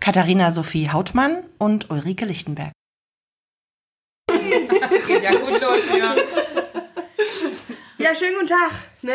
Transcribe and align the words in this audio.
Katharina 0.00 0.50
Sophie 0.50 0.90
Hautmann 0.90 1.44
und 1.58 1.90
Ulrike 1.90 2.24
Lichtenberg. 2.24 2.72
Geht 5.06 5.22
ja 5.22 5.30
gut 5.32 5.60
los, 5.60 5.98
ja. 5.98 6.14
Ja, 7.98 8.14
schönen 8.14 8.34
guten 8.34 8.48
Tag. 8.48 8.72
Ne? 9.02 9.14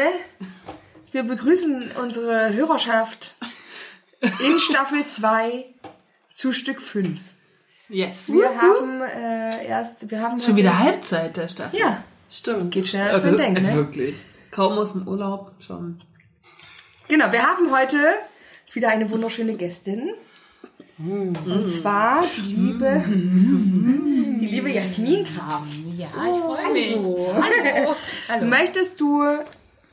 Wir 1.12 1.24
begrüßen 1.24 1.92
unsere 2.02 2.54
Hörerschaft 2.54 3.36
in 4.22 4.60
Staffel 4.60 5.06
2 5.06 5.66
zu 6.34 6.52
Stück 6.54 6.82
5. 6.82 7.20
Yes. 7.90 8.16
Wir 8.28 8.62
haben 8.62 9.02
äh, 9.02 9.66
erst, 9.68 10.10
wir 10.10 10.22
haben 10.22 10.40
Schon 10.40 10.56
wieder 10.56 10.80
Halbzeit 10.80 11.36
der 11.38 11.48
Staffel. 11.48 11.78
Ja, 11.80 12.04
Stimmt. 12.30 12.72
Geht 12.72 12.88
schneller, 12.88 13.12
als 13.12 13.24
man 13.26 13.38
denkt, 13.38 13.62
ne? 13.62 13.76
Wirklich. 13.76 14.24
Kaum 14.52 14.74
aus 14.78 14.94
dem 14.94 15.06
Urlaub 15.08 15.52
schon. 15.60 16.02
genau. 17.10 17.32
Wir 17.34 17.44
haben 17.46 17.72
heute 17.72 17.98
wieder 18.72 18.88
eine 18.90 19.10
wunderschöne 19.12 19.56
Gästin. 19.56 20.14
Und 21.04 21.68
zwar 21.68 22.24
die 22.38 22.54
liebe, 22.54 23.04
die 23.08 24.46
liebe 24.46 24.70
Jasmin 24.70 25.24
Graf. 25.24 25.64
Ja, 25.98 26.08
ich 26.08 26.42
freue 26.42 26.74
mich. 26.74 26.96
Hallo. 26.96 27.96
Hallo. 28.30 28.46
Möchtest 28.46 29.00
du 29.02 29.24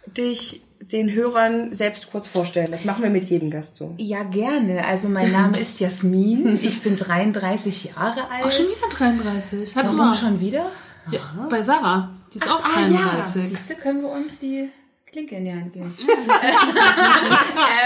dich 0.06 0.62
den 0.80 1.12
Hörern 1.12 1.74
selbst 1.74 2.10
kurz 2.10 2.28
vorstellen? 2.28 2.68
Das 2.70 2.84
machen 2.84 3.02
wir 3.02 3.10
mit 3.10 3.24
jedem 3.24 3.50
Gast 3.50 3.76
so. 3.76 3.94
Ja, 3.96 4.22
gerne. 4.24 4.84
Also 4.84 5.08
mein 5.08 5.32
Name 5.32 5.58
ist 5.58 5.80
Jasmin. 5.80 6.58
Ich 6.62 6.82
bin 6.82 6.96
33 6.96 7.84
Jahre 7.84 8.30
alt. 8.30 8.44
Ach, 8.44 8.52
schon 8.52 8.66
wieder 8.66 8.88
33. 8.90 9.76
Hat 9.76 9.84
Warum 9.84 9.96
mal. 9.96 10.14
schon 10.14 10.40
wieder? 10.40 10.70
Ja, 11.10 11.46
bei 11.48 11.62
Sarah. 11.62 12.10
Die 12.34 12.38
ist 12.38 12.50
auch 12.50 12.62
ah, 12.62 12.80
ja. 12.80 12.98
33. 12.98 13.48
Siehst 13.48 13.70
du, 13.70 13.74
können 13.76 14.02
wir 14.02 14.10
uns 14.10 14.38
die 14.38 14.68
Klinke 15.10 15.36
in 15.36 15.44
die 15.46 15.52
Hand 15.52 15.72
geben. 15.72 15.96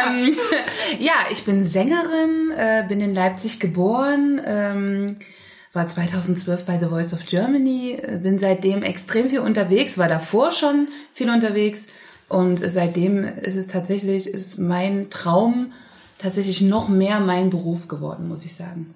ähm, 0.07 0.35
ja, 0.99 1.13
ich 1.31 1.45
bin 1.45 1.65
Sängerin, 1.65 2.51
äh, 2.51 2.85
bin 2.89 3.01
in 3.01 3.15
Leipzig 3.15 3.61
geboren, 3.61 4.41
ähm, 4.45 5.15
war 5.73 5.87
2012 5.87 6.65
bei 6.65 6.79
The 6.79 6.87
Voice 6.87 7.15
of 7.15 7.25
Germany, 7.25 7.93
äh, 7.93 8.19
bin 8.19 8.41
seitdem 8.41 8.83
extrem 8.83 9.31
viel 9.31 9.39
unterwegs, 9.39 9.99
war 9.99 10.09
davor 10.09 10.51
schon 10.51 10.89
viel 11.15 11.31
unterwegs 11.31 11.87
und 12.29 12.59
seitdem 12.59 13.25
ist 13.25 13.57
es 13.57 13.69
tatsächlich, 13.69 14.27
ist 14.27 14.59
mein 14.59 15.09
Traum 15.09 15.73
tatsächlich 16.19 16.61
noch 16.61 16.89
mehr 16.89 17.21
mein 17.21 17.51
Beruf 17.51 17.87
geworden, 17.87 18.27
muss 18.27 18.45
ich 18.45 18.57
sagen. 18.57 18.95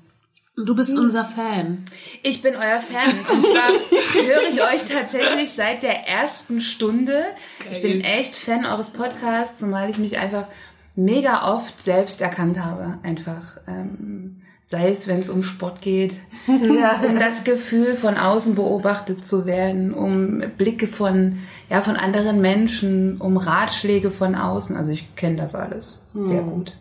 Du 0.56 0.74
bist 0.74 0.96
unser 0.96 1.24
Fan. 1.24 1.84
Ich 2.22 2.40
bin 2.40 2.54
euer 2.56 2.80
Fan. 2.80 3.10
Und 3.30 3.44
zwar 3.44 4.24
höre 4.24 4.48
ich 4.50 4.62
euch 4.62 4.84
tatsächlich 4.90 5.52
seit 5.52 5.82
der 5.82 6.08
ersten 6.08 6.62
Stunde. 6.62 7.24
Ich 7.70 7.82
bin 7.82 8.00
echt 8.00 8.34
Fan 8.34 8.64
eures 8.64 8.90
Podcasts, 8.90 9.58
zumal 9.58 9.90
ich 9.90 9.98
mich 9.98 10.18
einfach 10.18 10.48
mega 10.94 11.54
oft 11.54 11.82
selbst 11.82 12.22
erkannt 12.22 12.58
habe. 12.58 12.98
Einfach. 13.02 13.58
Ähm, 13.68 14.40
sei 14.62 14.90
es, 14.90 15.06
wenn 15.06 15.20
es 15.20 15.30
um 15.30 15.44
Sport 15.44 15.80
geht, 15.80 16.16
um 16.48 17.18
das 17.20 17.44
Gefühl 17.44 17.94
von 17.94 18.16
außen 18.16 18.56
beobachtet 18.56 19.24
zu 19.24 19.46
werden, 19.46 19.94
um 19.94 20.42
Blicke 20.58 20.88
von, 20.88 21.38
ja, 21.70 21.82
von 21.82 21.96
anderen 21.96 22.40
Menschen, 22.40 23.18
um 23.20 23.36
Ratschläge 23.36 24.10
von 24.10 24.34
außen. 24.34 24.74
Also 24.76 24.90
ich 24.90 25.14
kenne 25.14 25.36
das 25.36 25.54
alles 25.54 26.04
sehr 26.18 26.42
gut. 26.42 26.78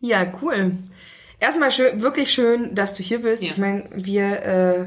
Ja, 0.00 0.32
cool. 0.40 0.78
Erstmal 1.40 1.72
schön, 1.72 2.02
wirklich 2.02 2.30
schön, 2.32 2.74
dass 2.74 2.94
du 2.94 3.02
hier 3.02 3.22
bist. 3.22 3.42
Ja. 3.42 3.50
Ich 3.50 3.56
meine, 3.58 3.84
wir, 3.94 4.42
äh, 4.44 4.84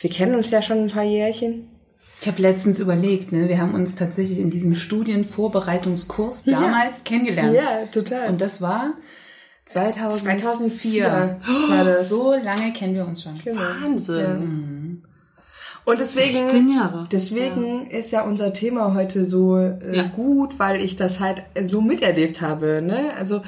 wir 0.00 0.10
kennen 0.10 0.34
uns 0.34 0.50
ja 0.50 0.60
schon 0.60 0.78
ein 0.78 0.90
paar 0.90 1.04
Jährchen. 1.04 1.68
Ich 2.20 2.26
habe 2.26 2.40
letztens 2.42 2.80
überlegt, 2.80 3.30
ne, 3.32 3.48
wir 3.48 3.60
haben 3.60 3.74
uns 3.74 3.94
tatsächlich 3.94 4.38
in 4.38 4.50
diesem 4.50 4.74
Studienvorbereitungskurs 4.74 6.44
damals 6.44 7.04
kennengelernt. 7.04 7.54
total. 7.92 8.30
Und 8.30 8.40
das 8.40 8.60
war 8.60 8.94
2004. 9.66 10.38
2004 10.38 11.40
war 11.68 11.84
das. 11.84 12.08
So 12.08 12.34
lange 12.34 12.72
kennen 12.72 12.94
wir 12.94 13.06
uns 13.06 13.22
schon. 13.22 13.38
Wahnsinn. 13.44 15.02
Und 15.84 16.00
deswegen, 16.00 16.36
16 16.36 16.68
Jahre. 16.74 17.06
deswegen 17.12 17.86
ist 17.86 18.10
ja 18.10 18.22
unser 18.22 18.52
Thema 18.52 18.94
heute 18.94 19.24
so 19.24 19.56
äh, 19.56 19.96
Ja. 19.96 20.02
gut, 20.08 20.58
weil 20.58 20.82
ich 20.82 20.96
das 20.96 21.20
halt 21.20 21.42
so 21.68 21.80
miterlebt 21.80 22.40
habe. 22.40 22.82
Ne? 22.82 23.10
Also 23.16 23.42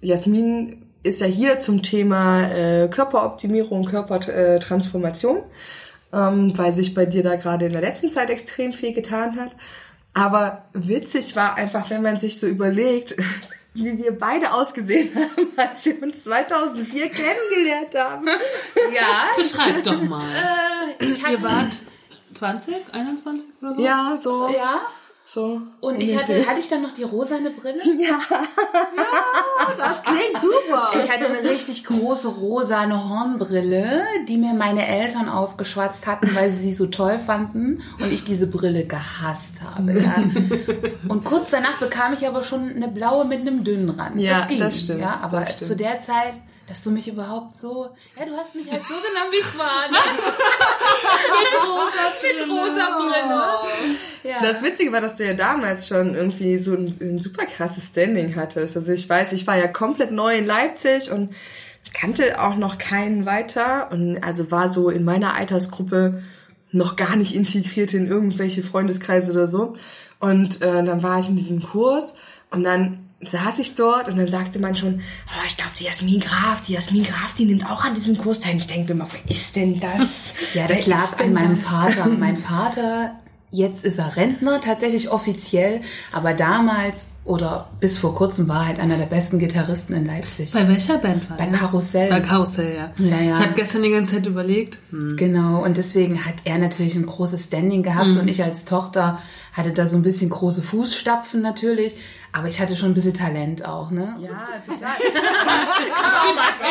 Jasmin 0.00 0.83
ist 1.04 1.20
ja 1.20 1.26
hier 1.26 1.60
zum 1.60 1.82
Thema 1.82 2.50
äh, 2.50 2.88
Körperoptimierung, 2.88 3.84
Körpertransformation, 3.84 5.42
ähm, 6.12 6.56
weil 6.56 6.72
sich 6.72 6.94
bei 6.94 7.04
dir 7.04 7.22
da 7.22 7.36
gerade 7.36 7.66
in 7.66 7.72
der 7.72 7.82
letzten 7.82 8.10
Zeit 8.10 8.30
extrem 8.30 8.72
viel 8.72 8.92
getan 8.92 9.38
hat. 9.38 9.52
Aber 10.14 10.64
witzig 10.72 11.36
war 11.36 11.56
einfach, 11.56 11.90
wenn 11.90 12.02
man 12.02 12.18
sich 12.18 12.40
so 12.40 12.46
überlegt, 12.46 13.14
wie 13.74 13.98
wir 13.98 14.18
beide 14.18 14.52
ausgesehen 14.52 15.14
haben, 15.14 15.48
als 15.56 15.84
wir 15.84 16.02
uns 16.02 16.24
2004 16.24 17.10
kennengelernt 17.10 17.94
haben. 17.94 18.26
Ja, 18.94 19.28
Beschreib 19.36 19.84
doch 19.84 20.00
mal. 20.00 20.24
ich 21.00 21.22
hatte, 21.22 21.34
Ihr 21.34 21.42
wart 21.42 21.76
20, 22.32 22.74
21 22.92 23.46
oder 23.60 23.74
so? 23.74 23.82
Ja, 23.82 24.18
so. 24.18 24.48
ja. 24.48 24.80
So. 25.26 25.60
Und 25.80 26.00
ich 26.02 26.16
hatte, 26.16 26.46
hatte 26.46 26.60
ich 26.60 26.68
dann 26.68 26.82
noch 26.82 26.92
die 26.92 27.02
rosane 27.02 27.50
Brille? 27.50 27.80
Das 29.78 30.02
klingt 30.02 30.40
super. 30.40 30.90
Ich 31.04 31.10
hatte 31.10 31.26
eine 31.26 31.48
richtig 31.48 31.84
große 31.84 32.28
rosane 32.28 33.08
Hornbrille, 33.08 34.04
die 34.28 34.36
mir 34.36 34.52
meine 34.52 34.86
Eltern 34.86 35.28
aufgeschwatzt 35.28 36.06
hatten, 36.06 36.34
weil 36.34 36.50
sie 36.52 36.60
sie 36.60 36.74
so 36.74 36.86
toll 36.86 37.18
fanden 37.18 37.82
und 38.00 38.12
ich 38.12 38.24
diese 38.24 38.46
Brille 38.46 38.86
gehasst 38.86 39.62
habe. 39.62 39.92
Ja. 40.00 40.14
Und 41.08 41.24
kurz 41.24 41.50
danach 41.50 41.78
bekam 41.78 42.12
ich 42.14 42.26
aber 42.26 42.42
schon 42.42 42.70
eine 42.70 42.88
blaue 42.88 43.24
mit 43.24 43.40
einem 43.40 43.64
dünnen 43.64 43.90
Rand. 43.90 44.20
Ja, 44.20 44.32
das 44.34 44.48
ging. 44.48 44.58
das 44.58 44.80
stimmt, 44.80 45.00
Ja, 45.00 45.20
aber 45.22 45.40
das 45.40 45.54
stimmt. 45.54 45.68
zu 45.68 45.76
der 45.76 46.02
Zeit, 46.02 46.34
dass 46.66 46.82
du 46.82 46.90
mich 46.90 47.08
überhaupt 47.08 47.52
so, 47.52 47.90
ja, 48.18 48.24
du 48.24 48.36
hast 48.36 48.54
mich 48.54 48.70
halt 48.70 48.82
so 48.82 48.94
genommen, 48.94 49.32
wie 49.32 49.38
ich 49.38 49.58
war. 49.58 49.88
Ne? 49.90 49.98
mit 51.40 51.62
rosa 51.62 52.12
Brille. 52.20 52.46
Mit 52.46 52.50
rosa 52.50 52.98
Brille. 52.98 53.96
Ja. 54.22 54.40
Das 54.40 54.62
Witzige 54.62 54.90
war, 54.92 55.00
dass 55.00 55.16
du 55.16 55.26
ja 55.26 55.34
damals 55.34 55.86
schon 55.86 56.14
irgendwie 56.14 56.58
so 56.58 56.74
ein, 56.74 56.96
ein 57.00 57.18
super 57.20 57.44
krasses 57.44 57.88
Standing 57.88 58.36
hattest. 58.36 58.76
Also 58.76 58.92
ich 58.92 59.08
weiß, 59.08 59.32
ich 59.32 59.46
war 59.46 59.58
ja 59.58 59.68
komplett 59.68 60.10
neu 60.10 60.36
in 60.36 60.46
Leipzig 60.46 61.10
und 61.10 61.34
kannte 61.92 62.40
auch 62.40 62.56
noch 62.56 62.78
keinen 62.78 63.26
weiter 63.26 63.90
und 63.90 64.22
also 64.22 64.50
war 64.50 64.68
so 64.68 64.90
in 64.90 65.04
meiner 65.04 65.34
Altersgruppe 65.34 66.22
noch 66.72 66.96
gar 66.96 67.14
nicht 67.16 67.34
integriert 67.34 67.94
in 67.94 68.08
irgendwelche 68.08 68.62
Freundeskreise 68.62 69.32
oder 69.32 69.46
so. 69.46 69.74
Und 70.18 70.62
äh, 70.62 70.82
dann 70.82 71.02
war 71.02 71.20
ich 71.20 71.28
in 71.28 71.36
diesem 71.36 71.62
Kurs 71.62 72.14
und 72.50 72.64
dann 72.64 73.03
saß 73.24 73.58
ich 73.60 73.74
dort 73.74 74.08
und 74.08 74.18
dann 74.18 74.30
sagte 74.30 74.58
man 74.58 74.76
schon, 74.76 75.00
oh, 75.28 75.44
ich 75.46 75.56
glaube, 75.56 75.72
die 75.78 75.84
Jasmin 75.84 76.20
Graf, 76.20 76.60
die 76.62 76.74
Jasmin 76.74 77.04
Graf, 77.04 77.34
die 77.34 77.46
nimmt 77.46 77.64
auch 77.70 77.84
an 77.84 77.94
diesem 77.94 78.18
Kurs 78.18 78.40
teil. 78.40 78.56
Ich 78.56 78.66
denke 78.66 78.92
mir 78.94 79.02
mal, 79.04 79.08
wer 79.12 79.30
ist 79.30 79.56
denn 79.56 79.80
das? 79.80 80.34
Ja, 80.54 80.66
das 80.66 80.86
Wer 80.86 80.96
lag 80.96 81.18
an 81.20 81.32
meinem 81.32 81.60
das? 81.62 81.70
Vater. 81.70 82.06
Mein 82.18 82.36
Vater, 82.38 83.14
jetzt 83.50 83.84
ist 83.84 83.98
er 83.98 84.16
Rentner, 84.16 84.60
tatsächlich 84.60 85.10
offiziell, 85.10 85.80
aber 86.12 86.34
damals 86.34 87.06
oder 87.24 87.70
bis 87.80 87.96
vor 87.96 88.14
kurzem 88.14 88.48
war 88.48 88.60
er 88.64 88.66
halt 88.68 88.80
einer 88.80 88.98
der 88.98 89.06
besten 89.06 89.38
Gitarristen 89.38 89.94
in 89.94 90.04
Leipzig. 90.04 90.52
Bei 90.52 90.68
welcher 90.68 90.98
Band 90.98 91.30
war 91.30 91.38
Bei 91.38 91.46
der? 91.46 91.54
Karussell. 91.58 92.10
Bei 92.10 92.20
Karussell, 92.20 92.76
ja. 92.76 92.92
Ja, 93.02 93.18
ja. 93.22 93.32
Ich 93.32 93.40
habe 93.40 93.54
gestern 93.54 93.82
die 93.82 93.90
ganze 93.90 94.16
Zeit 94.16 94.26
überlegt. 94.26 94.78
Hm. 94.90 95.16
Genau, 95.16 95.64
und 95.64 95.78
deswegen 95.78 96.26
hat 96.26 96.34
er 96.44 96.58
natürlich 96.58 96.96
ein 96.96 97.06
großes 97.06 97.44
Standing 97.44 97.82
gehabt 97.82 98.08
Mhm. 98.08 98.18
und 98.18 98.28
ich 98.28 98.42
als 98.42 98.66
Tochter 98.66 99.22
hatte 99.54 99.72
da 99.72 99.86
so 99.86 99.96
ein 99.96 100.02
bisschen 100.02 100.28
große 100.28 100.60
Fußstapfen 100.62 101.40
natürlich, 101.40 101.96
aber 102.36 102.48
ich 102.48 102.58
hatte 102.58 102.74
schon 102.74 102.90
ein 102.90 102.94
bisschen 102.94 103.14
Talent 103.14 103.64
auch, 103.64 103.92
ne? 103.92 104.16
Ja, 104.20 104.48
total. 104.66 104.96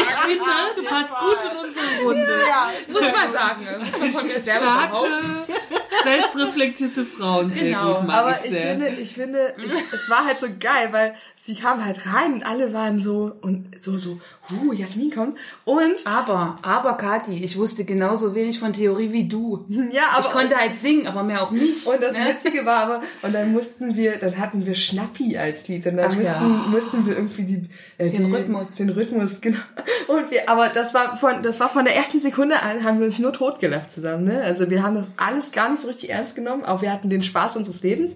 Ich 0.01 0.07
finde, 0.09 0.43
du 0.75 0.83
passt 0.83 1.09
gut 1.09 1.37
in 1.51 1.57
unsere 1.57 2.03
Runde. 2.03 2.39
Muss 2.89 3.01
man 3.01 3.31
sagen, 3.31 3.63
ne? 3.63 3.77
muss 3.79 3.91
man 3.97 4.11
von 4.11 4.27
mir 4.27 4.39
selber 4.41 4.65
Starke, 4.65 5.45
selbstreflektierte 6.03 7.05
Frauen. 7.05 7.49
Sehr 7.49 7.63
Genau, 7.63 7.93
gut, 7.95 8.07
mag 8.07 8.17
Aber 8.17 8.31
ich 8.31 8.51
ich 8.51 8.61
finde, 8.61 8.87
ich 8.89 9.13
finde, 9.13 9.53
ich, 9.57 9.71
es 9.93 10.09
war 10.09 10.25
halt 10.25 10.39
so 10.39 10.47
geil, 10.59 10.89
weil 10.91 11.15
sie 11.43 11.55
kam 11.55 11.83
halt 11.83 12.05
rein 12.05 12.35
und 12.35 12.45
alle 12.45 12.71
waren 12.71 13.01
so 13.01 13.33
und 13.41 13.65
so, 13.77 13.97
so, 13.97 14.17
uh, 14.49 14.71
Jasmin 14.71 15.11
kommt. 15.11 15.37
Und 15.65 16.07
Aber, 16.07 16.57
aber 16.61 16.93
Kathi, 16.93 17.43
ich 17.43 17.57
wusste 17.57 17.83
genauso 17.83 18.33
wenig 18.33 18.59
von 18.59 18.71
Theorie 18.71 19.11
wie 19.11 19.27
du. 19.27 19.65
ja, 19.67 20.03
aber 20.13 20.25
ich 20.25 20.31
konnte 20.31 20.55
halt 20.55 20.79
singen, 20.79 21.05
aber 21.05 21.21
mehr 21.23 21.43
auch 21.43 21.51
nicht. 21.51 21.85
Und 21.85 22.01
das 22.01 22.17
ne? 22.17 22.27
Witzige 22.29 22.65
war 22.65 22.83
aber, 22.83 23.03
und 23.21 23.33
dann 23.33 23.51
mussten 23.51 23.97
wir, 23.97 24.15
dann 24.19 24.37
hatten 24.37 24.65
wir 24.65 24.73
Schnappi 24.73 25.37
als 25.37 25.67
Lied 25.67 25.85
und 25.85 25.97
dann 25.97 26.11
Ach 26.11 26.15
mussten, 26.15 26.49
ja. 26.49 26.65
mussten 26.71 27.05
wir 27.05 27.17
irgendwie 27.17 27.43
die, 27.43 27.69
äh, 27.97 28.09
Den 28.09 28.27
die, 28.27 28.33
Rhythmus. 28.33 28.75
den 28.75 28.89
Rhythmus, 28.89 29.41
genau. 29.41 29.59
Und 30.07 30.31
wir, 30.31 30.47
aber 30.47 30.69
das 30.69 30.93
war 30.93 31.17
von, 31.17 31.43
das 31.43 31.59
war 31.59 31.67
von 31.67 31.83
der 31.83 31.97
ersten 31.97 32.21
Sekunde 32.21 32.61
an, 32.61 32.85
haben 32.85 32.99
wir 32.99 33.05
uns 33.07 33.19
nur 33.19 33.33
totgelacht 33.33 33.91
zusammen, 33.91 34.23
ne? 34.23 34.41
Also 34.41 34.69
wir 34.69 34.81
haben 34.81 34.95
das 34.95 35.07
alles 35.17 35.51
gar 35.51 35.69
nicht 35.69 35.81
so 35.81 35.89
richtig 35.89 36.09
ernst 36.09 36.35
genommen, 36.35 36.63
aber 36.63 36.83
wir 36.83 36.93
hatten 36.93 37.09
den 37.09 37.21
Spaß 37.21 37.57
unseres 37.57 37.83
Lebens. 37.83 38.15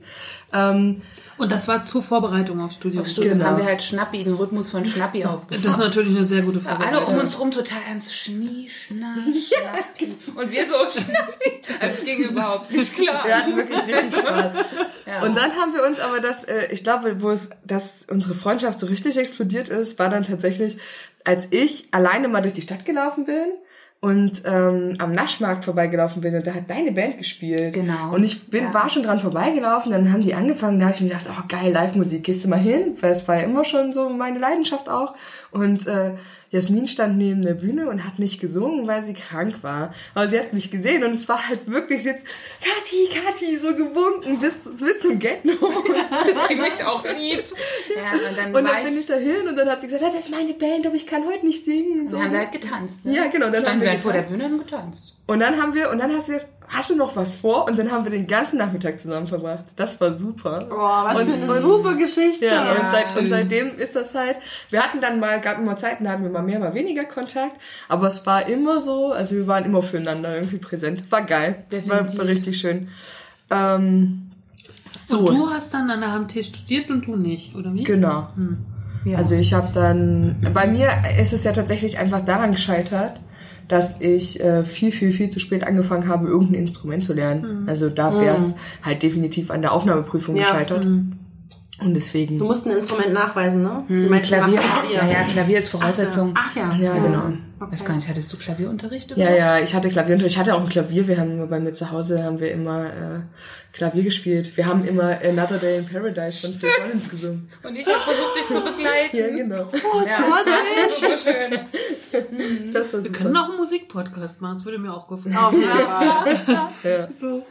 Ähm, 0.54 1.02
Und 1.38 1.52
das 1.52 1.68
war 1.68 1.84
zur 1.84 2.02
Vorbereitung 2.02 2.60
aufs 2.62 2.76
Studium. 2.76 3.06
Studium 3.06 3.34
Genau. 3.38 3.46
haben 3.46 3.58
wir 3.58 3.66
halt 3.66 3.82
Schnappi, 3.82 4.24
den 4.24 4.34
Rhythmus 4.34 4.72
von 4.72 4.86
Schnappi 4.86 5.24
aufgenommen. 5.26 5.64
Das 5.64 5.74
ist 5.74 5.80
natürlich 5.80 6.16
eine 6.16 6.26
sehr 6.26 6.42
gute 6.42 6.60
Alle 6.60 6.78
Vorbereitung. 6.78 7.14
um 7.14 7.20
uns 7.20 7.40
rum 7.40 7.52
total 7.52 7.78
ernst. 7.88 8.16
Schnie, 8.16 8.68
schna, 8.70 9.16
Schnappi. 9.16 10.16
Und 10.36 10.52
wir 10.52 10.66
so 10.66 10.74
Schnappi. 11.00 11.62
Also 11.80 11.96
es 12.00 12.06
ging 12.06 12.24
überhaupt 12.24 12.72
nicht 12.72 12.96
klar. 12.96 13.26
wir 13.26 13.38
hatten 13.38 13.56
wirklich 13.56 13.80
richtig 13.88 14.20
Spaß. 14.20 14.54
Ja. 15.06 15.22
Und 15.24 15.36
dann 15.36 15.52
haben 15.56 15.74
wir 15.74 15.86
uns 15.86 16.00
aber 16.00 16.20
das, 16.20 16.44
äh, 16.46 16.68
ich 16.72 16.84
glaube, 16.84 17.22
wo 17.22 17.30
es, 17.32 17.50
dass 17.66 18.06
unsere 18.10 18.34
Freundschaft 18.36 18.80
so 18.80 18.88
richtig 18.88 19.18
explodiert 19.18 19.68
ist, 19.68 20.00
war 20.00 20.10
dann 20.10 20.24
tatsächlich, 20.24 20.78
als 21.24 21.48
ich 21.52 21.88
alleine 21.92 22.28
mal 22.30 22.42
durch 22.42 22.54
die 22.54 22.62
Stadt 22.62 22.84
gelaufen 22.86 23.26
bin 23.26 23.46
und 24.00 24.44
ähm, 24.46 24.94
am 25.00 25.12
Naschmarkt 25.12 25.66
vorbeigelaufen 25.66 26.22
bin 26.22 26.36
und 26.36 26.46
da 26.46 26.54
hat 26.54 26.70
deine 26.70 26.92
Band 26.92 27.18
gespielt. 27.18 27.74
Genau. 27.74 28.14
Und 28.14 28.24
ich 28.24 28.48
bin, 28.50 28.66
Ja. 28.66 28.74
war 28.74 28.90
schon 28.90 29.04
dran 29.04 29.20
vorbeigelaufen, 29.20 29.92
dann 29.92 30.14
haben 30.14 30.22
die 30.22 30.36
angefangen, 30.36 30.80
da 30.80 30.86
habe 30.86 30.96
ich 30.96 31.02
mir 31.02 31.10
gedacht, 31.10 31.28
oh 31.30 31.44
geil, 31.48 31.72
Live-Musik, 31.72 32.24
gehst 32.24 32.44
du 32.44 32.48
mal 32.50 32.60
hin? 32.60 32.96
Weil 33.02 33.14
es 33.14 33.28
war 33.28 33.38
ja 33.38 33.44
immer 33.44 33.66
schon 33.66 33.94
so 33.94 34.10
meine 34.10 34.38
Leidenschaft 34.40 34.88
auch. 34.90 35.16
Und 35.52 35.88
äh, 35.88 36.12
Jasmin 36.50 36.88
stand 36.88 37.18
neben 37.18 37.42
der 37.42 37.56
Bühne 37.56 37.90
und 37.90 38.06
hat 38.06 38.20
nicht 38.20 38.40
gesungen, 38.40 38.88
weil 38.88 39.04
sie 39.04 39.14
krank 39.14 39.64
war. 39.64 39.94
Aber 40.14 40.28
sie 40.28 40.40
hat 40.40 40.54
mich 40.54 40.72
gesehen 40.72 41.04
und 41.04 41.14
es 41.14 41.28
war 41.28 41.48
halt 41.48 41.70
wirklich 41.70 42.04
jetzt, 42.04 42.24
Kathi, 42.62 43.10
Kathi, 43.14 43.58
so 43.58 43.76
gewunken 43.76 44.40
bis, 44.40 44.54
bis 44.80 45.00
zum 45.02 45.20
Get-No. 45.20 45.54
sie 46.48 46.56
mich 46.56 46.84
auch 46.86 47.04
sieht. 47.04 47.46
Ja, 47.96 48.12
und 48.14 48.38
dann, 48.38 48.56
Und 48.56 48.64
dann 48.66 48.84
bin 48.84 48.94
ich, 48.94 49.02
ich 49.02 49.06
dahin 49.08 49.48
und 49.48 49.56
dann 49.56 49.70
hat 49.70 49.82
sie 49.82 49.88
gesagt, 49.88 50.04
ja, 50.04 50.10
das 50.10 50.26
ist 50.26 50.32
meine 50.32 50.54
Band, 50.54 50.86
aber 50.86 50.96
ich 50.96 51.08
kann 51.08 51.26
heute 51.26 51.46
nicht 51.46 51.66
singen. 51.66 52.02
Und 52.02 52.10
so. 52.10 52.16
dann 52.16 52.26
haben 52.26 52.32
wir 52.32 52.40
halt 52.40 52.52
getanzt. 52.52 53.06
Ne? 53.06 53.16
Ja, 53.16 53.28
genau, 53.28 53.50
dann 53.50 53.62
Standen 53.62 53.68
haben 53.68 53.80
wir 53.82 53.86
wir 53.86 53.92
halt 53.92 54.02
vor 54.02 54.14
der. 54.14 54.22
Bühne 54.22 54.46
und 54.46 54.60
getanzt. 54.60 55.17
Und 55.28 55.40
dann 55.40 55.62
haben 55.62 55.74
wir, 55.74 55.90
und 55.92 56.00
dann 56.00 56.12
hast 56.12 56.30
du 56.30 56.34
gesagt, 56.34 56.52
hast 56.70 56.90
du 56.90 56.96
noch 56.96 57.16
was 57.16 57.36
vor? 57.36 57.68
Und 57.68 57.78
dann 57.80 57.92
haben 57.92 58.04
wir 58.06 58.12
den 58.12 58.28
ganzen 58.28 58.58
Nachmittag 58.58 59.00
zusammen 59.00 59.28
verbracht. 59.28 59.66
Das 59.76 60.00
war 60.02 60.14
super. 60.18 60.68
Oh, 60.72 60.76
was 60.76 61.20
Und- 61.22 61.28
für 61.32 61.34
eine 61.36 61.52
und- 61.52 61.60
super 61.62 61.96
Geschichte. 61.96 62.46
Ja, 62.46 62.72
und, 62.72 62.92
seit, 62.92 63.16
und 63.18 63.28
seitdem 63.30 63.78
ist 63.78 63.96
das 63.96 64.14
halt, 64.16 64.38
wir 64.70 64.82
hatten 64.82 65.00
dann 65.02 65.20
mal, 65.20 65.40
gab 65.42 65.60
immer 65.60 65.76
Zeiten, 65.78 66.06
da 66.06 66.12
hatten 66.12 66.24
wir 66.24 66.30
mal 66.30 66.44
mehr, 66.44 66.60
mal 66.60 66.74
weniger 66.74 67.04
Kontakt, 67.06 67.58
aber 67.90 68.08
es 68.08 68.26
war 68.26 68.48
immer 68.48 68.80
so, 68.82 69.12
also 69.12 69.36
wir 69.36 69.48
waren 69.48 69.66
immer 69.66 69.82
füreinander 69.82 70.36
irgendwie 70.36 70.58
präsent. 70.58 71.04
War 71.10 71.22
geil. 71.26 71.64
War, 71.70 71.80
Definitiv. 71.80 72.20
war 72.20 72.26
richtig 72.26 72.60
schön. 72.60 72.88
Ähm, 73.50 74.32
so, 75.06 75.20
Und 75.20 75.30
du 75.38 75.50
hast 75.50 75.74
dann 75.74 75.90
an 75.90 76.02
der 76.02 76.12
HMT 76.14 76.44
studiert 76.46 76.90
und 76.90 77.06
du 77.06 77.16
nicht, 77.16 77.56
oder 77.56 77.74
wie? 77.74 77.84
genau. 77.84 78.28
Ja. 79.06 79.18
Also 79.20 79.36
ich 79.36 79.54
habe 79.54 79.70
dann, 79.74 80.36
bei 80.54 80.68
mir 80.68 80.90
ist 81.20 81.32
es 81.32 81.46
ja 81.46 81.54
tatsächlich 81.54 81.98
einfach 81.98 82.26
daran 82.26 82.52
gescheitert, 82.52 83.22
dass 83.68 84.00
ich 84.02 84.40
äh, 84.40 84.64
viel, 84.64 84.92
viel, 84.92 85.12
viel 85.12 85.30
zu 85.30 85.40
spät 85.40 85.64
angefangen 85.64 86.08
habe, 86.08 86.28
irgendein 86.28 86.62
Instrument 86.62 87.04
zu 87.04 87.14
lernen. 87.14 87.68
Also 87.68 87.90
da 87.90 88.20
wäre 88.20 88.38
es 88.38 88.54
halt 88.84 89.04
definitiv 89.04 89.52
an 89.52 89.62
der 89.62 89.74
Aufnahmeprüfung 89.74 90.36
Ja. 90.36 90.44
gescheitert. 90.44 90.86
Und 91.80 91.94
deswegen. 91.94 92.38
Du 92.38 92.46
musst 92.46 92.66
ein 92.66 92.72
Instrument 92.76 93.14
nachweisen, 93.14 93.62
ne? 93.62 93.84
Hm, 93.88 94.10
Klavier, 94.22 94.62
machen 94.62 94.90
ja, 94.92 95.06
ja, 95.08 95.24
Klavier 95.28 95.60
ist 95.60 95.70
Voraussetzung. 95.70 96.34
Ach 96.36 96.56
ja. 96.56 96.76
ja, 96.80 96.94
genau. 96.94 97.34
Weiß 97.60 97.86
gar 97.86 97.96
nicht, 97.96 98.08
hattest 98.08 98.34
du 98.34 98.38
Klavierunterricht? 98.38 99.12
Ja, 99.12 99.16
überhaupt? 99.16 99.38
ja, 99.38 99.60
ich 99.60 99.76
hatte 99.76 99.90
Klavierunterricht. 99.90 100.36
Ich 100.36 100.40
hatte 100.40 100.56
auch 100.56 100.62
ein 100.62 100.70
Klavier. 100.70 101.08
Wir 101.08 101.20
haben 101.20 101.34
immer 101.34 101.46
bei 101.46 101.60
mir 101.60 101.74
zu 101.74 101.92
Hause 101.92 102.24
haben 102.24 102.40
wir 102.40 102.52
immer 102.52 102.88
äh, 102.88 103.20
Klavier 103.74 104.04
gespielt. 104.04 104.58
Wir 104.58 104.66
haben 104.66 104.88
immer 104.88 105.20
Another 105.24 105.60
Day 105.60 105.78
in 105.78 105.86
Paradise 105.86 106.48
von 106.48 106.60
Phil 106.60 106.70
Collins 106.82 107.10
gesungen. 107.10 107.50
Und 107.64 107.76
ich 107.76 107.86
habe 107.86 108.00
versucht, 108.00 108.38
dich 108.38 108.48
zu 108.48 108.62
begleiten. 108.64 109.18
Ja, 109.18 109.28
genau. 109.28 109.70
Ja, 109.72 110.24
das 110.90 111.00
war 111.12 111.16
so 111.20 111.30
schön. 111.30 111.60
Das 112.74 112.94
war 112.94 113.04
Wir 113.04 113.12
können 113.12 113.30
super. 113.30 113.30
noch 113.30 113.50
einen 113.50 113.58
Musikpodcast 113.58 114.42
machen, 114.42 114.56
das 114.56 114.66
würde 114.66 114.80
mir 114.80 114.94
auch 114.94 115.08
gefallen. 115.08 115.36
Auf. 115.36 115.54
Ja. 116.84 117.08
So. 117.20 117.46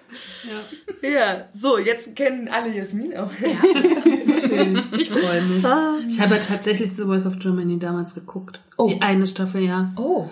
Ja. 1.03 1.09
ja, 1.09 1.45
so, 1.53 1.79
jetzt 1.79 2.15
kennen 2.17 2.49
alle 2.49 2.75
Jasmin 2.75 3.17
auch. 3.17 3.31
Schön. 3.33 4.83
Ich 4.99 5.11
freue 5.11 5.43
mich. 5.43 5.65
Ich 6.09 6.21
habe 6.21 6.35
ja 6.37 6.41
tatsächlich 6.41 6.93
The 6.93 7.05
Voice 7.05 7.27
of 7.27 7.39
Germany 7.39 7.79
damals 7.79 8.15
geguckt. 8.15 8.61
Oh. 8.77 8.89
Die 8.89 9.01
eine 9.03 9.27
Staffel, 9.27 9.63
ja. 9.63 9.93
Oh, 9.97 10.29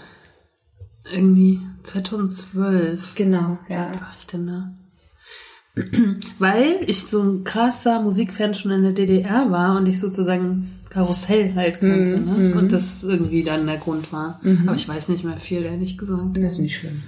Irgendwie 1.12 1.60
2012 1.82 3.14
genau, 3.14 3.58
ja. 3.68 3.90
war 3.92 4.12
ich 4.16 4.26
denn 4.26 4.46
da. 4.46 4.70
Weil 6.38 6.78
ich 6.86 7.04
so 7.04 7.20
ein 7.20 7.44
krasser 7.44 8.00
Musikfan 8.00 8.54
schon 8.54 8.70
in 8.70 8.82
der 8.82 8.92
DDR 8.92 9.50
war 9.50 9.76
und 9.76 9.86
ich 9.86 9.98
sozusagen 9.98 10.73
Karussell 10.94 11.54
halt 11.54 11.80
kannte. 11.80 12.18
ne? 12.20 12.54
Und 12.56 12.72
das 12.72 13.02
irgendwie 13.02 13.42
dann 13.42 13.66
der 13.66 13.76
Grund 13.78 14.12
war. 14.12 14.40
Aber 14.66 14.74
ich 14.76 14.88
weiß 14.88 15.08
nicht 15.10 15.24
mehr 15.24 15.36
viel, 15.36 15.64
ehrlich 15.64 15.98
gesagt. 15.98 16.36
Das 16.36 16.44
ist 16.54 16.58
nicht 16.60 16.76
schlimm. 16.76 17.02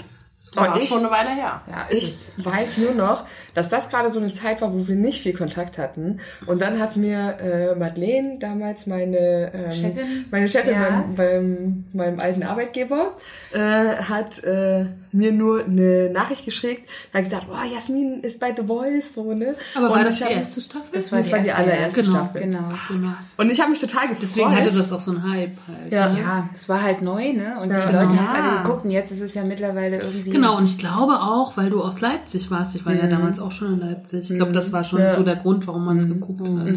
Das 0.54 0.62
war 0.64 0.80
ich- 0.80 0.88
schon 0.88 0.98
eine 1.00 1.10
Weile 1.10 1.30
her. 1.34 1.62
Ja, 1.68 1.82
ist 1.88 1.98
Ich 1.98 2.04
es. 2.04 2.32
weiß 2.44 2.78
nur 2.78 2.94
noch, 2.94 3.24
dass 3.54 3.68
das 3.68 3.88
gerade 3.88 4.10
so 4.10 4.20
eine 4.20 4.30
Zeit 4.30 4.60
war, 4.62 4.72
wo 4.72 4.86
wir 4.86 4.94
nicht 4.94 5.22
viel 5.22 5.32
Kontakt 5.32 5.76
hatten. 5.76 6.18
Und 6.46 6.60
dann 6.60 6.78
hat 6.78 6.96
mir 6.96 7.36
äh, 7.40 7.74
Madeleine, 7.74 8.38
damals 8.38 8.86
meine 8.86 9.52
ähm, 9.52 9.72
Chefin? 9.72 10.24
meine 10.30 10.48
Chefin 10.48 10.72
Ja. 10.74 11.04
beim, 11.14 11.14
beim 11.16 11.84
meinem 11.92 12.20
alten 12.20 12.42
Arbeitgeber, 12.44 13.14
äh, 13.52 13.58
hat 13.96 14.44
äh, 14.44 14.86
mir 15.16 15.32
nur 15.32 15.64
eine 15.64 16.10
Nachricht 16.10 16.44
geschickt, 16.44 16.88
hat 17.12 17.24
gesagt, 17.24 17.46
oh, 17.50 17.72
Jasmin 17.74 18.20
ist 18.22 18.38
bei 18.38 18.54
The 18.56 18.62
Voice, 18.66 19.14
so, 19.14 19.32
ne? 19.34 19.54
Aber 19.74 19.88
war 19.90 19.98
Und 19.98 20.04
das 20.04 20.18
die 20.18 20.24
hab- 20.24 20.30
erste 20.30 20.60
Staffel? 20.60 20.88
Das 20.92 21.10
war 21.10 21.18
Das 21.20 21.26
die, 21.28 21.32
war 21.32 21.40
die 21.40 21.46
erste, 21.48 21.62
allererste 21.64 22.02
Genau. 22.02 22.12
Staffel. 22.24 22.42
Genau. 22.42 22.68
Genau. 22.88 23.12
Und 23.38 23.50
ich 23.50 23.60
habe 23.60 23.70
mich 23.70 23.78
total 23.78 24.08
gefreut. 24.08 24.18
Deswegen 24.22 24.54
hatte 24.56 24.70
das 24.70 24.92
auch 24.92 25.00
so 25.00 25.10
einen 25.12 25.22
Hype 25.30 25.56
halt. 25.66 25.92
Ja. 25.92 26.08
ne? 26.10 26.20
Ja, 26.20 26.48
es 26.52 26.68
war 26.68 26.82
halt 26.82 27.02
neu, 27.02 27.32
ne? 27.32 27.58
Und 27.62 27.70
Ja. 27.70 27.86
die 27.86 27.92
Leute 27.92 28.14
Ja. 28.14 28.18
haben 28.20 28.26
es 28.26 28.34
alle 28.34 28.62
geguckt 28.62 28.84
und 28.84 28.90
jetzt 28.90 29.10
ist 29.10 29.20
es 29.20 29.34
ja 29.34 29.44
mittlerweile 29.44 29.98
irgendwie. 30.00 30.30
Genau, 30.30 30.56
und 30.56 30.64
ich 30.64 30.78
glaube 30.78 31.14
auch, 31.14 31.56
weil 31.56 31.70
du 31.70 31.82
aus 31.82 32.00
Leipzig 32.00 32.50
warst, 32.50 32.76
ich 32.76 32.84
war 32.84 32.92
ja 32.94 33.06
damals 33.06 33.40
auch 33.40 33.52
schon 33.52 33.74
in 33.74 33.80
Leipzig. 33.80 34.30
Ich 34.30 34.36
glaube, 34.36 34.52
das 34.52 34.72
war 34.72 34.84
schon 34.84 35.00
Ja. 35.00 35.16
so 35.16 35.22
der 35.22 35.36
Grund, 35.36 35.66
warum 35.66 35.84
man 35.84 35.96
es 35.98 36.06
geguckt 36.08 36.46
hat. 36.48 36.74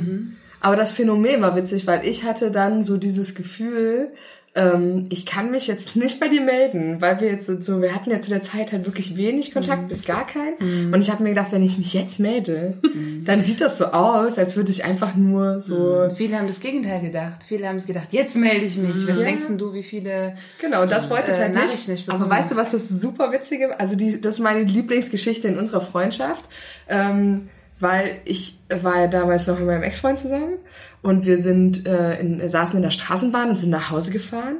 Aber 0.61 0.75
das 0.75 0.91
Phänomen 0.91 1.41
war 1.41 1.55
witzig, 1.55 1.87
weil 1.87 2.05
ich 2.05 2.25
hatte 2.25 2.51
dann 2.51 2.83
so 2.83 2.97
dieses 2.97 3.33
Gefühl, 3.33 4.09
ähm, 4.55 5.05
ich 5.09 5.25
kann 5.27 5.51
mich 5.51 5.67
jetzt 5.67 5.95
nicht 5.95 6.19
bei 6.19 6.27
dir 6.27 6.41
melden, 6.41 6.99
weil 7.01 7.21
wir 7.21 7.29
jetzt 7.29 7.45
so- 7.45 7.81
wir 7.81 7.93
hatten 7.93 8.09
ja 8.09 8.19
zu 8.19 8.29
der 8.29 8.41
Zeit 8.41 8.71
halt 8.71 8.85
wirklich 8.85 9.15
wenig 9.15 9.53
Kontakt, 9.53 9.87
bis 9.87 10.05
gar 10.05 10.25
keinen. 10.25 10.91
Und 10.93 10.99
ich 11.01 11.11
habe 11.11 11.21
mir 11.23 11.29
gedacht, 11.29 11.51
wenn 11.51 11.63
ich 11.63 11.77
mich 11.77 11.93
jetzt 11.93 12.19
melde, 12.19 12.77
dann 13.25 13.43
sieht 13.43 13.61
das 13.61 13.77
so 13.77 13.85
aus, 13.85 14.37
als 14.39 14.55
würde 14.55 14.71
ich 14.71 14.83
einfach 14.85 15.15
nur 15.15 15.61
so. 15.61 16.07
Viele 16.15 16.37
haben 16.37 16.47
das 16.47 16.59
Gegenteil 16.59 17.01
gedacht. 17.01 17.41
Viele 17.47 17.67
haben 17.67 17.77
es 17.77 17.85
gedacht, 17.85 18.07
jetzt 18.11 18.35
melde 18.35 18.65
ich 18.65 18.75
mich. 18.77 19.07
Was 19.07 19.17
Ja. 19.17 19.23
denkst 19.23 19.43
denn 19.47 19.57
du, 19.59 19.73
wie 19.73 19.83
viele 19.83 20.35
Genau, 20.59 20.81
und 20.81 20.91
das 20.91 21.09
wollte 21.09 21.31
ich 21.31 21.37
Äh, 21.37 21.41
halt 21.41 21.53
nicht. 21.55 21.87
nicht 21.87 22.09
Aber 22.09 22.29
weißt 22.29 22.51
du, 22.51 22.55
was 22.55 22.71
das 22.71 22.89
super 22.89 23.31
witzige, 23.31 23.79
also 23.79 23.95
die, 23.95 24.19
das 24.19 24.35
ist 24.35 24.39
meine 24.41 24.63
Lieblingsgeschichte 24.63 25.47
in 25.47 25.57
unserer 25.59 25.81
Freundschaft, 25.81 26.43
ähm, 26.89 27.49
weil 27.79 28.17
ich 28.25 28.57
war 28.81 28.99
ja 29.01 29.07
damals 29.07 29.47
noch 29.47 29.57
mit 29.57 29.67
meinem 29.67 29.83
Ex-Freund 29.83 30.19
zusammen 30.19 30.55
und 31.01 31.25
wir 31.25 31.37
sind 31.37 31.85
äh, 31.85 32.19
in, 32.19 32.47
saßen 32.47 32.75
in 32.75 32.83
der 32.83 32.91
Straßenbahn 32.91 33.51
und 33.51 33.59
sind 33.59 33.69
nach 33.69 33.89
Hause 33.89 34.11
gefahren 34.11 34.57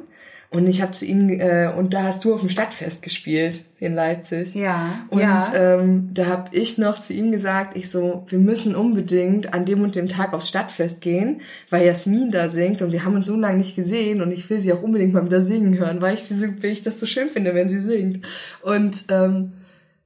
und 0.52 0.66
ich 0.66 0.82
habe 0.82 0.94
zu 0.94 1.06
ihm 1.06 1.30
äh, 1.30 1.68
und 1.68 1.94
da 1.94 2.04
hast 2.04 2.26
du 2.26 2.34
auf 2.34 2.40
dem 2.40 2.50
Stadtfest 2.50 3.04
gespielt 3.04 3.64
in 3.80 3.94
Leipzig. 3.94 4.56
Ja, 4.56 5.06
Und 5.10 5.22
ja. 5.22 5.54
ähm, 5.54 6.10
da 6.12 6.26
habe 6.26 6.56
ich 6.56 6.80
noch 6.80 7.00
zu 7.00 7.14
ihm 7.14 7.32
gesagt, 7.32 7.78
ich 7.78 7.92
so, 7.92 8.26
wir 8.28 8.40
müssen 8.40 8.76
unbedingt 8.76 9.54
an 9.54 9.66
dem 9.66 9.84
und 9.84 9.96
dem 9.96 10.10
Tag 10.10 10.34
aufs 10.34 10.50
Stadtfest 10.50 11.02
gehen, 11.02 11.42
weil 11.70 11.86
Jasmin 11.86 12.32
da 12.32 12.50
singt 12.50 12.82
und 12.82 12.92
wir 12.92 13.06
haben 13.06 13.16
uns 13.16 13.28
so 13.28 13.36
lange 13.36 13.60
nicht 13.60 13.76
gesehen 13.76 14.24
und 14.24 14.32
ich 14.32 14.50
will 14.50 14.60
sie 14.60 14.74
auch 14.74 14.82
unbedingt 14.82 15.14
mal 15.14 15.24
wieder 15.24 15.44
singen 15.44 15.78
hören, 15.78 16.02
weil 16.02 16.16
ich 16.16 16.24
sie 16.24 16.34
so, 16.34 16.48
weil 16.48 16.72
ich 16.72 16.82
das 16.82 17.00
so 17.00 17.06
schön 17.06 17.30
finde, 17.30 17.54
wenn 17.54 17.70
sie 17.70 17.82
singt. 17.82 18.26
Und 18.64 19.04
ähm, 19.10 19.54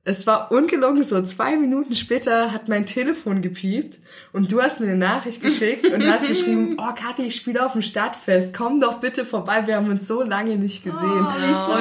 es 0.06 0.28
war 0.28 0.52
ungelogen, 0.52 1.04
so 1.06 1.22
zwei 1.22 1.56
Minuten 1.56 1.96
später 1.96 2.52
hat 2.52 2.68
mein 2.68 2.86
Telefon 2.86 3.42
gepiept 3.42 4.00
und 4.34 4.52
du 4.52 4.62
hast 4.62 4.82
mir 4.82 4.88
eine 4.88 4.98
Nachricht 4.98 5.42
geschickt 5.42 5.86
und 5.86 6.06
hast 6.06 6.28
geschrieben, 6.28 6.76
oh 6.78 6.94
Kathi, 6.94 7.28
ich 7.28 7.38
spiele 7.38 7.66
auf 7.66 7.72
dem 7.72 7.82
Stadtfest, 7.82 8.54
komm 8.54 8.82
doch 8.82 8.96
bitte 9.00 9.24
vorbei, 9.26 9.66
wir 9.66 9.78
haben 9.78 9.90
uns 9.90 10.06
so 10.06 10.22
lange 10.22 10.58
nicht 10.58 10.84
gesehen. 10.84 11.00
und 11.00 11.26
das 11.42 11.68
war, 11.70 11.80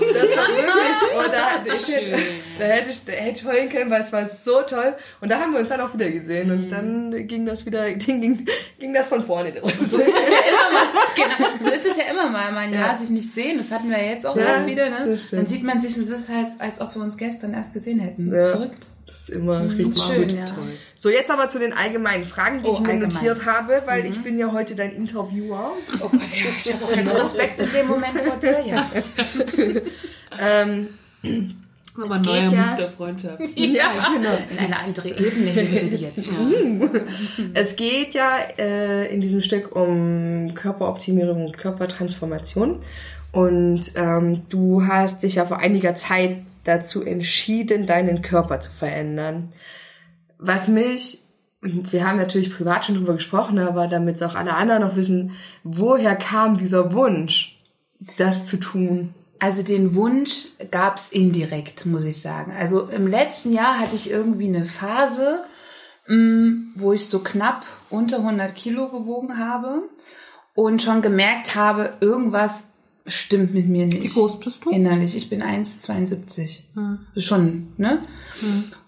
das 0.00 0.36
war 0.36 0.48
wirklich, 0.48 1.16
und 1.16 1.32
da, 1.32 1.64
ich 1.64 1.94
hätte, 1.94 2.18
da, 2.58 2.64
hätte 2.64 2.90
ich, 2.90 3.04
da 3.04 3.12
hätte 3.12 3.38
ich 3.38 3.44
heulen 3.46 3.68
können, 3.68 3.90
weil 3.90 4.00
es 4.00 4.12
war 4.12 4.28
so 4.28 4.62
toll. 4.62 4.96
Und 5.20 5.30
da 5.30 5.38
haben 5.38 5.52
wir 5.52 5.60
uns 5.60 5.68
dann 5.68 5.80
auch 5.80 5.94
wieder 5.94 6.10
gesehen 6.10 6.50
und 6.50 6.70
dann 6.72 7.28
ging 7.28 7.46
das 7.46 7.64
wieder, 7.64 7.88
ging, 7.92 8.20
ging, 8.20 8.46
ging 8.80 8.92
das 8.92 9.06
von 9.06 9.24
vorne 9.24 9.52
los. 9.60 9.72
So 9.88 9.98
ist 9.98 10.08
es 10.08 10.28
ja 10.28 10.42
immer 10.50 10.72
mal, 10.72 10.88
genau, 11.14 11.68
so 11.68 11.72
ist 11.72 11.86
es 11.86 11.96
ja 11.96 12.04
immer 12.10 12.30
mal, 12.30 12.50
man 12.50 12.72
ja, 12.72 12.80
Ja. 12.80 12.98
sich 12.98 13.10
nicht 13.10 13.32
sehen. 13.32 13.58
Das 13.58 13.70
hatten 13.70 13.88
wir 13.90 13.96
ja 14.02 14.10
jetzt 14.10 14.26
auch 14.26 14.36
Ja, 14.36 14.42
erst 14.42 14.66
wieder, 14.66 14.90
ne? 14.90 15.16
Dann 15.30 15.46
sieht 15.46 15.62
man 15.62 15.80
sich 15.80 15.96
und 15.96 16.02
es 16.02 16.10
ist 16.10 16.28
halt, 16.28 16.48
als 16.58 16.80
ob 16.80 16.96
wir 16.96 17.02
uns 17.02 17.16
gestern 17.16 17.27
erst 17.54 17.74
gesehen 17.74 17.98
hätten. 18.00 18.30
Das 18.30 18.38
Ja. 18.38 18.46
ist 18.46 18.56
verrückt. 18.56 18.86
Das 19.06 19.20
ist 19.20 19.30
immer 19.30 19.62
richtig 19.66 20.02
schön, 20.02 20.28
gut. 20.28 20.32
ja. 20.36 20.44
So, 20.98 21.08
jetzt 21.08 21.30
aber 21.30 21.48
zu 21.48 21.58
den 21.58 21.72
allgemeinen 21.72 22.24
Fragen, 22.24 22.62
die 22.62 22.68
Oh, 22.68 22.74
ich 22.74 22.80
mir 22.80 22.88
allgemein. 22.90 23.08
notiert 23.14 23.46
habe, 23.46 23.82
weil 23.86 24.04
ich 24.04 24.20
bin 24.22 24.38
ja 24.38 24.52
heute 24.52 24.74
dein 24.74 24.92
Interviewer. 24.92 25.72
Oh 26.00 26.08
Gott, 26.10 26.12
ja, 26.12 26.50
ich 26.62 26.74
habe 26.74 26.84
auch 26.84 26.94
jetzt 26.94 27.16
Respekt 27.16 27.58
in 27.60 27.72
dem 27.72 27.86
Moment 27.86 28.18
vor 28.18 28.36
dir, 28.36 28.58
ja. 28.66 28.90
Ähm, 30.40 30.88
Das 31.22 31.30
ist 31.32 31.98
nochmal 31.98 32.20
Es 32.20 32.26
ein 32.28 32.32
neuer 32.32 32.42
geht 32.50 32.52
ja- 32.52 32.66
Move 32.66 32.76
der 32.76 32.88
Freundschaft. 32.88 33.40
ja, 33.56 33.84
genau. 34.14 34.38
In 34.50 34.58
eine 34.58 34.78
andere 34.78 35.08
Ebene 35.08 35.50
heben 35.50 35.72
wir 35.72 35.82
die 35.98 36.04
jetzt. 36.04 36.28
Es 37.54 37.76
geht 37.76 38.14
ja 38.14 38.36
äh, 38.58 39.12
in 39.12 39.20
diesem 39.20 39.40
Stück 39.40 39.74
um 39.74 40.52
Körperoptimierung 40.54 41.46
und 41.46 41.56
Körpertransformation. 41.58 42.80
Und 43.32 43.92
ähm, 43.96 44.42
du 44.48 44.86
hast 44.86 45.22
dich 45.22 45.36
ja 45.36 45.44
vor 45.46 45.58
einiger 45.58 45.94
Zeit 45.94 46.38
dazu 46.68 47.02
entschieden, 47.02 47.86
deinen 47.86 48.22
Körper 48.22 48.60
zu 48.60 48.70
verändern. 48.70 49.52
Was 50.38 50.68
mich, 50.68 51.22
wir 51.60 52.06
haben 52.06 52.18
natürlich 52.18 52.54
privat 52.54 52.84
schon 52.84 52.96
drüber 52.96 53.14
gesprochen, 53.14 53.58
aber 53.58 53.88
damit 53.88 54.16
es 54.16 54.22
auch 54.22 54.34
alle 54.34 54.54
anderen 54.54 54.82
noch 54.82 54.94
wissen, 54.94 55.32
woher 55.64 56.14
kam 56.14 56.58
dieser 56.58 56.92
Wunsch, 56.92 57.58
das 58.16 58.44
zu 58.44 58.58
tun? 58.58 59.14
Also 59.40 59.62
den 59.62 59.94
Wunsch 59.94 60.48
gab's 60.70 61.10
indirekt, 61.10 61.86
muss 61.86 62.04
ich 62.04 62.20
sagen. 62.20 62.52
Also 62.58 62.88
im 62.88 63.06
letzten 63.06 63.52
Jahr 63.52 63.78
hatte 63.78 63.96
ich 63.96 64.10
irgendwie 64.10 64.48
eine 64.48 64.64
Phase, 64.64 65.44
mh, 66.06 66.74
wo 66.76 66.92
ich 66.92 67.08
so 67.08 67.20
knapp 67.20 67.64
unter 67.88 68.18
100 68.18 68.54
Kilo 68.54 68.90
gewogen 68.90 69.38
habe 69.38 69.82
und 70.54 70.82
schon 70.82 71.02
gemerkt 71.02 71.54
habe, 71.54 71.94
irgendwas 72.00 72.64
stimmt 73.08 73.54
mit 73.54 73.68
mir 73.68 73.86
nicht. 73.86 74.02
Wie 74.02 74.08
groß 74.08 74.40
bist 74.40 74.64
du? 74.64 74.70
Innerlich. 74.70 75.16
Ich 75.16 75.28
bin 75.28 75.42
1,72. 75.42 76.60
Ist 77.14 77.24
Schon, 77.24 77.72
ne? 77.76 78.04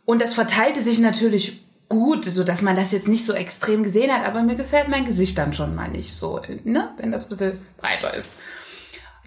Und 0.05 0.23
das 0.23 0.35
verteilte 0.35 0.83
sich 0.83 0.99
natürlich 0.99 1.61
gut, 1.89 2.25
so 2.25 2.45
dass 2.45 2.63
man 2.63 2.77
das 2.77 2.93
jetzt 2.93 3.09
nicht 3.09 3.27
so 3.27 3.33
extrem 3.33 3.83
gesehen 3.83 4.13
hat, 4.13 4.25
aber 4.25 4.43
mir 4.43 4.55
gefällt 4.55 4.89
mein 4.89 5.05
Gesicht 5.05 5.37
dann 5.37 5.53
schon 5.53 5.75
mal 5.75 5.89
nicht 5.89 6.15
so, 6.15 6.41
ne? 6.65 6.91
Wenn 6.99 7.13
das 7.13 7.27
ein 7.27 7.31
bisschen 7.31 7.53
breiter 7.79 8.15
ist. 8.15 8.39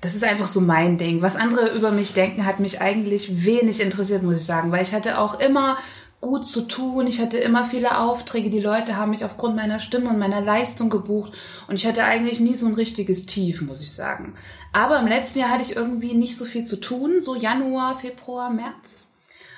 Das 0.02 0.16
ist 0.16 0.24
einfach 0.24 0.48
so 0.48 0.60
mein 0.60 0.98
Ding. 0.98 1.22
Was 1.22 1.38
andere 1.38 1.74
über 1.78 1.92
mich 1.92 2.14
denken, 2.14 2.46
hat 2.46 2.60
mich 2.60 2.82
eigentlich 2.82 3.46
wenig 3.46 3.80
interessiert, 3.80 4.24
muss 4.24 4.38
ich 4.38 4.46
sagen, 4.46 4.72
weil 4.72 4.84
ich 4.84 4.94
hatte 4.94 5.18
auch 5.18 5.40
immer 5.40 5.78
gut 6.24 6.48
zu 6.48 6.62
tun. 6.62 7.06
Ich 7.06 7.20
hatte 7.20 7.38
immer 7.38 7.66
viele 7.66 8.00
Aufträge. 8.00 8.50
Die 8.50 8.62
Leute 8.62 8.96
haben 8.96 9.12
mich 9.12 9.26
aufgrund 9.26 9.56
meiner 9.56 9.80
Stimme 9.80 10.10
und 10.10 10.18
meiner 10.18 10.42
Leistung 10.42 10.90
gebucht. 10.90 11.34
Und 11.68 11.76
ich 11.76 11.86
hatte 11.86 12.06
eigentlich 12.06 12.40
nie 12.40 12.56
so 12.56 12.66
ein 12.66 12.74
richtiges 12.74 13.26
Tief, 13.26 13.62
muss 13.62 13.82
ich 13.82 13.94
sagen. 13.94 14.34
Aber 14.72 15.00
im 15.00 15.08
letzten 15.08 15.40
Jahr 15.40 15.50
hatte 15.50 15.64
ich 15.64 15.76
irgendwie 15.76 16.14
nicht 16.14 16.38
so 16.38 16.46
viel 16.46 16.64
zu 16.64 16.78
tun. 16.78 17.20
So 17.20 17.36
Januar, 17.36 18.00
Februar, 18.00 18.50
März. 18.50 19.08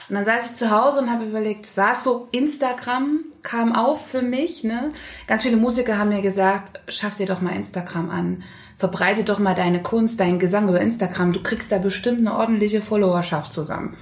Und 0.10 0.15
dann 0.15 0.25
saß 0.25 0.51
ich 0.51 0.57
zu 0.57 0.72
Hause 0.72 1.00
und 1.00 1.12
habe 1.12 1.25
überlegt, 1.25 1.67
saß 1.67 2.03
so 2.03 2.27
Instagram, 2.31 3.24
kam 3.43 3.74
auf 3.74 4.07
für 4.07 4.22
mich, 4.22 4.63
ne? 4.63 4.89
Ganz 5.27 5.43
viele 5.43 5.57
Musiker 5.57 5.98
haben 5.98 6.10
mir 6.10 6.22
gesagt, 6.22 6.81
schaff 6.89 7.15
dir 7.15 7.25
doch 7.25 7.41
mal 7.41 7.55
Instagram 7.55 8.10
an. 8.10 8.43
Verbreite 8.77 9.24
doch 9.24 9.39
mal 9.39 9.55
deine 9.55 9.81
Kunst, 9.81 10.19
deinen 10.19 10.39
Gesang 10.39 10.67
über 10.67 10.81
Instagram. 10.81 11.31
Du 11.31 11.41
kriegst 11.41 11.72
da 11.72 11.77
bestimmt 11.77 12.19
eine 12.19 12.36
ordentliche 12.36 12.81
Followerschaft 12.81 13.53
zusammen. 13.53 13.95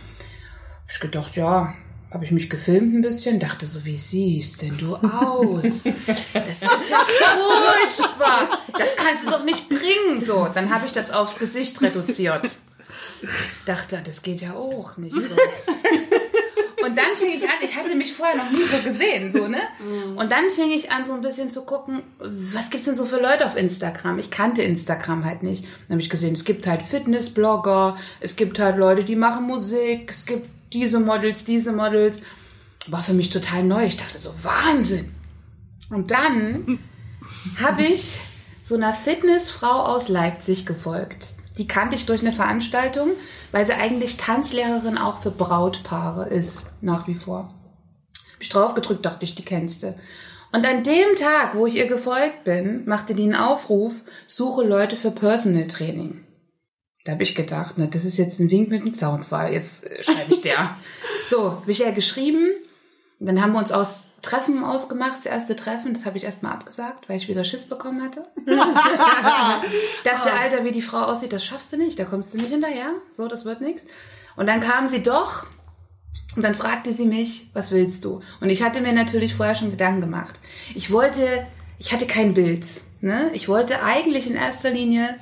Ich 0.89 1.00
gedacht, 1.00 1.36
ja, 1.36 1.74
habe 2.13 2.24
ich 2.24 2.32
mich 2.32 2.50
gefilmt 2.50 2.93
ein 2.93 3.01
bisschen, 3.01 3.39
dachte 3.39 3.65
so, 3.65 3.86
wie 3.86 3.98
siehst 3.98 4.62
denn 4.62 4.77
du 4.77 4.96
aus? 4.96 5.84
Das 5.84 6.48
ist 6.48 6.89
ja 6.89 7.05
furchtbar. 7.05 8.62
Das 8.72 8.96
kannst 8.96 9.25
du 9.25 9.32
doch 9.32 9.43
nicht 9.43 9.67
bringen. 9.67 10.22
So, 10.22 10.48
dann 10.53 10.74
habe 10.74 10.86
ich 10.86 10.91
das 10.91 11.12
aufs 11.12 11.39
Gesicht 11.39 11.82
reduziert 11.82 12.51
dachte, 13.65 14.01
das 14.03 14.22
geht 14.22 14.41
ja 14.41 14.53
auch 14.53 14.98
nicht 14.98 15.15
so. 15.15 15.36
Und 16.86 16.98
dann 16.98 17.15
fing 17.17 17.32
ich 17.38 17.43
an, 17.43 17.55
ich 17.63 17.75
hatte 17.77 17.96
mich 17.96 18.13
vorher 18.13 18.36
noch 18.36 18.51
nie 18.51 18.63
so 18.63 18.77
gesehen, 18.84 19.32
so, 19.32 19.48
ne? 19.48 19.62
Und 20.17 20.29
dann 20.32 20.50
fing 20.51 20.70
ich 20.72 20.91
an, 20.91 21.05
so 21.05 21.13
ein 21.13 21.22
bisschen 21.22 21.50
zu 21.50 21.62
gucken, 21.62 22.03
was 22.20 22.70
gibt's 22.70 22.88
denn 22.88 22.96
so 22.96 23.05
für 23.05 23.22
Leute 23.22 23.46
auf 23.46 23.55
Instagram? 23.55 24.20
Ich 24.20 24.32
kannte 24.32 24.63
Instagram 24.63 25.24
halt 25.24 25.43
nicht. 25.43 25.63
Dann 25.63 25.96
habe 25.96 26.01
ich 26.01 26.10
gesehen, 26.10 26.34
es 26.34 26.43
gibt 26.43 26.67
halt 26.67 26.82
Fitnessblogger, 26.82 27.96
es 28.20 28.36
gibt 28.36 28.60
halt 28.60 28.77
Leute, 28.77 29.05
die 29.05 29.15
machen 29.15 29.46
Musik, 29.46 30.12
es 30.12 30.25
gibt 30.25 30.50
diese 30.74 31.00
Models, 31.00 31.46
diese 31.46 31.72
Models. 31.72 32.22
War 32.88 33.03
für 33.03 33.13
mich 33.13 33.30
total 33.30 33.63
neu. 33.63 33.86
Ich 33.86 33.98
dachte 33.98 34.20
so, 34.20 34.34
Wahnsinn. 34.42 35.13
Und 35.89 36.12
dann 36.12 36.80
habe 37.62 37.84
ich 37.84 38.20
so 38.63 38.75
einer 38.75 38.94
Fitnessfrau 38.94 39.86
aus 39.86 40.10
Leipzig 40.10 40.65
gefolgt. 40.65 41.27
Die 41.58 41.68
kannte 41.68 41.96
ich 41.96 42.06
durch 42.06 42.22
eine 42.22 42.34
Veranstaltung, 42.34 43.12
weil 43.51 43.65
sie 43.65 43.74
eigentlich 43.74 44.18
Tanzlehrerin 44.18 44.98
auch 44.98 45.22
für 45.22 45.32
Brautpaare 45.32 46.27
ist, 46.30 46.65
nach 46.82 47.08
wie 47.08 47.15
vor. 47.15 47.53
Hab 48.34 48.42
ich 48.42 48.50
drauf 48.50 48.74
gedrückt, 48.74 49.06
dachte 49.06 49.24
ich, 49.24 49.36
die 49.36 49.46
kennst 49.46 49.84
du. 49.84 49.96
Und 50.51 50.65
an 50.65 50.84
dem 50.84 51.15
Tag, 51.18 51.56
wo 51.56 51.65
ich 51.68 51.75
ihr 51.75 51.88
gefolgt 51.88 52.44
bin, 52.44 52.86
machte 52.86 53.15
die 53.15 53.24
einen 53.24 53.36
Aufruf, 53.36 53.94
suche 54.25 54.63
Leute 54.63 54.96
für 54.96 55.12
Personal 55.12 55.68
Training. 55.68 56.23
Da 57.03 57.13
habe 57.13 57.24
ich 57.24 57.36
gedacht, 57.36 57.77
ne, 57.77 57.89
das 57.89 58.05
ist 58.05 58.17
jetzt 58.17 58.39
ein 58.39 58.50
Wink 58.50 58.69
mit 58.69 58.83
dem 58.83 58.95
Zaunfall. 58.95 59.51
Jetzt 59.51 59.86
äh, 59.86 60.03
schreibe 60.03 60.33
ich 60.33 60.41
der. 60.41 60.77
so, 61.29 61.51
habe 61.51 61.72
ich 61.72 61.81
ihr 61.81 61.91
geschrieben. 61.91 62.51
Dann 63.19 63.41
haben 63.41 63.53
wir 63.53 63.60
uns 63.60 63.72
aus 63.72 64.07
Treffen 64.22 64.63
ausgemacht, 64.63 65.17
das 65.17 65.25
erste 65.25 65.55
Treffen. 65.55 65.93
Das 65.93 66.05
habe 66.05 66.17
ich 66.17 66.24
erstmal 66.24 66.53
abgesagt, 66.53 67.10
weil 67.10 67.17
ich 67.17 67.27
wieder 67.27 67.43
Schiss 67.43 67.67
bekommen 67.67 68.01
hatte. 68.01 68.25
ich 69.95 70.03
dachte, 70.03 70.31
Alter, 70.31 70.63
wie 70.63 70.72
die 70.72 70.81
Frau 70.81 71.03
aussieht, 71.03 71.33
das 71.33 71.43
schaffst 71.45 71.74
du 71.74 71.77
nicht. 71.77 72.00
Da 72.00 72.05
kommst 72.05 72.33
du 72.33 72.38
nicht 72.38 72.50
hinterher. 72.50 72.91
So, 73.13 73.27
das 73.27 73.43
wird 73.43 73.62
nichts. 73.62 73.86
Und 74.36 74.48
dann 74.48 74.62
kam 74.62 74.88
sie 74.88 75.01
doch. 75.01 75.45
Und 76.36 76.41
dann 76.41 76.55
fragte 76.55 76.93
sie 76.93 77.05
mich, 77.05 77.50
was 77.53 77.72
willst 77.72 78.05
du? 78.05 78.22
Und 78.41 78.50
ich 78.50 78.63
hatte 78.63 78.81
mir 78.81 78.93
natürlich 78.93 79.36
vorher 79.36 79.55
schon 79.55 79.72
Gedanken 79.72 80.01
gemacht. 80.01 80.39
Ich 80.74 80.89
wollte, 80.91 81.45
ich 81.77 81.93
hatte 81.93 82.07
kein 82.07 82.33
Bild. 82.33 82.65
Ne? 83.01 83.29
Ich 83.33 83.48
wollte 83.48 83.83
eigentlich 83.83 84.27
in 84.29 84.36
erster 84.36 84.72
Linie 84.72 85.19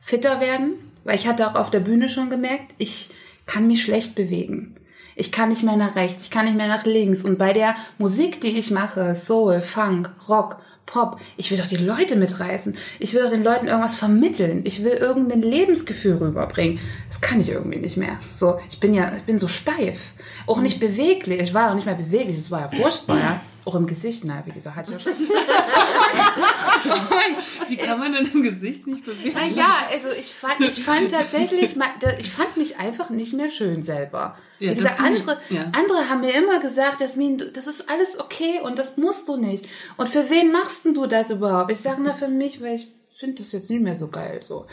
fitter 0.00 0.40
werden, 0.40 0.74
weil 1.04 1.16
ich 1.16 1.26
hatte 1.26 1.48
auch 1.48 1.54
auf 1.54 1.70
der 1.70 1.80
Bühne 1.80 2.08
schon 2.08 2.30
gemerkt, 2.30 2.74
ich 2.78 3.10
kann 3.46 3.66
mich 3.66 3.82
schlecht 3.82 4.14
bewegen. 4.14 4.76
Ich 5.16 5.30
kann 5.30 5.50
nicht 5.50 5.62
mehr 5.62 5.76
nach 5.76 5.94
rechts, 5.94 6.24
ich 6.24 6.30
kann 6.30 6.46
nicht 6.46 6.56
mehr 6.56 6.66
nach 6.68 6.84
links. 6.86 7.24
Und 7.24 7.38
bei 7.38 7.52
der 7.52 7.76
Musik, 7.98 8.40
die 8.40 8.58
ich 8.58 8.70
mache, 8.70 9.14
Soul, 9.14 9.60
Funk, 9.60 10.10
Rock, 10.28 10.58
Pop, 10.86 11.18
ich 11.36 11.50
will 11.50 11.58
doch 11.58 11.66
die 11.66 11.76
Leute 11.76 12.16
mitreißen. 12.16 12.76
Ich 12.98 13.14
will 13.14 13.22
doch 13.22 13.30
den 13.30 13.42
Leuten 13.42 13.66
irgendwas 13.66 13.96
vermitteln. 13.96 14.62
Ich 14.64 14.84
will 14.84 14.92
irgendein 14.92 15.40
Lebensgefühl 15.40 16.16
rüberbringen. 16.16 16.78
Das 17.08 17.20
kann 17.20 17.40
ich 17.40 17.48
irgendwie 17.48 17.78
nicht 17.78 17.96
mehr. 17.96 18.16
So, 18.32 18.58
ich 18.70 18.80
bin 18.80 18.92
ja, 18.94 19.12
ich 19.16 19.22
bin 19.22 19.38
so 19.38 19.48
steif. 19.48 20.12
Auch 20.46 20.60
nicht 20.60 20.80
beweglich. 20.80 21.40
Ich 21.40 21.54
war 21.54 21.70
auch 21.70 21.74
nicht 21.74 21.86
mehr 21.86 21.94
beweglich. 21.94 22.36
Das 22.36 22.50
war 22.50 22.60
ja 22.60 22.70
furchtbar. 22.70 23.40
Auch 23.64 23.74
im 23.74 23.86
Gesicht, 23.86 24.24
na, 24.24 24.42
wie 24.44 24.52
gesagt, 24.52 24.76
hatte 24.76 24.94
ich 24.94 25.04
ja 25.04 25.12
schon. 25.12 25.18
Wie 27.68 27.76
kann 27.76 27.98
man 27.98 28.12
denn 28.12 28.30
im 28.32 28.42
Gesicht 28.42 28.86
nicht 28.86 29.04
bewegen? 29.04 29.34
Na 29.34 29.46
ja, 29.46 29.86
also 29.90 30.10
ich 30.10 30.34
fand, 30.34 30.60
ich 30.60 30.82
fand 30.82 31.10
tatsächlich, 31.10 31.76
ich 32.18 32.30
fand 32.30 32.56
mich 32.58 32.78
einfach 32.78 33.10
nicht 33.10 33.32
mehr 33.32 33.48
schön 33.48 33.82
selber. 33.82 34.36
Ja, 34.58 34.72
Wie 34.72 34.74
gesagt, 34.74 35.00
andere, 35.00 35.38
ja. 35.48 35.70
andere 35.72 36.10
haben 36.10 36.20
mir 36.20 36.34
immer 36.34 36.60
gesagt, 36.60 37.00
Jasmin, 37.00 37.42
das 37.54 37.66
ist 37.66 37.90
alles 37.90 38.20
okay 38.20 38.60
und 38.62 38.78
das 38.78 38.96
musst 38.96 39.28
du 39.28 39.36
nicht. 39.36 39.66
Und 39.96 40.08
für 40.08 40.28
wen 40.28 40.52
machst 40.52 40.84
denn 40.84 40.94
du 40.94 41.06
das 41.06 41.30
überhaupt? 41.30 41.72
Ich 41.72 41.78
sage, 41.78 42.00
na 42.02 42.14
für 42.14 42.28
mich, 42.28 42.62
weil 42.62 42.74
ich 42.74 42.88
finde 43.14 43.36
das 43.36 43.52
jetzt 43.52 43.70
nicht 43.70 43.82
mehr 43.82 43.96
so 43.96 44.08
geil 44.08 44.40
so. 44.46 44.66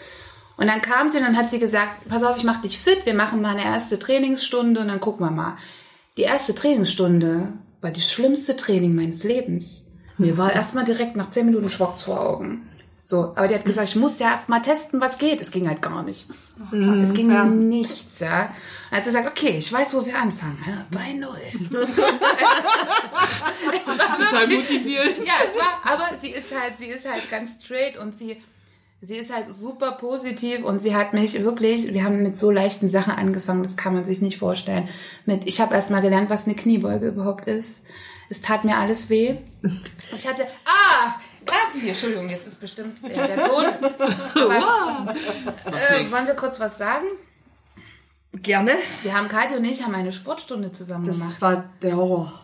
Und 0.57 0.67
dann 0.67 0.81
kam 0.81 1.09
sie 1.09 1.17
und 1.17 1.23
dann 1.23 1.37
hat 1.37 1.49
sie 1.49 1.59
gesagt, 1.59 2.07
pass 2.09 2.23
auf, 2.23 2.37
ich 2.37 2.43
mach 2.43 2.61
dich 2.61 2.77
fit, 2.77 3.05
wir 3.05 3.13
machen 3.13 3.41
mal 3.41 3.57
eine 3.57 3.65
erste 3.65 3.97
Trainingsstunde 3.97 4.81
und 4.81 4.89
dann 4.89 4.99
gucken 4.99 5.25
wir 5.25 5.31
mal. 5.31 5.57
Die 6.17 6.23
erste 6.23 6.53
Trainingsstunde 6.53 7.53
war 7.81 7.91
das 7.91 8.11
schlimmste 8.11 8.55
Training 8.55 8.95
meines 8.95 9.23
Lebens. 9.23 9.91
Mir 10.17 10.37
war 10.37 10.53
erstmal 10.53 10.85
direkt 10.85 11.15
nach 11.15 11.31
zehn 11.31 11.47
Minuten 11.47 11.69
schwarz 11.69 12.03
vor 12.03 12.21
Augen. 12.21 12.67
So, 13.03 13.33
aber 13.35 13.47
die 13.47 13.55
hat 13.55 13.65
gesagt, 13.65 13.89
ich 13.89 13.95
muss 13.95 14.19
ja 14.19 14.31
erst 14.31 14.47
mal 14.47 14.61
testen, 14.61 15.01
was 15.01 15.17
geht. 15.17 15.41
Es 15.41 15.51
ging 15.51 15.67
halt 15.67 15.81
gar 15.81 16.03
nichts. 16.03 16.53
Es 16.71 17.13
ging 17.13 17.67
nichts, 17.67 18.19
ja. 18.19 18.53
Hat 18.91 19.03
sie 19.03 19.09
gesagt, 19.09 19.27
okay, 19.27 19.57
ich 19.57 19.73
weiß, 19.73 19.93
wo 19.95 20.05
wir 20.05 20.17
anfangen. 20.17 20.57
Ja, 20.65 20.85
bei 20.91 21.11
null. 21.13 21.41
es 21.61 21.71
war 23.87 24.17
Total 24.17 24.47
motiviert. 24.47 25.17
ja, 25.25 25.33
es 25.45 25.55
war, 25.55 25.81
aber 25.91 26.11
sie 26.21 26.29
ist 26.29 26.55
halt, 26.57 26.75
sie 26.77 26.87
ist 26.87 27.09
halt 27.09 27.29
ganz 27.29 27.61
straight 27.61 27.97
und 27.97 28.17
sie, 28.17 28.41
sie 29.01 29.15
ist 29.17 29.33
halt 29.33 29.53
super 29.53 29.93
positiv 29.93 30.63
und 30.63 30.79
sie 30.79 30.95
hat 30.95 31.13
mich 31.13 31.43
wirklich, 31.43 31.93
wir 31.93 32.03
haben 32.03 32.21
mit 32.23 32.37
so 32.37 32.51
leichten 32.51 32.87
Sachen 32.89 33.13
angefangen, 33.13 33.63
das 33.63 33.75
kann 33.77 33.93
man 33.93 34.05
sich 34.05 34.21
nicht 34.21 34.37
vorstellen. 34.37 34.87
Mit, 35.25 35.47
ich 35.47 35.59
habe 35.59 35.73
erst 35.73 35.89
mal 35.89 36.01
gelernt, 36.01 36.29
was 36.29 36.45
eine 36.45 36.55
Kniebeuge 36.55 37.07
überhaupt 37.07 37.47
ist. 37.47 37.83
Es 38.29 38.41
tat 38.41 38.63
mir 38.63 38.77
alles 38.77 39.09
weh. 39.09 39.37
Ich 40.15 40.27
hatte, 40.27 40.45
ah, 40.65 41.15
Kati 41.45 41.79
hier, 41.79 41.89
Entschuldigung, 41.89 42.29
jetzt 42.29 42.45
ist 42.45 42.59
bestimmt 42.59 42.97
äh, 43.03 43.13
der 43.15 43.47
Ton. 43.47 43.65
Aber, 44.51 45.15
äh, 45.71 46.11
wollen 46.11 46.27
wir 46.27 46.35
kurz 46.35 46.59
was 46.59 46.77
sagen? 46.77 47.05
Gerne. 48.33 48.73
Wir 49.01 49.17
haben 49.17 49.27
Kathi 49.29 49.55
und 49.55 49.65
ich 49.65 49.83
haben 49.83 49.95
eine 49.95 50.11
Sportstunde 50.11 50.71
zusammen 50.71 51.05
Das 51.05 51.17
gemacht. 51.17 51.41
war 51.41 51.63
der 51.81 51.95
Horror. 51.95 52.39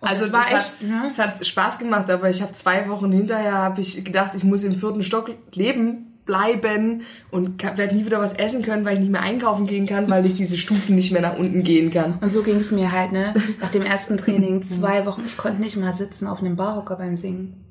Also 0.00 0.24
das 0.24 0.32
war 0.32 0.42
das 0.50 0.52
echt, 0.52 0.82
hat, 0.82 0.88
ne? 0.88 1.08
es 1.08 1.18
hat 1.18 1.46
Spaß 1.46 1.78
gemacht, 1.78 2.10
aber 2.10 2.28
ich 2.28 2.42
habe 2.42 2.52
zwei 2.52 2.88
Wochen 2.88 3.10
hinterher 3.12 3.54
habe 3.54 3.80
ich 3.80 4.04
gedacht, 4.04 4.32
ich 4.34 4.44
muss 4.44 4.62
im 4.62 4.76
vierten 4.76 5.02
Stock 5.02 5.30
leben, 5.54 6.16
bleiben 6.26 7.02
und 7.30 7.62
werde 7.62 7.94
nie 7.94 8.04
wieder 8.04 8.20
was 8.20 8.34
essen 8.34 8.62
können, 8.62 8.84
weil 8.84 8.94
ich 8.94 9.00
nicht 9.00 9.12
mehr 9.12 9.22
einkaufen 9.22 9.66
gehen 9.66 9.86
kann, 9.86 10.10
weil 10.10 10.26
ich 10.26 10.34
diese 10.34 10.58
Stufen 10.58 10.96
nicht 10.96 11.12
mehr 11.12 11.22
nach 11.22 11.38
unten 11.38 11.62
gehen 11.62 11.90
kann. 11.90 12.18
Und 12.20 12.30
so 12.30 12.42
ging 12.42 12.58
es 12.58 12.72
mir 12.72 12.92
halt, 12.92 13.12
ne? 13.12 13.32
Nach 13.60 13.70
dem 13.70 13.82
ersten 13.82 14.16
Training 14.16 14.62
zwei 14.68 15.06
Wochen, 15.06 15.22
ich 15.24 15.36
konnte 15.36 15.62
nicht 15.62 15.76
mal 15.76 15.94
sitzen 15.94 16.26
auf 16.26 16.40
einem 16.40 16.56
Barhocker 16.56 16.96
beim 16.96 17.16
Singen. 17.16 17.62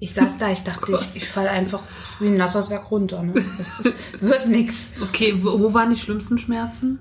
Ich 0.00 0.12
saß 0.12 0.38
da, 0.38 0.50
ich 0.50 0.64
dachte, 0.64 0.92
ich, 0.92 1.16
ich 1.16 1.28
falle 1.28 1.50
einfach 1.50 1.82
wie 2.20 2.26
ein 2.26 2.34
nasser 2.34 2.62
Sack 2.62 2.90
runter. 2.90 3.22
Ne? 3.22 3.32
Das, 3.56 3.80
ist, 3.80 3.94
das 4.12 4.22
wird 4.22 4.48
nix. 4.48 4.92
Okay, 5.00 5.38
wo, 5.38 5.58
wo 5.60 5.72
waren 5.72 5.90
die 5.90 5.96
schlimmsten 5.96 6.36
Schmerzen? 6.36 6.98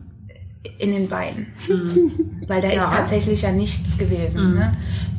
In 0.80 0.92
den 0.92 1.10
Beinen. 1.10 1.48
Weil 2.48 2.62
da 2.62 2.70
ist 2.70 2.84
tatsächlich 2.84 3.42
ja 3.42 3.52
nichts 3.52 3.98
gewesen. 3.98 4.54
Ne? 4.54 4.72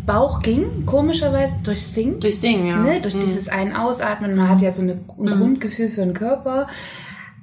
Bauch 0.07 0.41
ging 0.41 0.87
komischerweise 0.87 1.59
durch 1.63 1.83
Singen. 1.83 2.21
Durch 2.21 2.41
Singen, 2.41 2.67
ja. 2.67 2.77
Ne? 2.79 3.01
Durch 3.01 3.19
dieses 3.19 3.49
Ein-Ausatmen. 3.49 4.35
Man 4.37 4.49
hat 4.49 4.63
ja 4.63 4.71
so 4.71 4.83
eine, 4.83 4.93
ein 4.93 5.27
Grundgefühl 5.27 5.89
für 5.89 6.03
den 6.03 6.15
Körper. 6.15 6.69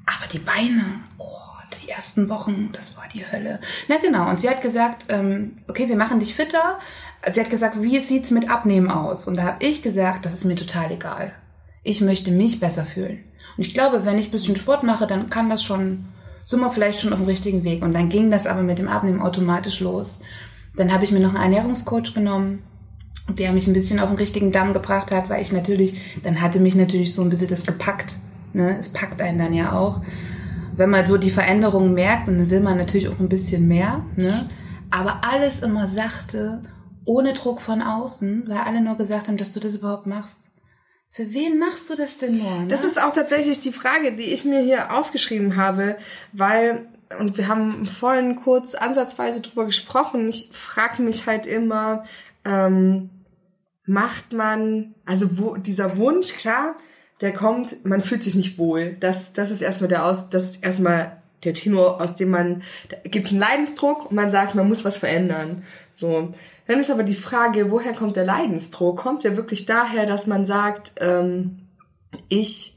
Aber 0.06 0.28
die 0.32 0.40
Beine, 0.40 1.02
oh, 1.18 1.28
die 1.82 1.90
ersten 1.90 2.30
Wochen, 2.30 2.70
das 2.74 2.98
war 2.98 3.04
die 3.14 3.26
Hölle. 3.26 3.60
Na 3.88 3.98
genau, 3.98 4.30
und 4.30 4.42
sie 4.42 4.50
hat 4.50 4.62
gesagt, 4.62 5.06
ähm, 5.10 5.54
okay, 5.68 5.88
wir 5.88 5.96
machen 5.96 6.20
dich 6.20 6.36
fitter. 6.36 6.80
Sie 7.32 7.40
hat 7.40 7.50
gesagt, 7.50 7.82
wie 7.82 8.00
sieht's 8.00 8.32
mit 8.32 8.50
Abnehmen 8.50 8.90
aus? 8.90 9.28
Und 9.28 9.38
da 9.38 9.44
habe 9.44 9.66
ich 9.66 9.82
gesagt, 9.82 10.26
das 10.26 10.34
ist 10.34 10.46
mir 10.46 10.56
total 10.56 10.92
egal. 10.92 11.34
Ich 11.84 12.02
möchte 12.02 12.32
mich 12.32 12.60
besser 12.60 12.86
fühlen. 12.86 13.24
Und 13.58 13.66
ich 13.66 13.74
glaube, 13.74 14.06
wenn 14.06 14.18
ich 14.18 14.28
ein 14.28 14.32
bisschen 14.32 14.56
Sport 14.56 14.84
mache, 14.84 15.08
dann 15.08 15.30
kann 15.30 15.50
das 15.50 15.64
schon, 15.64 16.06
sind 16.44 16.60
wir 16.60 16.72
vielleicht 16.72 17.02
schon 17.02 17.14
auf 17.14 17.20
dem 17.20 17.28
richtigen 17.28 17.64
Weg. 17.64 17.84
Und 17.84 17.94
dann 17.94 18.10
ging 18.10 18.32
das 18.32 18.48
aber 18.48 18.64
mit 18.64 18.80
dem 18.80 18.88
Abnehmen 18.88 19.22
automatisch 19.22 19.80
los. 19.80 20.22
Dann 20.76 20.94
habe 20.94 21.04
ich 21.04 21.12
mir 21.12 21.20
noch 21.20 21.34
einen 21.34 21.54
Ernährungscoach 21.54 22.14
genommen, 22.14 22.64
der 23.30 23.54
mich 23.54 23.68
ein 23.68 23.74
bisschen 23.74 24.00
auf 24.00 24.10
den 24.10 24.18
richtigen 24.18 24.52
Damm 24.52 24.74
gebracht 24.74 25.12
hat, 25.12 25.30
weil 25.30 25.42
ich 25.42 25.52
natürlich, 25.52 26.22
dann 26.24 26.42
hatte 26.42 26.60
mich 26.60 26.76
natürlich 26.76 27.14
so 27.14 27.22
ein 27.22 27.30
bisschen 27.30 27.50
das 27.50 27.66
gepackt. 27.66 28.16
Ne? 28.54 28.78
Es 28.80 28.90
packt 28.90 29.22
einen 29.22 29.40
dann 29.40 29.54
ja 29.54 29.74
auch. 29.74 30.02
Wenn 30.76 30.90
man 30.90 31.06
so 31.06 31.18
die 31.18 31.32
Veränderungen 31.32 31.94
merkt, 31.94 32.28
dann 32.28 32.50
will 32.50 32.62
man 32.62 32.78
natürlich 32.78 33.10
auch 33.10 33.20
ein 33.20 33.30
bisschen 33.30 33.68
mehr. 33.68 34.04
Ne? 34.16 34.48
Aber 34.90 35.22
alles 35.24 35.62
immer 35.62 35.88
sachte, 35.88 36.62
ohne 37.06 37.34
Druck 37.34 37.62
von 37.62 37.82
außen, 37.82 38.44
weil 38.48 38.58
alle 38.60 38.82
nur 38.82 38.98
gesagt 38.98 39.28
haben, 39.28 39.38
dass 39.38 39.54
du 39.54 39.60
das 39.60 39.76
überhaupt 39.76 40.08
machst. 40.08 40.51
Für 41.14 41.34
wen 41.34 41.60
machst 41.60 41.90
du 41.90 41.96
das 41.96 42.18
denn 42.18 42.38
nur? 42.38 42.62
Ne? 42.62 42.68
Das 42.70 42.86
ist 42.86 43.02
auch 43.02 43.12
tatsächlich 43.12 43.60
die 43.60 43.74
Frage, 43.74 44.14
die 44.14 44.32
ich 44.32 44.46
mir 44.46 44.62
hier 44.62 44.94
aufgeschrieben 44.94 45.58
habe, 45.58 45.98
weil, 46.32 46.88
und 47.20 47.38
wir 47.38 47.50
haben 47.50 47.86
vorhin 47.86 48.38
kurz 48.38 48.76
ansatzweise 48.76 49.42
drüber 49.42 49.66
gesprochen, 49.66 50.30
ich 50.30 50.50
frage 50.54 51.02
mich 51.02 51.28
halt 51.28 51.48
immer, 51.48 52.06
ähm, 52.46 53.10
macht 53.86 54.32
man, 54.32 54.96
also 55.06 55.38
wo, 55.38 55.58
dieser 55.58 55.98
Wunsch, 55.98 56.34
klar, 56.34 56.78
der 57.20 57.34
kommt, 57.34 57.86
man 57.86 58.04
fühlt 58.04 58.24
sich 58.24 58.36
nicht 58.36 58.58
wohl. 58.58 58.96
Das, 59.02 59.34
das 59.34 59.52
ist 59.52 59.62
erstmal 59.62 59.90
der 59.90 60.06
Aus, 60.06 60.30
das 60.30 60.52
ist 60.52 60.64
erstmal 60.64 61.21
der 61.44 61.54
Tenor, 61.54 62.02
aus 62.02 62.16
dem 62.16 62.30
man, 62.30 62.64
da 62.90 62.98
gibt 63.04 63.28
es 63.28 63.32
einen 63.32 63.42
Leidensdruck 63.42 64.10
und 64.10 64.16
man 64.16 64.32
sagt, 64.32 64.56
man 64.56 64.68
muss 64.68 64.86
was 64.86 64.98
verändern. 64.98 65.64
So. 65.96 66.34
Dann 66.68 66.80
ist 66.80 66.92
aber 66.92 67.04
die 67.04 67.16
Frage, 67.16 67.72
woher 67.72 67.94
kommt 67.94 68.16
der 68.16 68.26
Leidensdruck? 68.26 68.98
Kommt 68.98 69.24
der 69.24 69.38
wirklich 69.38 69.66
daher, 69.66 70.06
dass 70.06 70.28
man 70.28 70.46
sagt, 70.46 70.94
ähm, 71.00 71.68
ich 72.30 72.71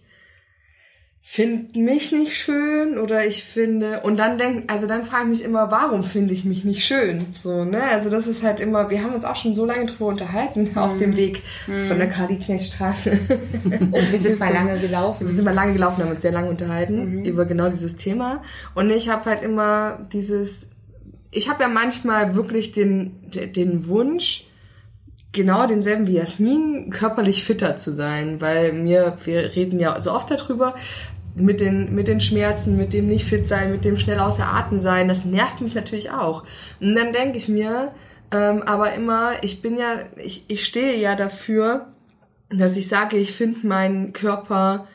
finde 1.34 1.80
mich 1.80 2.12
nicht 2.12 2.36
schön 2.36 2.96
oder 2.96 3.26
ich 3.26 3.42
finde 3.42 4.02
und 4.04 4.16
dann 4.18 4.38
denk 4.38 4.70
also 4.72 4.86
dann 4.86 5.02
frage 5.04 5.24
ich 5.24 5.30
mich 5.30 5.42
immer 5.42 5.68
warum 5.72 6.04
finde 6.04 6.32
ich 6.32 6.44
mich 6.44 6.62
nicht 6.62 6.84
schön 6.84 7.26
so 7.36 7.64
ne 7.64 7.82
also 7.82 8.08
das 8.08 8.28
ist 8.28 8.44
halt 8.44 8.60
immer 8.60 8.88
wir 8.88 9.02
haben 9.02 9.14
uns 9.14 9.24
auch 9.24 9.34
schon 9.34 9.52
so 9.52 9.64
lange 9.66 9.86
drüber 9.86 10.06
unterhalten 10.06 10.70
Mhm. 10.70 10.78
auf 10.84 10.96
dem 10.98 11.16
Weg 11.16 11.42
von 11.66 11.98
der 11.98 12.08
Kadi-Knecht-Straße 12.08 13.10
Und 13.90 14.12
wir 14.12 14.18
sind 14.20 14.38
mal 14.38 14.52
lange 14.52 14.78
gelaufen. 14.78 15.26
wir 15.26 15.34
sind 15.34 15.44
mal 15.44 15.54
lange 15.54 15.72
gelaufen 15.72 16.04
haben 16.04 16.12
uns 16.12 16.22
sehr 16.22 16.30
lange 16.30 16.50
unterhalten 16.50 17.18
Mhm. 17.18 17.24
über 17.24 17.46
genau 17.46 17.68
dieses 17.68 17.96
Thema 17.96 18.40
und 18.76 18.90
ich 18.90 19.08
habe 19.08 19.24
halt 19.24 19.42
immer 19.42 20.06
dieses 20.12 20.68
ich 21.32 21.50
habe 21.50 21.64
ja 21.64 21.68
manchmal 21.68 22.36
wirklich 22.36 22.70
den 22.70 23.10
den 23.56 23.88
Wunsch 23.88 24.44
genau 25.32 25.66
denselben 25.66 26.06
wie 26.06 26.12
Jasmin, 26.12 26.90
körperlich 26.90 27.42
fitter 27.42 27.76
zu 27.76 27.92
sein, 27.92 28.40
weil 28.40 28.72
mir, 28.72 29.18
wir 29.24 29.56
reden 29.56 29.80
ja 29.80 30.00
so 30.00 30.12
oft 30.12 30.30
darüber, 30.30 30.76
mit 31.36 31.60
den, 31.60 31.94
mit 31.94 32.08
den 32.08 32.20
Schmerzen, 32.20 32.76
mit 32.76 32.92
dem 32.92 33.08
nicht 33.08 33.24
fit 33.24 33.48
sein, 33.48 33.72
mit 33.72 33.84
dem 33.84 33.96
schnell 33.96 34.20
außer 34.20 34.46
Atem 34.46 34.80
sein, 34.80 35.08
das 35.08 35.24
nervt 35.24 35.60
mich 35.60 35.74
natürlich 35.74 36.10
auch. 36.10 36.44
Und 36.80 36.94
dann 36.94 37.12
denke 37.12 37.38
ich 37.38 37.48
mir, 37.48 37.92
ähm, 38.30 38.62
aber 38.62 38.94
immer, 38.94 39.42
ich 39.42 39.62
bin 39.62 39.76
ja, 39.76 40.00
ich, 40.16 40.44
ich 40.48 40.64
stehe 40.64 40.96
ja 40.96 41.16
dafür, 41.16 41.88
dass 42.50 42.76
ich 42.76 42.88
sage, 42.88 43.16
ich 43.16 43.32
finde 43.32 43.66
meinen 43.66 44.12
Körper 44.12 44.86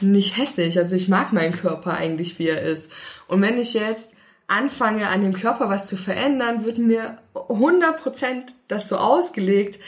nicht 0.00 0.36
hässlich. 0.36 0.78
Also 0.78 0.96
ich 0.96 1.08
mag 1.08 1.32
meinen 1.32 1.54
Körper 1.54 1.94
eigentlich, 1.94 2.38
wie 2.38 2.48
er 2.48 2.62
ist. 2.62 2.90
Und 3.26 3.42
wenn 3.42 3.58
ich 3.58 3.74
jetzt 3.74 4.10
anfange, 4.46 5.08
an 5.08 5.22
dem 5.22 5.32
Körper 5.32 5.68
was 5.68 5.86
zu 5.86 5.96
verändern, 5.96 6.64
wird 6.64 6.78
mir 6.78 7.18
100% 7.34 8.52
das 8.68 8.88
so 8.88 8.96
ausgelegt, 8.96 9.80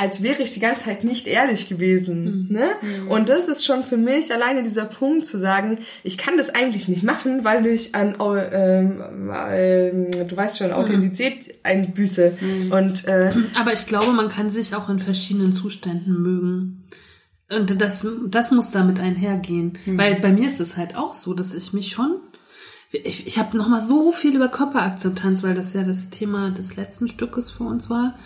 als 0.00 0.22
wäre 0.22 0.42
ich 0.42 0.50
die 0.50 0.60
ganze 0.60 0.84
Zeit 0.84 1.04
nicht 1.04 1.26
ehrlich 1.26 1.68
gewesen. 1.68 2.46
Ne? 2.50 2.70
Und 3.08 3.28
das 3.28 3.48
ist 3.48 3.66
schon 3.66 3.84
für 3.84 3.98
mich 3.98 4.32
alleine 4.32 4.62
dieser 4.62 4.86
Punkt 4.86 5.26
zu 5.26 5.38
sagen, 5.38 5.78
ich 6.02 6.16
kann 6.16 6.38
das 6.38 6.48
eigentlich 6.48 6.88
nicht 6.88 7.02
machen, 7.02 7.44
weil 7.44 7.66
ich 7.66 7.94
an, 7.94 8.16
ähm, 8.18 9.02
ähm, 9.30 10.10
du 10.26 10.36
weißt 10.36 10.58
schon, 10.58 10.72
Authentizität 10.72 11.56
einbüße. 11.64 12.32
Und 12.70 13.06
äh, 13.06 13.32
Aber 13.54 13.74
ich 13.74 13.84
glaube, 13.84 14.12
man 14.12 14.30
kann 14.30 14.50
sich 14.50 14.74
auch 14.74 14.88
in 14.88 14.98
verschiedenen 14.98 15.52
Zuständen 15.52 16.22
mögen. 16.22 16.84
Und 17.50 17.80
das, 17.80 18.06
das 18.28 18.52
muss 18.52 18.70
damit 18.70 19.00
einhergehen. 19.00 19.76
Weil 19.98 20.20
bei 20.20 20.32
mir 20.32 20.46
ist 20.46 20.60
es 20.60 20.76
halt 20.78 20.96
auch 20.96 21.12
so, 21.12 21.34
dass 21.34 21.52
ich 21.52 21.72
mich 21.72 21.90
schon. 21.90 22.20
Ich, 22.92 23.26
ich 23.26 23.38
habe 23.38 23.56
nochmal 23.56 23.80
so 23.80 24.12
viel 24.12 24.34
über 24.34 24.48
Körperakzeptanz, 24.48 25.42
weil 25.42 25.54
das 25.54 25.74
ja 25.74 25.82
das 25.82 26.10
Thema 26.10 26.50
des 26.50 26.76
letzten 26.76 27.06
Stückes 27.06 27.50
für 27.50 27.64
uns 27.64 27.90
war. 27.90 28.18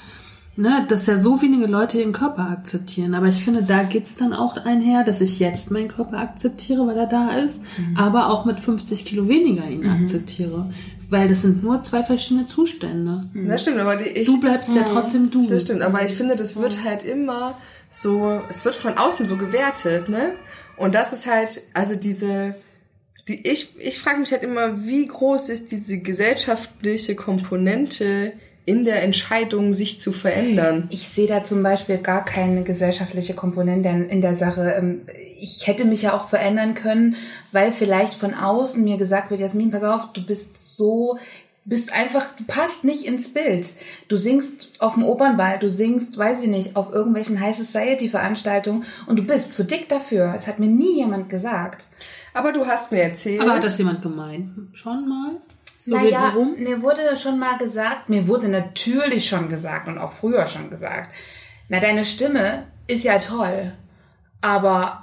Ne, 0.56 0.84
dass 0.88 1.06
ja 1.06 1.16
so 1.16 1.42
wenige 1.42 1.66
Leute 1.66 1.98
ihren 1.98 2.12
Körper 2.12 2.48
akzeptieren. 2.48 3.14
Aber 3.14 3.26
ich 3.26 3.42
finde, 3.44 3.64
da 3.64 3.82
geht's 3.82 4.14
dann 4.14 4.32
auch 4.32 4.56
einher, 4.56 5.02
dass 5.02 5.20
ich 5.20 5.40
jetzt 5.40 5.72
meinen 5.72 5.88
Körper 5.88 6.18
akzeptiere, 6.18 6.86
weil 6.86 6.96
er 6.96 7.06
da 7.08 7.36
ist, 7.38 7.60
aber 7.96 8.30
auch 8.30 8.44
mit 8.44 8.60
50 8.60 9.04
Kilo 9.04 9.26
weniger 9.28 9.68
ihn 9.68 9.88
akzeptiere. 9.88 10.70
Weil 11.10 11.28
das 11.28 11.42
sind 11.42 11.62
nur 11.62 11.82
zwei 11.82 12.02
verschiedene 12.04 12.46
Zustände. 12.46 13.24
das 13.34 13.62
stimmt, 13.62 13.78
aber 13.78 13.96
die, 13.96 14.08
ich, 14.08 14.26
Du 14.26 14.38
bleibst 14.40 14.70
ja 14.74 14.84
trotzdem 14.84 15.30
du. 15.30 15.48
Das 15.48 15.62
stimmt, 15.62 15.82
aber 15.82 16.04
ich 16.04 16.12
finde, 16.12 16.36
das 16.36 16.54
wird 16.56 16.84
halt 16.84 17.04
immer 17.04 17.58
so, 17.90 18.40
es 18.48 18.64
wird 18.64 18.74
von 18.74 18.96
außen 18.96 19.26
so 19.26 19.36
gewertet, 19.36 20.08
ne? 20.08 20.32
Und 20.76 20.94
das 20.94 21.12
ist 21.12 21.30
halt, 21.30 21.62
also 21.72 21.94
diese, 21.94 22.54
die, 23.28 23.46
ich, 23.46 23.74
ich 23.78 23.98
frage 23.98 24.20
mich 24.20 24.32
halt 24.32 24.42
immer, 24.42 24.84
wie 24.84 25.06
groß 25.06 25.48
ist 25.48 25.70
diese 25.70 25.98
gesellschaftliche 25.98 27.14
Komponente 27.14 28.32
in 28.66 28.84
der 28.84 29.02
Entscheidung, 29.02 29.74
sich 29.74 30.00
zu 30.00 30.12
verändern? 30.12 30.86
Ich 30.90 31.08
sehe 31.08 31.26
da 31.26 31.44
zum 31.44 31.62
Beispiel 31.62 31.98
gar 31.98 32.24
keine 32.24 32.62
gesellschaftliche 32.62 33.34
Komponente 33.34 33.88
in 33.88 34.08
in 34.08 34.20
der 34.22 34.34
Sache. 34.34 34.74
Ähm, 34.78 35.02
Ich 35.38 35.66
hätte 35.66 35.84
mich 35.84 36.02
ja 36.02 36.16
auch 36.16 36.28
verändern 36.28 36.74
können, 36.74 37.16
weil 37.52 37.72
vielleicht 37.72 38.14
von 38.14 38.32
außen 38.34 38.82
mir 38.82 38.96
gesagt 38.96 39.30
wird, 39.30 39.40
Jasmin, 39.40 39.70
pass 39.70 39.84
auf, 39.84 40.12
du 40.14 40.24
bist 40.24 40.76
so, 40.76 41.18
bist 41.66 41.92
einfach, 41.92 42.26
du 42.36 42.44
passt 42.44 42.84
nicht 42.84 43.04
ins 43.04 43.32
Bild. 43.32 43.68
Du 44.08 44.16
singst 44.16 44.72
auf 44.78 44.94
dem 44.94 45.04
Opernball, 45.04 45.58
du 45.58 45.68
singst, 45.68 46.16
weiß 46.16 46.42
ich 46.44 46.48
nicht, 46.48 46.76
auf 46.76 46.92
irgendwelchen 46.92 47.40
High 47.40 47.56
Society 47.56 48.08
Veranstaltungen 48.08 48.84
und 49.06 49.16
du 49.18 49.22
bist 49.22 49.54
zu 49.54 49.64
dick 49.64 49.88
dafür. 49.90 50.32
Das 50.32 50.46
hat 50.46 50.58
mir 50.58 50.68
nie 50.68 50.96
jemand 50.96 51.28
gesagt. 51.28 51.84
Aber 52.32 52.52
du 52.52 52.66
hast 52.66 52.90
mir 52.92 53.02
erzählt, 53.02 53.40
Aber 53.40 53.54
hat 53.54 53.64
das 53.64 53.78
jemand 53.78 54.02
gemeint? 54.02 54.50
Schon 54.72 55.08
mal? 55.08 55.36
So 55.84 55.94
Naja, 55.94 56.30
rum? 56.30 56.54
mir 56.58 56.82
wurde 56.82 57.14
schon 57.16 57.38
mal 57.38 57.58
gesagt, 57.58 58.08
mir 58.08 58.26
wurde 58.26 58.48
natürlich 58.48 59.28
schon 59.28 59.50
gesagt 59.50 59.86
und 59.86 59.98
auch 59.98 60.12
früher 60.12 60.46
schon 60.46 60.70
gesagt, 60.70 61.14
na, 61.68 61.78
deine 61.78 62.06
Stimme 62.06 62.64
ist 62.86 63.04
ja 63.04 63.18
toll, 63.18 63.72
aber 64.40 65.02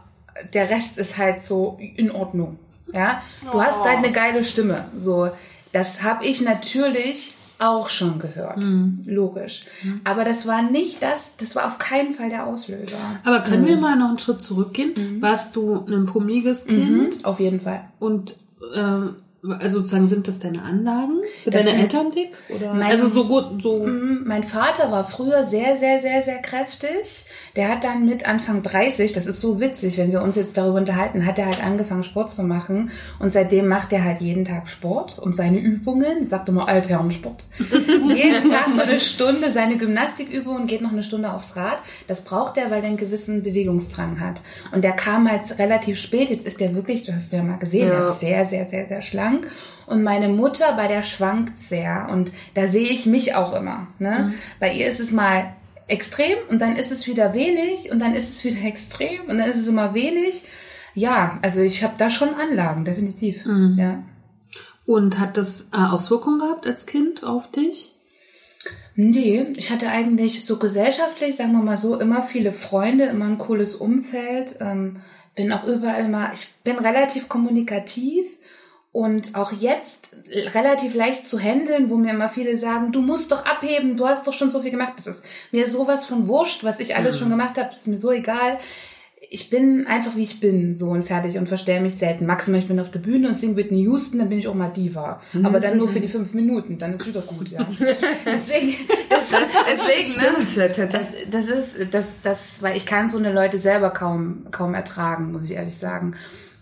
der 0.56 0.70
Rest 0.72 0.98
ist 0.98 1.18
halt 1.20 1.44
so 1.44 1.78
in 1.80 2.10
Ordnung. 2.10 2.58
Ja, 2.94 3.22
du 3.52 3.62
hast 3.62 3.80
halt 3.84 4.00
eine 4.00 4.12
geile 4.12 4.44
Stimme. 4.44 4.86
So, 4.98 5.30
das 5.72 6.02
habe 6.02 6.26
ich 6.26 6.42
natürlich 6.42 7.36
auch 7.60 7.90
schon 7.90 8.18
gehört, 8.18 8.64
logisch. 9.06 9.66
Aber 10.04 10.24
das 10.24 10.48
war 10.48 10.64
nicht 10.64 11.04
das, 11.04 11.38
das 11.38 11.56
war 11.56 11.68
auf 11.68 11.78
keinen 11.78 12.16
Fall 12.16 12.30
der 12.32 12.48
Auslöser. 12.48 12.98
Aber 13.24 13.42
können 13.42 13.68
wir 13.68 13.78
mal 13.78 13.96
noch 13.96 14.10
einen 14.10 14.18
Schritt 14.20 14.42
zurückgehen? 14.42 15.22
Warst 15.22 15.56
du 15.56 15.86
ein 15.88 16.08
pummeliges 16.08 16.66
Kind 16.66 17.24
Auf 17.24 17.40
jeden 17.40 17.62
Fall. 17.62 17.84
und 18.00 18.36
ähm, 18.76 19.18
Also 19.60 19.80
sozusagen 19.80 20.06
sind 20.08 20.28
das 20.28 20.38
deine 20.38 20.62
Anlagen? 20.62 21.20
Sind 21.44 21.56
Das 21.56 21.64
deine 21.66 21.72
sind- 21.72 21.82
Eltern 21.82 22.12
dick? 22.12 22.30
Oder? 22.50 22.74
Mein- 22.76 22.92
also 22.92 23.08
so 23.08 23.28
gut, 23.28 23.62
so. 23.64 23.80
Mhm, 23.88 24.22
Mein 24.26 24.44
Vater 24.44 24.92
war 24.92 25.04
früher 25.10 25.44
sehr, 25.46 25.76
sehr, 25.78 26.00
sehr, 26.00 26.22
sehr 26.22 26.38
kräftig. 26.38 27.26
Der 27.56 27.70
hat 27.70 27.84
dann 27.84 28.06
mit 28.06 28.28
Anfang 28.28 28.62
30, 28.62 29.14
das 29.14 29.26
ist 29.26 29.42
so 29.42 29.60
witzig, 29.60 29.98
wenn 29.98 30.12
wir 30.12 30.22
uns 30.22 30.36
jetzt 30.36 30.58
darüber 30.58 30.78
unterhalten, 30.78 31.26
hat 31.26 31.40
er 31.40 31.48
halt 31.48 31.62
angefangen 31.64 32.04
Sport 32.04 32.32
zu 32.32 32.44
machen 32.44 32.92
und 33.20 33.34
seitdem 33.34 33.68
macht 33.68 33.92
er 33.94 34.04
halt 34.04 34.22
jeden 34.22 34.46
Tag 34.46 34.70
Sport 34.70 35.18
und 35.18 35.36
seine 35.36 35.58
Übungen, 35.60 36.22
ich 36.22 36.30
sag 36.30 36.48
immer 36.48 36.68
Altherrensport, 36.68 37.46
jeden 38.16 38.52
Tag 38.52 38.68
so 38.76 38.82
eine 38.84 39.00
Stunde 39.00 39.52
seine 39.52 39.78
Gymnastikübungen, 39.78 40.68
geht 40.68 40.82
noch 40.82 40.92
eine 40.94 41.04
Stunde 41.04 41.32
aufs 41.34 41.56
Rad. 41.56 41.80
Das 42.08 42.22
braucht 42.22 42.58
er, 42.58 42.70
weil 42.70 42.84
er 42.84 42.90
einen 42.90 42.98
gewissen 42.98 43.42
Bewegungsdrang 43.44 44.20
hat. 44.20 44.40
Und 44.72 44.84
der 44.84 44.92
kam 44.94 45.30
halt 45.30 45.58
relativ 45.58 46.00
spät, 46.00 46.30
jetzt 46.30 46.46
ist 46.46 46.60
der 46.60 46.76
wirklich, 46.76 47.04
du 47.06 47.14
hast 47.14 47.34
ja 47.34 47.42
mal 47.42 47.58
gesehen, 47.58 47.88
Ja. 47.88 47.94
er 47.96 48.10
ist 48.12 48.20
sehr, 48.20 48.46
sehr, 48.46 48.66
sehr, 48.68 48.88
sehr 48.88 49.02
schlank. 49.02 49.31
Und 49.88 50.04
meine 50.04 50.30
Mutter, 50.30 50.74
bei 50.76 50.88
der 50.88 51.02
schwankt 51.02 51.62
sehr. 51.62 52.08
Und 52.12 52.32
da 52.54 52.68
sehe 52.68 52.90
ich 52.90 53.06
mich 53.06 53.36
auch 53.36 53.54
immer. 53.54 53.88
Ne? 54.00 54.34
Bei 54.60 54.74
ihr 54.74 54.88
ist 54.88 55.00
es 55.00 55.12
mal 55.12 55.54
extrem 55.88 56.38
und 56.50 56.60
dann 56.60 56.78
ist 56.78 56.92
es 56.92 57.08
wieder 57.08 57.34
wenig 57.34 57.92
und 57.92 58.00
dann 58.00 58.16
ist 58.16 58.30
es 58.30 58.44
wieder 58.46 58.64
extrem 58.66 59.22
und 59.28 59.38
dann 59.38 59.50
ist 59.50 59.58
es 59.58 59.68
immer 59.68 59.94
wenig. 59.94 60.44
Ja, 60.94 61.40
also 61.42 61.62
ich 61.62 61.84
habe 61.84 61.96
da 61.98 62.10
schon 62.10 62.34
Anlagen, 62.34 62.86
definitiv. 62.86 63.46
Ja. 63.78 64.04
Und 64.86 65.20
hat 65.20 65.38
das 65.38 65.70
äh, 65.74 65.78
Auswirkungen 65.78 66.40
gehabt 66.40 66.68
als 66.68 66.86
Kind 66.86 67.24
auf 67.24 67.52
dich? 67.52 67.94
Nee, 68.96 69.46
ich 69.56 69.72
hatte 69.72 69.90
eigentlich 69.90 70.46
so 70.46 70.58
gesellschaftlich, 70.58 71.36
sagen 71.36 71.54
wir 71.54 71.64
mal 71.64 71.78
so, 71.78 72.00
immer 72.00 72.24
viele 72.24 72.52
Freunde, 72.52 73.06
immer 73.06 73.26
ein 73.26 73.38
cooles 73.38 73.76
Umfeld. 73.76 74.58
Ähm, 74.60 74.98
bin 75.36 75.52
auch 75.54 75.66
überall 75.66 76.06
immer, 76.06 76.32
ich 76.34 76.50
bin 76.64 76.78
relativ 76.78 77.30
kommunikativ 77.30 78.26
und 78.94 79.36
auch 79.36 79.54
jetzt 79.54 80.16
relativ 80.54 80.94
leicht 80.94 81.26
zu 81.26 81.40
handeln, 81.40 81.90
wo 81.90 81.96
mir 81.96 82.12
immer 82.12 82.28
viele 82.28 82.58
sagen, 82.58 82.92
du 82.92 83.02
musst 83.02 83.32
doch 83.32 83.46
abheben, 83.46 83.96
du 83.96 84.06
hast 84.06 84.28
doch 84.28 84.34
schon 84.34 84.52
so 84.52 84.62
viel 84.62 84.72
gemacht. 84.72 84.94
Das 84.98 85.08
ist 85.08 85.24
mir 85.52 85.66
sowas 85.68 86.06
von 86.06 86.28
wurscht, 86.28 86.64
was 86.64 86.80
ich 86.80 86.96
alles 86.96 87.18
schon 87.18 87.30
gemacht 87.30 87.58
habe, 87.58 87.74
ist 87.74 87.88
mir 87.88 87.98
so 87.98 88.12
egal. 88.12 88.58
Ich 89.34 89.50
bin 89.50 89.88
einfach 89.88 90.18
wie 90.18 90.24
ich 90.24 90.42
bin, 90.42 90.74
so 90.74 90.90
und 90.90 91.04
fertig 91.04 91.38
und 91.38 91.48
verstell 91.48 91.80
mich 91.80 91.96
selten. 91.96 92.26
Maximal, 92.26 92.60
ich 92.60 92.68
bin 92.68 92.82
auf 92.82 92.92
der 92.92 93.00
Bühne 93.00 93.30
und 93.30 93.36
singe 93.36 93.56
Whitney 93.56 93.84
Houston, 93.84 94.20
dann 94.20 94.28
bin 94.28 94.40
ich 94.40 94.48
auch 94.50 94.56
mal 94.56 94.68
Diva. 94.68 95.22
Aber 95.42 95.62
dann 95.62 95.78
nur 95.78 95.88
für 95.88 96.02
die 96.02 96.10
fünf 96.10 96.34
Minuten, 96.34 96.78
dann 96.78 96.92
ist 96.92 97.08
wieder 97.08 97.22
gut, 97.22 97.48
ja. 97.48 97.66
Deswegen, 98.26 98.76
das, 99.10 99.32
deswegen, 99.72 100.22
ne? 100.22 100.34
Das, 100.38 100.78
Das, 100.90 101.08
das 101.32 101.46
ist, 101.46 101.94
das, 101.94 102.08
das, 102.24 102.62
weil 102.62 102.76
ich 102.76 102.86
kann 102.86 103.10
so 103.10 103.20
eine 103.20 103.32
Leute 103.32 103.60
selber 103.60 103.92
kaum, 103.92 104.48
kaum 104.52 104.74
ertragen, 104.74 105.32
muss 105.32 105.46
ich 105.46 105.52
ehrlich 105.52 105.78
sagen. 105.78 106.16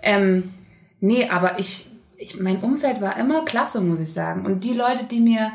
Ähm, 0.03 0.51
nee, 0.99 1.27
aber 1.27 1.57
ich, 1.57 1.88
ich, 2.19 2.39
mein 2.39 2.57
Umfeld 2.61 3.01
war 3.01 3.17
immer 3.17 3.45
klasse, 3.45 3.81
muss 3.81 3.99
ich 3.99 4.13
sagen. 4.13 4.45
Und 4.45 4.63
die 4.63 4.73
Leute, 4.73 5.05
die 5.09 5.19
mir 5.21 5.51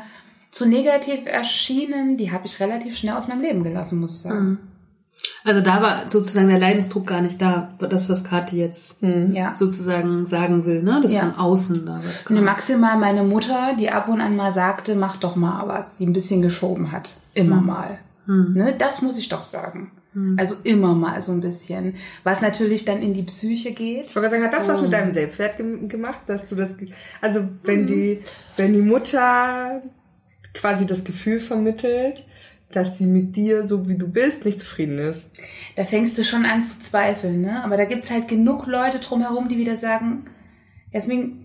zu 0.51 0.65
negativ 0.65 1.25
erschienen, 1.25 2.17
die 2.17 2.31
habe 2.31 2.45
ich 2.47 2.59
relativ 2.59 2.97
schnell 2.97 3.15
aus 3.15 3.27
meinem 3.27 3.41
Leben 3.41 3.63
gelassen, 3.63 3.99
muss 3.99 4.15
ich 4.15 4.21
sagen. 4.21 4.59
Also 5.43 5.61
da 5.61 5.81
war 5.81 6.09
sozusagen 6.09 6.49
der 6.49 6.59
Leidensdruck 6.59 7.07
gar 7.07 7.21
nicht 7.21 7.41
da, 7.41 7.73
das, 7.79 8.09
was 8.09 8.23
Kathi 8.23 8.57
jetzt 8.57 8.97
Ja. 9.01 9.53
sozusagen 9.53 10.25
sagen 10.25 10.65
will, 10.65 10.81
ne? 10.83 10.99
Das 11.01 11.13
Ja. 11.13 11.21
von 11.21 11.35
außen 11.35 11.85
da 11.85 11.99
was 12.03 12.25
Nee, 12.29 12.35
kam. 12.37 12.45
maximal 12.45 12.97
meine 12.97 13.23
Mutter, 13.23 13.75
die 13.79 13.89
ab 13.91 14.07
und 14.07 14.19
an 14.21 14.35
mal 14.35 14.51
sagte, 14.53 14.95
mach 14.95 15.17
doch 15.17 15.35
mal 15.35 15.67
was, 15.67 15.95
die 15.97 16.05
ein 16.05 16.13
bisschen 16.13 16.41
geschoben 16.41 16.91
hat. 16.91 17.17
Immer 17.33 17.61
mal. 17.61 17.99
Ne, 18.27 18.75
das 18.77 19.03
muss 19.03 19.17
ich 19.19 19.29
doch 19.29 19.43
sagen. 19.43 19.91
Also 20.37 20.55
immer 20.63 20.95
mal 20.95 21.21
so 21.21 21.31
ein 21.33 21.41
bisschen. 21.41 21.95
Was 22.23 22.41
natürlich 22.41 22.85
dann 22.85 23.01
in 23.01 23.13
die 23.13 23.23
Psyche 23.23 23.73
geht. 23.73 24.07
Ich 24.07 24.15
wollte 24.15 24.29
sagen, 24.29 24.43
hat 24.43 24.53
das 24.53 24.67
was 24.67 24.81
mit 24.81 24.93
deinem 24.93 25.11
Selbstwert 25.11 25.57
gem 25.57 25.89
gemacht, 25.89 26.21
dass 26.27 26.47
du 26.47 26.55
das, 26.55 26.77
also 27.21 27.47
wenn 27.63 27.85
die, 27.85 28.21
wenn 28.55 28.73
die 28.73 28.81
Mutter 28.81 29.81
quasi 30.53 30.85
das 30.85 31.03
Gefühl 31.03 31.39
vermittelt, 31.39 32.25
dass 32.71 32.97
sie 32.97 33.05
mit 33.05 33.35
dir, 33.35 33.67
so 33.67 33.87
wie 33.87 33.97
du 33.97 34.07
bist, 34.07 34.45
nicht 34.45 34.59
zufrieden 34.59 34.97
ist. 34.99 35.29
Da 35.75 35.83
fängst 35.83 36.17
du 36.17 36.23
schon 36.23 36.45
an 36.45 36.63
zu 36.63 36.79
zweifeln, 36.79 37.41
ne? 37.41 37.63
Aber 37.63 37.77
da 37.77 37.85
gibt's 37.85 38.09
halt 38.09 38.27
genug 38.27 38.67
Leute 38.67 38.99
drumherum, 38.99 39.49
die 39.49 39.57
wieder 39.57 39.77
sagen, 39.77 40.25
Jasmin, 40.91 41.44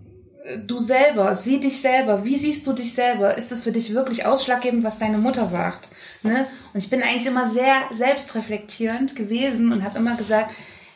du 0.66 0.79
selber, 0.79 1.35
sieh 1.35 1.61
dich 1.61 1.81
selber, 1.81 2.24
wie 2.24 2.37
siehst 2.37 2.66
du 2.66 2.72
dich 2.72 2.94
selber? 2.94 3.37
Ist 3.37 3.53
das 3.53 3.62
für 3.62 3.72
dich 3.72 3.94
wirklich 3.94 4.26
ausschlaggebend, 4.26 4.85
was 4.85 4.98
deine 4.98 5.18
Mutter 5.18 5.48
sagt? 5.48 5.90
Ne? 6.22 6.46
Und 6.72 6.81
ich 6.81 6.90
bin 6.90 7.03
eigentlich 7.03 7.26
immer 7.26 7.48
sehr 7.50 7.83
selbstreflektierend 7.92 9.16
gewesen 9.16 9.72
und 9.72 9.85
habe 9.85 9.98
immer 9.98 10.16
gesagt, 10.16 10.53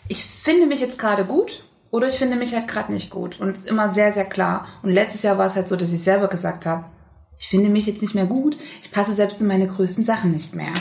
ich 0.09 0.25
finde 0.25 0.67
mich 0.67 0.81
jetzt 0.81 0.99
gerade 0.99 1.25
gut 1.25 1.65
oder 1.91 2.09
ich 2.09 2.17
finde 2.17 2.37
mich 2.37 2.55
halt 2.55 2.69
gerade 2.69 2.93
nicht 2.93 3.11
gut. 3.11 3.41
Und 3.41 3.51
es 3.51 3.61
ist 3.61 3.69
immer 3.69 3.91
sehr, 3.91 4.13
sehr 4.13 4.25
klar. 4.25 4.67
Und 4.83 4.91
letztes 4.91 5.23
Jahr 5.23 5.39
war 5.39 5.47
es 5.47 5.57
halt 5.57 5.69
so, 5.69 5.77
dass 5.77 5.93
ich 5.93 6.03
selber 6.03 6.29
gesagt 6.29 6.67
habe, 6.67 6.87
ich 7.39 7.49
finde 7.49 7.69
mich 7.69 7.87
jetzt 7.87 8.03
nicht 8.03 8.15
mehr 8.15 8.27
gut, 8.27 8.57
ich 8.83 8.91
passe 8.91 9.15
selbst 9.15 9.41
in 9.41 9.47
meine 9.47 9.67
größten 9.67 10.05
Sachen 10.05 10.31
nicht 10.31 10.55
mehr. 10.55 10.73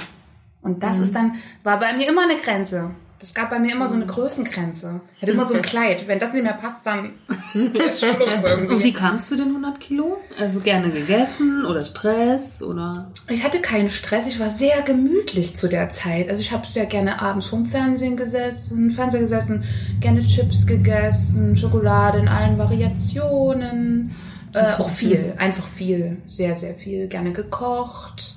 Und 0.62 0.82
das 0.82 1.00
ist 1.00 1.14
dann, 1.14 1.36
war 1.64 1.80
bei 1.80 1.94
mir 1.94 2.08
immer 2.08 2.24
eine 2.24 2.38
Grenze. 2.38 2.92
Das 3.24 3.34
gab 3.34 3.52
bei 3.52 3.58
mir 3.58 3.72
immer 3.72 3.88
so 3.88 3.94
eine 3.94 4.06
Größengrenze. 4.06 5.00
Ich 5.16 5.22
hatte 5.22 5.32
immer 5.32 5.46
so 5.46 5.54
ein 5.54 5.62
Kleid. 5.72 6.10
Wenn 6.10 6.20
das 6.20 6.34
nicht 6.34 6.44
mehr 6.44 6.56
passt, 6.56 6.86
dann 6.86 7.12
ist 7.54 8.04
Schluss 8.04 8.20
Und 8.20 8.44
irgendwie. 8.44 8.84
wie 8.84 8.92
kamst 8.92 9.32
du 9.32 9.38
den 9.38 9.48
100 9.48 9.80
Kilo? 9.80 10.18
Also 10.38 10.60
gerne 10.60 10.90
gegessen 10.90 11.66
oder 11.66 11.86
Stress 11.86 12.62
oder? 12.62 13.14
Ich 13.30 13.46
hatte 13.46 13.62
keinen 13.62 13.90
Stress. 13.90 14.28
Ich 14.28 14.42
war 14.42 14.50
sehr 14.50 14.82
gemütlich 14.82 15.56
zu 15.56 15.70
der 15.70 15.90
Zeit. 15.92 16.30
Also 16.30 16.42
ich 16.42 16.52
habe 16.52 16.68
sehr 16.68 16.86
gerne 16.86 17.22
abends 17.22 17.48
vorm 17.48 17.68
Fernsehen 17.68 18.18
gesessen, 18.18 18.92
Fernseher 18.92 19.22
gesessen, 19.22 19.64
gerne 20.02 20.20
Chips 20.20 20.68
gegessen, 20.68 21.56
Schokolade 21.56 22.18
in 22.20 22.28
allen 22.28 22.58
Variationen. 22.58 24.14
Äh, 24.54 24.74
auch 24.74 24.90
viel, 24.90 25.34
einfach 25.38 25.66
viel, 25.66 26.18
sehr, 26.28 26.58
sehr 26.58 26.76
viel. 26.76 27.08
Gerne 27.08 27.32
gekocht. 27.32 28.36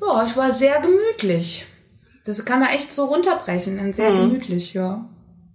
Ja, 0.00 0.26
ich 0.26 0.36
war 0.36 0.50
sehr 0.50 0.80
gemütlich. 0.80 1.66
Das 2.24 2.44
kann 2.44 2.60
man 2.60 2.70
echt 2.70 2.92
so 2.92 3.04
runterbrechen. 3.04 3.78
Und 3.78 3.94
sehr 3.94 4.12
gemütlich, 4.12 4.74
ja. 4.74 5.04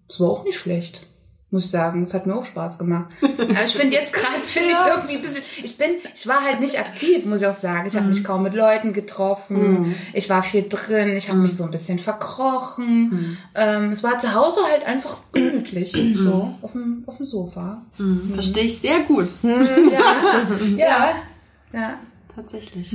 Das 0.07 0.19
war 0.19 0.29
auch 0.29 0.43
nicht 0.43 0.57
schlecht. 0.57 1.05
Muss 1.51 1.65
ich 1.65 1.71
sagen. 1.71 2.03
Es 2.03 2.13
hat 2.13 2.27
mir 2.27 2.35
auch 2.35 2.45
Spaß 2.45 2.77
gemacht. 2.77 3.11
Aber 3.21 3.63
ich 3.65 3.75
finde 3.75 3.95
jetzt 3.95 4.13
gerade, 4.13 4.35
finde 4.45 4.69
ich 4.69 4.75
es 4.75 4.87
irgendwie 4.87 5.15
ein 5.15 5.21
bisschen, 5.23 5.41
ich 5.63 5.77
bin, 5.79 5.89
ich 6.13 6.27
war 6.27 6.41
halt 6.43 6.59
nicht 6.59 6.77
aktiv, 6.77 7.25
muss 7.25 7.41
ich 7.41 7.47
auch 7.47 7.57
sagen. 7.57 7.87
Ich 7.87 7.95
habe 7.95 8.07
mich 8.07 8.23
kaum 8.23 8.43
mit 8.43 8.53
Leuten 8.53 8.93
getroffen. 8.93 9.95
Ich 10.13 10.29
war 10.29 10.43
viel 10.43 10.67
drin. 10.69 11.17
Ich 11.17 11.27
habe 11.29 11.39
mich 11.39 11.57
so 11.57 11.63
ein 11.63 11.71
bisschen 11.71 11.97
verkrochen. 11.97 13.37
Ähm, 13.55 13.91
es 13.91 14.03
war 14.03 14.19
zu 14.19 14.35
Hause 14.35 14.59
halt 14.71 14.85
einfach 14.85 15.17
gemütlich. 15.33 15.91
so, 16.17 16.53
auf 16.61 16.73
dem, 16.73 17.01
auf 17.07 17.17
dem 17.17 17.25
Sofa. 17.25 17.81
Verstehe 18.33 18.65
ich 18.65 18.77
sehr 18.77 18.99
gut. 19.01 19.29
Ja, 19.41 20.77
ja, 20.77 21.13
ja. 21.73 21.99
Tatsächlich. 22.35 22.93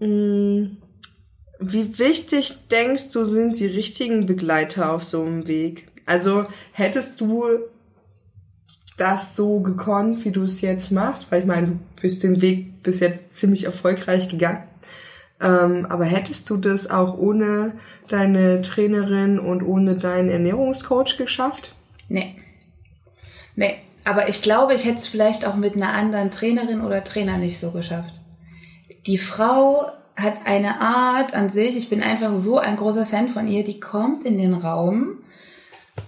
Mm, 0.00 0.76
Wie 1.72 1.98
wichtig 1.98 2.68
denkst 2.68 3.10
du, 3.12 3.24
sind 3.24 3.58
die 3.58 3.66
richtigen 3.66 4.26
Begleiter 4.26 4.92
auf 4.92 5.04
so 5.04 5.22
einem 5.22 5.46
Weg? 5.46 5.86
Also 6.06 6.46
hättest 6.72 7.20
du 7.20 7.44
das 8.96 9.36
so 9.36 9.60
gekonnt, 9.60 10.24
wie 10.24 10.30
du 10.30 10.42
es 10.42 10.60
jetzt 10.60 10.92
machst? 10.92 11.30
Weil 11.30 11.40
ich 11.40 11.46
meine, 11.46 11.66
du 11.66 11.78
bist 12.00 12.22
den 12.22 12.42
Weg 12.42 12.82
bis 12.82 13.00
jetzt 13.00 13.36
ziemlich 13.36 13.64
erfolgreich 13.64 14.28
gegangen. 14.28 14.64
Ähm, 15.40 15.86
aber 15.88 16.04
hättest 16.04 16.48
du 16.50 16.56
das 16.56 16.90
auch 16.90 17.18
ohne 17.18 17.72
deine 18.08 18.62
Trainerin 18.62 19.38
und 19.38 19.62
ohne 19.62 19.96
deinen 19.96 20.28
Ernährungscoach 20.28 21.16
geschafft? 21.16 21.74
Nee. 22.08 22.36
Nee. 23.56 23.76
Aber 24.04 24.28
ich 24.28 24.42
glaube, 24.42 24.74
ich 24.74 24.84
hätte 24.84 24.98
es 24.98 25.06
vielleicht 25.06 25.46
auch 25.46 25.56
mit 25.56 25.76
einer 25.76 25.92
anderen 25.92 26.30
Trainerin 26.30 26.82
oder 26.82 27.02
Trainer 27.04 27.38
nicht 27.38 27.58
so 27.58 27.70
geschafft. 27.70 28.20
Die 29.06 29.18
Frau 29.18 29.90
hat 30.16 30.34
eine 30.44 30.80
Art 30.80 31.34
an 31.34 31.50
sich, 31.50 31.76
ich 31.76 31.88
bin 31.88 32.02
einfach 32.02 32.34
so 32.36 32.58
ein 32.58 32.76
großer 32.76 33.06
Fan 33.06 33.30
von 33.30 33.48
ihr, 33.48 33.64
die 33.64 33.80
kommt 33.80 34.24
in 34.24 34.38
den 34.38 34.54
Raum 34.54 35.18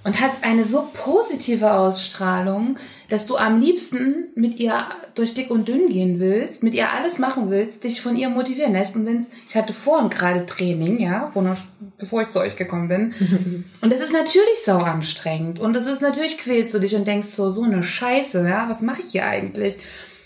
und 0.05 0.21
hat 0.21 0.33
eine 0.43 0.65
so 0.65 0.89
positive 0.93 1.73
Ausstrahlung, 1.73 2.77
dass 3.09 3.27
du 3.27 3.37
am 3.37 3.61
liebsten 3.61 4.29
mit 4.35 4.59
ihr 4.59 4.85
durch 5.15 5.35
dick 5.35 5.51
und 5.51 5.69
dünn 5.69 5.89
gehen 5.89 6.21
willst, 6.21 6.63
mit 6.63 6.75
ihr 6.75 6.93
alles 6.93 7.19
machen 7.19 7.51
willst, 7.51 7.85
dich 7.85 8.01
von 8.01 8.17
ihr 8.17 8.29
motivieren 8.29 8.73
lässt. 8.73 8.97
Und 8.97 9.07
wenn's, 9.07 9.31
ich 9.49 9.57
hatte 9.57 9.73
vorhin 9.73 10.11
gerade 10.11 10.45
Training, 10.47 11.01
ja, 11.01 11.33
noch, 11.35 11.57
bevor 11.99 12.23
ich 12.23 12.31
zu 12.31 12.41
euch 12.41 12.57
gekommen 12.57 12.89
bin. 12.89 13.65
und 13.81 13.93
das 13.93 14.01
ist 14.01 14.13
natürlich 14.13 14.65
sau 14.65 14.79
anstrengend. 14.79 15.59
Und 15.61 15.75
das 15.75 15.87
ist 15.87 16.03
natürlich 16.03 16.39
quälst 16.39 16.75
du 16.75 16.79
dich 16.79 16.95
und 16.95 17.07
denkst 17.07 17.29
so, 17.29 17.51
so 17.51 17.63
eine 17.63 17.83
Scheiße, 17.83 18.47
ja, 18.49 18.69
was 18.69 18.83
mache 18.83 19.01
ich 19.01 19.13
hier 19.13 19.27
eigentlich? 19.27 19.77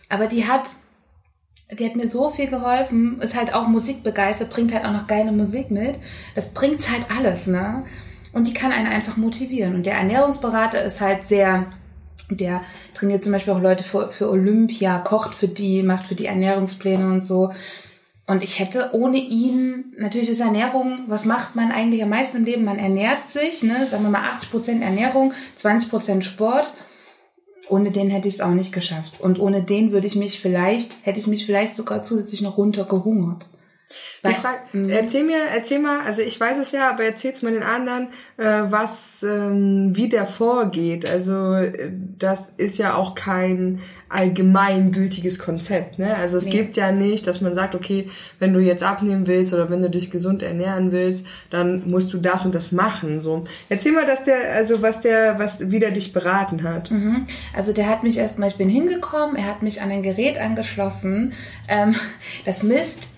Aber 0.09 0.27
die 0.27 0.47
hat, 0.47 0.65
die 1.79 1.85
hat 1.85 1.97
mir 1.97 2.07
so 2.07 2.31
viel 2.31 2.49
geholfen, 2.49 3.21
ist 3.21 3.37
halt 3.37 3.55
auch 3.55 3.69
musikbegeistert, 3.69 4.51
bringt 4.51 4.75
halt 4.75 4.85
auch 4.85 4.93
noch 4.93 5.07
geile 5.07 5.33
Musik 5.33 5.71
mit. 5.71 5.97
Das 6.35 6.53
bringt 6.53 6.91
halt 6.91 7.07
alles, 7.17 7.47
ne? 7.47 7.85
Und 8.33 8.47
die 8.47 8.55
kann 8.55 8.73
einen 8.73 8.87
einfach 8.87 9.17
motivieren. 9.17 9.75
Und 9.75 9.87
der 9.87 9.95
Ernährungsberater 9.95 10.83
ist 10.85 11.01
halt 11.01 11.27
sehr, 11.27 11.67
der 12.29 12.63
trainiert 12.95 13.25
zum 13.25 13.33
Beispiel 13.33 13.53
auch 13.53 13.61
Leute 13.61 13.85
für, 13.85 14.11
für 14.11 14.31
Olympia, 14.31 14.99
kocht 14.99 15.35
für 15.35 15.49
die, 15.49 15.83
macht 15.83 16.07
für 16.07 16.15
die 16.15 16.27
Ernährungspläne 16.27 17.07
und 17.07 17.25
so. 17.25 17.53
Und 18.27 18.45
ich 18.45 18.61
hätte 18.61 18.91
ohne 18.93 19.17
ihn, 19.17 19.93
natürlich 19.99 20.29
ist 20.29 20.41
Ernährung, 20.41 21.01
was 21.09 21.25
macht 21.25 21.57
man 21.57 21.73
eigentlich 21.73 22.03
am 22.03 22.11
meisten 22.11 22.37
im 22.37 22.45
Leben? 22.45 22.65
Man 22.65 22.79
ernährt 22.79 23.29
sich, 23.29 23.65
ne? 23.65 23.87
sagen 23.87 24.05
wir 24.05 24.11
mal 24.11 24.23
80% 24.23 24.81
Ernährung, 24.81 25.33
20% 25.61 26.23
Sport. 26.23 26.73
Ohne 27.69 27.91
den 27.91 28.11
hätte 28.11 28.29
ich 28.29 28.35
es 28.35 28.41
auch 28.41 28.55
nicht 28.55 28.73
geschafft. 28.73 29.21
Und 29.21 29.39
ohne 29.39 29.63
den 29.63 29.93
würde 29.93 30.07
ich 30.07 30.17
mich 30.17 30.41
vielleicht, 30.41 30.95
hätte 31.03 31.19
ich 31.19 31.27
mich 31.27 31.47
vielleicht 31.47 31.77
sogar 31.77 32.03
zusätzlich 32.03 32.43
noch 32.43 32.59
runtergehungert. 32.59 33.49
Ich 34.29 34.37
frag, 34.37 34.61
erzähl 34.73 35.25
mir, 35.25 35.39
erzähl 35.55 35.79
mal, 35.81 36.01
also 36.07 36.23
ich 36.23 36.39
weiß 36.39 36.59
es 36.59 36.73
ja, 36.73 36.91
aber 36.91 37.05
erzähl's 37.05 37.43
mal 37.43 37.53
den 37.53 37.63
anderen, 37.63 38.09
äh, 38.37 38.71
was, 38.71 39.23
ähm, 39.23 39.93
wie 39.97 40.09
der 40.09 40.27
vorgeht. 40.27 41.09
Also 41.09 41.55
äh, 41.55 41.91
das 42.19 42.51
ist 42.57 42.79
ja 42.79 42.95
auch 42.95 43.15
kein 43.15 43.81
allgemeingültiges 44.09 45.39
Konzept. 45.39 45.99
Ne? 45.99 46.15
Also 46.17 46.39
es 46.39 46.45
Nee. 46.47 46.51
gibt 46.53 46.77
ja 46.77 46.93
nicht, 46.93 47.27
dass 47.27 47.41
man 47.41 47.55
sagt, 47.55 47.75
okay, 47.75 48.11
wenn 48.39 48.53
du 48.53 48.61
jetzt 48.61 48.83
abnehmen 48.83 49.27
willst 49.27 49.53
oder 49.55 49.71
wenn 49.71 49.83
du 49.83 49.91
dich 49.91 50.11
gesund 50.11 50.43
ernähren 50.43 50.93
willst, 50.93 51.25
dann 51.51 51.89
musst 51.89 52.13
du 52.13 52.19
das 52.19 52.45
und 52.45 52.55
das 52.55 52.73
machen. 52.73 53.23
So, 53.23 53.45
erzähl 53.69 53.93
mal, 53.93 54.07
dass 54.07 54.25
der, 54.25 54.53
also 54.53 54.83
was 54.83 55.01
der, 55.01 55.39
was 55.39 55.71
wie 55.71 55.79
der 55.79 55.91
dich 55.91 56.13
beraten 56.13 56.63
hat. 56.63 56.91
Mhm. 56.91 57.27
Also 57.57 57.73
der 57.73 57.89
hat 57.89 58.03
mich 58.03 58.19
erstmal, 58.19 58.49
ich 58.49 58.57
bin 58.57 58.69
hingekommen, 58.69 59.37
er 59.37 59.47
hat 59.47 59.63
mich 59.63 59.81
an 59.81 59.91
ein 59.91 60.03
Gerät 60.03 60.39
angeschlossen, 60.39 61.33
ähm, 61.69 61.95
das 62.45 62.63
misst 62.63 63.10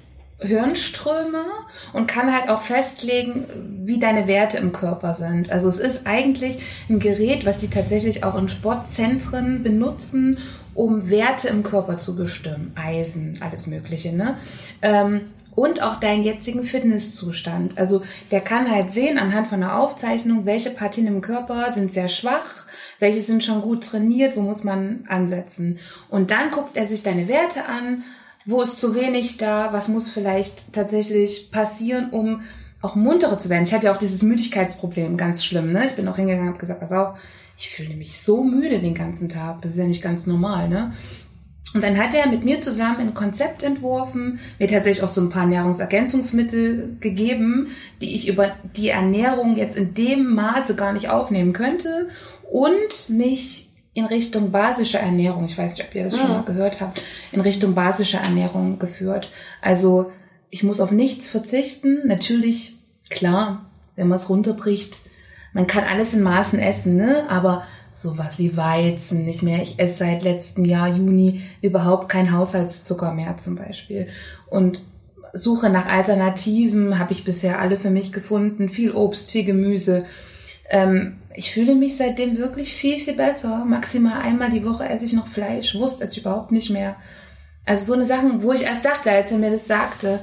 Hirnströme 0.42 1.44
und 1.92 2.06
kann 2.06 2.32
halt 2.32 2.48
auch 2.50 2.62
festlegen, 2.62 3.46
wie 3.84 3.98
deine 3.98 4.26
Werte 4.26 4.58
im 4.58 4.72
Körper 4.72 5.14
sind. 5.14 5.50
Also 5.50 5.68
es 5.68 5.78
ist 5.78 6.06
eigentlich 6.06 6.58
ein 6.88 6.98
Gerät, 6.98 7.46
was 7.46 7.58
die 7.58 7.68
tatsächlich 7.68 8.24
auch 8.24 8.36
in 8.36 8.48
Sportzentren 8.48 9.62
benutzen, 9.62 10.38
um 10.74 11.10
Werte 11.10 11.48
im 11.48 11.62
Körper 11.62 11.98
zu 11.98 12.16
bestimmen. 12.16 12.72
Eisen, 12.74 13.38
alles 13.40 13.66
Mögliche, 13.66 14.12
ne? 14.12 14.36
Ähm, 14.80 15.22
und 15.54 15.82
auch 15.82 16.00
deinen 16.00 16.24
jetzigen 16.24 16.64
Fitnesszustand. 16.64 17.78
Also 17.78 18.02
der 18.30 18.40
kann 18.40 18.70
halt 18.70 18.92
sehen 18.92 19.18
anhand 19.18 19.48
von 19.48 19.62
einer 19.62 19.78
Aufzeichnung, 19.78 20.46
welche 20.46 20.70
Partien 20.70 21.06
im 21.06 21.20
Körper 21.20 21.72
sind 21.72 21.92
sehr 21.92 22.08
schwach, 22.08 22.66
welche 22.98 23.20
sind 23.20 23.44
schon 23.44 23.60
gut 23.60 23.84
trainiert, 23.84 24.36
wo 24.36 24.40
muss 24.40 24.64
man 24.64 25.04
ansetzen. 25.08 25.78
Und 26.08 26.30
dann 26.30 26.50
guckt 26.50 26.76
er 26.76 26.86
sich 26.86 27.02
deine 27.02 27.28
Werte 27.28 27.66
an, 27.66 28.04
wo 28.46 28.62
ist 28.62 28.80
zu 28.80 28.94
wenig 28.94 29.36
da, 29.36 29.72
was 29.72 29.88
muss 29.88 30.10
vielleicht 30.10 30.72
tatsächlich 30.72 31.50
passieren, 31.50 32.10
um 32.10 32.42
auch 32.80 32.96
munterer 32.96 33.38
zu 33.38 33.48
werden. 33.48 33.64
Ich 33.64 33.72
hatte 33.72 33.86
ja 33.86 33.94
auch 33.94 33.98
dieses 33.98 34.22
Müdigkeitsproblem, 34.22 35.16
ganz 35.16 35.44
schlimm. 35.44 35.72
Ne? 35.72 35.86
Ich 35.86 35.94
bin 35.94 36.08
auch 36.08 36.16
hingegangen 36.16 36.48
und 36.48 36.54
habe 36.54 36.60
gesagt, 36.60 36.80
pass 36.80 36.92
auf, 36.92 37.16
ich 37.56 37.70
fühle 37.70 37.94
mich 37.94 38.20
so 38.20 38.42
müde 38.42 38.80
den 38.80 38.94
ganzen 38.94 39.28
Tag, 39.28 39.62
das 39.62 39.72
ist 39.72 39.78
ja 39.78 39.84
nicht 39.84 40.02
ganz 40.02 40.26
normal. 40.26 40.68
Ne? 40.68 40.92
Und 41.74 41.82
dann 41.82 41.96
hat 41.96 42.12
er 42.12 42.28
mit 42.28 42.44
mir 42.44 42.60
zusammen 42.60 43.00
ein 43.00 43.14
Konzept 43.14 43.62
entworfen, 43.62 44.40
mir 44.58 44.68
tatsächlich 44.68 45.04
auch 45.04 45.08
so 45.08 45.20
ein 45.20 45.30
paar 45.30 45.46
Nahrungsergänzungsmittel 45.46 46.96
gegeben, 47.00 47.68
die 48.00 48.14
ich 48.14 48.28
über 48.28 48.52
die 48.76 48.88
Ernährung 48.88 49.56
jetzt 49.56 49.76
in 49.76 49.94
dem 49.94 50.34
Maße 50.34 50.74
gar 50.74 50.92
nicht 50.92 51.08
aufnehmen 51.08 51.52
könnte 51.52 52.08
und 52.50 53.08
mich 53.08 53.70
in 53.94 54.06
Richtung 54.06 54.50
basischer 54.50 55.00
Ernährung, 55.00 55.44
ich 55.44 55.58
weiß 55.58 55.76
nicht, 55.76 55.86
ob 55.86 55.94
ihr 55.94 56.04
das 56.04 56.16
schon 56.16 56.28
mal 56.28 56.44
gehört 56.44 56.80
habt, 56.80 57.00
in 57.30 57.40
Richtung 57.40 57.74
basischer 57.74 58.20
Ernährung 58.20 58.78
geführt. 58.78 59.32
Also 59.60 60.10
ich 60.48 60.62
muss 60.62 60.80
auf 60.80 60.90
nichts 60.90 61.30
verzichten. 61.30 62.06
Natürlich, 62.06 62.76
klar, 63.10 63.66
wenn 63.96 64.08
man 64.08 64.16
es 64.16 64.28
runterbricht, 64.28 64.98
man 65.52 65.66
kann 65.66 65.84
alles 65.84 66.14
in 66.14 66.22
Maßen 66.22 66.58
essen, 66.58 66.96
ne? 66.96 67.28
Aber 67.28 67.64
sowas 67.94 68.38
wie 68.38 68.56
Weizen 68.56 69.24
nicht 69.24 69.42
mehr. 69.42 69.62
Ich 69.62 69.78
esse 69.78 69.98
seit 69.98 70.22
letztem 70.22 70.64
Jahr 70.64 70.88
Juni 70.88 71.42
überhaupt 71.60 72.08
kein 72.08 72.32
Haushaltszucker 72.32 73.12
mehr 73.12 73.36
zum 73.36 73.56
Beispiel. 73.56 74.08
Und 74.48 74.82
Suche 75.34 75.70
nach 75.70 75.86
Alternativen 75.86 76.98
habe 76.98 77.12
ich 77.12 77.24
bisher 77.24 77.58
alle 77.58 77.78
für 77.78 77.90
mich 77.90 78.12
gefunden. 78.12 78.68
Viel 78.68 78.92
Obst, 78.92 79.30
viel 79.30 79.44
Gemüse. 79.44 80.04
Ähm, 80.68 81.18
ich 81.34 81.52
fühle 81.52 81.74
mich 81.74 81.96
seitdem 81.96 82.36
wirklich 82.36 82.74
viel, 82.74 82.98
viel 82.98 83.14
besser. 83.14 83.64
Maximal 83.64 84.20
einmal 84.22 84.50
die 84.50 84.64
Woche 84.64 84.88
esse 84.88 85.04
ich 85.04 85.12
noch 85.12 85.28
Fleisch. 85.28 85.74
Wurst 85.74 86.00
esse 86.00 86.12
ich 86.12 86.20
überhaupt 86.20 86.52
nicht 86.52 86.70
mehr. 86.70 86.96
Also 87.64 87.84
so 87.84 87.92
eine 87.94 88.06
Sachen, 88.06 88.42
wo 88.42 88.52
ich 88.52 88.62
erst 88.62 88.84
dachte, 88.84 89.10
als 89.10 89.30
er 89.30 89.38
mir 89.38 89.50
das 89.50 89.66
sagte, 89.66 90.20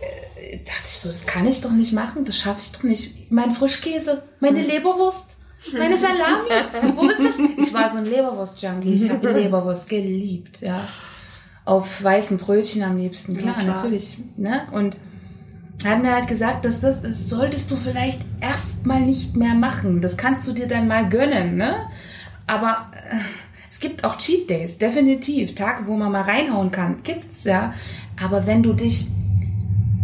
äh, 0.00 0.58
dachte 0.58 0.84
ich 0.84 0.98
so, 0.98 1.08
das 1.08 1.26
kann 1.26 1.46
ich 1.46 1.60
doch 1.60 1.70
nicht 1.70 1.92
machen, 1.92 2.24
das 2.24 2.38
schaffe 2.38 2.60
ich 2.62 2.72
doch 2.72 2.82
nicht. 2.82 3.30
Mein 3.30 3.52
Frischkäse, 3.52 4.22
meine 4.40 4.62
Leberwurst, 4.62 5.36
meine 5.76 5.98
Salami, 5.98 6.50
wo 6.96 7.08
ist 7.08 7.20
das? 7.20 7.34
Ich 7.56 7.72
war 7.72 7.90
so 7.92 7.98
ein 7.98 8.04
Leberwurst-Junkie, 8.04 8.94
ich 8.94 9.10
habe 9.10 9.32
Leberwurst 9.32 9.88
geliebt, 9.88 10.60
ja. 10.60 10.86
Auf 11.64 12.02
weißen 12.02 12.38
Brötchen 12.38 12.82
am 12.82 12.98
liebsten, 12.98 13.36
klar, 13.36 13.56
klar. 13.58 13.76
natürlich. 13.76 14.18
Ne? 14.36 14.66
Und 14.72 14.96
hat 15.84 16.02
mir 16.02 16.14
halt 16.14 16.28
gesagt, 16.28 16.64
dass 16.64 16.80
das 16.80 17.02
ist, 17.02 17.28
solltest 17.30 17.70
du 17.70 17.76
vielleicht 17.76 18.20
erstmal 18.40 19.00
nicht 19.00 19.36
mehr 19.36 19.54
machen. 19.54 20.00
Das 20.00 20.16
kannst 20.16 20.46
du 20.48 20.52
dir 20.52 20.66
dann 20.66 20.88
mal 20.88 21.08
gönnen, 21.08 21.56
ne? 21.56 21.86
Aber 22.46 22.90
äh, 22.94 23.16
es 23.70 23.80
gibt 23.80 24.04
auch 24.04 24.18
Cheat 24.18 24.50
Days, 24.50 24.78
definitiv. 24.78 25.54
Tage, 25.54 25.86
wo 25.86 25.96
man 25.96 26.12
mal 26.12 26.22
reinhauen 26.22 26.70
kann, 26.70 27.02
gibt's 27.02 27.44
ja. 27.44 27.72
Aber 28.22 28.46
wenn 28.46 28.62
du 28.62 28.72
dich 28.72 29.06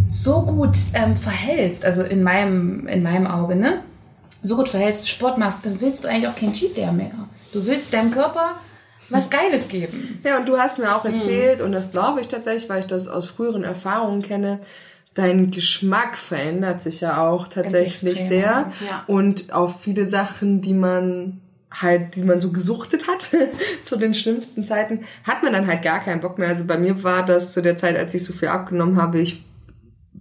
so 0.08 0.42
gut 0.42 0.76
ähm, 0.94 1.16
verhältst, 1.16 1.84
also 1.84 2.02
in 2.02 2.22
meinem, 2.22 2.86
in 2.86 3.02
meinem 3.02 3.26
Auge, 3.26 3.56
ne? 3.56 3.82
So 4.42 4.56
gut 4.56 4.68
verhältst, 4.68 5.08
Sport 5.08 5.38
machst, 5.38 5.60
dann 5.64 5.80
willst 5.80 6.04
du 6.04 6.08
eigentlich 6.08 6.28
auch 6.28 6.36
kein 6.36 6.52
Cheat 6.52 6.76
Day 6.76 6.90
mehr. 6.92 7.10
Du 7.52 7.66
willst 7.66 7.92
deinem 7.92 8.10
Körper 8.10 8.54
was 9.08 9.30
Geiles 9.30 9.68
geben. 9.68 10.20
Ja, 10.24 10.38
und 10.38 10.48
du 10.48 10.58
hast 10.58 10.78
mir 10.78 10.94
auch 10.96 11.04
erzählt, 11.04 11.60
und 11.60 11.72
das 11.72 11.92
glaube 11.92 12.20
ich 12.20 12.28
tatsächlich, 12.28 12.68
weil 12.68 12.80
ich 12.80 12.86
das 12.86 13.08
aus 13.08 13.26
früheren 13.28 13.64
Erfahrungen 13.64 14.22
kenne, 14.22 14.60
dein 15.16 15.50
Geschmack 15.50 16.18
verändert 16.18 16.82
sich 16.82 17.00
ja 17.00 17.26
auch 17.26 17.48
tatsächlich 17.48 18.12
extrem, 18.12 18.28
sehr. 18.28 18.72
ja. 18.86 19.04
Und 19.06 19.52
auf 19.52 19.80
viele 19.80 20.06
Sachen, 20.06 20.60
die 20.60 20.74
man 20.74 21.40
halt, 21.72 22.14
die 22.14 22.22
man 22.22 22.40
so 22.40 22.52
gesuchtet 22.52 23.08
hat 23.08 23.30
zu 23.84 23.96
den 23.96 24.14
schlimmsten 24.14 24.64
Zeiten, 24.64 25.00
hat 25.24 25.42
man 25.42 25.52
dann 25.52 25.66
halt 25.66 25.82
gar 25.82 26.00
keinen 26.00 26.20
Bock 26.20 26.38
mehr. 26.38 26.48
Also 26.48 26.66
bei 26.66 26.78
mir 26.78 27.02
war 27.02 27.24
das 27.24 27.52
zu 27.54 27.62
der 27.62 27.76
Zeit, 27.76 27.96
als 27.96 28.14
ich 28.14 28.24
so 28.24 28.32
viel 28.32 28.48
abgenommen 28.48 29.00
habe, 29.00 29.18
ich 29.18 29.42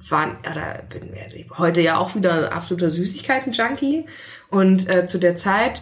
war, 0.10 0.38
oder 0.50 0.82
bin 0.90 1.14
heute 1.58 1.82
ja 1.82 1.98
auch 1.98 2.16
wieder 2.16 2.52
absoluter 2.52 2.90
Süßigkeiten-Junkie. 2.90 4.06
Und 4.50 4.90
äh, 4.90 5.08
zu 5.08 5.18
der 5.18 5.36
Zeit, 5.36 5.82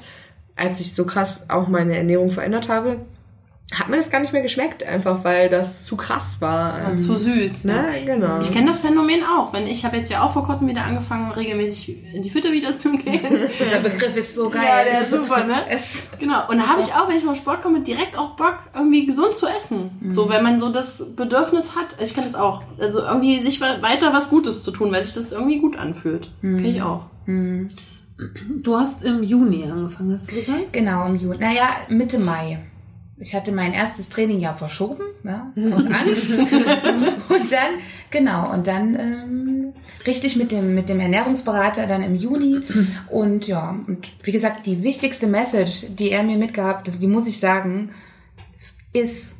als 0.55 0.79
ich 0.79 0.93
so 0.93 1.05
krass 1.05 1.49
auch 1.49 1.67
meine 1.67 1.95
Ernährung 1.95 2.31
verändert 2.31 2.67
habe, 2.67 3.05
hat 3.73 3.89
mir 3.89 3.97
das 3.97 4.09
gar 4.11 4.19
nicht 4.19 4.33
mehr 4.33 4.41
geschmeckt, 4.41 4.83
einfach 4.83 5.23
weil 5.23 5.49
das 5.49 5.83
zu 5.85 5.95
krass 5.97 6.37
war. 6.39 6.95
Zu 6.97 7.15
süß. 7.15 7.63
Ne, 7.63 7.87
genau. 8.05 8.39
Ich 8.41 8.51
kenne 8.51 8.67
das 8.67 8.79
Phänomen 8.79 9.23
auch. 9.23 9.51
Wenn 9.53 9.67
ich 9.67 9.83
habe 9.85 9.97
jetzt 9.97 10.11
ja 10.11 10.21
auch 10.23 10.31
vor 10.31 10.45
kurzem 10.45 10.67
wieder 10.67 10.83
angefangen, 10.83 11.31
regelmäßig 11.31 12.13
in 12.13 12.21
die 12.23 12.29
Fütter 12.29 12.51
wieder 12.51 12.77
zu 12.77 12.91
gehen. 12.97 13.19
Dieser 13.59 13.79
Begriff 13.79 14.15
ist 14.15 14.35
so 14.35 14.49
geil. 14.49 14.63
Ja, 14.63 14.83
der 14.83 15.01
ist 15.01 15.11
super, 15.11 15.43
ne? 15.43 15.55
Es, 15.69 16.03
Genau. 16.19 16.47
Und 16.49 16.57
da 16.59 16.67
habe 16.67 16.81
ich 16.81 16.93
auch, 16.93 17.09
wenn 17.09 17.17
ich 17.17 17.23
vom 17.23 17.35
Sport 17.35 17.61
komme, 17.63 17.81
direkt 17.81 18.17
auch 18.17 18.35
Bock, 18.35 18.59
irgendwie 18.75 19.05
gesund 19.05 19.35
zu 19.35 19.47
essen. 19.47 19.91
So, 20.09 20.29
wenn 20.29 20.43
man 20.43 20.59
so 20.59 20.69
das 20.69 21.15
Bedürfnis 21.15 21.75
hat. 21.75 21.95
Ich 22.01 22.13
kenne 22.13 22.27
das 22.27 22.35
auch. 22.35 22.61
Also 22.79 23.01
irgendwie 23.01 23.39
sich 23.39 23.59
we- 23.59 23.81
weiter 23.81 24.13
was 24.13 24.29
Gutes 24.29 24.63
zu 24.63 24.71
tun, 24.71 24.91
weil 24.91 25.03
sich 25.03 25.13
das 25.13 25.31
irgendwie 25.31 25.59
gut 25.59 25.77
anfühlt. 25.77 26.29
Kenn 26.41 26.63
ich 26.65 26.81
auch. 26.81 27.05
Du 27.25 28.77
hast 28.77 29.03
im 29.03 29.23
Juni 29.23 29.63
angefangen, 29.69 30.13
hast 30.13 30.31
du 30.31 30.35
gesagt? 30.35 30.71
genau, 30.71 31.07
im 31.07 31.15
Juni. 31.15 31.37
Naja, 31.39 31.69
Mitte 31.89 32.19
Mai. 32.19 32.59
Ich 33.23 33.33
hatte 33.33 33.53
mein 33.53 33.73
erstes 33.73 34.09
Training 34.09 34.41
ja 34.41 34.53
verschoben, 34.53 35.03
ja, 35.23 35.51
aus 35.75 35.85
Angst. 35.85 36.29
und 36.29 37.51
dann, 37.51 37.71
genau, 38.11 38.51
und 38.51 38.67
dann 38.67 38.99
ähm, 38.99 39.73
richtig 40.05 40.35
mit 40.35 40.51
dem, 40.51 40.75
mit 40.75 40.89
dem 40.89 40.99
Ernährungsberater 40.99 41.87
dann 41.87 42.03
im 42.03 42.15
Juni. 42.15 42.59
Und 43.09 43.47
ja, 43.47 43.79
und 43.87 44.11
wie 44.23 44.33
gesagt, 44.33 44.65
die 44.65 44.83
wichtigste 44.83 45.27
Message, 45.27 45.85
die 45.97 46.11
er 46.11 46.23
mir 46.23 46.37
mitgehabt, 46.37 46.85
das, 46.85 46.99
die 46.99 47.07
muss 47.07 47.25
ich 47.25 47.39
sagen, 47.39 47.91
ist, 48.91 49.35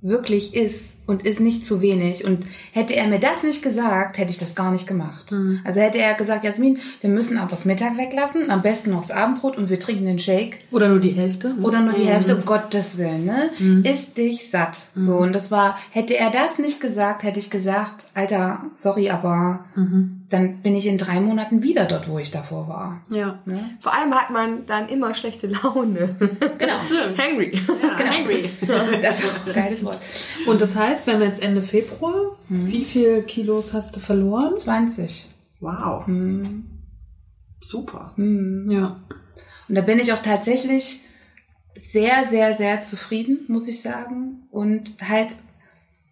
wirklich 0.00 0.54
ist 0.54 0.95
und 1.06 1.24
ist 1.24 1.40
nicht 1.40 1.64
zu 1.66 1.80
wenig. 1.80 2.24
Und 2.24 2.44
hätte 2.72 2.94
er 2.94 3.06
mir 3.06 3.18
das 3.20 3.42
nicht 3.42 3.62
gesagt, 3.62 4.18
hätte 4.18 4.30
ich 4.30 4.38
das 4.38 4.54
gar 4.54 4.72
nicht 4.72 4.86
gemacht. 4.86 5.32
Also 5.64 5.80
hätte 5.80 5.98
er 5.98 6.14
gesagt, 6.14 6.44
Jasmin, 6.44 6.78
wir 7.00 7.10
müssen 7.10 7.38
aber 7.38 7.50
das 7.50 7.64
Mittag 7.64 7.96
weglassen, 7.96 8.50
am 8.50 8.62
besten 8.62 8.90
noch 8.90 9.02
das 9.02 9.10
Abendbrot 9.10 9.56
und 9.56 9.70
wir 9.70 9.78
trinken 9.78 10.04
den 10.06 10.18
Shake. 10.18 10.58
Oder 10.70 10.88
nur 10.88 10.98
die 11.00 11.12
Hälfte? 11.12 11.48
ne? 11.54 11.62
Oder 11.62 11.80
nur 11.80 11.92
die 11.92 12.04
Hälfte, 12.06 12.36
um 12.36 12.44
Gottes 12.44 12.98
Willen, 12.98 13.24
ne? 13.24 13.50
Ist 13.84 14.16
dich 14.16 14.50
satt. 14.50 14.76
So, 14.96 15.16
und 15.18 15.32
das 15.32 15.50
war, 15.50 15.78
hätte 15.90 16.16
er 16.16 16.30
das 16.30 16.58
nicht 16.58 16.80
gesagt, 16.80 17.22
hätte 17.22 17.38
ich 17.38 17.50
gesagt, 17.50 18.06
Alter, 18.14 18.64
sorry, 18.74 19.10
aber 19.10 19.64
dann 20.28 20.62
bin 20.62 20.74
ich 20.74 20.86
in 20.86 20.98
drei 20.98 21.20
Monaten 21.20 21.62
wieder 21.62 21.84
dort, 21.84 22.08
wo 22.08 22.18
ich 22.18 22.30
davor 22.30 22.68
war. 22.68 23.04
Ja. 23.10 23.42
Vor 23.80 23.94
allem 23.94 24.12
hat 24.14 24.30
man 24.30 24.66
dann 24.66 24.88
immer 24.88 25.14
schlechte 25.14 25.46
Laune. 25.46 26.16
Genau. 26.58 26.74
Hangry. 27.18 27.60
Ja, 27.82 28.18
angry. 28.18 28.50
Das 29.02 29.20
ist 29.20 29.26
auch 29.26 29.46
ein 29.46 29.54
geiles 29.54 29.84
Wort. 29.84 30.00
Und 30.46 30.60
das 30.60 30.74
heißt, 30.74 31.06
wenn 31.06 31.20
wir 31.20 31.28
jetzt 31.28 31.42
Ende 31.42 31.62
Februar, 31.62 32.36
wie 32.48 32.84
viel 32.84 33.22
Kilos 33.22 33.72
hast 33.72 33.94
du 33.94 34.00
verloren? 34.00 34.56
20. 34.58 35.28
Wow. 35.60 36.04
Super. 37.60 38.12
Ja. 38.16 39.00
Und 39.68 39.74
da 39.74 39.80
bin 39.80 39.98
ich 39.98 40.12
auch 40.12 40.22
tatsächlich 40.22 41.00
sehr, 41.76 42.24
sehr, 42.24 42.54
sehr 42.54 42.82
zufrieden, 42.82 43.44
muss 43.48 43.68
ich 43.68 43.82
sagen. 43.82 44.48
Und 44.50 44.96
halt 45.02 45.34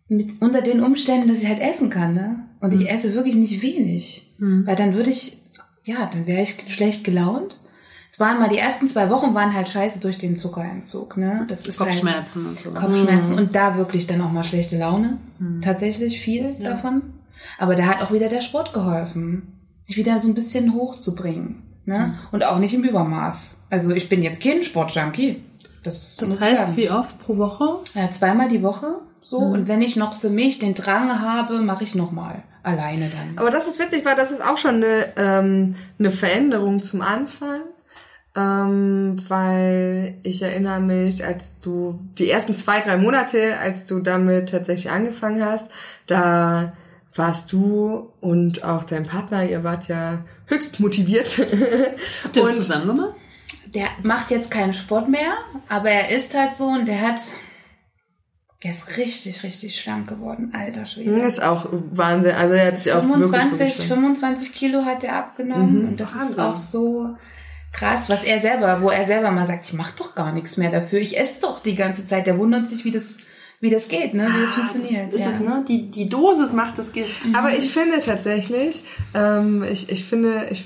mit, 0.09 0.40
unter 0.40 0.62
den 0.62 0.81
Umständen, 0.83 1.29
dass 1.29 1.42
ich 1.42 1.48
halt 1.48 1.61
essen 1.61 1.90
kann, 1.90 2.14
ne? 2.14 2.48
Und 2.64 2.72
ich 2.72 2.90
esse 2.90 3.14
wirklich 3.14 3.35
nicht 3.35 3.61
wenig. 3.62 4.27
Weil 4.38 4.74
dann 4.77 4.94
würde 4.94 5.11
ich, 5.11 5.38
ja, 5.85 6.09
dann 6.11 6.27
wäre 6.27 6.42
ich 6.42 6.57
schlecht 6.68 7.05
gelaunt. 7.05 7.61
es 8.11 8.18
waren 8.18 8.38
mal 8.38 8.48
die 8.48 8.59
ersten 8.59 8.88
zwei 8.88 9.11
Wochen 9.11 9.35
waren 9.35 9.55
halt 9.55 9.68
scheiße 9.68 9.98
durch 9.98 10.18
den 10.18 10.37
Zuckerentzug, 10.37 11.16
ne? 11.16 11.44
Das 11.48 11.66
ist 11.66 11.79
Kopfschmerzen 11.79 12.44
halt 12.44 12.57
und 12.57 12.61
so. 12.61 12.70
Kopfschmerzen 12.70 13.35
und 13.35 13.55
da 13.55 13.77
wirklich 13.77 14.07
dann 14.07 14.20
auch 14.22 14.33
mal 14.33 14.44
schlechte 14.44 14.79
Laune. 14.79 15.18
Tatsächlich 15.61 16.20
viel 16.20 16.55
davon. 16.62 17.03
Aber 17.59 17.74
da 17.77 17.85
hat 17.87 18.00
auch 18.03 18.12
wieder 18.12 18.29
der 18.29 18.40
Sport 18.40 18.72
geholfen, 18.72 19.59
sich 19.83 19.96
wieder 19.96 20.18
so 20.20 20.29
ein 20.29 20.35
bisschen 20.35 20.72
hochzubringen, 20.74 21.62
ne? 21.85 22.14
Und 22.33 22.44
auch 22.44 22.59
nicht 22.59 22.72
im 22.74 22.85
Übermaß. 22.85 23.57
Also 23.68 23.90
ich 23.90 24.09
bin 24.09 24.22
jetzt 24.22 24.42
kein 24.42 24.62
Sportjunkie. 24.62 25.42
Das, 25.83 26.16
Das 26.16 26.40
heißt, 26.40 26.77
wie 26.77 26.90
oft 26.90 27.18
pro 27.18 27.37
Woche? 27.37 27.81
Ja, 27.94 28.11
zweimal 28.11 28.48
die 28.48 28.62
Woche 28.62 29.00
so. 29.25 29.39
Und 29.39 29.69
wenn 29.69 29.83
ich 29.83 29.97
noch 29.97 30.21
für 30.21 30.29
mich 30.29 30.59
den 30.59 30.75
Drang 30.75 31.21
habe, 31.21 31.59
mache 31.59 31.83
ich 31.83 31.95
nochmal. 31.95 32.43
Alleine 32.63 33.11
dann. 33.11 33.37
Aber 33.37 33.51
das 33.51 33.67
ist 33.67 33.81
witzig, 33.81 34.05
weil 34.05 34.17
das 34.17 34.31
ist 34.31 34.45
auch 34.45 34.59
schon 34.59 34.77
eine, 34.77 35.13
ähm, 35.17 35.77
eine 35.99 36.11
Veränderung 36.11 36.83
zum 36.83 37.03
Anfang. 37.03 37.63
Ähm, 38.37 39.17
weil 39.29 40.19
ich 40.25 40.43
erinnere 40.43 40.81
mich, 40.81 41.25
als 41.25 41.59
du 41.61 42.01
die 42.19 42.29
ersten 42.29 42.55
zwei, 42.55 42.81
drei 42.81 42.97
Monate, 42.97 43.59
als 43.59 43.87
du 43.87 44.01
damit 44.01 44.51
tatsächlich 44.51 44.91
angefangen 44.91 45.45
hast, 45.45 45.71
da 46.07 46.73
warst 47.15 47.53
du 47.53 48.13
und 48.21 48.65
auch 48.65 48.85
dein 48.85 49.07
Partner, 49.07 49.49
ihr 49.49 49.63
wart 49.63 49.89
ja 49.89 50.25
höchst 50.47 50.81
motiviert. 50.81 51.39
Habt 52.25 52.37
ihr 52.37 52.45
das 52.45 52.57
zusammen 52.57 52.89
gemacht? 52.89 53.15
Der 53.73 53.87
macht 54.03 54.31
jetzt 54.31 54.51
keinen 54.51 54.73
Sport 54.73 55.09
mehr, 55.09 55.35
aber 55.69 55.91
er 55.91 56.15
ist 56.15 56.35
halt 56.37 56.57
so 56.57 56.67
und 56.67 56.87
der 56.87 57.01
hat, 57.01 57.21
der 58.64 58.70
ist 58.70 58.96
richtig, 58.96 59.42
richtig 59.42 59.79
schlank 59.79 60.09
geworden, 60.09 60.53
alter 60.55 60.87
Schwede. 60.87 61.18
Das 61.18 61.35
ist 61.35 61.42
auch 61.42 61.68
Wahnsinn. 61.70 62.33
Also 62.33 62.55
er 62.55 62.68
hat 62.68 62.79
sich 62.79 62.92
auch 62.92 63.03
wirklich, 63.03 63.31
25, 63.31 63.59
wirklich 63.61 63.88
25 63.88 64.55
Kilo 64.55 64.85
hat 64.87 65.05
er 65.05 65.16
abgenommen 65.16 65.83
Mhm, 65.83 65.88
und 65.88 66.00
das 66.00 66.11
ist 66.11 66.18
Wahnsinn. 66.18 66.40
auch 66.40 66.55
so 66.55 67.16
krass, 67.72 68.09
was 68.09 68.24
er 68.24 68.40
selber, 68.40 68.81
wo 68.81 68.88
er 68.88 69.05
selber 69.05 69.31
mal 69.33 69.46
sagt, 69.46 69.66
ich 69.66 69.74
mach 69.74 69.90
doch 69.90 70.14
gar 70.14 70.33
nichts 70.33 70.57
mehr 70.57 70.70
dafür, 70.70 71.00
ich 71.00 71.18
esse 71.18 71.42
doch 71.42 71.61
die 71.61 71.74
ganze 71.74 72.07
Zeit. 72.07 72.27
Der 72.27 72.38
wundert 72.38 72.68
sich, 72.68 72.87
wie 72.87 72.90
das, 72.90 73.18
wie 73.61 73.68
das 73.68 73.88
geht, 73.88 74.14
ne, 74.14 74.33
wie 74.35 74.40
das 74.40 74.55
funktioniert. 74.55 75.12
Das 75.12 75.20
ja. 75.20 75.29
ist, 75.29 75.40
ne? 75.40 75.64
die, 75.68 75.90
die 75.90 76.09
Dosis 76.09 76.55
macht 76.55 76.79
das 76.79 76.92
Gift. 76.92 77.20
Aber 77.35 77.50
ich 77.50 77.70
finde 77.70 78.00
tatsächlich, 78.00 78.83
ähm, 79.12 79.62
ich, 79.64 79.90
ich 79.90 80.05
finde, 80.05 80.48
ich, 80.50 80.64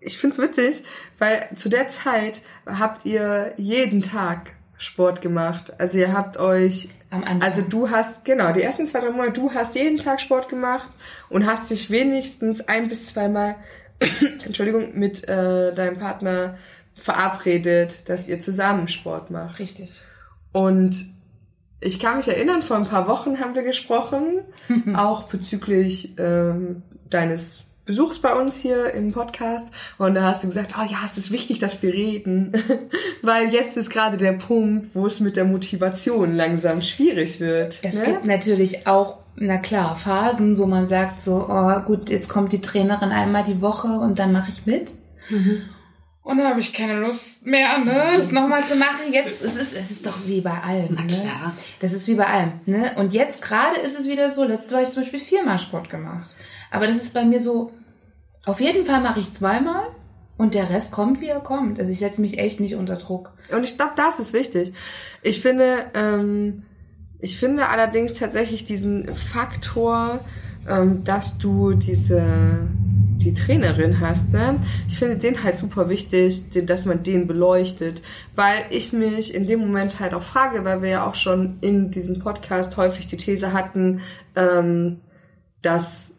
ich 0.00 0.18
finde 0.18 0.34
es 0.34 0.42
witzig, 0.42 0.82
weil 1.18 1.48
zu 1.54 1.68
der 1.68 1.88
Zeit 1.88 2.42
habt 2.66 3.06
ihr 3.06 3.52
jeden 3.58 4.02
Tag 4.02 4.54
Sport 4.84 5.20
gemacht. 5.20 5.72
Also 5.78 5.98
ihr 5.98 6.12
habt 6.12 6.36
euch, 6.36 6.90
Am 7.10 7.22
Anfang. 7.24 7.42
also 7.42 7.62
du 7.62 7.90
hast, 7.90 8.24
genau, 8.24 8.52
die 8.52 8.62
ersten 8.62 8.86
zwei, 8.86 9.00
drei 9.00 9.10
Monate, 9.10 9.32
du 9.32 9.52
hast 9.52 9.74
jeden 9.74 9.98
Tag 9.98 10.20
Sport 10.20 10.48
gemacht 10.48 10.88
und 11.28 11.46
hast 11.46 11.70
dich 11.70 11.90
wenigstens 11.90 12.60
ein 12.68 12.88
bis 12.88 13.06
zweimal, 13.06 13.56
Entschuldigung, 14.44 14.98
mit 14.98 15.28
äh, 15.28 15.74
deinem 15.74 15.98
Partner 15.98 16.56
verabredet, 16.94 18.08
dass 18.08 18.28
ihr 18.28 18.40
zusammen 18.40 18.88
Sport 18.88 19.30
macht. 19.30 19.58
Richtig. 19.58 20.02
Und 20.52 20.96
ich 21.80 22.00
kann 22.00 22.16
mich 22.16 22.28
erinnern, 22.28 22.62
vor 22.62 22.76
ein 22.76 22.86
paar 22.86 23.08
Wochen 23.08 23.40
haben 23.40 23.54
wir 23.54 23.62
gesprochen, 23.62 24.40
auch 24.94 25.24
bezüglich 25.24 26.14
ähm, 26.18 26.82
deines 27.10 27.64
Besuchs 27.86 28.18
bei 28.18 28.34
uns 28.34 28.58
hier 28.58 28.92
im 28.94 29.12
Podcast. 29.12 29.66
Und 29.98 30.14
da 30.14 30.22
hast 30.22 30.42
du 30.42 30.48
gesagt, 30.48 30.74
oh 30.78 30.84
ja, 30.84 30.98
es 31.04 31.18
ist 31.18 31.30
wichtig, 31.30 31.58
dass 31.58 31.82
wir 31.82 31.92
reden, 31.92 32.52
weil 33.22 33.52
jetzt 33.52 33.76
ist 33.76 33.90
gerade 33.90 34.16
der 34.16 34.32
Punkt, 34.32 34.94
wo 34.94 35.06
es 35.06 35.20
mit 35.20 35.36
der 35.36 35.44
Motivation 35.44 36.34
langsam 36.34 36.80
schwierig 36.82 37.40
wird. 37.40 37.78
Es 37.82 37.94
ne? 37.94 38.04
gibt 38.04 38.24
natürlich 38.24 38.86
auch, 38.86 39.18
na 39.36 39.58
klar, 39.58 39.96
Phasen, 39.96 40.58
wo 40.58 40.66
man 40.66 40.88
sagt 40.88 41.22
so, 41.22 41.46
oh 41.48 41.80
gut, 41.80 42.08
jetzt 42.08 42.28
kommt 42.28 42.52
die 42.52 42.60
Trainerin 42.60 43.10
einmal 43.10 43.44
die 43.44 43.60
Woche 43.60 43.88
und 43.88 44.18
dann 44.18 44.32
mache 44.32 44.50
ich 44.50 44.64
mit. 44.66 44.92
Und 46.24 46.38
dann 46.38 46.48
habe 46.48 46.60
ich 46.60 46.72
keine 46.72 47.00
Lust 47.00 47.44
mehr, 47.44 47.78
ne, 47.78 48.16
das 48.16 48.32
nochmal 48.32 48.64
zu 48.64 48.76
machen. 48.76 49.12
Jetzt, 49.12 49.42
es 49.42 49.56
ist, 49.56 49.74
es 49.74 49.90
ist 49.90 50.06
doch 50.06 50.26
wie 50.26 50.40
bei 50.40 50.58
allem. 50.58 50.94
Na 50.96 51.02
ne? 51.02 51.06
klar. 51.06 51.52
Das 51.80 51.92
ist 51.92 52.08
wie 52.08 52.14
bei 52.14 52.26
allem, 52.26 52.52
ne? 52.64 52.92
Und 52.96 53.12
jetzt 53.12 53.42
gerade 53.42 53.78
ist 53.80 53.98
es 53.98 54.08
wieder 54.08 54.30
so, 54.30 54.42
letztes 54.44 54.70
Mal 54.70 54.78
habe 54.78 54.88
ich 54.88 54.94
zum 54.94 55.02
Beispiel 55.02 55.20
viermal 55.20 55.58
Sport 55.58 55.90
gemacht. 55.90 56.34
Aber 56.74 56.86
das 56.86 56.96
ist 56.96 57.14
bei 57.14 57.24
mir 57.24 57.40
so, 57.40 57.72
auf 58.44 58.60
jeden 58.60 58.84
Fall 58.84 59.00
mache 59.00 59.20
ich 59.20 59.32
zweimal 59.32 59.84
und 60.36 60.54
der 60.54 60.70
Rest 60.70 60.92
kommt, 60.92 61.20
wie 61.20 61.28
er 61.28 61.40
kommt. 61.40 61.78
Also 61.78 61.92
ich 61.92 62.00
setze 62.00 62.20
mich 62.20 62.38
echt 62.38 62.58
nicht 62.58 62.74
unter 62.74 62.96
Druck. 62.96 63.32
Und 63.52 63.62
ich 63.62 63.76
glaube, 63.76 63.92
das 63.96 64.18
ist 64.18 64.32
wichtig. 64.32 64.72
Ich 65.22 65.40
finde, 65.40 65.86
ähm, 65.94 66.64
ich 67.20 67.38
finde 67.38 67.68
allerdings 67.68 68.14
tatsächlich 68.14 68.64
diesen 68.64 69.14
Faktor, 69.14 70.20
ähm, 70.68 71.04
dass 71.04 71.38
du 71.38 71.74
diese 71.74 72.68
die 73.18 73.32
Trainerin 73.32 74.00
hast, 74.00 74.32
ne? 74.32 74.60
Ich 74.88 74.98
finde 74.98 75.16
den 75.16 75.42
halt 75.42 75.56
super 75.56 75.88
wichtig, 75.88 76.42
dass 76.66 76.84
man 76.84 77.04
den 77.04 77.26
beleuchtet, 77.26 78.02
weil 78.34 78.64
ich 78.70 78.92
mich 78.92 79.32
in 79.32 79.46
dem 79.46 79.60
Moment 79.60 80.00
halt 80.00 80.12
auch 80.12 80.22
frage, 80.22 80.64
weil 80.64 80.82
wir 80.82 80.90
ja 80.90 81.06
auch 81.08 81.14
schon 81.14 81.58
in 81.60 81.90
diesem 81.90 82.18
Podcast 82.18 82.76
häufig 82.76 83.06
die 83.06 83.16
These 83.16 83.52
hatten, 83.52 84.00
ähm, 84.34 85.00
dass 85.62 86.13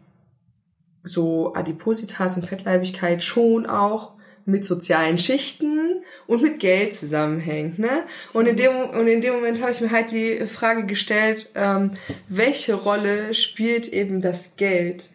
so 1.06 1.54
Adipositas 1.54 2.36
und 2.36 2.46
Fettleibigkeit 2.46 3.22
schon 3.22 3.66
auch 3.66 4.16
mit 4.46 4.64
sozialen 4.64 5.18
Schichten 5.18 6.02
und 6.28 6.40
mit 6.40 6.60
Geld 6.60 6.94
zusammenhängt, 6.94 7.80
ne? 7.80 8.04
Und 8.32 8.46
in 8.46 8.56
dem 8.56 8.90
und 8.90 9.08
in 9.08 9.20
dem 9.20 9.34
Moment 9.34 9.60
habe 9.60 9.72
ich 9.72 9.80
mir 9.80 9.90
halt 9.90 10.12
die 10.12 10.46
Frage 10.46 10.86
gestellt, 10.86 11.50
ähm, 11.56 11.92
welche 12.28 12.74
Rolle 12.74 13.34
spielt 13.34 13.88
eben 13.88 14.22
das 14.22 14.56
Geld 14.56 15.10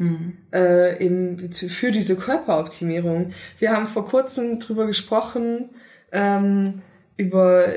äh, 0.54 1.04
im, 1.04 1.52
für 1.54 1.92
diese 1.92 2.18
Körperoptimierung? 2.18 3.32
Wir 3.58 3.72
haben 3.72 3.88
vor 3.88 4.06
kurzem 4.06 4.60
drüber 4.60 4.86
gesprochen 4.86 5.70
ähm, 6.12 6.82
über 7.16 7.70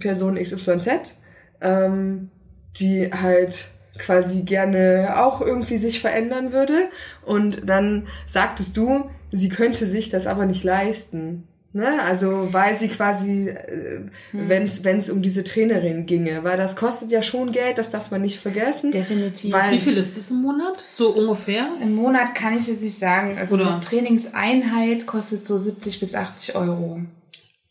Person 0.00 0.34
XYZ, 0.34 1.16
ähm, 1.60 2.30
die 2.76 3.08
halt 3.12 3.66
quasi 4.02 4.42
gerne 4.42 5.14
auch 5.16 5.40
irgendwie 5.40 5.78
sich 5.78 6.00
verändern 6.00 6.52
würde. 6.52 6.88
Und 7.24 7.62
dann 7.68 8.06
sagtest 8.26 8.76
du, 8.76 9.10
sie 9.30 9.48
könnte 9.48 9.88
sich 9.88 10.10
das 10.10 10.26
aber 10.26 10.44
nicht 10.46 10.64
leisten. 10.64 11.44
Ne? 11.74 12.02
Also 12.02 12.48
weil 12.52 12.78
sie 12.78 12.88
quasi, 12.88 13.48
äh, 13.48 14.00
wenn 14.32 14.64
es 14.98 15.08
um 15.08 15.22
diese 15.22 15.42
Trainerin 15.42 16.04
ginge, 16.04 16.44
weil 16.44 16.58
das 16.58 16.76
kostet 16.76 17.10
ja 17.10 17.22
schon 17.22 17.50
Geld, 17.50 17.78
das 17.78 17.90
darf 17.90 18.10
man 18.10 18.20
nicht 18.20 18.38
vergessen. 18.40 18.92
Definitiv. 18.92 19.54
Weil- 19.54 19.72
Wie 19.72 19.78
viel 19.78 19.96
ist 19.96 20.18
das 20.18 20.28
im 20.30 20.42
Monat? 20.42 20.84
So 20.94 21.14
ungefähr? 21.14 21.68
Im 21.80 21.94
Monat 21.94 22.34
kann 22.34 22.58
ich 22.58 22.66
jetzt 22.66 22.82
nicht 22.82 22.98
sagen. 22.98 23.38
Also 23.38 23.54
Oder- 23.54 23.70
eine 23.72 23.80
Trainingseinheit 23.80 25.06
kostet 25.06 25.46
so 25.46 25.56
70 25.56 25.98
bis 25.98 26.14
80 26.14 26.56
Euro. 26.56 27.00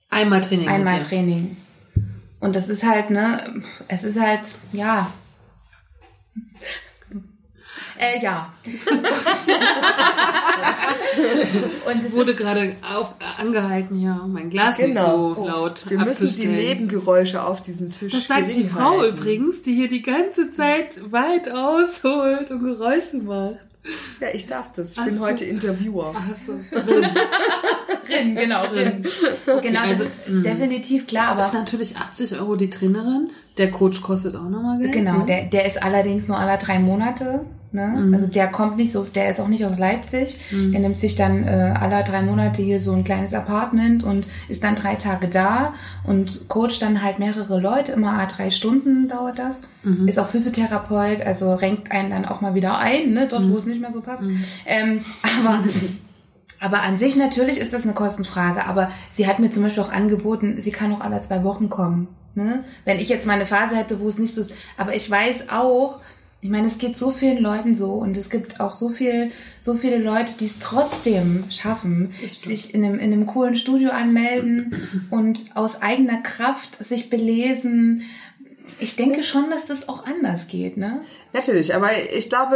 Einmal 0.10 0.42
Training. 0.42 0.68
Einmal. 0.68 0.98
Training. 1.00 1.58
Und 2.40 2.56
das 2.56 2.70
ist 2.70 2.84
halt, 2.84 3.12
ne, 3.12 3.62
es 3.88 4.04
ist 4.04 4.20
halt, 4.20 4.42
ja. 4.74 5.14
Äh, 7.98 8.20
ja. 8.24 8.52
Und 11.86 12.06
es 12.06 12.14
wurde 12.14 12.34
gerade 12.34 12.76
auf, 12.82 13.14
angehalten, 13.38 14.02
ja, 14.02 14.26
mein 14.28 14.50
Glas 14.50 14.78
Genau. 14.78 15.28
nicht 15.30 15.38
so 15.38 15.46
laut 15.48 15.90
Wir 15.90 16.00
müssen 16.00 16.42
die. 16.42 16.48
Nebengeräusche 16.48 17.44
auf 17.44 17.62
diesem 17.62 17.92
Tisch 17.92 18.12
Das 18.14 18.28
sagt 18.28 18.56
die 18.56 18.64
Frau 18.64 19.00
halten. 19.02 19.18
übrigens, 19.18 19.62
die 19.62 19.76
hier 19.76 19.88
die 19.88 20.02
ganze 20.02 20.50
Zeit 20.50 21.00
weit 21.12 21.50
ausholt 21.52 22.50
und 22.52 22.64
Geräusche 22.64 23.18
macht. 23.18 23.68
Ja, 24.20 24.28
ich 24.34 24.46
darf 24.48 24.72
das. 24.74 24.92
Ich 24.92 25.00
Ach 25.00 25.06
bin 25.06 25.18
so. 25.18 25.26
heute 25.26 25.46
Interviewer. 25.46 26.14
Ach 26.16 26.36
so. 26.36 26.54
Rin, 28.10 28.36
genau, 28.36 28.64
Rin. 28.66 29.04
Genau, 29.62 29.80
also, 29.82 30.04
das 30.04 30.28
ist 30.28 30.46
definitiv 30.46 31.08
klar, 31.08 31.36
Das 31.36 31.48
ist 31.48 31.52
aber 31.52 31.60
natürlich 31.60 31.98
80 31.98 32.40
Euro 32.40 32.56
die 32.56 32.70
Trainerin. 32.70 33.32
Der 33.58 33.72
Coach 33.72 34.02
kostet 34.02 34.36
auch 34.36 34.50
nochmal 34.50 34.80
Geld. 34.80 34.92
genau, 34.92 35.20
ne? 35.20 35.26
der, 35.26 35.44
der 35.46 35.66
ist 35.66 35.82
allerdings 35.82 36.28
nur 36.28 36.38
alle 36.38 36.58
drei 36.58 36.80
Monate. 36.80 37.46
Ne? 37.74 37.88
Mhm. 37.88 38.14
Also 38.14 38.28
der 38.28 38.48
kommt 38.48 38.76
nicht 38.76 38.92
so, 38.92 39.04
der 39.04 39.30
ist 39.30 39.40
auch 39.40 39.48
nicht 39.48 39.66
aus 39.66 39.78
Leipzig. 39.78 40.40
Der 40.52 40.80
nimmt 40.82 41.00
sich 41.00 41.16
dann 41.16 41.48
äh, 41.48 41.74
alle 41.80 42.04
drei 42.04 42.22
Monate 42.22 42.62
hier 42.62 42.82
so 42.82 42.92
ein 42.94 43.06
kleines 43.06 43.34
Apartment 43.34 44.04
und 44.04 44.28
ist 44.50 44.64
dann 44.64 44.76
drei 44.76 44.96
Tage 44.96 45.30
da 45.30 45.74
und 46.04 46.50
coacht 46.50 46.82
dann 46.82 47.02
halt 47.02 47.20
mehrere 47.20 47.62
Leute, 47.62 47.94
immer 47.94 48.26
drei 48.28 48.50
Stunden 48.50 49.08
dauert 49.08 49.40
das. 49.40 49.62
Mhm. 49.84 50.08
Ist 50.08 50.20
auch 50.20 50.28
Physiotherapeut, 50.28 51.22
also 51.22 51.54
renkt 51.54 51.92
einen 51.92 52.10
dann 52.10 52.26
auch 52.26 52.42
mal 52.42 52.56
wieder 52.56 52.78
ein, 52.78 53.14
ne? 53.14 53.28
dort 53.30 53.50
wo 53.50 53.58
es 53.58 53.66
nicht 53.66 53.80
mehr 53.80 53.94
so 53.94 54.02
passt. 54.02 54.24
Ähm, 54.66 55.06
aber 55.40 55.60
aber 56.60 56.82
an 56.84 56.98
sich 56.98 57.16
natürlich 57.16 57.58
ist 57.58 57.74
das 57.74 57.84
eine 57.84 57.94
Kostenfrage. 57.94 58.66
Aber 58.66 58.92
sie 59.16 59.28
hat 59.28 59.40
mir 59.40 59.50
zum 59.50 59.64
Beispiel 59.64 59.84
auch 59.84 59.92
angeboten, 59.92 60.56
sie 60.60 60.72
kann 60.72 60.94
auch 60.94 61.02
alle 61.02 61.22
zwei 61.22 61.44
Wochen 61.44 61.70
kommen. 61.70 62.10
Ne? 62.36 62.64
Wenn 62.86 63.00
ich 63.00 63.10
jetzt 63.10 63.26
mal 63.26 63.34
eine 63.34 63.46
Phase 63.46 63.76
hätte, 63.76 64.00
wo 64.00 64.08
es 64.08 64.20
nicht 64.20 64.36
so 64.36 64.42
ist. 64.42 64.54
Aber 64.78 64.96
ich 64.96 65.10
weiß 65.10 65.50
auch, 65.50 66.00
ich 66.44 66.50
meine, 66.50 66.68
es 66.68 66.80
geht 66.80 66.98
so 66.98 67.12
vielen 67.12 67.38
Leuten 67.38 67.76
so 67.76 67.92
und 67.92 68.18
es 68.18 68.32
gibt 68.32 68.60
auch 68.60 68.72
so 68.72 68.90
viel, 68.90 69.32
so 69.60 69.76
viele 69.76 70.00
Leute, 70.00 70.34
die 70.40 70.46
es 70.46 70.58
trotzdem 70.58 71.44
schaffen, 71.52 72.14
sich 72.26 72.74
in 72.74 72.84
einem, 72.84 72.96
in 72.96 73.14
einem 73.14 73.28
coolen 73.28 73.56
Studio 73.56 73.92
anmelden 73.92 75.06
und 75.12 75.56
aus 75.56 75.84
eigener 75.84 76.22
Kraft 76.22 76.84
sich 76.84 77.12
belesen, 77.12 78.04
Ich 78.80 78.96
denke 78.96 79.22
schon, 79.24 79.50
dass 79.50 79.66
das 79.68 79.88
auch 79.90 80.06
anders 80.06 80.48
geht, 80.48 80.78
ne? 80.78 81.02
Natürlich, 81.34 81.74
aber 81.76 81.90
ich 82.14 82.30
glaube, 82.30 82.56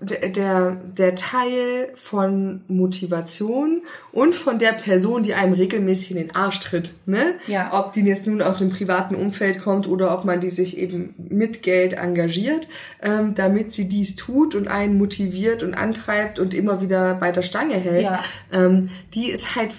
der, 0.00 0.72
der 0.96 1.14
Teil 1.16 1.90
von 1.94 2.62
Motivation 2.66 3.82
und 4.12 4.34
von 4.34 4.58
der 4.58 4.72
Person, 4.72 5.22
die 5.22 5.34
einem 5.34 5.52
regelmäßig 5.52 6.12
in 6.12 6.16
den 6.16 6.34
Arsch 6.34 6.60
tritt, 6.60 6.92
ne? 7.06 7.34
Ja. 7.46 7.70
Ob 7.72 7.92
die 7.92 8.00
jetzt 8.00 8.26
nun 8.26 8.40
aus 8.42 8.58
dem 8.58 8.70
privaten 8.70 9.14
Umfeld 9.14 9.60
kommt 9.60 9.86
oder 9.86 10.16
ob 10.16 10.24
man 10.24 10.40
die 10.40 10.50
sich 10.50 10.78
eben 10.78 11.14
mit 11.28 11.62
Geld 11.62 11.92
engagiert, 11.94 12.68
ähm, 13.02 13.34
damit 13.34 13.72
sie 13.72 13.88
dies 13.88 14.16
tut 14.16 14.54
und 14.54 14.66
einen 14.68 14.96
motiviert 14.98 15.62
und 15.62 15.74
antreibt 15.74 16.38
und 16.38 16.54
immer 16.54 16.80
wieder 16.80 17.14
bei 17.16 17.32
der 17.32 17.42
Stange 17.42 17.74
hält, 17.74 18.04
Ja. 18.04 18.20
ähm, 18.52 18.88
die 19.14 19.30
ist 19.30 19.56
halt 19.56 19.72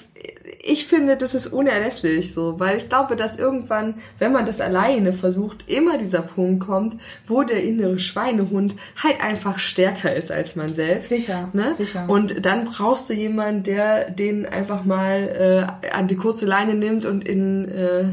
ich 0.68 0.86
finde, 0.86 1.16
das 1.18 1.34
ist 1.34 1.48
unerlässlich 1.48 2.34
so, 2.34 2.60
weil 2.60 2.78
ich 2.78 2.90
glaube, 2.90 3.16
dass 3.16 3.38
irgendwann, 3.38 3.96
wenn 4.20 4.32
man 4.32 4.46
das 4.46 4.60
alleine 4.60 5.14
versucht, 5.14 5.68
immer 5.68 5.98
dieser 5.98 6.22
Punkt 6.22 6.66
kommt, 6.66 7.00
wo 7.26 7.44
der 7.44 7.64
innere 7.64 8.00
Schweinehund 8.00 8.76
halt 9.02 9.24
einfach 9.24 9.60
stärker 9.60 10.14
ist 10.16 10.32
als 10.32 10.56
man 10.56 10.68
selbst. 10.70 11.10
Sicher, 11.10 11.50
Ne? 11.54 11.74
sicher. 11.74 12.06
Und 12.08 12.46
dann 12.46 12.66
brauchst 12.66 13.10
du 13.10 13.14
jemanden, 13.14 13.64
der 13.64 14.10
den 14.10 14.46
einfach 14.46 14.84
mal 14.84 15.70
äh, 15.84 15.90
an 15.90 16.08
die 16.08 16.16
kurze 16.16 16.46
Leine 16.46 16.76
nimmt 16.76 17.06
und 17.06 17.28
in, 17.28 17.70
äh, 17.70 18.06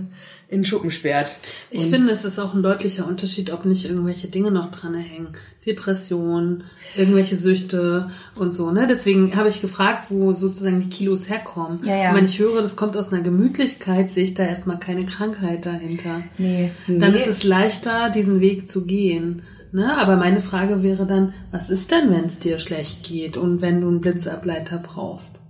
in 0.54 0.60
den 0.60 0.64
Schuppen 0.64 0.90
sperrt. 0.90 1.32
Ich 1.70 1.86
finde, 1.86 2.12
es 2.12 2.24
ist 2.24 2.38
auch 2.38 2.54
ein 2.54 2.62
deutlicher 2.62 3.06
Unterschied, 3.06 3.50
ob 3.52 3.64
nicht 3.64 3.84
irgendwelche 3.84 4.28
Dinge 4.28 4.50
noch 4.50 4.70
dran 4.70 4.94
hängen. 4.94 5.28
Depression, 5.66 6.64
irgendwelche 6.96 7.36
Süchte 7.36 8.10
und 8.36 8.52
so, 8.52 8.70
ne? 8.70 8.86
Deswegen 8.86 9.34
habe 9.36 9.48
ich 9.48 9.60
gefragt, 9.60 10.06
wo 10.10 10.32
sozusagen 10.32 10.80
die 10.80 10.88
Kilos 10.88 11.28
herkommen. 11.28 11.80
Ja, 11.84 11.96
ja. 11.96 12.10
Und 12.10 12.16
wenn 12.16 12.24
ich 12.26 12.38
höre, 12.38 12.62
das 12.62 12.76
kommt 12.76 12.96
aus 12.96 13.12
einer 13.12 13.22
Gemütlichkeit, 13.22 14.10
sehe 14.10 14.24
ich 14.24 14.34
da 14.34 14.44
erstmal 14.44 14.78
keine 14.78 15.06
Krankheit 15.06 15.66
dahinter. 15.66 16.22
Nee. 16.38 16.70
Dann 16.86 17.12
Nee. 17.12 17.18
ist 17.18 17.26
es 17.26 17.42
leichter, 17.44 18.10
diesen 18.10 18.40
Weg 18.40 18.68
zu 18.68 18.84
gehen. 18.84 19.42
Ne? 19.72 19.96
Aber 19.96 20.16
meine 20.16 20.40
Frage 20.40 20.82
wäre 20.82 21.04
dann, 21.06 21.32
was 21.50 21.68
ist 21.70 21.90
denn, 21.90 22.10
wenn 22.10 22.26
es 22.26 22.38
dir 22.38 22.58
schlecht 22.58 23.02
geht 23.02 23.36
und 23.36 23.60
wenn 23.60 23.80
du 23.80 23.88
einen 23.88 24.00
Blitzableiter 24.00 24.78
brauchst? 24.78 25.40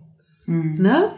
Ne? 0.47 1.11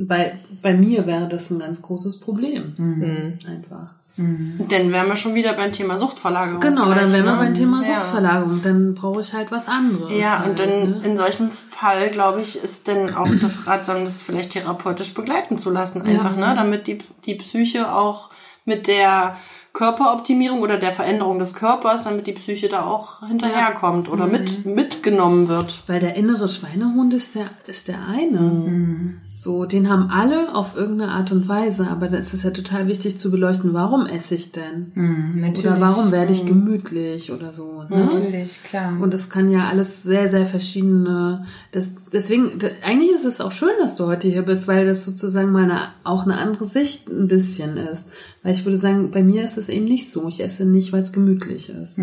Bei, 0.00 0.38
bei 0.62 0.74
mir 0.74 1.06
wäre 1.06 1.28
das 1.28 1.50
ein 1.50 1.58
ganz 1.58 1.82
großes 1.82 2.20
Problem. 2.20 3.36
Einfach. 3.46 3.94
Dann 4.16 4.92
wären 4.92 5.08
wir 5.08 5.16
schon 5.16 5.34
wieder 5.34 5.54
beim 5.54 5.72
Thema 5.72 5.96
Suchtverlagerung. 5.96 6.60
Genau, 6.60 6.92
dann 6.92 7.12
wären 7.12 7.24
wir 7.24 7.32
ne? 7.32 7.38
beim 7.38 7.54
Thema 7.54 7.82
Ja. 7.82 8.00
Suchtverlagerung. 8.00 8.60
Dann 8.62 8.94
brauche 8.94 9.22
ich 9.22 9.32
halt 9.32 9.50
was 9.50 9.68
anderes. 9.68 10.12
Ja, 10.12 10.40
halt, 10.40 10.50
und 10.50 10.58
dann 10.58 10.68
ne? 10.68 11.00
in 11.04 11.16
solchem 11.16 11.48
Fall, 11.48 12.10
glaube 12.10 12.42
ich, 12.42 12.62
ist 12.62 12.88
dann 12.88 13.14
auch 13.14 13.28
das 13.40 13.66
ratsam, 13.66 14.04
das 14.04 14.20
vielleicht 14.20 14.52
therapeutisch 14.52 15.14
begleiten 15.14 15.56
zu 15.56 15.70
lassen, 15.70 16.02
einfach, 16.02 16.36
ne, 16.36 16.52
damit 16.54 16.86
die, 16.86 16.98
die 17.24 17.36
Psyche 17.36 17.90
auch 17.90 18.30
mit 18.66 18.86
der 18.86 19.36
Körperoptimierung 19.72 20.60
oder 20.60 20.78
der 20.78 20.92
Veränderung 20.92 21.38
des 21.38 21.54
Körpers, 21.54 22.04
damit 22.04 22.26
die 22.26 22.32
Psyche 22.32 22.68
da 22.68 22.84
auch 22.84 23.26
hinterherkommt 23.26 24.08
oder 24.10 24.26
mit, 24.26 24.66
mitgenommen 24.66 25.48
wird. 25.48 25.82
Weil 25.86 26.00
der 26.00 26.14
innere 26.14 26.48
Schweinehund 26.48 27.14
ist 27.14 27.34
der, 27.34 27.50
ist 27.66 27.88
der 27.88 28.06
eine. 28.06 29.14
So, 29.42 29.64
den 29.64 29.90
haben 29.90 30.08
alle 30.08 30.54
auf 30.54 30.76
irgendeine 30.76 31.10
Art 31.10 31.32
und 31.32 31.48
Weise, 31.48 31.88
aber 31.88 32.06
da 32.06 32.16
ist 32.16 32.32
es 32.32 32.44
ja 32.44 32.52
total 32.52 32.86
wichtig 32.86 33.18
zu 33.18 33.28
beleuchten, 33.32 33.74
warum 33.74 34.06
esse 34.06 34.36
ich 34.36 34.52
denn? 34.52 34.92
natürlich. 35.40 35.66
Oder 35.66 35.80
warum 35.80 36.12
werde 36.12 36.32
ich 36.32 36.46
gemütlich 36.46 37.32
oder 37.32 37.52
so. 37.52 37.82
Ne? 37.82 38.04
Natürlich, 38.04 38.62
klar. 38.62 38.96
Und 39.00 39.12
es 39.12 39.30
kann 39.30 39.48
ja 39.48 39.68
alles 39.68 40.04
sehr, 40.04 40.28
sehr 40.28 40.46
verschiedene. 40.46 41.44
Das, 41.72 41.90
deswegen, 42.12 42.52
eigentlich 42.84 43.10
ist 43.10 43.24
es 43.24 43.40
auch 43.40 43.50
schön, 43.50 43.72
dass 43.80 43.96
du 43.96 44.06
heute 44.06 44.28
hier 44.28 44.42
bist, 44.42 44.68
weil 44.68 44.86
das 44.86 45.04
sozusagen 45.04 45.50
mal 45.50 45.64
eine, 45.64 45.88
auch 46.04 46.22
eine 46.22 46.38
andere 46.38 46.64
Sicht 46.64 47.08
ein 47.08 47.26
bisschen 47.26 47.76
ist. 47.76 48.12
Weil 48.44 48.52
ich 48.52 48.64
würde 48.64 48.78
sagen, 48.78 49.10
bei 49.10 49.24
mir 49.24 49.42
ist 49.42 49.58
es 49.58 49.68
eben 49.68 49.86
nicht 49.86 50.08
so. 50.08 50.28
Ich 50.28 50.40
esse 50.40 50.66
nicht, 50.66 50.92
weil 50.92 51.02
es 51.02 51.10
gemütlich 51.10 51.68
ist. 51.68 51.98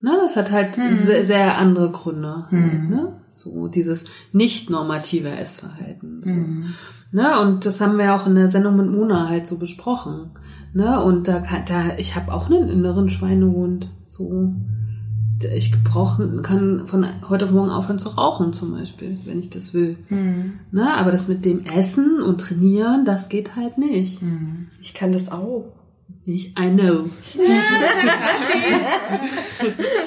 Ne, 0.00 0.12
es 0.26 0.36
hat 0.36 0.50
halt 0.50 0.74
sehr, 0.74 1.24
sehr 1.24 1.56
andere 1.56 1.90
Gründe. 1.90 2.46
Halt, 2.50 2.90
ne? 2.90 3.20
So 3.30 3.66
dieses 3.68 4.04
nicht 4.32 4.68
normative 4.70 5.30
Essverhalten. 5.30 6.22
So. 6.22 6.30
Ne, 7.12 7.40
und 7.40 7.64
das 7.64 7.80
haben 7.80 7.96
wir 7.98 8.14
auch 8.14 8.26
in 8.26 8.34
der 8.34 8.48
Sendung 8.48 8.76
mit 8.76 8.90
Mona 8.90 9.28
halt 9.28 9.46
so 9.46 9.56
besprochen. 9.58 10.32
Ne, 10.74 11.02
und 11.02 11.28
da 11.28 11.40
kann, 11.40 11.62
da, 11.66 11.96
ich 11.96 12.14
habe 12.14 12.32
auch 12.32 12.50
einen 12.50 12.68
inneren 12.68 13.08
Schweinehund. 13.08 13.88
So, 14.06 14.54
ich 15.54 15.82
brauche, 15.82 16.42
kann 16.42 16.86
von 16.86 17.06
heute 17.28 17.46
auf 17.46 17.50
morgen 17.52 17.70
aufhören 17.70 17.98
zu 17.98 18.10
rauchen 18.10 18.52
zum 18.52 18.72
Beispiel, 18.72 19.18
wenn 19.24 19.38
ich 19.38 19.50
das 19.50 19.72
will. 19.72 19.96
Ne, 20.72 20.94
aber 20.94 21.10
das 21.10 21.26
mit 21.26 21.44
dem 21.44 21.64
Essen 21.64 22.20
und 22.20 22.40
Trainieren, 22.42 23.04
das 23.06 23.28
geht 23.28 23.56
halt 23.56 23.78
nicht. 23.78 24.20
Ich 24.82 24.92
kann 24.94 25.12
das 25.12 25.32
auch. 25.32 25.72
Ich, 26.28 26.48
I 26.58 26.68
know. 26.70 27.04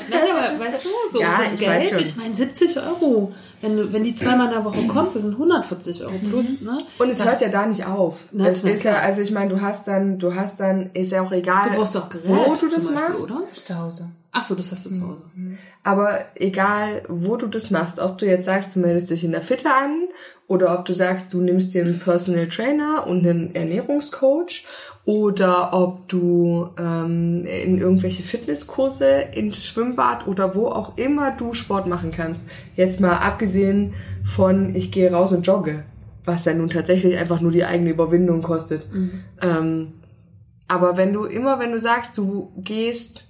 Nein, 0.09 0.21
aber 0.31 0.59
weißt 0.65 0.85
du, 0.85 0.89
so 1.11 1.21
Ja, 1.21 1.39
das 1.43 1.53
ich 1.53 1.59
Geld, 1.59 1.97
ich 2.01 2.15
meine 2.17 2.35
70 2.35 2.77
Euro. 2.77 3.33
Wenn, 3.61 3.75
du- 3.75 3.91
wenn 3.91 4.03
die 4.05 4.15
zweimal 4.15 4.47
in 4.47 4.53
der 4.53 4.63
Woche 4.63 4.85
kommt, 4.87 5.13
das 5.15 5.21
sind 5.23 5.33
140 5.33 6.03
Euro 6.03 6.13
plus, 6.29 6.61
ne? 6.61 6.77
Und 6.97 7.09
es 7.09 7.17
das, 7.17 7.27
hört 7.27 7.41
ja 7.41 7.49
da 7.49 7.65
nicht 7.65 7.85
auf. 7.85 8.25
Na, 8.31 8.47
es 8.47 8.63
ist 8.63 8.83
ja, 8.83 8.95
also 8.99 9.19
ich 9.21 9.31
meine, 9.31 9.49
du 9.49 9.59
hast 9.61 9.85
dann, 9.87 10.17
du 10.17 10.33
hast 10.33 10.59
dann, 10.61 10.89
ist 10.93 11.11
ja 11.11 11.21
auch 11.21 11.31
egal, 11.33 11.69
Du 11.71 11.75
brauchst 11.77 11.95
doch 11.95 12.09
Gerät, 12.09 12.25
wo 12.25 12.55
du 12.55 12.67
das 12.69 12.87
Beispiel, 12.87 12.93
machst. 12.93 13.23
oder? 13.23 13.41
zu 13.61 13.77
Hause. 13.77 14.09
Ach 14.31 14.45
so, 14.45 14.55
das 14.55 14.71
hast 14.71 14.85
du 14.85 14.91
zu 14.91 15.01
Hause. 15.01 15.23
Aber 15.83 16.19
egal, 16.35 17.01
wo 17.09 17.35
du 17.35 17.47
das 17.47 17.69
machst, 17.71 17.99
ob 17.99 18.17
du 18.17 18.25
jetzt 18.27 18.45
sagst, 18.45 18.75
du 18.75 18.79
meldest 18.79 19.09
dich 19.09 19.23
in 19.25 19.31
der 19.31 19.41
Fitte 19.41 19.69
an 19.71 20.07
oder 20.47 20.77
ob 20.77 20.85
du 20.85 20.93
sagst, 20.93 21.33
du 21.33 21.41
nimmst 21.41 21.73
dir 21.73 21.83
einen 21.83 21.99
Personal 21.99 22.47
Trainer 22.47 23.07
und 23.07 23.27
einen 23.27 23.53
Ernährungscoach 23.55 24.65
oder 25.09 25.73
ob 25.73 26.07
du 26.07 26.69
ähm, 26.77 27.43
in 27.47 27.79
irgendwelche 27.79 28.21
Fitnesskurse, 28.21 29.21
ins 29.33 29.65
Schwimmbad 29.65 30.27
oder 30.27 30.53
wo 30.53 30.67
auch 30.67 30.99
immer 30.99 31.31
du 31.31 31.55
Sport 31.55 31.87
machen 31.87 32.11
kannst. 32.11 32.39
Jetzt 32.75 32.99
mal 32.99 33.17
abgesehen 33.17 33.95
von, 34.23 34.75
ich 34.75 34.91
gehe 34.91 35.11
raus 35.11 35.31
und 35.31 35.47
jogge, 35.47 35.83
was 36.25 36.45
ja 36.45 36.53
nun 36.53 36.69
tatsächlich 36.69 37.17
einfach 37.17 37.41
nur 37.41 37.51
die 37.51 37.65
eigene 37.65 37.89
Überwindung 37.89 38.43
kostet. 38.43 38.85
Ähm, 39.41 39.93
aber 40.67 40.95
wenn 40.95 41.11
du 41.11 41.25
immer, 41.25 41.57
wenn 41.59 41.71
du 41.71 41.79
sagst, 41.79 42.15
du 42.15 42.51
gehst 42.57 43.25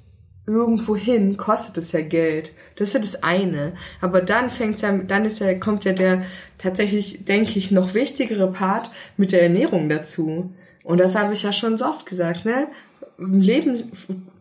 irgendwo 0.45 0.97
hin, 0.97 1.37
kostet 1.37 1.77
es 1.77 1.93
ja 1.93 2.01
Geld. 2.01 2.51
Das 2.75 2.89
ist 2.89 2.93
ja 2.95 2.99
das 2.99 3.23
eine. 3.23 3.71
Aber 4.01 4.19
dann 4.19 4.49
fängt's 4.49 4.81
ja, 4.81 4.97
dann 4.97 5.23
ist 5.23 5.39
ja, 5.39 5.53
kommt 5.53 5.85
ja 5.85 5.93
der 5.93 6.23
tatsächlich, 6.57 7.23
denke 7.23 7.57
ich, 7.57 7.71
noch 7.71 7.93
wichtigere 7.93 8.51
Part 8.51 8.91
mit 9.15 9.31
der 9.31 9.43
Ernährung 9.43 9.87
dazu. 9.87 10.51
Und 10.89 10.97
das 10.97 11.15
habe 11.15 11.33
ich 11.33 11.43
ja 11.43 11.53
schon 11.53 11.77
so 11.77 11.85
oft 11.85 12.05
gesagt, 12.07 12.45
ne? 12.45 12.67
Leben, 13.19 13.91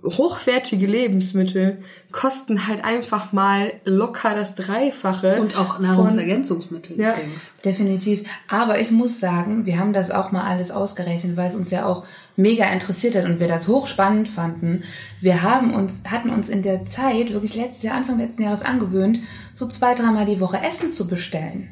hochwertige 0.04 0.86
Lebensmittel 0.86 1.82
kosten 2.12 2.66
halt 2.68 2.84
einfach 2.84 3.32
mal 3.32 3.72
locker 3.84 4.34
das 4.34 4.54
Dreifache. 4.54 5.40
Und 5.42 5.58
auch 5.58 5.74
von- 5.74 5.82
Nahrungsergänzungsmittel 5.84 6.98
Ja. 6.98 7.10
übrigens. 7.10 7.42
Definitiv. 7.64 8.24
Aber 8.48 8.80
ich 8.80 8.90
muss 8.90 9.20
sagen, 9.20 9.66
wir 9.66 9.78
haben 9.78 9.92
das 9.92 10.10
auch 10.10 10.30
mal 10.32 10.44
alles 10.44 10.70
ausgerechnet, 10.70 11.36
weil 11.36 11.48
es 11.50 11.54
uns 11.56 11.70
ja 11.70 11.84
auch 11.84 12.04
mega 12.36 12.64
interessiert 12.70 13.16
hat 13.16 13.24
und 13.24 13.40
wir 13.40 13.48
das 13.48 13.68
hochspannend 13.68 14.28
fanden. 14.28 14.84
Wir 15.20 15.42
haben 15.42 15.74
uns, 15.74 16.00
hatten 16.08 16.30
uns 16.30 16.48
in 16.48 16.62
der 16.62 16.86
Zeit, 16.86 17.32
wirklich 17.32 17.56
letztes 17.56 17.82
Jahr, 17.82 17.96
Anfang 17.96 18.18
letzten 18.18 18.42
Jahres 18.44 18.62
angewöhnt, 18.62 19.18
so 19.54 19.66
zwei, 19.66 19.94
dreimal 19.94 20.24
die 20.24 20.40
Woche 20.40 20.62
Essen 20.62 20.92
zu 20.92 21.08
bestellen. 21.08 21.68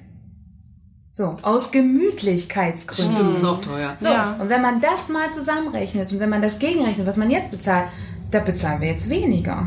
So, 1.17 1.35
aus 1.41 1.71
Gemütlichkeitsgründen. 1.71 3.17
Stimmt, 3.17 3.35
ist 3.37 3.43
auch 3.45 3.63
teuer. 3.63 3.97
So, 4.01 4.07
Ja. 4.07 4.37
und 4.39 4.51
wenn 4.51 4.61
man 4.61 4.83
das 4.83 5.09
mal 5.09 5.33
zusammenrechnet 5.33 6.13
und 6.13 6.21
wenn 6.21 6.29
man 6.29 6.43
das 6.43 6.59
gegenrechnet, 6.59 7.07
was 7.07 7.17
man 7.17 7.31
jetzt 7.31 7.51
bezahlt, 7.51 7.87
da 8.31 8.41
bezahlen 8.41 8.83
wir 8.83 8.89
jetzt 8.89 9.09
weniger. 9.09 9.67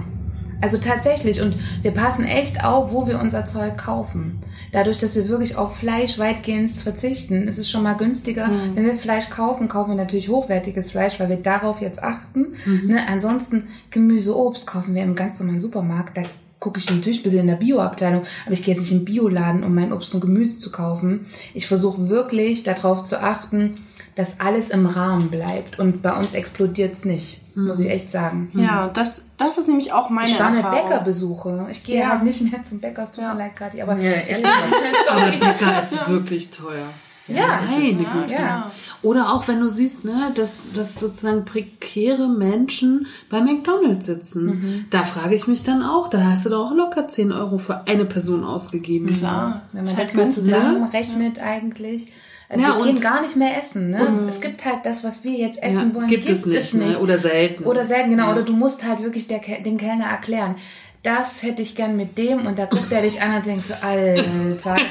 Also 0.61 0.77
tatsächlich, 0.77 1.41
und 1.41 1.55
wir 1.81 1.89
passen 1.89 2.23
echt 2.23 2.63
auf, 2.63 2.91
wo 2.91 3.07
wir 3.07 3.19
unser 3.19 3.47
Zeug 3.47 3.79
kaufen. 3.79 4.43
Dadurch, 4.73 4.99
dass 4.99 5.15
wir 5.15 5.27
wirklich 5.27 5.55
auf 5.55 5.75
Fleisch 5.77 6.19
weitgehend 6.19 6.69
verzichten, 6.69 7.47
ist 7.47 7.57
es 7.57 7.67
schon 7.67 7.81
mal 7.81 7.93
günstiger. 7.93 8.51
Wenn 8.75 8.85
wir 8.85 8.93
Fleisch 8.93 9.31
kaufen, 9.31 9.67
kaufen 9.69 9.89
wir 9.89 9.97
natürlich 9.97 10.29
hochwertiges 10.29 10.91
Fleisch, 10.91 11.19
weil 11.19 11.29
wir 11.29 11.37
darauf 11.37 11.81
jetzt 11.81 12.03
achten. 12.03 12.49
Ne? 12.85 13.07
Ansonsten 13.07 13.69
Gemüse, 13.89 14.37
Obst 14.37 14.67
kaufen 14.67 14.93
wir 14.93 15.01
im 15.01 15.15
ganz 15.15 15.39
normalen 15.39 15.59
Supermarkt. 15.61 16.15
Da 16.15 16.21
gucke 16.59 16.79
ich 16.79 16.89
natürlich 16.89 17.19
ein 17.19 17.23
bisschen 17.23 17.39
in 17.41 17.47
der 17.47 17.55
Bio-Abteilung, 17.55 18.23
aber 18.45 18.53
ich 18.53 18.63
gehe 18.63 18.73
jetzt 18.73 18.81
nicht 18.81 18.91
in 18.91 18.99
den 18.99 19.05
Bioladen, 19.05 19.63
um 19.63 19.73
mein 19.73 19.93
Obst 19.93 20.13
und 20.13 20.21
Gemüse 20.21 20.57
zu 20.57 20.71
kaufen. 20.71 21.25
Ich 21.53 21.67
versuche 21.67 22.09
wirklich 22.09 22.63
darauf 22.63 23.03
zu 23.03 23.21
achten, 23.21 23.77
dass 24.15 24.39
alles 24.39 24.69
im 24.69 24.85
Rahmen 24.85 25.29
bleibt. 25.29 25.79
Und 25.79 26.01
bei 26.01 26.11
uns 26.11 26.33
explodiert's 26.33 27.05
nicht, 27.05 27.39
muss 27.55 27.79
ich 27.79 27.89
echt 27.89 28.11
sagen. 28.11 28.51
Ja, 28.53 28.89
das, 28.89 29.21
das 29.37 29.57
ist 29.57 29.67
nämlich 29.69 29.93
auch 29.93 30.09
meine 30.09 30.27
Ich 30.29 30.37
mir 30.37 30.45
Erfahrung. 30.45 30.81
Bäckerbesuche. 30.89 31.67
Ich 31.71 31.83
gehe 31.85 31.99
Ja. 32.01 32.09
halt 32.09 32.23
nicht 32.23 32.41
mehr 32.41 32.63
zum 32.65 32.79
Bäcker, 32.79 33.03
es 33.03 33.11
tut 33.13 33.23
Ja. 33.23 33.33
mir 33.33 33.39
leid, 33.39 33.55
Kathi, 33.55 33.81
aber 33.81 33.95
Ja, 33.97 34.11
ehrlich. 34.11 34.45
Aber 35.09 35.29
der 35.31 35.37
Bäcker 35.37 35.81
ist 35.83 36.09
wirklich 36.09 36.49
teuer. 36.49 36.87
Ja, 37.33 37.61
es 37.63 37.71
Meine 37.71 37.87
ist, 37.89 37.97
Güte. 37.97 38.33
ja. 38.33 38.71
Oder 39.01 39.31
auch 39.33 39.47
wenn 39.47 39.59
du 39.59 39.69
siehst, 39.69 40.03
ne, 40.03 40.31
dass, 40.35 40.57
dass 40.73 40.95
sozusagen 40.99 41.45
prekäre 41.45 42.27
Menschen 42.27 43.07
bei 43.29 43.39
McDonalds 43.41 44.05
sitzen. 44.07 44.45
Mhm. 44.45 44.85
Da 44.89 45.03
frage 45.03 45.35
ich 45.35 45.47
mich 45.47 45.63
dann 45.63 45.83
auch, 45.83 46.09
da 46.09 46.21
hast 46.31 46.45
du 46.45 46.49
doch 46.49 46.71
auch 46.71 46.75
locker 46.75 47.07
10 47.07 47.31
Euro 47.31 47.57
für 47.57 47.87
eine 47.87 48.05
Person 48.05 48.43
ausgegeben. 48.43 49.17
Klar. 49.17 49.61
Wenn 49.71 49.85
man 49.85 49.95
halt 49.97 50.07
das 50.09 50.13
mal 50.15 50.31
zusammenrechnet 50.31 51.39
eigentlich, 51.41 52.11
äh, 52.49 52.59
Ja, 52.59 52.77
wir 52.77 52.83
gehen 52.85 52.95
und- 52.95 53.01
gar 53.01 53.21
nicht 53.21 53.35
mehr 53.35 53.57
essen. 53.57 53.89
Ne? 53.91 54.25
Es 54.27 54.41
gibt 54.41 54.65
halt 54.65 54.79
das, 54.83 55.03
was 55.03 55.23
wir 55.23 55.33
jetzt 55.33 55.61
essen 55.61 55.89
Ja, 55.89 55.95
wollen, 55.95 56.07
gibt 56.07 56.29
es 56.29 56.45
nicht, 56.45 56.73
ne? 56.73 56.97
Oder 56.99 57.19
selten. 57.19 57.63
Oder 57.63 57.85
selten, 57.85 58.09
genau. 58.09 58.31
Oder 58.31 58.41
du 58.43 58.53
musst 58.53 58.83
halt 58.83 59.01
wirklich 59.03 59.27
der, 59.27 59.39
dem 59.39 59.77
Kellner 59.77 60.05
erklären, 60.05 60.55
das 61.01 61.41
hätte 61.43 61.61
ich 61.61 61.75
gern 61.75 61.95
mit 61.95 62.17
dem 62.17 62.45
und 62.45 62.59
da 62.59 62.65
guckt 62.65 62.91
er 62.91 63.01
dich 63.01 63.21
an 63.21 63.35
und 63.37 63.45
denkt 63.45 63.67
so, 63.67 63.73
Alter, 63.81 64.21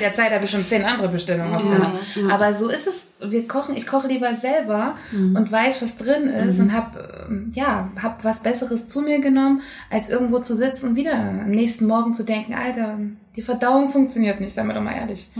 der 0.00 0.34
habe 0.34 0.44
ich 0.46 0.50
schon 0.50 0.64
zehn 0.66 0.82
andere 0.84 1.08
Bestellungen 1.08 1.54
aufgemacht. 1.54 1.98
Aber 2.30 2.54
so 2.54 2.68
ist 2.70 2.86
es, 2.86 3.08
wir 3.30 3.46
kochen, 3.46 3.76
ich 3.76 3.86
koche 3.86 4.08
lieber 4.08 4.34
selber 4.34 4.94
Mhm. 5.12 5.36
und 5.36 5.52
weiß, 5.52 5.82
was 5.82 5.96
drin 5.96 6.28
ist 6.28 6.58
und 6.60 6.72
hab, 6.72 6.96
ähm, 7.28 7.52
ja, 7.54 7.90
hab 8.02 8.24
was 8.24 8.40
Besseres 8.40 8.88
zu 8.88 9.02
mir 9.02 9.20
genommen, 9.20 9.60
als 9.90 10.08
irgendwo 10.08 10.38
zu 10.38 10.56
sitzen 10.56 10.88
und 10.90 10.96
wieder 10.96 11.12
am 11.14 11.50
nächsten 11.50 11.86
Morgen 11.86 12.12
zu 12.14 12.24
denken, 12.24 12.54
Alter, 12.54 12.96
die 13.36 13.42
Verdauung 13.42 13.90
funktioniert 13.90 14.40
nicht, 14.40 14.54
seien 14.54 14.66
wir 14.66 14.74
doch 14.74 14.82
mal 14.82 14.94
ehrlich. 14.96 15.30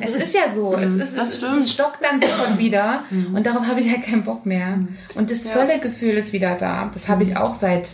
Es 0.00 0.14
ist 0.14 0.34
ja 0.34 0.52
so, 0.54 0.74
es, 0.74 0.84
ist, 0.84 1.16
Das 1.18 1.28
es, 1.28 1.36
stimmt. 1.36 1.58
es 1.60 1.72
stockt 1.72 1.98
dann 2.02 2.20
sofort 2.20 2.58
wieder 2.58 3.02
und 3.34 3.44
darauf 3.46 3.66
habe 3.68 3.80
ich 3.80 3.90
halt 3.90 4.04
keinen 4.04 4.24
Bock 4.24 4.46
mehr. 4.46 4.78
Und 5.14 5.30
das 5.30 5.46
Völlegefühl 5.48 6.16
ist 6.16 6.32
wieder 6.32 6.56
da. 6.58 6.90
Das 6.94 7.08
habe 7.08 7.22
ich 7.24 7.36
auch 7.36 7.54
seit, 7.54 7.90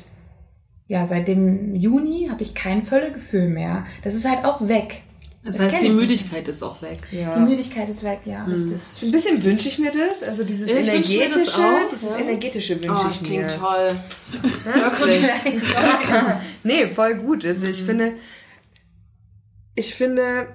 ja, 0.87 1.07
seit 1.07 1.29
dem 1.29 1.75
Juni 1.75 2.29
habe 2.31 2.43
ich 2.43 2.55
kein 2.55 2.85
Völlegefühl 2.85 3.49
mehr. 3.49 3.85
Das 4.03 4.15
ist 4.15 4.29
halt 4.29 4.45
auch 4.45 4.67
weg. 4.69 5.03
Das 5.43 5.57
Das 5.59 5.67
heißt, 5.73 5.83
die. 5.83 5.91
Müdigkeit 5.91 6.49
ist 6.49 6.63
auch 6.63 6.81
weg. 6.81 7.01
Die 7.13 7.19
Ja. 7.19 7.37
Müdigkeit 7.37 7.89
ist 7.91 8.03
weg, 8.03 8.21
ja, 8.25 8.45
richtig. 8.45 8.81
So 8.95 9.07
ein 9.07 9.13
bisschen 9.13 9.43
wünsche 9.45 9.69
ich 9.69 9.79
mir 9.79 9.91
das, 9.91 10.23
also 10.23 10.43
dieses 10.43 10.69
Ich 10.69 10.77
energetische, 10.77 11.61
auch, 11.61 11.91
dieses 11.93 12.11
ja. 12.19 12.25
energetische 12.25 12.81
wünsche 12.81 12.95
Oh, 13.05 13.09
ich 13.11 13.19
das 13.19 13.29
mir. 13.29 13.47
klingt 13.47 13.59
toll. 13.59 14.01
Wirklich. 14.65 15.63
nee, 16.65 16.87
voll 16.87 17.15
gut. 17.17 17.45
Also 17.45 17.67
ich 17.67 17.83
finde, 17.83 18.15
ich 19.75 19.95
finde, 19.95 20.49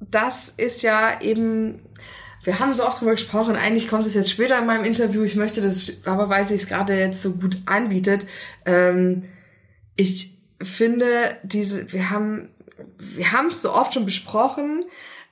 das 0.00 0.54
ist 0.56 0.80
ja 0.82 1.20
eben, 1.20 1.80
wir 2.42 2.58
haben 2.58 2.74
so 2.74 2.84
oft 2.84 3.00
drüber 3.00 3.12
gesprochen, 3.12 3.56
eigentlich 3.56 3.88
kommt 3.88 4.06
es 4.06 4.14
jetzt 4.14 4.30
später 4.30 4.58
in 4.58 4.66
meinem 4.66 4.84
Interview, 4.84 5.22
ich 5.22 5.36
möchte 5.36 5.60
das, 5.60 5.92
aber 6.04 6.28
weil 6.28 6.48
sie 6.48 6.54
es 6.54 6.66
gerade 6.66 6.98
jetzt 6.98 7.22
so 7.22 7.32
gut 7.32 7.58
anbietet, 7.66 8.26
ähm, 8.64 9.24
ich 9.96 10.36
finde 10.62 11.06
diese, 11.42 11.92
wir 11.92 12.10
haben, 12.10 12.48
wir 12.98 13.32
haben 13.32 13.48
es 13.48 13.62
so 13.62 13.72
oft 13.72 13.94
schon 13.94 14.06
besprochen, 14.06 14.84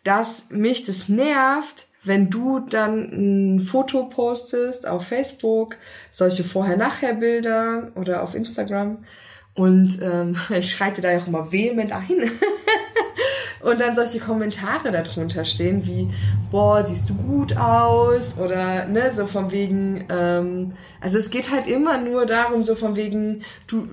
dass 0.04 0.46
mich 0.50 0.84
das 0.84 1.08
nervt, 1.08 1.86
wenn 2.04 2.30
du 2.30 2.60
dann 2.60 3.56
ein 3.56 3.60
Foto 3.60 4.04
postest 4.04 4.86
auf 4.86 5.06
Facebook, 5.06 5.76
solche 6.10 6.44
Vorher-Nachher-Bilder 6.44 7.92
oder 7.94 8.22
auf 8.22 8.34
Instagram 8.34 9.04
und 9.54 9.98
ähm, 10.00 10.36
ich 10.50 10.70
schreite 10.70 11.00
da 11.00 11.12
ja 11.12 11.18
auch 11.18 11.26
immer 11.26 11.50
vehement 11.52 11.92
ein. 11.92 12.06
Und 13.60 13.80
dann 13.80 13.96
solche 13.96 14.20
Kommentare 14.20 14.92
darunter 14.92 15.44
stehen 15.44 15.86
wie, 15.86 16.08
boah, 16.50 16.84
siehst 16.84 17.08
du 17.10 17.14
gut 17.14 17.56
aus 17.56 18.36
oder 18.38 18.86
ne, 18.86 19.12
so 19.14 19.26
von 19.26 19.50
wegen, 19.50 20.04
ähm, 20.08 20.72
also 21.00 21.18
es 21.18 21.30
geht 21.30 21.50
halt 21.50 21.66
immer 21.66 21.98
nur 21.98 22.26
darum, 22.26 22.64
so 22.64 22.74
von 22.74 22.96
wegen, 22.96 23.42
du, 23.66 23.88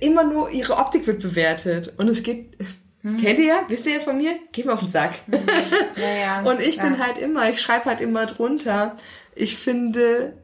immer 0.00 0.24
nur 0.24 0.50
ihre 0.50 0.76
Optik 0.76 1.06
wird 1.06 1.22
bewertet 1.22 1.94
und 1.98 2.08
es 2.08 2.22
geht, 2.22 2.56
kennt 3.02 3.38
ihr 3.38 3.46
ja, 3.46 3.62
wisst 3.68 3.86
ihr 3.86 3.94
ja 3.94 4.00
von 4.00 4.16
mir, 4.16 4.32
geht 4.52 4.66
mir 4.66 4.72
auf 4.72 4.80
den 4.80 4.88
Sack. 4.88 5.14
Ja, 5.96 6.20
ja. 6.20 6.42
Und 6.50 6.60
ich 6.60 6.76
bin 6.76 6.94
ja. 6.94 7.06
halt 7.06 7.18
immer, 7.18 7.48
ich 7.48 7.60
schreibe 7.60 7.86
halt 7.86 8.00
immer 8.00 8.26
drunter, 8.26 8.96
ich 9.34 9.56
finde 9.56 10.34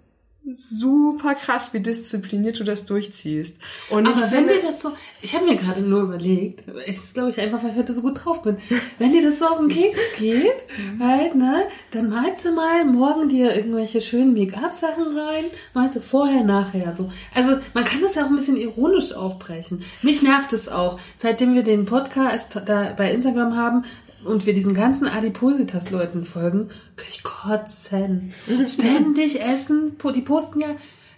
super 0.54 1.34
krass, 1.34 1.70
wie 1.72 1.80
diszipliniert 1.80 2.60
du 2.60 2.64
das 2.64 2.84
durchziehst. 2.84 3.58
Und 3.90 4.06
Aber 4.06 4.16
ich 4.16 4.22
wenn 4.22 4.46
finde, 4.46 4.54
dir 4.54 4.62
das 4.62 4.80
so, 4.80 4.92
ich 5.20 5.34
habe 5.34 5.44
mir 5.44 5.56
gerade 5.56 5.80
nur 5.80 6.02
überlegt, 6.02 6.62
ich 6.86 7.12
glaube 7.12 7.30
ich 7.30 7.40
einfach, 7.40 7.62
weil 7.62 7.70
ich 7.70 7.76
heute 7.76 7.92
so 7.92 8.02
gut 8.02 8.24
drauf 8.24 8.42
bin, 8.42 8.58
wenn 8.98 9.12
dir 9.12 9.22
das 9.22 9.38
so 9.38 9.46
auf 9.46 9.58
den 9.58 9.68
Keks 9.68 9.98
geht, 10.18 10.64
halt, 11.00 11.34
ne, 11.34 11.64
dann 11.90 12.10
malst 12.10 12.44
du 12.44 12.52
mal 12.52 12.84
morgen 12.84 13.28
dir 13.28 13.56
irgendwelche 13.56 14.00
schönen 14.00 14.34
Make-up-Sachen 14.34 15.18
rein, 15.18 15.44
malst 15.74 15.96
du 15.96 16.00
vorher, 16.00 16.44
nachher, 16.44 16.94
so. 16.94 17.10
Also, 17.34 17.56
man 17.74 17.84
kann 17.84 18.02
das 18.02 18.14
ja 18.14 18.24
auch 18.24 18.28
ein 18.28 18.36
bisschen 18.36 18.56
ironisch 18.56 19.12
aufbrechen. 19.12 19.82
Mich 20.02 20.22
nervt 20.22 20.52
es 20.52 20.68
auch. 20.68 20.98
Seitdem 21.16 21.54
wir 21.54 21.62
den 21.62 21.86
Podcast 21.86 22.60
da 22.64 22.94
bei 22.96 23.12
Instagram 23.12 23.56
haben, 23.56 23.84
und 24.26 24.44
wir 24.46 24.52
diesen 24.54 24.74
ganzen 24.74 25.06
Adipositas-Leuten 25.06 26.24
folgen, 26.24 26.68
kann 26.96 27.06
ich 27.08 27.22
kotzen. 27.22 28.32
Ständig 28.68 29.40
essen. 29.40 29.96
Die 30.14 30.20
posten 30.20 30.60
ja, 30.60 30.68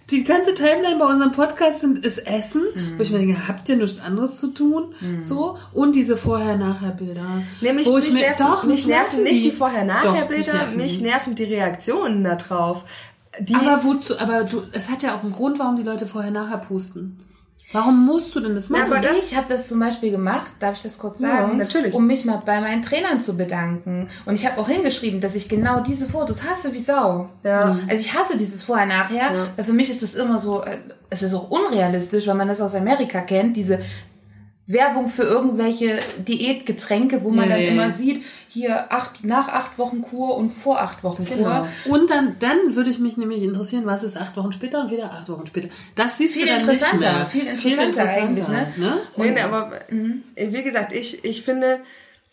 die 0.09 0.23
ganze 0.23 0.53
Timeline 0.55 0.97
bei 0.97 1.05
unserem 1.05 1.31
Podcast 1.31 1.81
sind, 1.81 2.03
ist 2.05 2.25
Essen, 2.25 2.63
wo 2.97 3.03
ich 3.03 3.11
mir 3.11 3.19
denke, 3.19 3.47
habt 3.47 3.69
ihr 3.69 3.75
nichts 3.75 3.99
anderes 3.99 4.37
zu 4.37 4.47
tun? 4.47 4.93
So. 5.21 5.57
Und 5.73 5.95
diese 5.95 6.17
Vorher-Nachher-Bilder. 6.17 7.43
Nee, 7.61 7.73
mich, 7.73 7.87
Wo 7.87 7.95
mich, 7.95 8.07
ich 8.07 8.13
mir- 8.13 8.21
nerven, 8.21 8.45
doch, 8.47 8.63
mich 8.63 8.87
nerven 8.87 9.23
nicht 9.23 9.35
die 9.35 9.39
Doch, 9.41 9.43
mich 9.49 9.57
Vorher-Nachher-Bilder, 9.57 10.53
nerven 10.53 10.77
mich 10.77 10.97
die. 10.97 11.03
nerven 11.03 11.35
die 11.35 11.43
Reaktionen 11.43 12.23
da 12.23 12.35
drauf. 12.35 12.85
Die, 13.39 13.53
Aber 13.53 13.83
wozu, 13.83 14.17
aber 14.17 14.43
du, 14.45 14.63
es 14.71 14.89
hat 14.89 15.03
ja 15.03 15.15
auch 15.15 15.21
einen 15.21 15.31
Grund, 15.31 15.59
warum 15.59 15.75
die 15.77 15.83
Leute 15.83 16.07
vorher-nachher 16.07 16.57
posten. 16.57 17.19
Warum 17.71 18.03
musst 18.05 18.33
du 18.33 18.39
denn 18.39 18.55
das 18.55 18.69
machen? 18.69 18.91
Also 18.93 19.09
ich 19.21 19.35
habe 19.37 19.45
das 19.47 19.67
zum 19.67 19.79
Beispiel 19.79 20.09
gemacht, 20.09 20.49
darf 20.59 20.75
ich 20.75 20.81
das 20.81 20.97
kurz 20.97 21.19
Ja, 21.19 21.27
sagen? 21.41 21.57
natürlich. 21.57 21.93
Um 21.93 22.07
mich 22.07 22.25
mal 22.25 22.41
bei 22.43 22.59
meinen 22.61 22.81
Trainern 22.81 23.21
zu 23.21 23.37
bedanken. 23.37 24.07
Und 24.25 24.33
ich 24.35 24.45
habe 24.47 24.59
auch 24.59 24.67
hingeschrieben, 24.67 25.21
dass 25.21 25.35
ich 25.35 25.47
genau 25.49 25.81
diese 25.81 26.07
Fotos 26.07 26.43
hasse 26.49 26.73
wie 26.73 26.79
Sau. 26.79 27.29
Ja. 27.43 27.77
Also 27.87 28.01
ich 28.01 28.13
hasse 28.13 28.37
dieses 28.37 28.63
Vorher-Nachher, 28.63 29.49
weil 29.55 29.65
für 29.65 29.73
mich 29.73 29.89
ist 29.91 30.01
das 30.01 30.15
immer 30.15 30.39
so, 30.39 30.63
äh, 30.63 30.77
es 31.11 31.21
ist 31.21 31.33
auch 31.35 31.51
unrealistisch, 31.51 32.25
weil 32.25 32.35
man 32.35 32.47
das 32.47 32.59
aus 32.59 32.73
Amerika 32.73 33.21
kennt, 33.21 33.55
diese 33.55 33.79
Werbung 34.69 35.09
für 35.09 35.23
irgendwelche 35.23 35.97
Diätgetränke, 36.19 37.23
wo 37.23 37.31
man 37.31 37.49
dann 37.49 37.57
Nee. 37.57 37.69
immer 37.69 37.89
sieht, 37.89 38.23
hier 38.49 38.91
acht, 38.93 39.23
nach 39.25 39.47
acht 39.49 39.79
Wochen 39.79 40.01
Kur 40.01 40.37
und 40.37 40.51
vor 40.51 40.79
acht 40.79 41.03
Wochen 41.03 41.25
Kur. 41.25 41.35
Genau. 41.37 41.67
Und 41.85 42.11
dann, 42.11 42.35
dann 42.37 42.75
würde 42.75 42.91
ich 42.91 42.99
mich 42.99 43.17
nämlich 43.17 43.41
interessieren, 43.41 43.87
was 43.87 44.03
ist 44.03 44.15
acht 44.15 44.37
Wochen 44.37 44.51
später 44.53 44.81
und 44.81 44.91
wieder 44.91 45.11
acht 45.11 45.27
Wochen 45.27 45.47
später. 45.47 45.69
Das 45.95 46.19
siehst 46.19 46.33
Viel 46.35 46.43
du 46.43 46.49
dann 46.49 46.59
interessanter, 46.61 46.97
nicht 46.97 47.33
mehr. 47.45 47.55
viel 47.55 47.71
interessanter 47.71 48.09
eigentlich, 48.09 48.47
ne? 48.47 48.67
nee, 49.17 49.31
nee, 49.31 49.39
aber 49.41 49.71
wie 50.35 50.63
gesagt, 50.63 50.93
ich, 50.93 51.23
ich 51.25 51.41
finde, 51.41 51.79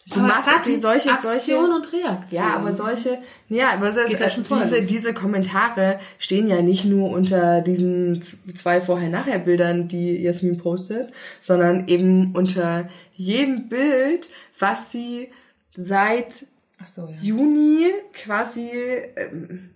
du 0.08 0.20
Aber 0.20 0.28
machst 0.28 0.66
die 0.66 0.80
solche, 0.80 1.12
Aktion 1.12 1.32
solche, 1.32 1.58
und 1.58 1.92
Reaktion. 1.92 2.42
ja, 2.42 2.54
aber 2.54 2.74
solche, 2.74 3.18
ja, 3.48 3.72
aber 3.72 3.90
das, 3.90 4.10
ja 4.10 4.28
vorher 4.44 4.66
diese, 4.66 4.82
diese 4.82 5.14
Kommentare 5.14 5.98
stehen 6.18 6.48
ja 6.48 6.62
nicht 6.62 6.84
nur 6.84 7.10
unter 7.10 7.60
diesen 7.60 8.22
zwei 8.56 8.80
Vorher-Nachher-Bildern, 8.80 9.88
die 9.88 10.16
Jasmin 10.22 10.58
postet, 10.58 11.12
sondern 11.40 11.88
eben 11.88 12.34
unter 12.34 12.88
jedem 13.14 13.68
Bild, 13.68 14.30
was 14.58 14.92
sie 14.92 15.28
seit 15.76 16.46
so, 16.84 17.08
ja. 17.08 17.16
Juni 17.20 17.86
quasi, 18.12 18.70
ähm, 19.16 19.70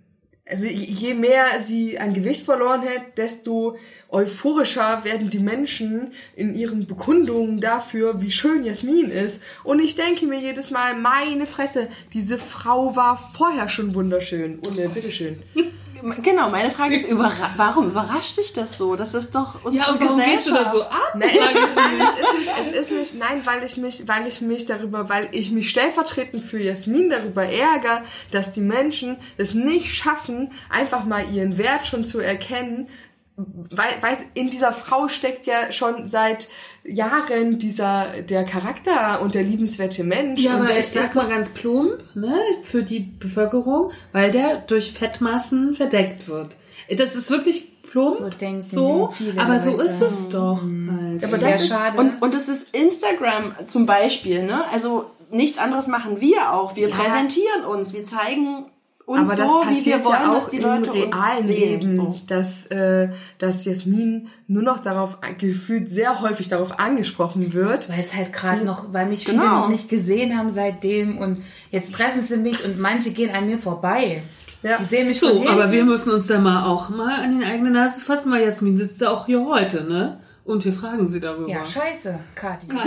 also 0.51 0.67
je 0.67 1.15
mehr 1.15 1.45
sie 1.65 1.99
an 1.99 2.13
Gewicht 2.13 2.45
verloren 2.45 2.83
hat, 2.83 3.17
desto 3.17 3.77
euphorischer 4.09 5.05
werden 5.05 5.31
die 5.31 5.39
Menschen 5.39 6.13
in 6.35 6.55
ihren 6.55 6.87
Bekundungen 6.87 7.61
dafür, 7.61 8.21
wie 8.21 8.33
schön 8.33 8.65
Jasmin 8.65 9.11
ist. 9.11 9.41
Und 9.63 9.81
ich 9.81 9.95
denke 9.95 10.27
mir 10.27 10.41
jedes 10.41 10.71
Mal, 10.71 10.97
meine 10.97 11.47
Fresse, 11.47 11.89
diese 12.13 12.37
Frau 12.37 12.97
war 12.97 13.17
vorher 13.17 13.69
schon 13.69 13.95
wunderschön. 13.95 14.59
Und 14.59 14.79
äh, 14.79 14.89
bitteschön. 14.89 15.43
Genau, 16.23 16.51
meine 16.51 16.71
Frage 16.71 16.97
ist, 16.97 17.09
überra 17.09 17.51
warum 17.57 17.91
überrascht 17.91 18.39
dich 18.39 18.53
das 18.53 18.77
so? 18.79 18.97
Das 18.97 19.15
ist 19.15 19.35
doch 19.35 19.65
unsere 19.65 19.87
Ja, 19.89 19.93
und 19.93 20.01
warum 20.01 20.19
Gesellschaft. 20.19 20.45
gehst 20.45 20.49
du 20.49 20.55
da 20.65 20.71
so 20.71 20.83
ab? 20.83 21.15
Nein, 21.15 21.31
es 21.31 21.55
ist, 21.55 21.77
es 21.77 22.19
ist 22.19 22.39
nicht, 22.39 22.53
es 22.59 22.73
ist 22.73 22.91
nicht, 22.91 23.15
nein, 23.15 23.43
weil 23.45 23.63
ich 23.65 23.77
mich, 23.77 24.09
weil 24.09 24.27
ich 24.27 24.41
mich 24.41 24.67
darüber, 24.67 25.09
weil 25.09 25.29
ich 25.33 25.51
mich 25.51 25.71
stellvertretend 25.71 26.45
für 26.45 26.61
Jasmin 26.61 27.11
darüber 27.11 27.45
ärgere, 27.45 28.03
dass 28.31 28.53
die 28.53 28.61
Menschen 28.61 29.17
es 29.37 29.55
nicht 29.55 29.95
schaffen, 29.95 30.53
einfach 30.69 31.05
mal 31.05 31.25
ihren 31.33 31.59
Wert 31.59 31.87
schon 31.87 32.05
zu 32.05 32.19
erkennen, 32.21 32.89
weil, 33.37 33.91
weil 34.01 34.19
in 34.35 34.51
dieser 34.51 34.73
Frau 34.73 35.09
steckt 35.09 35.47
ja 35.47 35.73
schon 35.73 36.07
seit 36.09 36.49
Jahren 36.85 37.59
dieser, 37.59 38.23
der 38.23 38.45
Charakter 38.45 39.21
und 39.23 39.35
der 39.35 39.43
liebenswerte 39.43 40.05
Mensch. 40.05 40.43
Ja, 40.43 40.57
und 40.57 40.63
aber 40.63 40.79
ich 40.79 40.87
sag 40.87 41.15
mal 41.15 41.29
ganz 41.29 41.51
plump, 41.51 42.03
ne, 42.15 42.35
für 42.63 42.83
die 42.83 43.01
Bevölkerung, 43.01 43.91
weil 44.13 44.31
der 44.31 44.59
durch 44.59 44.93
Fettmassen 44.93 45.75
verdeckt 45.75 46.29
wird. 46.29 46.57
Das 46.97 47.15
ist 47.15 47.31
wirklich 47.31 47.83
plump, 47.83 48.17
So 48.17 48.29
denken 48.29 48.63
so, 48.63 49.15
aber 49.37 49.61
so 49.61 49.73
Leute. 49.73 49.85
ist 49.85 50.01
es 50.01 50.29
doch. 50.29 50.63
Halt. 50.63 51.25
Aber 51.25 51.39
das 51.39 51.63
ist, 51.63 51.69
schade. 51.69 51.99
Und, 51.99 52.23
und 52.23 52.35
das 52.35 52.49
ist 52.49 52.75
Instagram 52.75 53.55
zum 53.67 53.87
Beispiel, 53.87 54.43
ne? 54.43 54.65
Also 54.73 55.07
nichts 55.31 55.59
anderes 55.59 55.87
machen 55.87 56.21
wir 56.21 56.53
auch. 56.53 56.77
Wir 56.77 56.89
präsentieren 56.89 57.65
uns, 57.69 57.93
wir 57.93 58.05
zeigen 58.05 58.67
uns 59.11 59.29
aber 59.29 59.37
das 59.37 59.49
so, 59.51 59.63
wie 59.63 59.69
wir 59.69 59.75
passiert 59.75 60.05
wollen, 60.05 60.15
ja 60.23 60.33
dass 60.35 60.45
auch 60.45 60.51
die 60.51 60.57
im 60.59 60.63
Leute 60.63 60.93
realen. 60.95 61.47
Leben, 61.49 61.97
So. 61.97 62.21
dass, 62.29 62.67
äh, 62.67 63.09
dass 63.39 63.65
Jasmin 63.65 64.29
nur 64.47 64.63
noch 64.63 64.79
darauf 64.79 65.19
gefühlt 65.39 65.91
sehr 65.91 66.21
häufig 66.21 66.49
darauf 66.49 66.79
angesprochen 66.79 67.53
wird. 67.53 67.89
Weil 67.89 68.05
es 68.05 68.15
halt 68.15 68.33
gerade 68.33 68.65
noch, 68.65 68.93
weil 68.93 69.07
mich 69.07 69.25
viele 69.25 69.39
Genau. 69.39 69.61
noch 69.63 69.69
nicht 69.69 69.89
gesehen 69.89 70.39
haben 70.39 70.51
seitdem 70.53 71.19
und 71.19 71.43
jetzt 71.71 71.93
treffen 71.95 72.21
sie 72.21 72.37
mich 72.37 72.65
und 72.65 72.79
manche 72.79 73.11
gehen 73.11 73.35
an 73.35 73.47
mir 73.47 73.59
vorbei. 73.59 74.23
Ja. 74.63 74.77
Die 74.79 74.85
sehen 74.85 75.07
mich 75.09 75.19
So, 75.19 75.49
aber 75.49 75.73
wir 75.73 75.85
müssen 75.85 76.11
uns 76.13 76.27
da 76.29 76.39
mal 76.39 76.67
auch 76.67 76.89
mal 76.91 77.21
an 77.25 77.37
die 77.39 77.45
eigene 77.45 77.71
Nase 77.71 78.01
fassen, 78.01 78.31
weil 78.31 78.45
Jasmin 78.45 78.77
sitzt 78.77 79.03
da 79.03 79.11
auch 79.11 79.27
hier 79.27 79.45
heute, 79.45 79.85
ne? 79.85 80.21
Und 80.45 80.65
wir 80.65 80.73
fragen 80.73 81.07
sie 81.07 81.19
darüber. 81.21 81.49
Ja, 81.49 81.65
scheiße, 81.65 82.19
Kathi. 82.35 82.67
Hast 82.75 82.83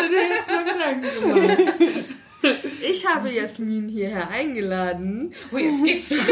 du 0.00 0.08
dir 0.08 0.28
jetzt 0.28 0.50
mal 0.50 0.64
Gedanken 0.64 1.02
gemacht? 1.56 2.04
Ich 2.88 3.06
habe 3.06 3.30
Jasmin 3.30 3.88
hierher 3.88 4.28
eingeladen, 4.30 5.32
Oh, 5.52 5.56
jetzt 5.56 5.84
geht's 5.84 6.10
los. 6.10 6.26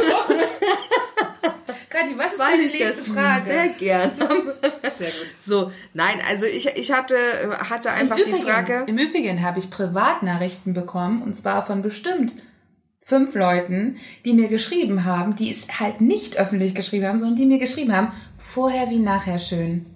Kathi, 1.88 2.16
was 2.16 2.32
ist 2.32 2.38
weil 2.38 2.50
deine 2.50 2.62
nächste 2.64 2.84
Jasmin 2.84 3.14
Frage? 3.14 3.46
sehr 3.46 3.68
gern 3.70 4.12
habe. 4.20 4.56
Sehr 4.98 5.08
gut. 5.08 5.26
So, 5.44 5.72
nein, 5.94 6.18
also 6.28 6.46
ich, 6.46 6.66
ich 6.66 6.92
hatte, 6.92 7.16
hatte 7.58 7.90
einfach 7.90 8.16
die 8.16 8.32
Frage. 8.42 8.84
Im 8.86 8.98
Übrigen 8.98 9.42
habe 9.42 9.58
ich 9.58 9.70
Privatnachrichten 9.70 10.74
bekommen, 10.74 11.22
und 11.22 11.36
zwar 11.36 11.64
von 11.66 11.82
bestimmt 11.82 12.32
fünf 13.00 13.34
Leuten, 13.34 13.96
die 14.24 14.32
mir 14.32 14.48
geschrieben 14.48 15.04
haben, 15.04 15.36
die 15.36 15.50
es 15.50 15.80
halt 15.80 16.00
nicht 16.00 16.38
öffentlich 16.38 16.74
geschrieben 16.74 17.06
haben, 17.06 17.18
sondern 17.18 17.36
die 17.36 17.46
mir 17.46 17.58
geschrieben 17.58 17.94
haben, 17.94 18.12
vorher 18.36 18.90
wie 18.90 18.98
nachher 18.98 19.38
schön. 19.38 19.86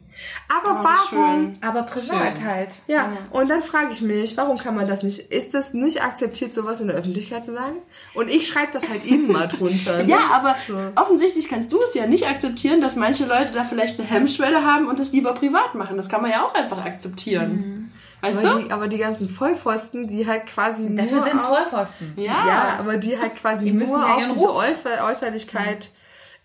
Aber 0.48 0.80
Oh, 0.80 0.84
warum? 0.84 1.52
Aber 1.60 1.82
privat 1.82 2.38
Schön. 2.38 2.44
halt. 2.46 2.68
Ja, 2.86 3.12
und 3.30 3.48
dann 3.48 3.62
frage 3.62 3.92
ich 3.92 4.00
mich, 4.02 4.36
warum 4.36 4.58
kann 4.58 4.74
man 4.74 4.88
das 4.88 5.02
nicht? 5.02 5.18
Ist 5.32 5.54
das 5.54 5.72
nicht 5.74 6.02
akzeptiert, 6.02 6.54
sowas 6.54 6.80
in 6.80 6.88
der 6.88 6.96
Öffentlichkeit 6.96 7.44
zu 7.44 7.52
sagen? 7.52 7.76
Und 8.14 8.28
ich 8.28 8.48
schreibe 8.48 8.72
das 8.72 8.88
halt 8.88 9.04
immer 9.06 9.46
drunter. 9.46 9.98
ne? 9.98 10.04
Ja, 10.06 10.18
aber 10.32 10.56
So. 10.66 10.76
offensichtlich 10.96 11.48
kannst 11.48 11.72
du 11.72 11.80
es 11.82 11.94
ja 11.94 12.06
nicht 12.06 12.26
akzeptieren, 12.28 12.80
dass 12.80 12.96
manche 12.96 13.24
Leute 13.26 13.52
da 13.52 13.64
vielleicht 13.64 13.98
eine 14.00 14.08
Hemmschwelle 14.08 14.64
haben 14.64 14.86
und 14.88 14.98
das 14.98 15.12
lieber 15.12 15.32
privat 15.34 15.74
machen. 15.74 15.96
Das 15.96 16.08
kann 16.08 16.22
man 16.22 16.30
ja 16.30 16.44
auch 16.44 16.54
einfach 16.54 16.84
akzeptieren. 16.84 17.92
Weißt 18.22 18.44
Aber 18.44 18.58
du? 18.60 18.64
die, 18.66 18.70
aber 18.70 18.88
die 18.88 18.98
ganzen 18.98 19.30
Vollpfosten, 19.30 20.06
die 20.06 20.26
halt 20.26 20.44
quasi 20.46 20.94
Dafür 20.94 21.12
nur 21.16 21.22
sind's 21.22 21.42
auf- 21.44 21.56
Vollpfosten. 21.56 22.12
Ja. 22.16 22.46
Ja, 22.46 22.76
aber 22.78 22.98
die 22.98 23.18
halt 23.18 23.34
quasi 23.36 23.64
Die 23.66 23.72
müssen 23.72 23.92
nur 23.98 24.06
ja 24.06 24.14
auf 24.16 24.26
diese 24.34 25.02
Äußerlichkeit. 25.04 25.90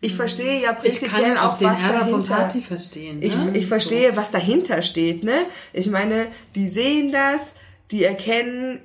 Ich 0.01 0.13
verstehe 0.15 0.61
ja 0.61 0.71
Ich 0.71 0.77
prinzipiell 0.99 1.33
kann 1.35 1.37
auch 1.37 1.57
den 1.57 1.67
was 1.69 1.81
Ärger 1.81 1.99
vom 2.05 2.09
dahinter- 2.23 2.35
Party 2.35 2.61
verstehen. 2.61 3.19
Ne? 3.19 3.25
Ich, 3.25 3.35
ich 3.53 3.67
verstehe, 3.67 4.15
was 4.15 4.31
dahinter 4.31 4.81
steht, 4.81 5.23
ne? 5.23 5.45
Ich 5.73 5.87
meine, 5.87 6.27
die 6.53 6.67
sehen 6.67 7.11
das, 7.11 7.55
die 7.91 8.03
erkennen, 8.03 8.81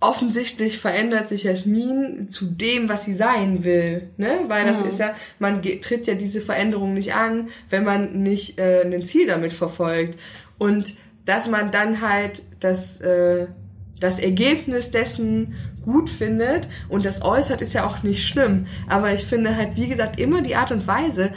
offensichtlich 0.00 0.78
verändert 0.78 1.28
sich 1.28 1.44
Jasmin 1.44 2.28
zu 2.28 2.46
dem, 2.46 2.88
was 2.88 3.04
sie 3.04 3.14
sein 3.14 3.62
will, 3.64 4.10
ne? 4.16 4.40
Weil 4.48 4.64
das 4.64 4.82
ist 4.82 4.98
ja, 4.98 5.14
man 5.38 5.62
tritt 5.62 6.06
ja 6.06 6.14
diese 6.14 6.40
Veränderung 6.40 6.94
nicht 6.94 7.14
an, 7.14 7.48
wenn 7.70 7.84
man 7.84 8.22
nicht 8.22 8.58
äh, 8.58 8.82
ein 8.84 9.04
Ziel 9.04 9.26
damit 9.28 9.52
verfolgt. 9.52 10.18
Und 10.58 10.94
dass 11.24 11.48
man 11.48 11.70
dann 11.70 12.00
halt 12.00 12.42
das, 12.58 13.00
äh, 13.00 13.46
das 14.00 14.18
Ergebnis 14.18 14.90
dessen 14.90 15.54
gut 15.82 16.08
findet 16.10 16.68
und 16.88 17.04
das 17.04 17.22
äußert, 17.22 17.62
ist 17.62 17.72
ja 17.72 17.86
auch 17.86 18.02
nicht 18.02 18.26
schlimm. 18.26 18.66
Aber 18.88 19.12
ich 19.12 19.24
finde 19.24 19.56
halt, 19.56 19.76
wie 19.76 19.88
gesagt, 19.88 20.18
immer 20.20 20.40
die 20.42 20.56
Art 20.56 20.70
und 20.72 20.86
Weise, 20.86 21.30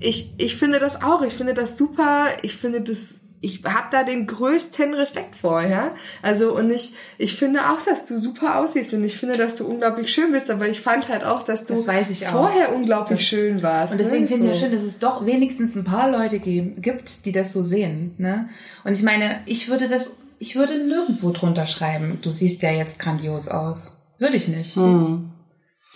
ich, 0.00 0.32
ich 0.38 0.56
finde 0.56 0.78
das 0.78 1.02
auch, 1.02 1.22
ich 1.22 1.32
finde 1.34 1.54
das 1.54 1.76
super, 1.76 2.26
ich 2.42 2.56
finde 2.56 2.80
das, 2.80 3.14
ich 3.40 3.62
habe 3.64 3.86
da 3.92 4.02
den 4.02 4.26
größten 4.26 4.94
Respekt 4.94 5.36
vor, 5.36 5.62
ja. 5.62 5.92
Also 6.22 6.56
und 6.56 6.70
ich, 6.72 6.94
ich 7.18 7.36
finde 7.36 7.70
auch, 7.70 7.80
dass 7.84 8.04
du 8.04 8.18
super 8.18 8.56
aussiehst 8.58 8.92
und 8.94 9.04
ich 9.04 9.16
finde, 9.16 9.36
dass 9.36 9.54
du 9.54 9.64
unglaublich 9.64 10.12
schön 10.12 10.32
bist, 10.32 10.50
aber 10.50 10.68
ich 10.68 10.80
fand 10.80 11.08
halt 11.08 11.22
auch, 11.22 11.44
dass 11.44 11.64
du 11.64 11.74
Das 11.74 11.86
weiß 11.86 12.10
ich 12.10 12.26
auch. 12.26 12.32
vorher 12.32 12.74
unglaublich 12.74 13.24
schön 13.28 13.62
warst. 13.62 13.92
Und 13.92 13.98
deswegen 13.98 14.22
ne? 14.22 14.28
finde 14.28 14.46
ich 14.50 14.54
So. 14.56 14.64
ja 14.64 14.68
schön, 14.68 14.76
dass 14.76 14.84
es 14.84 14.98
doch 14.98 15.24
wenigstens 15.24 15.76
ein 15.76 15.84
paar 15.84 16.10
Leute 16.10 16.40
geben, 16.40 16.82
gibt, 16.82 17.24
die 17.26 17.32
das 17.32 17.52
so 17.52 17.62
sehen. 17.62 18.14
Ne? 18.18 18.48
Und 18.82 18.94
ich 18.94 19.02
meine, 19.04 19.40
ich 19.46 19.68
würde 19.68 19.86
das, 19.86 20.16
ich 20.38 20.56
würde 20.56 20.78
nirgendwo 20.78 21.30
drunter 21.30 21.66
schreiben, 21.66 22.18
du 22.22 22.30
siehst 22.30 22.62
ja 22.62 22.70
jetzt 22.70 22.98
grandios 22.98 23.48
aus. 23.48 24.00
Würde 24.18 24.36
ich 24.36 24.48
nicht. 24.48 24.76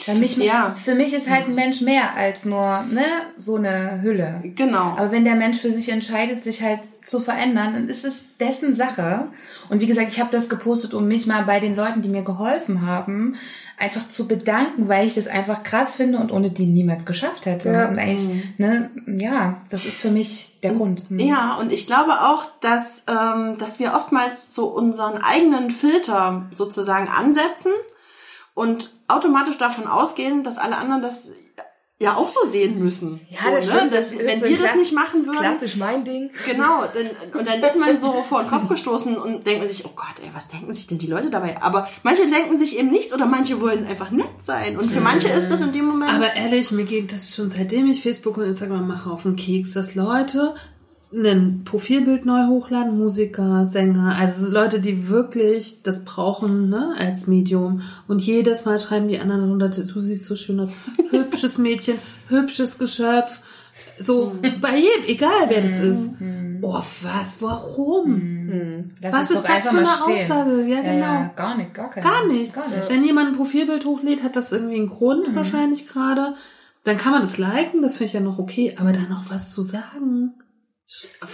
Für, 0.04 0.14
mich, 0.14 0.36
Ja. 0.36 0.74
für 0.82 0.94
mich 0.94 1.14
ist 1.14 1.30
halt 1.30 1.46
ein 1.46 1.54
Mensch 1.54 1.80
mehr 1.80 2.14
als 2.14 2.44
nur 2.44 2.82
ne, 2.82 3.04
so 3.38 3.56
eine 3.56 4.00
Hülle. 4.02 4.42
Genau. 4.56 4.96
Aber 4.96 5.12
wenn 5.12 5.24
der 5.24 5.36
Mensch 5.36 5.58
für 5.58 5.72
sich 5.72 5.88
entscheidet, 5.90 6.44
sich 6.44 6.62
halt 6.62 6.80
zu 7.06 7.20
verändern, 7.20 7.74
dann 7.74 7.88
ist 7.88 8.04
es 8.04 8.36
dessen 8.38 8.74
Sache. 8.74 9.26
Und 9.68 9.80
wie 9.80 9.86
gesagt, 9.86 10.12
ich 10.12 10.20
habe 10.20 10.30
das 10.30 10.48
gepostet, 10.48 10.94
um 10.94 11.08
mich 11.08 11.26
mal 11.26 11.44
bei 11.44 11.58
den 11.60 11.74
Leuten, 11.74 12.02
die 12.02 12.08
mir 12.08 12.22
geholfen 12.22 12.86
haben, 12.86 13.34
einfach 13.76 14.08
zu 14.08 14.28
bedanken, 14.28 14.88
weil 14.88 15.06
ich 15.06 15.14
das 15.14 15.26
einfach 15.26 15.62
krass 15.64 15.96
finde 15.96 16.18
und 16.18 16.30
ohne 16.30 16.50
die 16.50 16.66
niemals 16.66 17.04
geschafft 17.04 17.46
hätte. 17.46 17.70
Ja. 17.70 17.88
Und 17.88 17.98
eigentlich, 17.98 18.28
ne, 18.58 18.90
ja, 19.06 19.60
das 19.70 19.84
ist 19.84 20.00
für 20.00 20.10
mich 20.10 20.52
der 20.62 20.72
Grund. 20.74 21.04
Hm. 21.08 21.18
Ja, 21.18 21.56
und 21.56 21.72
ich 21.72 21.86
glaube 21.86 22.12
auch, 22.20 22.44
dass, 22.60 23.04
ähm, 23.08 23.58
dass 23.58 23.80
wir 23.80 23.94
oftmals 23.94 24.54
so 24.54 24.66
unseren 24.66 25.18
eigenen 25.18 25.70
Filter 25.72 26.46
sozusagen 26.54 27.08
ansetzen 27.08 27.72
und 28.54 28.94
automatisch 29.08 29.58
davon 29.58 29.86
ausgehen, 29.86 30.44
dass 30.44 30.58
alle 30.58 30.76
anderen 30.76 31.02
das 31.02 31.32
ja 32.02 32.16
auch 32.16 32.28
so 32.28 32.40
sehen 32.50 32.80
müssen. 32.80 33.20
Ja, 33.30 33.44
so, 33.44 33.50
das 33.56 33.66
ne? 33.66 33.72
stimmt. 33.72 33.94
Das, 33.94 34.10
Das 34.10 34.18
wenn 34.18 34.40
so 34.40 34.46
wir 34.46 34.58
das 34.58 34.74
nicht 34.74 34.92
machen 34.92 35.24
würden, 35.24 35.38
Klassisch 35.38 35.76
mein 35.76 36.04
Ding. 36.04 36.30
Genau, 36.46 36.82
dann, 36.92 37.38
und 37.38 37.46
dann 37.46 37.60
ist 37.60 37.78
man 37.78 37.98
so 37.98 38.22
vor 38.28 38.42
den 38.42 38.50
Kopf 38.50 38.68
gestoßen 38.68 39.16
und 39.16 39.46
denkt 39.46 39.60
man 39.60 39.70
sich, 39.70 39.86
oh 39.86 39.92
Gott, 39.94 40.16
ey, 40.22 40.30
was 40.34 40.48
denken 40.48 40.74
sich 40.74 40.88
denn 40.88 40.98
die 40.98 41.06
Leute 41.06 41.30
dabei? 41.30 41.62
Aber 41.62 41.88
manche 42.02 42.28
denken 42.28 42.58
sich 42.58 42.76
eben 42.76 42.90
nichts 42.90 43.14
oder 43.14 43.26
manche 43.26 43.60
wollen 43.60 43.86
einfach 43.86 44.10
nett 44.10 44.42
sein. 44.42 44.76
Und 44.76 44.90
für 44.90 45.00
manche 45.00 45.28
ist 45.28 45.48
das 45.48 45.60
in 45.60 45.72
dem 45.72 45.86
Moment. 45.86 46.12
Aber 46.12 46.34
ehrlich, 46.34 46.72
mir 46.72 46.84
geht 46.84 47.12
das 47.12 47.34
schon 47.34 47.48
seitdem 47.48 47.86
ich 47.86 48.02
Facebook 48.02 48.36
und 48.36 48.44
Instagram 48.44 48.86
mache 48.86 49.08
auf 49.08 49.22
den 49.22 49.36
Keks, 49.36 49.72
dass 49.72 49.94
Leute 49.94 50.54
ein 51.14 51.62
Profilbild 51.64 52.24
neu 52.24 52.46
hochladen, 52.46 52.98
Musiker, 52.98 53.66
Sänger, 53.66 54.16
also 54.18 54.46
Leute, 54.48 54.80
die 54.80 55.08
wirklich 55.08 55.82
das 55.82 56.04
brauchen, 56.04 56.70
ne, 56.70 56.94
als 56.98 57.26
Medium. 57.26 57.82
Und 58.08 58.22
jedes 58.22 58.64
Mal 58.64 58.80
schreiben 58.80 59.08
die 59.08 59.18
anderen 59.18 59.58
darunter, 59.58 59.68
du 59.68 60.00
siehst 60.00 60.24
so 60.24 60.36
schön 60.36 60.58
aus, 60.60 60.70
hübsches 61.10 61.58
Mädchen, 61.58 61.96
hübsches 62.28 62.78
Geschöpf. 62.78 63.40
So, 63.98 64.32
bei 64.60 64.76
jedem, 64.78 65.04
egal 65.06 65.48
wer 65.48 65.60
das 65.60 65.78
ist. 65.78 66.08
Oh, 66.62 66.80
was, 67.02 67.36
warum? 67.40 68.90
Was 69.02 69.30
ist 69.30 69.42
das 69.46 69.68
für 69.68 69.76
eine 69.78 69.86
stehen. 69.86 70.22
Aussage? 70.22 70.62
Ja, 70.66 70.80
genau. 70.80 70.96
Ja, 70.96 71.30
gar 71.36 71.56
nicht, 71.56 71.74
gar 71.74 71.90
keine. 71.90 72.06
Gar 72.06 72.26
nicht. 72.26 72.54
Gar 72.54 72.68
nicht. 72.68 72.88
Wenn 72.88 73.04
jemand 73.04 73.28
ein 73.30 73.36
Profilbild 73.36 73.84
hochlädt, 73.84 74.22
hat 74.22 74.36
das 74.36 74.50
irgendwie 74.52 74.76
einen 74.76 74.86
Grund 74.86 75.28
Mhm. 75.28 75.36
wahrscheinlich 75.36 75.86
gerade. 75.86 76.34
Dann 76.84 76.96
kann 76.96 77.12
man 77.12 77.22
das 77.22 77.36
liken, 77.38 77.82
das 77.82 77.96
finde 77.96 78.06
ich 78.08 78.12
ja 78.14 78.20
noch 78.20 78.38
okay, 78.38 78.74
aber 78.78 78.92
dann 78.92 79.08
noch 79.08 79.30
was 79.30 79.50
zu 79.50 79.62
sagen, 79.62 80.32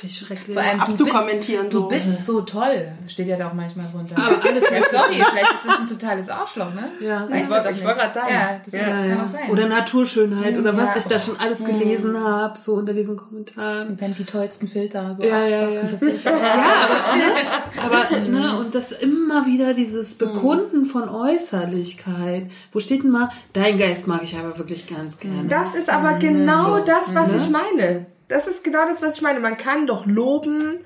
schrecklich. 0.08 0.54
Vor 0.54 0.62
allem, 0.62 0.78
du 0.78 0.84
abzukommentieren, 0.84 1.64
bist, 1.64 1.74
du 1.74 1.80
so. 1.80 1.88
bist 1.88 2.26
so 2.26 2.40
toll, 2.42 2.92
steht 3.08 3.26
ja 3.26 3.36
da 3.36 3.48
auch 3.48 3.54
manchmal 3.54 3.86
drunter. 3.92 4.16
Aber 4.16 4.44
alles 4.48 4.64
ja, 4.70 4.78
sorry, 4.90 5.14
vielleicht 5.14 5.52
ist 5.52 5.66
das 5.66 5.78
ein 5.80 5.86
totales 5.86 6.28
Arschloch, 6.30 6.72
ne? 6.74 6.90
Ja. 7.00 7.28
Weißt 7.28 7.34
Ich 7.40 7.42
du 7.42 7.50
wollt- 7.50 7.64
doch 7.64 7.70
ich 7.70 7.76
nicht. 7.76 7.84
wollte 7.86 7.98
gerade 8.00 8.14
sagen. 8.14 8.32
Ja, 8.32 8.60
das 8.64 8.74
Ja. 8.74 8.80
kann 8.96 9.08
ja. 9.10 9.16
auch 9.24 9.28
sein. 9.32 9.50
Oder 9.50 9.66
Naturschönheit 9.68 10.58
oder 10.58 10.76
was 10.76 10.90
Ja. 10.90 10.96
ich 10.98 11.04
da 11.04 11.18
schon 11.18 11.40
alles 11.40 11.64
gelesen 11.64 12.22
habe, 12.22 12.58
so 12.58 12.74
unter 12.74 12.92
diesen 12.92 13.16
Kommentaren. 13.16 13.88
Und 13.88 14.00
dann 14.02 14.14
die 14.14 14.24
tollsten 14.24 14.68
Filter. 14.68 15.14
So 15.16 15.24
Ja, 15.24 15.44
ja, 15.44 15.68
ja. 15.68 15.80
Filter. 15.98 16.32
Ja, 16.38 17.84
aber, 17.84 17.96
ne, 18.16 18.16
aber 18.16 18.28
ne, 18.28 18.58
und 18.58 18.74
das 18.74 18.92
immer 18.92 19.44
wieder 19.46 19.74
dieses 19.74 20.14
Bekunden 20.14 20.86
von 20.86 21.08
Äußerlichkeit. 21.08 22.50
Wo 22.72 22.78
steht 22.80 23.02
denn 23.02 23.10
mal, 23.10 23.30
dein 23.52 23.78
Geist 23.78 24.06
mag 24.06 24.22
ich 24.22 24.36
aber 24.38 24.58
wirklich 24.58 24.86
ganz 24.86 25.18
gerne. 25.18 25.48
Das 25.48 25.74
ist 25.74 25.88
aber 25.90 26.14
genau 26.14 26.78
so, 26.78 26.84
das, 26.84 27.14
was 27.14 27.30
ne? 27.30 27.36
ich 27.36 27.50
meine. 27.50 28.06
Das 28.28 28.46
ist 28.46 28.62
genau 28.64 28.86
das, 28.88 29.00
was 29.02 29.16
ich 29.16 29.22
meine. 29.22 29.40
Man 29.40 29.56
kann 29.56 29.86
doch 29.86 30.06
loben, 30.06 30.78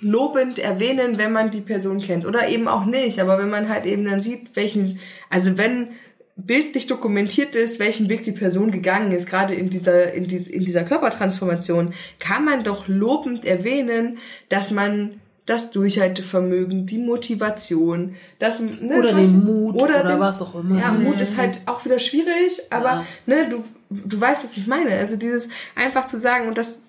lobend 0.00 0.58
erwähnen, 0.58 1.18
wenn 1.18 1.32
man 1.32 1.50
die 1.50 1.60
Person 1.60 1.98
kennt. 2.00 2.24
Oder 2.26 2.48
eben 2.48 2.66
auch 2.68 2.84
nicht. 2.84 3.20
Aber 3.20 3.38
wenn 3.38 3.50
man 3.50 3.68
halt 3.68 3.84
eben 3.86 4.04
dann 4.04 4.22
sieht, 4.22 4.54
welchen, 4.56 4.98
also 5.30 5.58
wenn 5.58 5.88
bildlich 6.36 6.86
dokumentiert 6.86 7.54
ist, 7.56 7.80
welchen 7.80 8.08
Weg 8.08 8.22
die 8.22 8.32
Person 8.32 8.70
gegangen 8.70 9.10
ist, 9.12 9.28
gerade 9.28 9.54
in 9.54 9.70
dieser, 9.70 10.12
in, 10.12 10.28
dies, 10.28 10.46
in 10.48 10.64
dieser 10.64 10.84
Körpertransformation, 10.84 11.92
kann 12.20 12.44
man 12.44 12.62
doch 12.62 12.86
lobend 12.86 13.44
erwähnen, 13.44 14.18
dass 14.48 14.70
man 14.70 15.20
das 15.46 15.70
Durchhaltevermögen, 15.72 16.86
die 16.86 16.98
Motivation, 16.98 18.14
das, 18.38 18.60
ne, 18.60 18.98
Oder 18.98 19.12
solche- 19.14 19.30
den 19.30 19.44
Mut 19.44 19.82
oder 19.82 20.04
den- 20.04 20.20
was 20.20 20.40
auch 20.42 20.54
immer. 20.54 20.78
Ja, 20.78 20.92
Mut 20.92 21.20
ist 21.20 21.36
halt 21.36 21.58
auch 21.66 21.84
wieder 21.84 21.98
schwierig, 21.98 22.60
aber 22.70 22.88
Ja. 22.88 23.04
ne, 23.26 23.48
du, 23.50 23.64
du 23.90 24.20
weißt, 24.20 24.44
was 24.44 24.56
ich 24.56 24.66
meine. 24.66 24.90
Also 24.98 25.16
dieses 25.16 25.48
einfach 25.74 26.06
zu 26.08 26.20
sagen 26.20 26.48
und 26.48 26.58
das, 26.58 26.80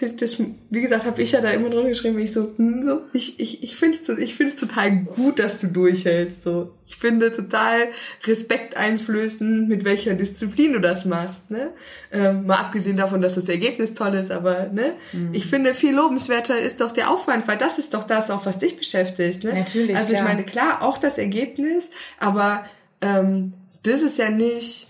das 0.18 0.40
wie 0.70 0.80
gesagt, 0.80 1.04
habe 1.04 1.20
ich 1.22 1.32
ja 1.32 1.40
da 1.40 1.50
immer 1.50 1.70
drin 1.70 1.88
geschrieben, 1.88 2.18
ich 2.18 2.32
so, 2.32 2.52
hm, 2.56 2.84
so 2.86 3.00
ich, 3.12 3.38
ich, 3.40 3.62
ich 3.62 3.76
finde 3.76 3.98
es 4.00 4.08
ich 4.08 4.34
find's 4.34 4.56
total 4.60 4.90
gut, 4.96 5.38
dass 5.38 5.58
du 5.60 5.66
durchhältst. 5.66 6.42
So. 6.44 6.72
Ich 6.86 6.96
finde 6.96 7.30
total 7.32 7.88
respekteinflößend, 8.24 9.68
mit 9.68 9.84
welcher 9.84 10.14
Disziplin 10.14 10.72
du 10.72 10.80
das 10.80 11.04
machst. 11.04 11.50
Ne? 11.50 11.72
Ähm, 12.12 12.46
mal 12.46 12.56
abgesehen 12.56 12.96
davon, 12.96 13.20
dass 13.20 13.34
das 13.34 13.48
Ergebnis 13.48 13.94
toll 13.94 14.14
ist, 14.14 14.30
aber 14.30 14.68
ne, 14.72 14.94
Mhm. 15.12 15.34
ich 15.34 15.46
finde 15.46 15.74
viel 15.74 15.94
lobenswerter 15.94 16.58
ist 16.58 16.80
doch 16.80 16.92
der 16.92 17.10
Aufwand, 17.10 17.46
weil 17.48 17.58
das 17.58 17.78
ist 17.78 17.94
doch 17.94 18.04
das 18.04 18.30
auch, 18.30 18.46
was 18.46 18.58
dich 18.58 18.76
beschäftigt. 18.76 19.44
Ne? 19.44 19.52
Natürlich, 19.54 19.96
Also 19.96 20.12
ich 20.12 20.18
klar. 20.18 20.28
meine, 20.28 20.44
klar, 20.44 20.82
auch 20.82 20.98
das 20.98 21.18
Ergebnis, 21.18 21.90
aber 22.18 22.64
ähm, 23.00 23.52
das 23.82 24.02
ist 24.02 24.18
ja 24.18 24.30
nicht, 24.30 24.88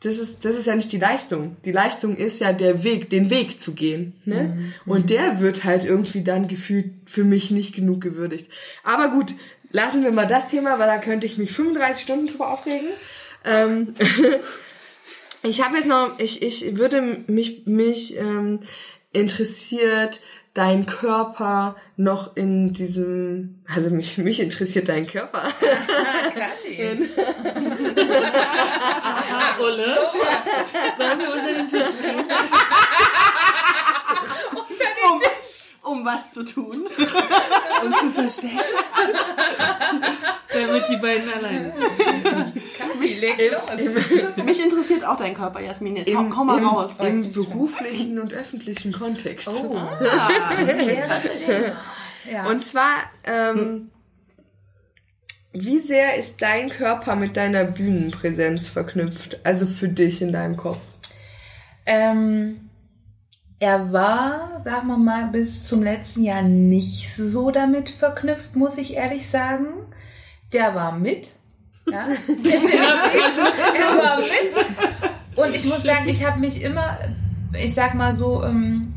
das 0.00 0.18
ist, 0.18 0.44
das 0.44 0.54
ist 0.54 0.66
ja 0.66 0.76
nicht 0.76 0.92
die 0.92 0.98
Leistung. 0.98 1.56
Die 1.64 1.72
Leistung 1.72 2.16
ist 2.16 2.40
ja 2.40 2.52
der 2.52 2.84
Weg, 2.84 3.10
den 3.10 3.30
Weg 3.30 3.60
zu 3.60 3.74
gehen. 3.74 4.14
Ne? 4.24 4.72
Und 4.86 5.10
der 5.10 5.40
wird 5.40 5.64
halt 5.64 5.84
irgendwie 5.84 6.22
dann 6.22 6.46
gefühlt 6.46 6.92
für 7.06 7.24
mich 7.24 7.50
nicht 7.50 7.74
genug 7.74 8.00
gewürdigt. 8.00 8.48
Aber 8.84 9.08
gut, 9.08 9.34
lassen 9.72 10.04
wir 10.04 10.12
mal 10.12 10.26
das 10.26 10.46
Thema, 10.46 10.78
weil 10.78 10.86
da 10.86 10.98
könnte 10.98 11.26
ich 11.26 11.36
mich 11.36 11.50
35 11.52 12.04
Stunden 12.04 12.26
drüber 12.28 12.52
aufregen. 12.52 12.88
Ähm, 13.44 13.94
ich 15.42 15.64
habe 15.64 15.78
jetzt 15.78 15.88
noch, 15.88 16.18
ich, 16.20 16.42
ich 16.42 16.76
würde 16.76 17.24
mich, 17.26 17.66
mich 17.66 18.16
ähm, 18.16 18.60
interessiert, 19.12 20.20
dein 20.54 20.86
Körper 20.86 21.76
noch 21.96 22.36
in 22.36 22.72
diesem, 22.72 23.62
also 23.72 23.90
mich, 23.90 24.18
mich 24.18 24.40
interessiert 24.40 24.88
dein 24.88 25.06
Körper. 25.06 25.42
Kathi. 26.34 27.08
Ulle, 29.60 29.98
sollen 30.96 31.18
wir 31.18 31.32
unter 31.32 31.52
den 31.54 31.68
Tisch 31.68 32.00
gehen? 32.00 32.24
um 35.88 36.04
was 36.04 36.32
zu 36.32 36.44
tun. 36.44 36.86
Um 37.84 37.94
zu 37.94 38.10
verstecken. 38.10 38.58
Damit 40.52 40.88
die 40.88 40.96
beiden 40.96 41.32
alleine 41.32 41.72
leg 43.18 43.50
los. 43.50 44.44
Mich 44.44 44.62
interessiert 44.62 45.04
auch 45.04 45.16
dein 45.16 45.34
Körper, 45.34 45.60
Jasmin. 45.60 45.96
Jetzt 45.96 46.14
hau, 46.14 46.36
hau 46.36 46.44
mal 46.44 46.58
im, 46.58 46.66
raus. 46.66 46.96
Im 47.00 47.32
beruflichen 47.32 48.18
und 48.18 48.32
öffentlichen 48.32 48.92
Kontext. 48.92 49.48
Schweres 49.48 51.44
Thema. 51.44 51.76
Ja. 52.30 52.44
Und 52.44 52.66
zwar, 52.66 52.90
ähm, 53.24 53.90
wie 55.54 55.78
sehr 55.78 56.16
ist 56.16 56.42
dein 56.42 56.68
Körper 56.68 57.16
mit 57.16 57.38
deiner 57.38 57.64
Bühnenpräsenz 57.64 58.68
verknüpft? 58.68 59.40
Also 59.44 59.66
für 59.66 59.88
dich 59.88 60.20
in 60.20 60.30
deinem 60.30 60.58
Kopf. 60.58 60.82
Ähm, 61.86 62.67
er 63.60 63.92
war, 63.92 64.60
sagen 64.60 64.86
wir 64.86 64.96
mal, 64.96 65.26
bis 65.26 65.64
zum 65.64 65.82
letzten 65.82 66.22
Jahr 66.22 66.42
nicht 66.42 67.14
so 67.14 67.50
damit 67.50 67.90
verknüpft, 67.90 68.54
muss 68.54 68.78
ich 68.78 68.94
ehrlich 68.94 69.28
sagen. 69.28 69.66
Der 70.52 70.74
war 70.74 70.92
mit. 70.92 71.32
Ja, 71.90 72.06
er 72.06 72.16
war 73.96 74.18
mit. 74.18 75.36
Und 75.36 75.54
ich 75.54 75.64
muss 75.64 75.82
sagen, 75.82 76.08
ich 76.08 76.24
habe 76.24 76.38
mich 76.38 76.62
immer, 76.62 76.98
ich 77.52 77.74
sag 77.74 77.94
mal 77.94 78.12
so, 78.12 78.44
ähm, 78.44 78.94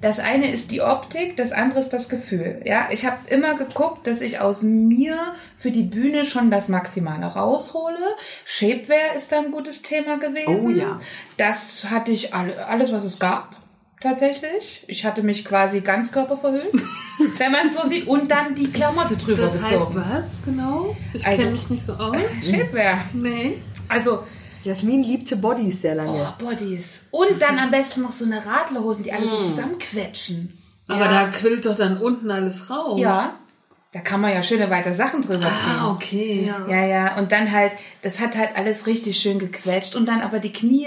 das 0.00 0.18
eine 0.18 0.50
ist 0.50 0.70
die 0.70 0.80
Optik, 0.80 1.36
das 1.36 1.52
andere 1.52 1.80
ist 1.80 1.90
das 1.90 2.08
Gefühl. 2.08 2.62
Ja, 2.64 2.88
ich 2.90 3.04
habe 3.04 3.18
immer 3.28 3.54
geguckt, 3.54 4.06
dass 4.06 4.22
ich 4.22 4.40
aus 4.40 4.62
mir 4.62 5.34
für 5.58 5.70
die 5.70 5.82
Bühne 5.82 6.24
schon 6.24 6.50
das 6.50 6.68
Maximale 6.68 7.26
raushole. 7.26 8.16
Shapewear 8.46 9.14
ist 9.14 9.30
da 9.30 9.40
ein 9.40 9.50
gutes 9.50 9.82
Thema 9.82 10.18
gewesen. 10.18 10.66
Oh 10.66 10.70
ja. 10.70 11.00
Das 11.36 11.90
hatte 11.90 12.12
ich 12.12 12.32
alle, 12.32 12.66
alles, 12.66 12.92
was 12.92 13.04
es 13.04 13.18
gab. 13.18 13.59
Tatsächlich. 14.00 14.84
Ich 14.88 15.04
hatte 15.04 15.22
mich 15.22 15.44
quasi 15.44 15.80
ganz 15.80 16.10
Körper 16.10 16.36
verhüllt, 16.38 16.72
wenn 17.38 17.52
man 17.52 17.66
es 17.66 17.74
so 17.74 17.86
sieht, 17.86 18.06
und 18.08 18.30
dann 18.30 18.54
die 18.54 18.70
Klamotte 18.70 19.16
drüber 19.16 19.42
Das 19.42 19.60
heißt 19.60 19.72
gezogen. 19.88 20.04
was 20.10 20.24
genau? 20.44 20.96
Ich 21.12 21.26
Also- 21.26 21.38
kenne 21.38 21.50
mich 21.52 21.68
nicht 21.70 21.84
so 21.84 21.92
aus. 21.94 22.16
Shapewear. 22.42 23.04
Nee. 23.12 23.62
Also, 23.88 24.24
Jasmin 24.64 25.02
liebte 25.02 25.36
Bodies 25.36 25.82
sehr 25.82 25.94
lange. 25.94 26.12
oh, 26.38 26.42
Bodies. 26.44 27.04
Und 27.10 27.40
dann 27.40 27.58
am 27.58 27.70
besten 27.70 28.02
noch 28.02 28.12
so 28.12 28.24
eine 28.24 28.44
Radlerhosen, 28.44 29.04
die 29.04 29.12
alle 29.12 29.26
so 29.26 29.42
zusammenquetschen. 29.42 30.56
Aber 30.88 31.06
da 31.08 31.28
quillt 31.28 31.66
doch 31.66 31.76
dann 31.76 31.98
unten 31.98 32.30
alles 32.30 32.68
raus. 32.68 32.98
Ja. 33.00 33.34
Da 33.92 33.98
kann 33.98 34.20
man 34.20 34.32
ja 34.32 34.40
schöne 34.40 34.70
weiter 34.70 34.94
Sachen 34.94 35.20
drüber 35.20 35.46
ziehen. 35.46 35.76
Ah, 35.76 35.90
okay. 35.90 36.52
Ja, 36.68 36.84
ja, 36.86 37.18
und 37.18 37.32
dann 37.32 37.50
halt, 37.50 37.72
das 38.02 38.20
hat 38.20 38.36
halt 38.36 38.50
alles 38.54 38.86
richtig 38.86 39.18
schön 39.18 39.40
gequetscht 39.40 39.96
und 39.96 40.06
dann 40.06 40.20
aber 40.20 40.38
die 40.38 40.52
Knie 40.52 40.86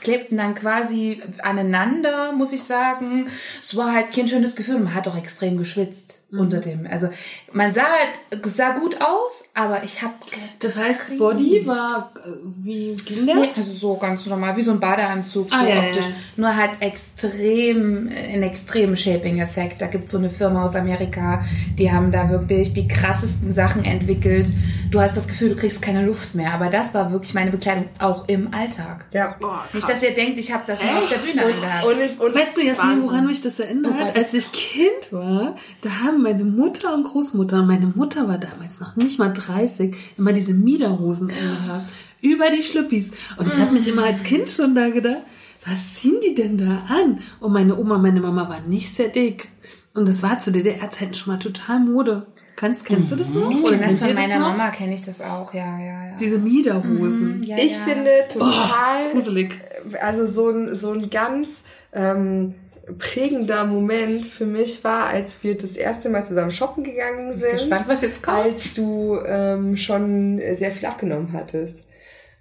klebten 0.00 0.38
dann 0.38 0.54
quasi 0.54 1.20
aneinander, 1.42 2.32
muss 2.32 2.54
ich 2.54 2.62
sagen. 2.62 3.28
Es 3.60 3.76
war 3.76 3.92
halt 3.92 4.12
kein 4.14 4.26
schönes 4.26 4.56
Gefühl. 4.56 4.78
Man 4.78 4.94
hat 4.94 5.06
auch 5.06 5.18
extrem 5.18 5.58
geschwitzt 5.58 6.22
unter 6.32 6.60
dem. 6.60 6.86
Also 6.86 7.10
man 7.52 7.74
sah 7.74 7.82
halt, 7.82 8.44
sah 8.46 8.70
gut 8.78 8.96
aus, 9.00 9.44
aber 9.54 9.82
ich 9.84 10.02
habe 10.02 10.14
Das 10.60 10.76
heißt, 10.76 11.18
Body 11.18 11.66
war, 11.66 12.12
äh, 12.16 12.28
wie 12.64 12.94
ging 12.96 13.26
der? 13.26 13.34
Nee, 13.36 13.48
also 13.56 13.72
so 13.72 13.96
ganz 13.96 14.24
normal, 14.26 14.56
wie 14.56 14.62
so 14.62 14.70
ein 14.72 14.80
Badeanzug, 14.80 15.50
so 15.50 15.56
Ah, 15.56 15.64
ja, 15.64 15.74
ja, 15.76 15.82
optisch. 15.88 16.04
ja. 16.06 16.12
Nur 16.36 16.56
halt 16.56 16.70
extrem, 16.80 18.08
einen 18.08 18.42
extremen 18.42 18.96
Shaping-Effekt. 18.96 19.80
Da 19.82 19.86
gibt's 19.86 20.12
so 20.12 20.18
eine 20.18 20.30
Firma 20.30 20.64
aus 20.64 20.76
Amerika, 20.76 21.44
die 21.78 21.90
haben 21.92 22.12
da 22.12 22.30
wirklich 22.30 22.72
die 22.72 22.86
krassesten 22.88 23.52
Sachen 23.52 23.84
entwickelt. 23.84 24.48
Du 24.90 25.00
hast 25.00 25.16
das 25.16 25.28
Gefühl, 25.28 25.50
du 25.50 25.56
kriegst 25.56 25.80
keine 25.82 26.04
Luft 26.04 26.34
mehr. 26.34 26.52
Aber 26.52 26.68
das 26.68 26.94
war 26.94 27.12
wirklich 27.12 27.34
meine 27.34 27.50
Bekleidung 27.50 27.88
auch 27.98 28.26
im 28.28 28.52
Alltag. 28.52 29.04
Ja. 29.12 29.36
Boah, 29.40 29.64
Nicht, 29.72 29.88
dass 29.88 30.02
ihr 30.02 30.14
denkt, 30.14 30.38
ich 30.38 30.52
habe 30.52 30.64
das 30.66 30.80
nur 30.82 30.90
auf 30.98 31.08
der 31.08 31.18
Bühne 31.18 31.44
angehabt. 31.54 31.84
Und, 31.84 32.00
ich, 32.00 32.20
und 32.20 32.34
Weißt 32.34 32.56
du, 32.56 32.60
Jasmin, 32.62 33.02
woran 33.02 33.26
mich 33.26 33.40
das 33.40 33.60
erinnert? 33.60 33.92
Oh. 33.98 34.18
Als 34.18 34.34
ich 34.34 34.50
Kind 34.52 35.12
war, 35.12 35.56
da 35.82 35.90
haben 36.04 36.22
meine 36.22 36.44
Mutter 36.44 36.92
und 36.94 37.04
Großmutter, 37.04 37.39
und 37.40 37.66
meine 37.66 37.86
Mutter 37.86 38.28
war 38.28 38.38
damals 38.38 38.80
noch 38.80 38.96
nicht 38.96 39.18
mal 39.18 39.32
30, 39.32 39.94
immer 40.18 40.32
diese 40.32 40.52
Miederhosen 40.54 41.30
angehabt. 41.30 41.88
Über 42.20 42.50
die 42.50 42.62
Schlüppis. 42.62 43.10
Und 43.36 43.46
ich 43.46 43.58
habe 43.58 43.72
mich 43.72 43.88
immer 43.88 44.04
als 44.04 44.22
Kind 44.22 44.50
schon 44.50 44.74
da 44.74 44.90
gedacht, 44.90 45.22
was 45.66 45.94
ziehen 45.94 46.18
die 46.22 46.34
denn 46.34 46.58
da 46.58 46.84
an? 46.88 47.20
Und 47.38 47.52
meine 47.52 47.78
Oma, 47.78 47.98
meine 47.98 48.20
Mama 48.20 48.48
waren 48.48 48.68
nicht 48.68 48.94
sehr 48.94 49.08
dick. 49.08 49.48
Und 49.94 50.08
das 50.08 50.22
war 50.22 50.38
zu 50.38 50.52
DDR-Zeiten 50.52 51.14
schon 51.14 51.32
mal 51.32 51.38
total 51.38 51.80
Mode. 51.80 52.26
Kannst, 52.56 52.84
kennst 52.84 53.10
du 53.10 53.16
das 53.16 53.30
noch? 53.30 53.50
ich 53.50 53.62
Oder 53.62 53.78
kenn 53.78 53.90
das 53.90 54.00
von 54.00 54.08
das 54.08 54.16
meiner 54.16 54.38
noch? 54.38 54.50
Mama, 54.50 54.70
kenne 54.70 54.94
ich 54.94 55.02
das 55.02 55.22
auch, 55.22 55.54
ja, 55.54 55.78
ja, 55.78 56.06
ja. 56.08 56.16
Diese 56.20 56.38
Miederhosen. 56.38 57.42
ja, 57.42 57.56
ich 57.56 57.72
ja. 57.72 57.78
finde 57.78 58.10
total, 58.30 59.12
Gruselig. 59.12 59.58
also 59.98 60.26
so 60.26 60.50
ein, 60.50 60.76
so 60.76 60.92
ein 60.92 61.08
ganz 61.08 61.64
ähm, 61.94 62.54
prägender 62.98 63.64
Moment 63.64 64.26
für 64.26 64.46
mich 64.46 64.82
war, 64.84 65.06
als 65.06 65.42
wir 65.42 65.56
das 65.56 65.76
erste 65.76 66.08
Mal 66.08 66.24
zusammen 66.24 66.50
shoppen 66.50 66.84
gegangen 66.84 67.34
sind. 67.34 67.52
Gespannt, 67.52 67.88
was 67.88 68.02
jetzt 68.02 68.22
kommt. 68.22 68.38
als 68.38 68.74
du 68.74 69.18
ähm, 69.26 69.76
schon 69.76 70.40
sehr 70.54 70.72
viel 70.72 70.86
abgenommen 70.86 71.32
hattest. 71.32 71.80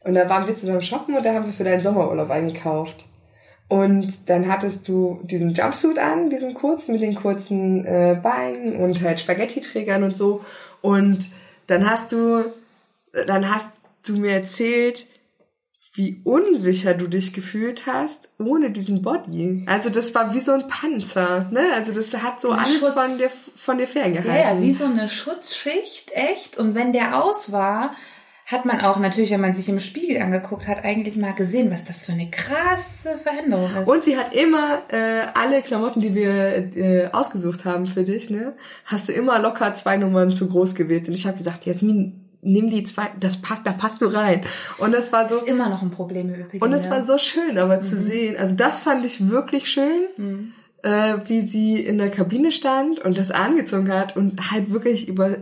Und 0.01 0.15
da 0.15 0.29
waren 0.29 0.47
wir 0.47 0.55
zusammen 0.55 0.81
shoppen 0.81 1.15
und 1.15 1.25
da 1.25 1.33
haben 1.33 1.47
wir 1.47 1.53
für 1.53 1.63
deinen 1.63 1.83
Sommerurlaub 1.83 2.29
eingekauft. 2.29 3.05
Und 3.67 4.29
dann 4.29 4.47
hattest 4.47 4.87
du 4.87 5.19
diesen 5.23 5.53
Jumpsuit 5.53 5.99
an, 5.99 6.31
diesen 6.31 6.55
kurzen, 6.55 6.93
mit 6.93 7.03
den 7.03 7.13
kurzen 7.13 7.85
äh, 7.85 8.19
Beinen 8.21 8.77
und 8.77 9.01
halt 9.01 9.19
Spaghetti-Trägern 9.19 10.03
und 10.03 10.17
so. 10.17 10.43
Und 10.81 11.29
dann 11.67 11.87
hast 11.87 12.11
du, 12.11 12.45
dann 13.27 13.53
hast 13.53 13.69
du 14.07 14.13
mir 14.13 14.31
erzählt, 14.31 15.05
wie 15.99 16.21
unsicher 16.23 16.93
du 16.93 17.07
dich 17.07 17.33
gefühlt 17.33 17.85
hast 17.85 18.29
ohne 18.39 18.71
diesen 18.71 19.01
Body. 19.01 19.65
Also 19.65 19.89
das 19.89 20.15
war 20.15 20.33
wie 20.33 20.39
so 20.39 20.53
ein 20.53 20.69
Panzer, 20.69 21.49
ne? 21.51 21.73
Also 21.75 21.91
das 21.91 22.13
hat 22.23 22.39
so 22.39 22.51
Ein 22.51 22.59
alles 22.59 22.79
Schutz. 22.79 22.93
von 22.93 23.17
dir 23.17 23.29
von 23.57 23.77
dir 23.77 23.87
ferngehalten. 23.87 24.33
Ja, 24.33 24.65
wie 24.65 24.73
so 24.73 24.85
eine 24.85 25.09
Schutzschicht, 25.09 26.11
echt. 26.13 26.57
Und 26.57 26.73
wenn 26.73 26.93
der 26.93 27.21
aus 27.21 27.51
war, 27.51 27.95
hat 28.45 28.63
man 28.65 28.79
auch 28.79 28.97
natürlich, 28.97 29.31
wenn 29.31 29.41
man 29.41 29.53
sich 29.53 29.67
im 29.67 29.81
Spiegel 29.81 30.21
angeguckt 30.21 30.69
hat, 30.69 30.85
eigentlich 30.85 31.17
mal 31.17 31.33
gesehen, 31.35 31.69
was 31.69 31.83
das 31.83 32.05
für 32.05 32.13
eine 32.13 32.31
krasse 32.31 33.17
Veränderung 33.17 33.69
ist. 33.75 33.87
Und 33.87 34.05
sie 34.05 34.17
hat 34.17 34.33
immer 34.33 34.83
äh, 34.87 35.27
alle 35.33 35.61
Klamotten, 35.61 35.99
die 35.99 36.15
wir 36.15 36.31
äh, 36.77 37.09
ausgesucht 37.11 37.65
haben 37.65 37.87
für 37.87 38.03
dich, 38.03 38.29
ne, 38.29 38.55
hast 38.85 39.09
du 39.09 39.11
immer 39.11 39.37
locker 39.39 39.73
zwei 39.73 39.97
Nummern 39.97 40.31
zu 40.31 40.47
groß 40.47 40.75
gewählt. 40.75 41.09
Und 41.09 41.13
ich 41.13 41.27
habe 41.27 41.37
gesagt, 41.37 41.65
Jasmin, 41.65 42.18
nimm 42.41 42.69
die 42.69 42.83
zwei, 42.83 43.09
das 43.19 43.41
passt, 43.41 43.61
da 43.65 43.71
passt 43.71 44.01
du 44.01 44.07
rein. 44.07 44.43
Und 44.77 44.93
das 44.93 45.11
war 45.11 45.27
so, 45.27 45.37
ist 45.37 45.47
immer 45.47 45.69
noch 45.69 45.81
ein 45.81 45.91
Problem 45.91 46.33
im 46.33 46.41
Übrigen. 46.41 46.63
und 46.63 46.73
es 46.73 46.89
war 46.89 47.03
so 47.03 47.17
schön, 47.17 47.57
aber 47.57 47.81
zu 47.81 48.01
sehen. 48.01 48.37
Also 48.37 48.55
das 48.55 48.79
fand 48.79 49.05
ich 49.05 49.29
wirklich 49.29 49.69
schön, 49.69 50.53
äh, 50.83 51.15
wie 51.25 51.41
sie 51.47 51.79
in 51.79 51.97
der 51.97 52.09
Kabine 52.11 52.51
stand 52.51 52.99
und 53.01 53.17
das 53.17 53.31
angezogen 53.31 53.91
hat 53.93 54.15
und 54.15 54.51
halt 54.51 54.71
wirklich 54.71 55.07
über 55.07 55.37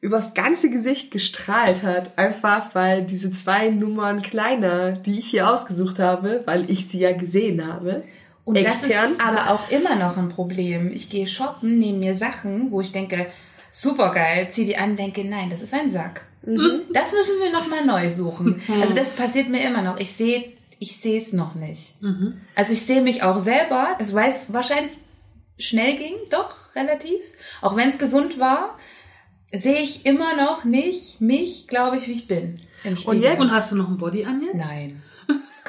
übers 0.00 0.34
ganze 0.34 0.68
Gesicht 0.68 1.12
gestrahlt 1.12 1.84
hat, 1.84 2.18
einfach 2.18 2.74
weil 2.74 3.04
diese 3.04 3.30
zwei 3.30 3.68
Nummern 3.68 4.20
kleiner, 4.20 4.90
die 4.92 5.20
ich 5.20 5.26
hier 5.26 5.48
ausgesucht 5.48 6.00
habe, 6.00 6.42
weil 6.44 6.68
ich 6.68 6.88
sie 6.88 6.98
ja 6.98 7.12
gesehen 7.12 7.64
habe, 7.64 8.02
Und 8.44 8.56
extern. 8.56 8.90
das 8.90 9.10
ist 9.12 9.20
aber 9.20 9.50
auch 9.52 9.70
immer 9.70 9.94
noch 9.94 10.16
ein 10.16 10.28
Problem. 10.28 10.90
Ich 10.92 11.08
gehe 11.08 11.28
shoppen, 11.28 11.78
nehme 11.78 11.98
mir 11.98 12.14
Sachen, 12.16 12.72
wo 12.72 12.80
ich 12.80 12.90
denke, 12.90 13.28
super 13.72 14.12
geil, 14.12 14.48
zieh 14.50 14.64
die 14.66 14.76
an, 14.76 14.96
denke, 14.96 15.24
nein, 15.24 15.50
das 15.50 15.62
ist 15.62 15.74
ein 15.74 15.90
Sack. 15.90 16.26
Das 16.92 17.12
müssen 17.12 17.40
wir 17.40 17.50
nochmal 17.52 17.84
neu 17.84 18.10
suchen. 18.10 18.60
Also 18.68 18.94
das 18.94 19.10
passiert 19.10 19.48
mir 19.48 19.66
immer 19.66 19.82
noch. 19.82 19.98
Ich 19.98 20.12
sehe 20.12 20.52
ich 20.78 21.00
sehe 21.00 21.18
es 21.18 21.32
noch 21.32 21.54
nicht. 21.54 21.94
Also 22.56 22.72
ich 22.72 22.82
sehe 22.82 23.02
mich 23.02 23.22
auch 23.22 23.38
selber, 23.38 23.94
das 24.00 24.12
weiß 24.12 24.52
wahrscheinlich 24.52 24.92
schnell 25.58 25.96
ging, 25.96 26.14
doch 26.30 26.54
relativ, 26.74 27.20
auch 27.60 27.76
wenn 27.76 27.88
es 27.90 27.98
gesund 27.98 28.40
war, 28.40 28.76
sehe 29.54 29.80
ich 29.80 30.04
immer 30.06 30.34
noch 30.34 30.64
nicht 30.64 31.20
mich, 31.20 31.68
glaube 31.68 31.98
ich, 31.98 32.08
wie 32.08 32.12
ich 32.12 32.26
bin. 32.26 32.60
Im 32.82 32.96
Spiegel. 32.96 33.22
jetzt- 33.22 33.38
Und 33.40 33.52
hast 33.52 33.70
du 33.70 33.76
noch 33.76 33.88
ein 33.88 33.96
Body 33.98 34.24
an 34.24 34.42
jetzt? 34.42 34.56
Nein. 34.56 35.00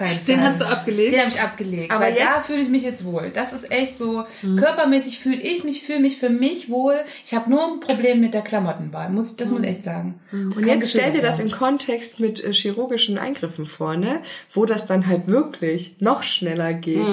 Kein 0.05 0.25
Den 0.25 0.39
Fall. 0.39 0.47
hast 0.47 0.61
du 0.61 0.65
abgelegt? 0.67 1.13
Den 1.13 1.19
habe 1.21 1.29
ich 1.29 1.41
abgelegt. 1.41 1.91
Aber 1.91 2.05
weil 2.05 2.13
da 2.13 2.19
jetzt- 2.37 2.45
fühle 2.47 2.61
ich 2.61 2.69
mich 2.69 2.83
jetzt 2.83 3.03
wohl. 3.05 3.31
Das 3.33 3.53
ist 3.53 3.71
echt 3.71 3.97
so, 3.97 4.25
körpermäßig 4.57 5.19
fühle 5.19 5.41
ich 5.41 5.63
mich, 5.63 5.81
fühle 5.83 5.99
mich 5.99 6.17
für 6.17 6.29
mich 6.29 6.69
wohl. 6.69 6.95
Ich 7.25 7.33
habe 7.33 7.49
nur 7.49 7.63
ein 7.73 7.79
Problem 7.79 8.19
mit 8.21 8.33
der 8.33 8.41
Klamottenwahl. 8.41 9.09
Muss, 9.09 9.35
das 9.35 9.49
muss 9.49 9.61
ich 9.61 9.67
echt 9.67 9.83
sagen. 9.83 10.19
Und 10.31 10.65
jetzt 10.65 10.89
stell 10.91 11.11
dir 11.11 11.21
das 11.21 11.39
im 11.39 11.51
Kontext 11.51 12.19
mit 12.19 12.43
äh, 12.43 12.53
chirurgischen 12.53 13.17
Eingriffen 13.17 13.65
vor, 13.65 13.95
ne? 13.97 14.19
Wo 14.51 14.65
das 14.65 14.85
dann 14.85 15.07
halt 15.07 15.27
wirklich 15.27 15.95
noch 15.99 16.23
schneller 16.23 16.73
geht 16.73 17.07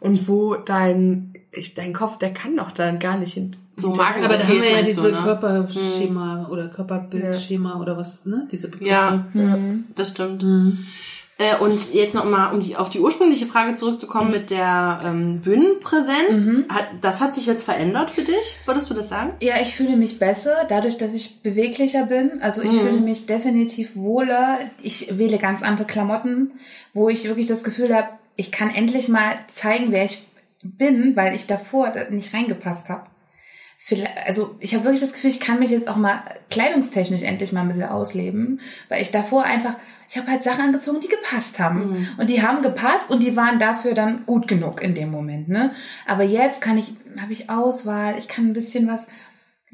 und 0.00 0.28
wo 0.28 0.54
dein 0.54 1.34
ich, 1.52 1.74
dein 1.74 1.92
Kopf, 1.92 2.16
der 2.18 2.32
kann 2.32 2.56
doch 2.56 2.70
dann 2.70 3.00
gar 3.00 3.18
nicht 3.18 3.34
hin. 3.34 3.56
So 3.76 3.88
hinterher. 3.88 4.12
Magen- 4.12 4.24
Aber 4.24 4.36
da 4.36 4.44
haben 4.46 4.62
wir 4.62 4.70
ja 4.70 4.82
diese 4.82 5.02
du, 5.10 5.16
ne? 5.16 5.18
Körperschema 5.22 6.48
oder 6.48 6.68
Körperbildschema 6.68 7.80
oder 7.80 7.96
was, 7.96 8.24
ne? 8.26 8.46
Diese 8.52 8.68
Begriffe. 8.68 8.90
Ja, 8.90 9.26
das 9.96 10.10
stimmt. 10.10 10.44
Äh, 11.40 11.56
und 11.56 11.94
jetzt 11.94 12.14
noch 12.14 12.26
mal, 12.26 12.52
um 12.52 12.60
die, 12.60 12.76
auf 12.76 12.90
die 12.90 13.00
ursprüngliche 13.00 13.46
Frage 13.46 13.74
zurückzukommen 13.74 14.30
mit 14.30 14.50
der 14.50 15.00
ähm, 15.02 15.40
Bühnenpräsenz. 15.40 16.68
Hat, 16.68 16.88
das 17.00 17.22
hat 17.22 17.32
sich 17.32 17.46
jetzt 17.46 17.62
verändert 17.62 18.10
für 18.10 18.20
dich? 18.20 18.56
Würdest 18.66 18.90
du 18.90 18.94
das 18.94 19.08
sagen? 19.08 19.32
Ja, 19.40 19.54
ich 19.58 19.74
fühle 19.74 19.96
mich 19.96 20.18
besser, 20.18 20.66
dadurch, 20.68 20.98
dass 20.98 21.14
ich 21.14 21.42
beweglicher 21.42 22.04
bin. 22.04 22.42
Also 22.42 22.60
ich 22.60 22.72
fühle 22.72 23.00
mich 23.00 23.24
definitiv 23.24 23.96
wohler. 23.96 24.58
Ich 24.82 25.16
wähle 25.16 25.38
ganz 25.38 25.62
andere 25.62 25.86
Klamotten, 25.86 26.52
wo 26.92 27.08
ich 27.08 27.24
wirklich 27.24 27.46
das 27.46 27.64
Gefühl 27.64 27.96
habe, 27.96 28.10
ich 28.36 28.52
kann 28.52 28.68
endlich 28.68 29.08
mal 29.08 29.38
zeigen, 29.54 29.92
wer 29.92 30.04
ich 30.04 30.22
bin, 30.62 31.16
weil 31.16 31.34
ich 31.34 31.46
davor 31.46 31.88
da 31.88 32.10
nicht 32.10 32.34
reingepasst 32.34 32.90
habe. 32.90 33.04
Also 34.26 34.54
ich 34.60 34.74
habe 34.74 34.84
wirklich 34.84 35.00
das 35.00 35.12
Gefühl, 35.12 35.30
ich 35.30 35.40
kann 35.40 35.58
mich 35.58 35.70
jetzt 35.70 35.88
auch 35.88 35.96
mal 35.96 36.22
kleidungstechnisch 36.50 37.22
endlich 37.22 37.52
mal 37.52 37.62
ein 37.62 37.68
bisschen 37.68 37.88
ausleben, 37.88 38.60
weil 38.88 39.02
ich 39.02 39.10
davor 39.10 39.42
einfach, 39.42 39.76
ich 40.08 40.16
habe 40.16 40.30
halt 40.30 40.44
Sachen 40.44 40.66
angezogen, 40.66 41.00
die 41.00 41.08
gepasst 41.08 41.58
haben. 41.58 42.08
Und 42.18 42.28
die 42.30 42.42
haben 42.42 42.62
gepasst 42.62 43.10
und 43.10 43.22
die 43.22 43.36
waren 43.36 43.58
dafür 43.58 43.94
dann 43.94 44.26
gut 44.26 44.46
genug 44.46 44.82
in 44.82 44.94
dem 44.94 45.10
Moment. 45.10 45.48
Ne? 45.48 45.72
Aber 46.06 46.22
jetzt 46.22 46.60
kann 46.60 46.78
ich, 46.78 46.92
habe 47.20 47.32
ich 47.32 47.50
Auswahl, 47.50 48.16
ich 48.18 48.28
kann 48.28 48.46
ein 48.46 48.52
bisschen 48.52 48.86
was 48.86 49.08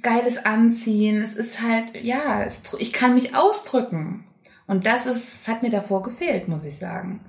Geiles 0.03 0.45
anziehen. 0.45 1.21
Es 1.23 1.35
ist 1.35 1.61
halt, 1.61 2.03
ja, 2.03 2.43
es, 2.43 2.63
ich 2.79 2.93
kann 2.93 3.15
mich 3.15 3.35
ausdrücken. 3.35 4.25
Und 4.67 4.87
das 4.87 5.07
ist, 5.07 5.47
hat 5.49 5.63
mir 5.63 5.71
davor 5.71 6.03
gefehlt, 6.03 6.49
muss 6.49 6.65
ich 6.65 6.77
sagen. 6.77 7.21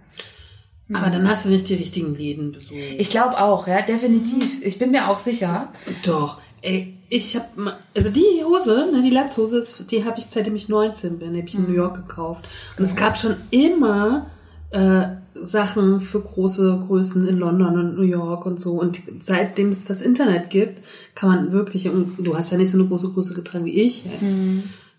Aber 0.93 1.09
dann 1.09 1.27
hast 1.27 1.43
du 1.43 1.49
nicht 1.49 1.67
die 1.67 1.75
richtigen 1.75 2.15
Läden 2.15 2.53
besucht. 2.53 2.79
Ich 2.97 3.09
glaube 3.09 3.37
auch, 3.41 3.67
ja, 3.67 3.81
definitiv. 3.81 4.61
Ich 4.63 4.79
bin 4.79 4.91
mir 4.91 5.09
auch 5.09 5.19
sicher. 5.19 5.73
Doch. 6.05 6.39
Ey, 6.61 6.97
ich 7.09 7.35
hab 7.35 7.55
mal, 7.57 7.77
also 7.95 8.09
die 8.09 8.43
Hose, 8.43 8.89
ne, 8.91 9.01
die 9.01 9.11
Latzhose, 9.11 9.59
ist, 9.59 9.91
die 9.91 10.03
habe 10.05 10.19
ich 10.19 10.25
seitdem 10.29 10.55
ich 10.55 10.67
19 10.69 11.19
bin, 11.19 11.33
die 11.33 11.39
habe 11.39 11.47
ich 11.49 11.55
in 11.55 11.63
New 11.67 11.73
York 11.75 11.95
gekauft. 12.07 12.47
Und 12.77 12.83
es 12.83 12.95
gab 12.95 13.17
schon 13.17 13.35
immer 13.51 14.27
äh, 14.71 15.03
Sachen 15.35 16.01
für 16.01 16.19
große 16.19 16.83
Größen 16.87 17.27
in 17.27 17.37
London 17.37 17.77
und 17.79 17.95
New 17.95 18.01
York 18.03 18.45
und 18.45 18.59
so. 18.59 18.73
Und 18.73 19.01
seitdem 19.21 19.69
es 19.69 19.85
das 19.85 20.01
Internet 20.01 20.49
gibt, 20.49 20.81
kann 21.15 21.29
man 21.29 21.51
wirklich, 21.53 21.87
und 21.89 22.15
du 22.19 22.35
hast 22.35 22.51
ja 22.51 22.57
nicht 22.57 22.71
so 22.71 22.77
eine 22.79 22.87
große 22.87 23.11
Größe 23.13 23.33
getragen 23.35 23.65
wie 23.65 23.79
ich 23.83 24.03
jetzt. 24.03 24.23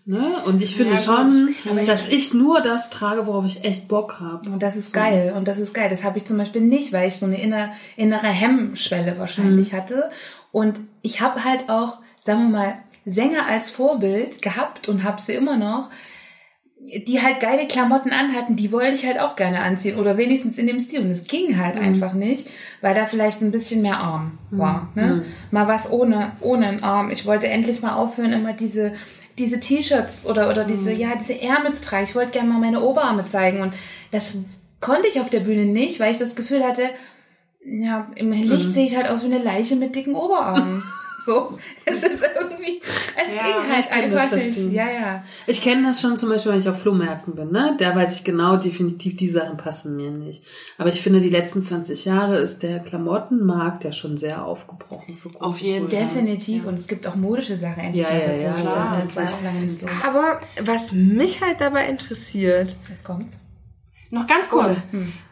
Ne? 0.05 0.37
Und 0.45 0.61
ich 0.63 0.75
finde 0.75 0.93
Ja, 0.93 0.97
schon, 0.97 1.49
ich- 1.81 1.87
dass 1.87 2.07
ich 2.09 2.33
nur 2.33 2.61
das 2.61 2.89
trage, 2.89 3.27
worauf 3.27 3.45
ich 3.45 3.63
echt 3.63 3.87
Bock 3.87 4.19
habe. 4.19 4.49
Und 4.49 4.63
das 4.63 4.75
ist 4.75 4.91
geil. 4.91 5.33
Und 5.37 5.47
das 5.47 5.59
ist 5.59 5.73
geil. 5.73 5.87
Das 5.91 6.03
habe 6.03 6.17
ich 6.17 6.25
zum 6.25 6.37
Beispiel 6.37 6.61
nicht, 6.61 6.93
weil 6.93 7.09
ich 7.09 7.17
so 7.17 7.27
eine 7.27 7.39
inner, 7.39 7.69
innere 7.95 8.25
Hemmschwelle 8.27 9.19
wahrscheinlich 9.19 9.73
hatte. 9.73 10.09
Und 10.51 10.79
ich 11.01 11.21
habe 11.21 11.43
halt 11.43 11.69
auch, 11.69 11.99
sagen 12.21 12.43
wir 12.43 12.49
mal, 12.49 12.75
Sänger 13.05 13.47
als 13.47 13.69
Vorbild 13.69 14.41
gehabt 14.41 14.89
und 14.89 15.03
habe 15.03 15.21
sie 15.21 15.33
immer 15.33 15.57
noch, 15.57 15.89
die 16.79 17.21
halt 17.21 17.39
geile 17.39 17.67
Klamotten 17.67 18.11
anhatten, 18.11 18.55
die 18.55 18.71
wollte 18.71 18.95
ich 18.95 19.05
halt 19.05 19.19
auch 19.19 19.35
gerne 19.35 19.59
anziehen 19.59 19.97
oder 19.97 20.17
wenigstens 20.17 20.57
in 20.57 20.67
dem 20.67 20.79
Stil. 20.79 21.01
Und 21.01 21.09
es 21.09 21.25
ging 21.25 21.57
halt 21.57 21.75
einfach 21.75 22.13
nicht, 22.13 22.47
weil 22.81 22.95
da 22.95 23.05
vielleicht 23.05 23.41
ein 23.41 23.51
bisschen 23.51 23.81
mehr 23.81 23.99
Arm 23.99 24.37
war. 24.49 24.89
Ne? 24.95 25.25
Mal 25.51 25.67
was 25.67 25.91
ohne, 25.91 26.31
ohne 26.39 26.67
einen 26.67 26.83
Arm. 26.83 27.11
Ich 27.11 27.25
wollte 27.25 27.47
endlich 27.47 27.81
mal 27.81 27.95
aufhören, 27.95 28.33
immer 28.33 28.53
diese 28.53 28.93
diese 29.37 29.59
T-Shirts 29.61 30.27
oder 30.27 30.49
oder 30.49 30.65
diese 30.65 30.91
ja 30.91 31.15
diese 31.15 31.41
Ärmel 31.41 31.73
zu 31.73 31.83
tragen. 31.83 32.05
Ich 32.05 32.15
wollte 32.15 32.31
gerne 32.31 32.49
mal 32.49 32.59
meine 32.59 32.81
Oberarme 32.81 33.25
zeigen 33.25 33.61
und 33.61 33.73
das 34.11 34.35
konnte 34.81 35.07
ich 35.07 35.19
auf 35.19 35.29
der 35.29 35.39
Bühne 35.41 35.65
nicht, 35.65 35.99
weil 35.99 36.11
ich 36.11 36.17
das 36.17 36.35
Gefühl 36.35 36.63
hatte, 36.63 36.89
ja, 37.63 38.09
im 38.15 38.31
Licht 38.31 38.73
sehe 38.73 38.85
ich 38.85 38.95
halt 38.95 39.09
aus 39.09 39.21
wie 39.21 39.33
eine 39.33 39.43
Leiche 39.43 39.75
mit 39.75 39.95
dicken 39.95 40.15
Oberarmen. 40.15 40.83
so, 41.25 41.57
es 41.85 42.01
ist 42.01 42.23
irgendwie, 42.39 42.81
es 42.81 43.35
Ja, 43.35 43.61
ging 43.61 43.71
halt 43.71 43.91
einfach 43.91 44.35
nicht. 44.35 44.57
Ja, 44.71 44.89
ja. 44.89 45.23
Ich 45.47 45.61
kenne 45.61 45.87
das 45.87 45.99
schon 45.99 46.17
zum 46.17 46.29
Beispiel, 46.29 46.53
wenn 46.53 46.59
ich 46.59 46.69
auf 46.69 46.81
Flohmärkten 46.81 47.35
bin, 47.35 47.51
ne? 47.51 47.75
Da 47.77 47.93
weiß 47.93 48.13
ich 48.15 48.23
genau, 48.23 48.55
definitiv, 48.55 49.17
die 49.17 49.29
Sachen 49.29 49.57
passen 49.57 49.95
mir 49.97 50.11
nicht. 50.11 50.43
Aber 50.77 50.89
ich 50.89 51.01
finde, 51.01 51.19
die 51.19 51.29
letzten 51.29 51.61
20 51.61 52.05
Jahre 52.05 52.37
ist 52.37 52.63
der 52.63 52.79
Klamottenmarkt 52.79 53.83
ja 53.83 53.91
schon 53.91 54.17
sehr 54.17 54.45
aufgebrochen 54.45 55.13
für 55.13 55.29
große 55.29 55.43
Auf 55.43 55.59
jeden 55.59 55.89
Größen. 55.89 56.07
Definitiv. 56.07 56.65
Und 56.65 56.75
es 56.75 56.87
gibt 56.87 57.05
auch 57.05 57.15
modische 57.15 57.57
Sachen 57.57 57.83
endlich. 57.83 58.07
Ja, 58.07 58.13
ja, 58.13 58.53
für 58.53 58.63
ja, 58.63 59.51
nicht 59.59 59.79
so. 59.79 59.87
Aber 60.05 60.39
was 60.61 60.91
mich 60.93 61.41
halt 61.41 61.59
dabei 61.59 61.87
interessiert, 61.87 62.77
Jetzt 62.89 63.03
kommt's. 63.03 63.33
Noch 64.11 64.27
ganz 64.27 64.49
kurz. 64.49 64.77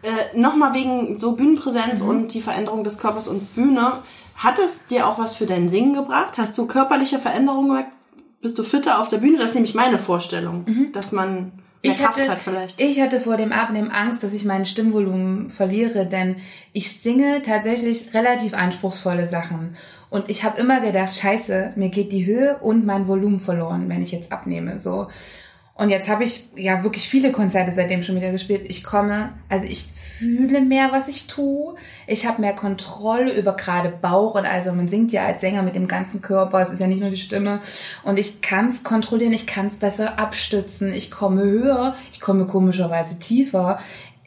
Äh, 0.04 0.38
Nochmal 0.40 0.74
wegen 0.74 1.20
so 1.20 1.32
Bühnenpräsenz 1.34 2.02
und 2.02 2.34
die 2.34 2.42
Veränderung 2.42 2.84
des 2.84 2.98
Körpers 2.98 3.28
und 3.28 3.56
Bühne. 3.56 4.04
Hat 4.36 4.60
es 4.60 4.86
dir 4.86 5.08
auch 5.08 5.18
was 5.18 5.36
für 5.36 5.48
dein 5.48 5.68
Singen 5.68 5.94
gebracht? 5.96 6.34
Hast 6.38 6.58
du 6.58 6.68
körperliche 6.68 7.18
Veränderungen 7.18 7.70
gemerkt? 7.70 7.92
Bist 8.40 8.58
du 8.60 8.64
fitter 8.64 9.00
auf 9.02 9.08
der 9.08 9.18
Bühne? 9.18 9.38
Das 9.38 9.50
ist 9.50 9.56
nämlich 9.56 9.74
meine 9.74 9.98
Vorstellung, 9.98 10.92
dass 10.94 11.12
man 11.12 11.54
mehr 11.84 11.94
Ich 11.94 11.98
Kraft 11.98 12.20
hatte, 12.20 12.30
hat 12.30 12.38
vielleicht. 12.40 12.80
ich 12.80 13.02
hatte 13.02 13.20
vor 13.20 13.36
dem 13.36 13.52
Abnehmen 13.52 13.90
Angst, 13.90 14.22
dass 14.24 14.32
ich 14.34 14.46
mein 14.46 14.68
Stimmvolumen 14.68 15.50
verliere, 15.50 16.06
denn 16.06 16.36
ich 16.72 17.00
singe 17.02 17.42
tatsächlich 17.42 18.14
relativ 18.14 18.54
anspruchsvolle 18.54 19.26
Sachen. 19.26 19.76
Und 20.12 20.30
ich 20.30 20.44
habe 20.44 20.60
immer 20.60 20.82
gedacht, 20.82 21.16
scheiße, 21.16 21.74
mir 21.76 21.90
geht 21.90 22.12
die 22.12 22.28
Höhe 22.28 22.60
und 22.62 22.86
mein 22.86 23.08
Volumen 23.08 23.40
verloren, 23.40 23.90
wenn 23.90 24.04
ich 24.04 24.12
jetzt 24.12 24.32
abnehme. 24.32 24.78
So. 24.80 25.08
Und 25.78 25.90
jetzt 25.90 26.10
habe 26.10 26.24
ich 26.24 26.44
ja 26.56 26.84
wirklich 26.84 27.08
viele 27.08 27.32
Konzerte 27.32 27.72
seitdem 27.72 28.02
schon 28.02 28.16
wieder 28.16 28.32
gespielt. 28.32 28.66
Ich 28.68 28.84
komme, 28.84 29.30
also 29.48 29.66
ich 29.66 29.88
fühle 30.18 30.62
mehr, 30.62 30.92
was 30.92 31.08
ich 31.08 31.28
tue. 31.28 31.76
Ich 32.08 32.26
habe 32.26 32.42
mehr 32.42 32.54
Kontrolle 32.54 33.32
über 33.32 33.56
gerade 33.56 33.90
Bauch 33.90 34.34
und 34.34 34.48
also 34.48 34.74
man 34.74 34.90
singt 34.90 35.12
ja 35.12 35.26
als 35.26 35.42
Sänger 35.42 35.62
mit 35.62 35.76
dem 35.76 35.88
ganzen 35.88 36.22
Körper. 36.22 36.62
Es 36.62 36.72
ist 36.72 36.80
ja 36.80 36.88
nicht 36.88 37.02
nur 37.02 37.12
die 37.12 37.18
Stimme. 37.18 37.62
Und 38.04 38.18
ich 38.18 38.42
kann 38.42 38.70
es 38.70 38.84
kontrollieren, 38.84 39.34
ich 39.34 39.46
kann 39.46 39.68
es 39.68 39.76
besser 39.76 40.18
abstützen. 40.18 40.92
Ich 40.94 41.12
komme 41.12 41.44
höher, 41.44 41.96
ich 42.12 42.20
komme 42.20 42.48
komischerweise 42.48 43.20
tiefer. 43.20 43.80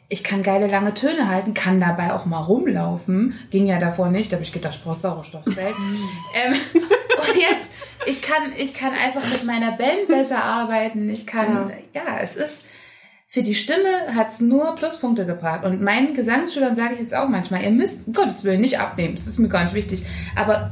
Ich 0.07 0.23
kann 0.23 0.43
geile 0.43 0.67
lange 0.67 0.93
Töne 0.93 1.29
halten, 1.29 1.53
kann 1.53 1.81
dabei 1.81 2.13
auch 2.13 2.25
mal 2.25 2.41
rumlaufen. 2.41 3.33
Ging 3.49 3.65
ja 3.65 3.79
davor 3.79 4.09
nicht, 4.09 4.31
da 4.31 4.35
habe 4.35 4.43
ich 4.43 4.53
gedacht, 4.53 4.75
ich 4.75 4.83
brauche 4.83 4.95
Sauerstoffzelt. 4.95 5.57
ähm, 6.35 6.53
und 6.53 7.35
jetzt, 7.35 7.70
ich 8.05 8.21
kann, 8.21 8.53
ich 8.57 8.73
kann 8.73 8.93
einfach 8.93 9.29
mit 9.31 9.43
meiner 9.43 9.71
Band 9.71 10.07
besser 10.07 10.43
arbeiten. 10.43 11.09
Ich 11.09 11.27
kann, 11.27 11.71
ja, 11.93 12.19
es 12.19 12.35
ist, 12.35 12.65
für 13.27 13.43
die 13.43 13.55
Stimme 13.55 14.13
hat's 14.15 14.39
nur 14.39 14.75
Pluspunkte 14.75 15.25
gebracht. 15.25 15.63
Und 15.63 15.81
meinen 15.81 16.13
Gesangsschülern 16.13 16.75
sage 16.75 16.95
ich 16.95 16.99
jetzt 16.99 17.15
auch 17.15 17.29
manchmal, 17.29 17.63
ihr 17.63 17.71
müsst, 17.71 18.07
um 18.07 18.13
Gottes 18.13 18.43
Willen, 18.43 18.61
nicht 18.61 18.79
abnehmen. 18.79 19.15
Das 19.15 19.27
ist 19.27 19.39
mir 19.39 19.47
gar 19.47 19.63
nicht 19.63 19.73
wichtig. 19.73 20.03
Aber 20.35 20.71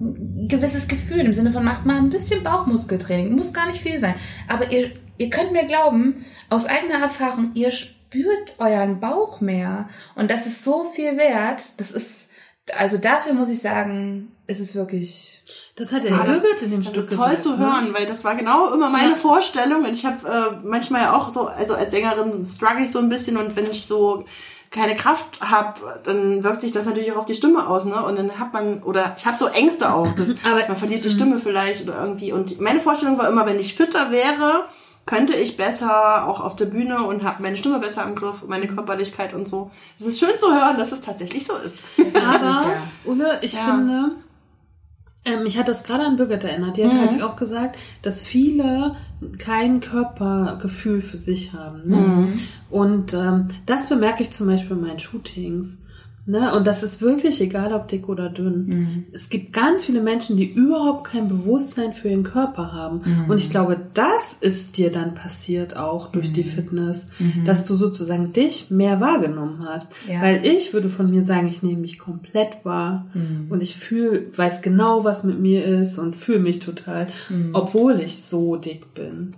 ein 0.00 0.48
gewisses 0.48 0.88
Gefühl 0.88 1.20
im 1.20 1.34
Sinne 1.34 1.52
von 1.52 1.64
macht 1.64 1.84
mal 1.84 1.96
ein 1.96 2.10
bisschen 2.10 2.42
Bauchmuskeltraining. 2.42 3.34
Muss 3.34 3.52
gar 3.52 3.66
nicht 3.66 3.82
viel 3.82 3.98
sein. 3.98 4.14
Aber 4.46 4.70
ihr, 4.72 4.92
ihr 5.18 5.30
könnt 5.30 5.52
mir 5.52 5.66
glauben, 5.66 6.24
aus 6.48 6.64
eigener 6.64 7.00
Erfahrung, 7.02 7.50
ihr 7.54 7.70
spürt 7.70 8.54
euren 8.58 9.00
Bauch 9.00 9.40
mehr. 9.40 9.88
Und 10.14 10.30
das 10.30 10.46
ist 10.46 10.64
so 10.64 10.84
viel 10.84 11.16
wert. 11.18 11.78
Das 11.78 11.90
ist, 11.90 12.30
also 12.74 12.96
dafür 12.96 13.34
muss 13.34 13.50
ich 13.50 13.60
sagen, 13.60 14.32
ist 14.46 14.60
es 14.60 14.74
wirklich, 14.74 15.37
Das 15.78 15.92
hat 15.92 16.02
der 16.02 16.12
Ah, 16.12 16.24
das- 16.24 16.42
in 16.62 16.70
dem 16.72 16.80
Das 16.82 16.90
Stück 16.92 17.08
ist 17.08 17.16
toll 17.16 17.26
gesagt, 17.28 17.42
zu 17.44 17.50
ne? 17.50 17.58
hören, 17.58 17.94
weil 17.94 18.04
das 18.06 18.24
war 18.24 18.34
genau 18.34 18.72
immer 18.74 18.90
meine 18.90 19.14
Vorstellung. 19.14 19.84
Und 19.84 19.92
ich 19.92 20.04
habe 20.04 20.26
äh, 20.28 20.66
manchmal 20.66 21.02
ja 21.02 21.14
auch 21.16 21.30
so, 21.30 21.46
also 21.46 21.74
als 21.74 21.92
Sängerin 21.92 22.44
struggle 22.44 22.84
ich 22.84 22.90
so 22.90 22.98
ein 22.98 23.08
bisschen 23.08 23.36
und 23.36 23.54
wenn 23.54 23.66
ich 23.70 23.86
so 23.86 24.24
keine 24.70 24.96
Kraft 24.96 25.40
habe, 25.40 25.74
dann 26.04 26.42
wirkt 26.44 26.60
sich 26.62 26.72
das 26.72 26.84
natürlich 26.84 27.12
auch 27.12 27.18
auf 27.18 27.24
die 27.26 27.34
Stimme 27.36 27.66
aus, 27.68 27.84
ne? 27.86 28.04
Und 28.04 28.16
dann 28.18 28.38
hat 28.38 28.52
man, 28.52 28.82
oder 28.82 29.14
ich 29.16 29.24
habe 29.24 29.38
so 29.38 29.46
Ängste 29.46 29.94
auch, 29.94 30.08
dass 30.16 30.28
Aber- 30.44 30.66
man 30.66 30.76
verliert 30.76 31.04
die 31.04 31.10
Stimme 31.10 31.38
vielleicht 31.38 31.82
oder 31.88 32.00
irgendwie. 32.02 32.32
Und 32.32 32.60
meine 32.60 32.80
Vorstellung 32.80 33.16
war 33.16 33.28
immer, 33.28 33.46
wenn 33.46 33.58
ich 33.60 33.74
fitter 33.76 34.10
wäre, 34.10 34.64
könnte 35.06 35.34
ich 35.34 35.56
besser 35.56 36.26
auch 36.26 36.40
auf 36.40 36.54
der 36.56 36.66
Bühne 36.66 37.02
und 37.04 37.22
habe 37.24 37.42
meine 37.42 37.56
Stimme 37.56 37.78
besser 37.78 38.02
im 38.04 38.14
Griff, 38.14 38.42
meine 38.46 38.66
Körperlichkeit 38.66 39.32
und 39.32 39.48
so. 39.48 39.70
Es 39.98 40.04
ist 40.06 40.18
schön 40.18 40.38
zu 40.38 40.52
hören, 40.52 40.76
dass 40.76 40.92
es 40.92 41.00
tatsächlich 41.00 41.46
so 41.46 41.54
ist. 41.54 41.76
Aber, 42.14 42.64
Ulle, 43.06 43.38
ich 43.40 43.54
Ja. 43.54 43.60
finde, 43.60 44.10
ähm, 45.28 45.42
mich 45.44 45.58
hat 45.58 45.68
das 45.68 45.82
gerade 45.84 46.04
an 46.04 46.16
Birgit 46.16 46.44
erinnert. 46.44 46.76
Die 46.76 46.84
hat 46.84 46.92
Mhm. 46.92 47.00
halt 47.00 47.22
auch 47.22 47.36
gesagt, 47.36 47.76
dass 48.02 48.22
viele 48.22 48.94
kein 49.38 49.80
Körpergefühl 49.80 51.00
für 51.00 51.16
sich 51.18 51.52
haben. 51.52 51.82
Ne? 51.88 51.96
Mhm. 51.96 52.32
Und 52.70 53.14
ähm, 53.14 53.48
das 53.66 53.88
bemerke 53.88 54.22
ich 54.22 54.30
zum 54.32 54.46
Beispiel 54.46 54.76
in 54.76 54.82
meinen 54.82 54.98
Shootings. 54.98 55.78
Ne? 56.28 56.54
Und 56.54 56.66
das 56.66 56.82
ist 56.82 57.00
wirklich 57.00 57.40
egal, 57.40 57.72
ob 57.72 57.88
dick 57.88 58.06
oder 58.08 58.28
dünn. 58.28 58.66
Mhm. 58.66 59.04
Es 59.12 59.30
gibt 59.30 59.54
ganz 59.54 59.86
viele 59.86 60.02
Menschen, 60.02 60.36
die 60.36 60.44
überhaupt 60.44 61.04
kein 61.04 61.26
Bewusstsein 61.26 61.94
für 61.94 62.10
ihren 62.10 62.22
Körper 62.22 62.70
haben. 62.70 63.00
Mhm. 63.02 63.30
Und 63.30 63.38
ich 63.38 63.48
glaube, 63.48 63.80
das 63.94 64.36
ist 64.38 64.76
dir 64.76 64.92
dann 64.92 65.14
passiert 65.14 65.76
auch 65.78 66.12
durch 66.12 66.28
Mhm. 66.28 66.32
die 66.34 66.44
Fitness, 66.44 67.06
dass 67.46 67.66
du 67.66 67.74
sozusagen 67.74 68.34
dich 68.34 68.70
mehr 68.70 69.00
wahrgenommen 69.00 69.66
hast. 69.66 69.90
Ja. 70.06 70.20
Weil 70.20 70.44
ich 70.44 70.74
würde 70.74 70.90
von 70.90 71.08
mir 71.08 71.22
sagen, 71.22 71.48
ich 71.48 71.62
nehme 71.62 71.80
mich 71.80 71.98
komplett 71.98 72.62
wahr 72.64 73.06
und 73.48 73.62
ich 73.62 73.76
fühle, 73.76 74.26
weiß 74.36 74.60
genau, 74.60 75.04
was 75.04 75.24
mit 75.24 75.40
mir 75.40 75.64
ist 75.64 75.98
und 75.98 76.14
fühle 76.14 76.40
mich 76.40 76.58
total, 76.58 77.06
obwohl 77.54 78.00
ich 78.00 78.24
so 78.24 78.56
dick 78.56 78.92
bin. 78.92 79.34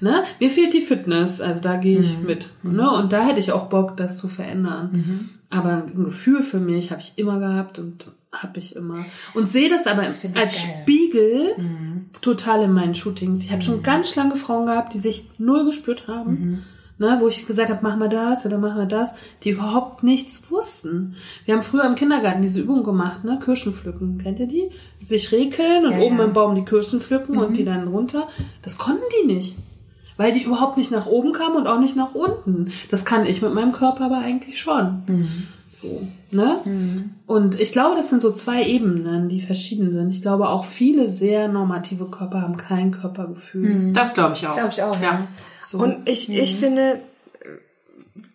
Ne? 0.00 0.22
Mir 0.38 0.48
fehlt 0.48 0.72
die 0.74 0.80
Fitness, 0.80 1.40
also 1.40 1.60
da 1.60 1.76
gehe 1.76 1.98
ich 1.98 2.18
mit. 2.18 2.50
Ne? 2.62 2.88
Und 2.88 3.12
da 3.12 3.26
hätte 3.26 3.40
ich 3.40 3.50
auch 3.52 3.68
Bock, 3.68 3.96
das 3.96 4.16
zu 4.16 4.28
verändern. 4.28 5.30
Aber 5.50 5.84
ein 5.84 6.04
Gefühl 6.04 6.42
für 6.42 6.60
mich 6.60 6.90
habe 6.92 7.00
ich 7.00 7.12
immer 7.16 7.38
gehabt 7.40 7.78
und 7.80 8.06
habe 8.32 8.58
ich 8.60 8.76
immer. 8.76 9.04
Und 9.34 9.48
sehe 9.48 9.68
das 9.68 9.86
aber 9.88 10.02
ich 10.02 10.08
als 10.36 10.62
geil. 10.64 10.72
Spiegel 10.82 11.56
total 12.20 12.62
in 12.62 12.72
meinen 12.72 12.94
Shootings. 12.94 13.40
Ich 13.42 13.50
habe 13.50 13.60
schon 13.62 13.82
ganz 13.82 14.10
schlanke 14.10 14.36
Frauen 14.36 14.66
gehabt, 14.66 14.94
die 14.94 14.98
sich 14.98 15.28
null 15.38 15.64
gespürt 15.64 16.06
haben. 16.06 16.62
ne, 16.98 17.16
wo 17.18 17.26
ich 17.28 17.46
gesagt 17.46 17.70
habe, 17.70 17.80
mach 17.82 17.96
mal 17.96 18.08
das 18.10 18.44
oder 18.46 18.58
mach 18.58 18.76
mal 18.76 18.86
das, 18.86 19.10
die 19.42 19.50
überhaupt 19.50 20.02
nichts 20.04 20.50
wussten. 20.50 21.16
Wir 21.46 21.54
haben 21.54 21.62
früher 21.62 21.84
im 21.84 21.94
Kindergarten 21.94 22.42
diese 22.42 22.60
Übung 22.60 22.84
gemacht, 22.84 23.24
ne, 23.24 23.38
Kirschen 23.42 23.72
pflücken, 23.72 24.18
kennt 24.18 24.38
ihr 24.38 24.46
die? 24.46 24.68
Sich 25.00 25.32
rekeln 25.32 25.86
und 25.86 25.92
Ja, 25.92 26.00
oben 26.00 26.18
ja. 26.18 26.24
im 26.24 26.32
Baum 26.34 26.54
die 26.54 26.64
Kirschen 26.64 27.00
pflücken 27.00 27.38
und 27.38 27.56
die 27.56 27.64
dann 27.64 27.88
runter. 27.88 28.28
Das 28.62 28.76
konnten 28.76 29.02
die 29.22 29.32
nicht. 29.32 29.56
Weil 30.20 30.32
die 30.32 30.42
überhaupt 30.42 30.76
nicht 30.76 30.90
nach 30.90 31.06
oben 31.06 31.32
kamen 31.32 31.56
und 31.56 31.66
auch 31.66 31.80
nicht 31.80 31.96
nach 31.96 32.14
unten. 32.14 32.70
Das 32.90 33.06
kann 33.06 33.24
ich 33.24 33.40
mit 33.40 33.54
meinem 33.54 33.72
Körper 33.72 34.04
aber 34.04 34.18
eigentlich 34.18 34.58
schon. 34.58 35.02
So, 35.70 36.06
ne? 36.30 36.60
Und 37.26 37.58
ich 37.58 37.72
glaube, 37.72 37.96
das 37.96 38.10
sind 38.10 38.20
so 38.20 38.30
zwei 38.30 38.64
Ebenen, 38.64 39.30
die 39.30 39.40
verschieden 39.40 39.94
sind. 39.94 40.10
Ich 40.10 40.20
glaube, 40.20 40.50
auch 40.50 40.66
viele 40.66 41.08
sehr 41.08 41.48
normative 41.48 42.04
Körper 42.04 42.42
haben 42.42 42.58
kein 42.58 42.90
Körpergefühl. 42.90 43.94
Das 43.94 44.12
glaube 44.12 44.34
ich 44.34 44.46
auch. 44.46 44.56
Glaube 44.56 44.72
ich 44.72 44.82
auch, 44.82 45.00
ja. 45.00 45.26
So. 45.64 45.78
Und 45.78 46.06
ich, 46.06 46.28
ich 46.28 46.56
finde, 46.56 47.00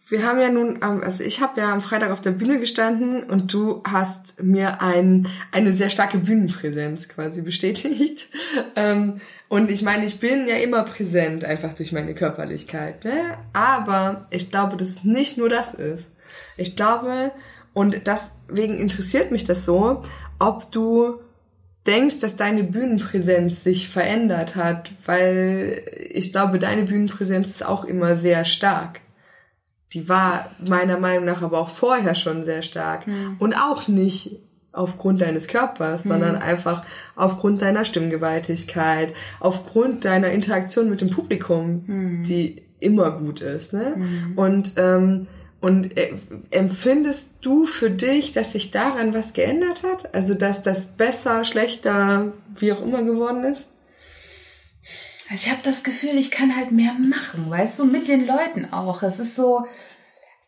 wir 0.08 0.24
haben 0.24 0.40
ja 0.40 0.50
nun, 0.50 0.82
also 0.82 1.24
ich 1.24 1.42
habe 1.42 1.60
ja 1.60 1.74
am 1.74 1.82
Freitag 1.82 2.12
auf 2.12 2.22
der 2.22 2.32
Bühne 2.32 2.60
gestanden 2.60 3.24
und 3.24 3.52
du 3.54 3.82
hast 3.84 4.42
mir 4.42 4.82
ein, 4.82 5.28
eine 5.52 5.74
sehr 5.74 5.90
starke 5.90 6.18
Bühnenpräsenz 6.18 7.10
quasi 7.10 7.42
bestätigt. 7.42 8.28
Ähm, 8.78 9.22
und 9.48 9.70
ich 9.70 9.84
meine, 9.84 10.06
ich 10.06 10.20
bin 10.20 10.48
ja 10.48 10.56
immer 10.56 10.84
präsent, 10.84 11.46
einfach 11.46 11.74
durch 11.74 11.92
meine 11.92 12.16
Körperlichkeit. 12.16 13.06
Ne? 13.06 13.38
Aber 13.54 14.28
ich 14.32 14.52
glaube, 14.52 14.76
dass 14.78 14.90
es 14.90 15.04
nicht 15.04 15.38
nur 15.38 15.50
das 15.50 15.74
ist. 15.74 16.10
Ich 16.58 16.76
glaube, 16.76 17.32
und 17.74 18.02
deswegen 18.08 18.78
interessiert 18.78 19.32
mich 19.32 19.44
das 19.44 19.66
so, 19.66 20.04
ob 20.40 20.72
du 20.72 21.20
denkst, 21.86 22.20
dass 22.20 22.36
deine 22.36 22.64
Bühnenpräsenz 22.64 23.64
sich 23.64 23.90
verändert 23.90 24.56
hat, 24.56 24.92
weil 25.06 25.84
ich 26.10 26.32
glaube, 26.32 26.58
deine 26.58 26.84
Bühnenpräsenz 26.84 27.50
ist 27.50 27.66
auch 27.66 27.86
immer 27.86 28.16
sehr 28.16 28.46
stark. 28.46 29.02
Die 29.94 30.10
war 30.10 30.52
meiner 30.60 30.98
Meinung 30.98 31.26
nach 31.26 31.44
aber 31.44 31.60
auch 31.60 31.70
vorher 31.70 32.16
schon 32.16 32.44
sehr 32.44 32.64
stark. 32.64 33.06
Und 33.40 33.54
auch 33.54 33.88
nicht 33.88 34.40
aufgrund 34.76 35.22
deines 35.22 35.48
Körpers, 35.48 36.04
sondern 36.04 36.36
einfach 36.36 36.86
aufgrund 37.16 37.62
deiner 37.62 37.86
Stimmgewaltigkeit, 37.86 39.14
aufgrund 39.40 40.06
deiner 40.06 40.30
Interaktion 40.30 40.90
mit 40.90 41.02
dem 41.02 41.10
Publikum, 41.10 41.84
die 42.28 42.62
immer 42.80 43.12
gut 43.12 43.42
ist. 43.42 43.74
Ne? 43.74 43.96
Und 44.36 44.74
ähm, 44.78 45.28
und 45.62 45.98
äh, 45.98 46.14
empfindest 46.52 47.32
du 47.42 47.66
für 47.66 47.90
dich, 47.90 48.34
dass 48.34 48.52
sich 48.52 48.70
daran 48.70 49.16
was 49.16 49.34
geändert 49.34 49.82
hat? 49.82 50.14
Also 50.14 50.36
dass 50.36 50.62
das 50.62 50.86
besser, 50.86 51.44
schlechter, 51.44 52.34
wie 52.56 52.72
auch 52.72 52.84
immer 52.84 53.02
geworden 53.02 53.44
ist? 53.46 53.70
Also 55.28 55.48
ich 55.48 55.52
habe 55.52 55.62
das 55.64 55.82
Gefühl, 55.82 56.20
ich 56.20 56.30
kann 56.30 56.56
halt 56.56 56.72
mehr 56.72 56.94
machen, 56.94 57.50
weißt 57.50 57.80
du, 57.80 57.86
mit 57.86 58.08
den 58.08 58.28
Leuten 58.28 58.72
auch. 58.72 59.02
Es 59.02 59.18
ist 59.18 59.36
so, 59.36 59.66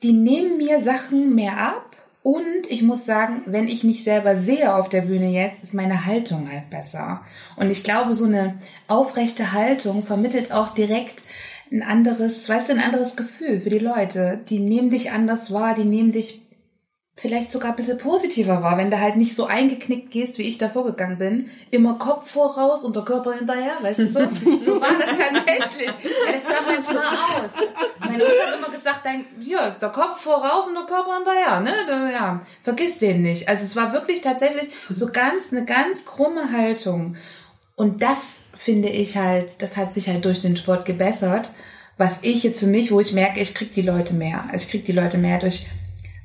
die 0.03 0.13
nehmen 0.13 0.57
mir 0.57 0.83
Sachen 0.83 1.33
mehr 1.33 1.57
ab 1.57 1.86
und 2.27 2.69
ich 2.69 2.81
muss 2.81 3.05
sagen, 3.05 3.43
wenn 3.45 3.69
ich 3.69 3.85
mich 3.85 4.03
selber 4.03 4.35
sehe 4.35 4.75
auf 4.75 4.89
der 4.89 5.03
Bühne 5.03 5.29
jetzt, 5.29 5.63
ist 5.63 5.73
meine 5.73 6.05
Haltung 6.05 6.51
halt 6.51 6.69
besser. 6.69 7.21
Und 7.55 7.71
ich 7.71 7.85
glaube, 7.85 8.15
so 8.15 8.25
eine 8.25 8.55
aufrechte 8.89 9.53
Haltung 9.53 10.03
vermittelt 10.03 10.51
auch 10.51 10.73
direkt 10.73 11.23
ein 11.71 11.81
anderes, 11.81 12.49
weißt 12.49 12.67
du, 12.67 12.73
ein 12.73 12.81
anderes 12.81 13.15
Gefühl 13.15 13.61
für 13.61 13.69
die 13.69 13.79
Leute. 13.79 14.41
Die 14.49 14.59
nehmen 14.59 14.89
dich 14.89 15.11
anders 15.11 15.53
wahr, 15.53 15.73
die 15.73 15.85
nehmen 15.85 16.11
dich 16.11 16.41
vielleicht 17.19 17.49
sogar 17.49 17.71
ein 17.71 17.75
bisschen 17.75 17.97
positiver 17.97 18.61
wahr, 18.61 18.77
wenn 18.77 18.91
du 18.91 19.01
halt 19.01 19.15
nicht 19.15 19.35
so 19.35 19.47
eingeknickt 19.47 20.11
gehst, 20.11 20.37
wie 20.37 20.43
ich 20.43 20.59
da 20.59 20.69
vorgegangen 20.69 21.17
bin. 21.17 21.49
Immer 21.71 21.97
Kopf 21.97 22.29
voraus 22.29 22.85
und 22.85 22.95
der 22.95 23.03
Körper 23.03 23.33
hinterher, 23.33 23.75
weißt 23.81 23.99
du 23.99 24.07
so? 24.07 24.19
So 24.67 24.79
war 24.79 24.89
das 24.99 25.09
tatsächlich. 25.17 25.89
Das 26.31 26.43
sah 26.43 26.61
manchmal 26.65 27.07
aus. 27.07 27.51
Meine 27.99 28.19
Mutter 28.19 28.51
hat 28.51 28.57
immer 28.59 28.69
gesagt, 28.69 28.99
dein, 29.03 29.25
ja, 29.41 29.71
der 29.71 29.89
Kopf 29.89 30.21
voraus 30.21 30.67
und 30.67 30.75
der 30.75 30.83
Körper 30.83 31.15
hinterher, 31.15 31.59
ne? 31.59 32.11
Ja, 32.13 32.45
vergiss 32.61 32.99
den 32.99 33.23
nicht. 33.23 33.49
Also 33.49 33.63
es 33.63 33.75
war 33.75 33.93
wirklich 33.93 34.21
tatsächlich 34.21 34.69
so 34.89 35.07
ganz, 35.07 35.51
eine 35.51 35.65
ganz 35.65 36.05
krumme 36.05 36.51
Haltung. 36.51 37.15
Und 37.75 38.03
das 38.03 38.45
finde 38.55 38.89
ich 38.89 39.17
halt, 39.17 39.61
das 39.61 39.75
hat 39.75 39.95
sich 39.95 40.07
halt 40.07 40.23
durch 40.25 40.41
den 40.41 40.55
Sport 40.55 40.85
gebessert. 40.85 41.51
Was 41.97 42.19
ich 42.21 42.43
jetzt 42.43 42.59
für 42.59 42.67
mich, 42.67 42.91
wo 42.91 42.99
ich 42.99 43.13
merke, 43.13 43.39
ich 43.39 43.55
krieg 43.55 43.71
die 43.71 43.81
Leute 43.81 44.13
mehr. 44.13 44.43
Also 44.51 44.65
ich 44.65 44.71
krieg 44.71 44.85
die 44.85 44.91
Leute 44.91 45.17
mehr 45.17 45.39
durch, 45.39 45.65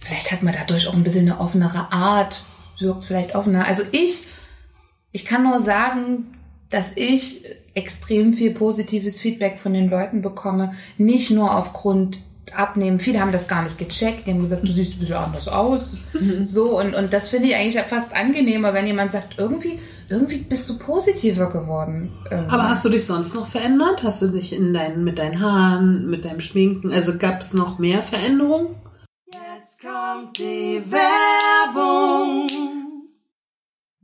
vielleicht 0.02 0.32
hat 0.32 0.42
man 0.42 0.54
dadurch 0.54 0.86
auch 0.86 0.94
ein 0.94 1.04
bisschen 1.04 1.30
eine 1.30 1.40
offenere 1.40 1.92
Art, 1.92 2.44
wirkt 2.78 3.04
vielleicht 3.04 3.34
offener. 3.34 3.66
Also 3.66 3.82
ich, 3.92 4.24
ich 5.12 5.24
kann 5.24 5.44
nur 5.44 5.62
sagen, 5.62 6.34
dass 6.70 6.92
ich 6.94 7.44
extrem 7.74 8.34
viel 8.34 8.52
positives 8.52 9.20
Feedback 9.20 9.58
von 9.60 9.74
den 9.74 9.90
Leuten 9.90 10.22
bekomme. 10.22 10.74
Nicht 10.98 11.30
nur 11.30 11.54
aufgrund 11.54 12.22
Abnehmen. 12.54 12.98
Viele 12.98 13.20
haben 13.20 13.32
das 13.32 13.48
gar 13.48 13.62
nicht 13.62 13.78
gecheckt. 13.78 14.26
Die 14.26 14.32
haben 14.32 14.42
gesagt, 14.42 14.62
du 14.62 14.72
siehst 14.72 14.94
ein 14.94 14.98
bisschen 15.00 15.16
anders 15.16 15.48
aus. 15.48 15.98
So, 16.42 16.78
und, 16.78 16.94
und 16.94 17.12
das 17.12 17.28
finde 17.28 17.48
ich 17.48 17.54
eigentlich 17.54 17.82
fast 17.84 18.14
angenehmer, 18.14 18.74
wenn 18.74 18.86
jemand 18.86 19.12
sagt, 19.12 19.36
irgendwie, 19.38 19.78
irgendwie 20.08 20.38
bist 20.38 20.68
du 20.68 20.78
positiver 20.78 21.48
geworden. 21.48 22.12
Ähm, 22.30 22.46
Aber 22.48 22.68
hast 22.68 22.84
du 22.84 22.88
dich 22.88 23.06
sonst 23.06 23.34
noch 23.34 23.46
verändert? 23.46 24.02
Hast 24.02 24.20
du 24.22 24.28
dich 24.28 24.52
in 24.52 24.74
deinen, 24.74 25.04
mit 25.04 25.18
deinen 25.18 25.40
Haaren, 25.40 26.10
mit 26.10 26.24
deinem 26.24 26.40
Schminken, 26.40 26.92
also 26.92 27.16
gab 27.16 27.40
es 27.40 27.54
noch 27.54 27.78
mehr 27.78 28.02
Veränderungen? 28.02 28.74
Kommt 29.82 30.38
die 30.38 30.80
Werbung. 30.92 32.48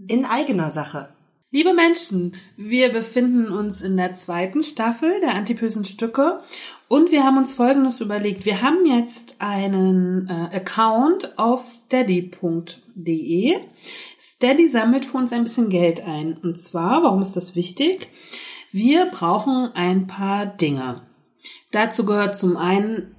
In 0.09 0.24
eigener 0.24 0.72
Sache. 0.72 1.11
Liebe 1.53 1.72
Menschen, 1.72 2.35
wir 2.57 2.93
befinden 2.93 3.47
uns 3.53 3.81
in 3.81 3.97
der 3.97 4.12
zweiten 4.14 4.64
Staffel 4.64 5.20
der 5.20 5.37
Antipösen 5.37 5.85
Stücke 5.85 6.41
und 6.89 7.12
wir 7.12 7.22
haben 7.22 7.39
uns 7.39 7.55
Folgendes 7.55 8.01
überlegt. 8.01 8.45
Wir 8.45 8.61
haben 8.61 8.87
jetzt 8.87 9.37
einen 9.39 10.29
äh, 10.29 10.57
Account 10.57 11.39
auf 11.39 11.61
steady.de. 11.61 12.01
Steady 14.18 14.66
sammelt 14.66 15.05
für 15.05 15.18
uns 15.18 15.33
ein 15.33 15.45
bisschen 15.45 15.68
Geld 15.68 16.01
ein. 16.01 16.37
Und 16.39 16.59
zwar, 16.59 17.05
warum 17.05 17.20
ist 17.20 17.37
das 17.37 17.55
wichtig? 17.55 18.09
Wir 18.72 19.07
brauchen 19.07 19.70
ein 19.74 20.09
paar 20.09 20.45
Dinge. 20.45 21.03
Dazu 21.70 22.05
gehört 22.05 22.37
zum 22.37 22.57
einen 22.57 23.14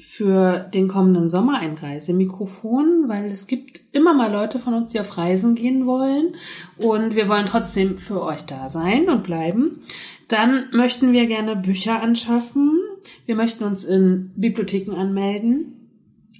für 0.00 0.60
den 0.72 0.88
kommenden 0.88 1.28
Sommer 1.28 1.58
ein 1.58 1.74
Reisemikrofon, 1.74 3.04
weil 3.06 3.26
es 3.26 3.46
gibt 3.46 3.80
immer 3.92 4.14
mal 4.14 4.32
Leute 4.32 4.58
von 4.58 4.74
uns, 4.74 4.88
die 4.88 5.00
auf 5.00 5.18
Reisen 5.18 5.54
gehen 5.54 5.86
wollen 5.86 6.34
und 6.78 7.14
wir 7.14 7.28
wollen 7.28 7.46
trotzdem 7.46 7.98
für 7.98 8.22
euch 8.22 8.42
da 8.46 8.68
sein 8.68 9.08
und 9.08 9.22
bleiben. 9.22 9.82
Dann 10.28 10.66
möchten 10.72 11.12
wir 11.12 11.26
gerne 11.26 11.56
Bücher 11.56 12.00
anschaffen. 12.00 12.80
Wir 13.26 13.34
möchten 13.34 13.64
uns 13.64 13.84
in 13.84 14.32
Bibliotheken 14.36 14.92
anmelden. 14.94 15.88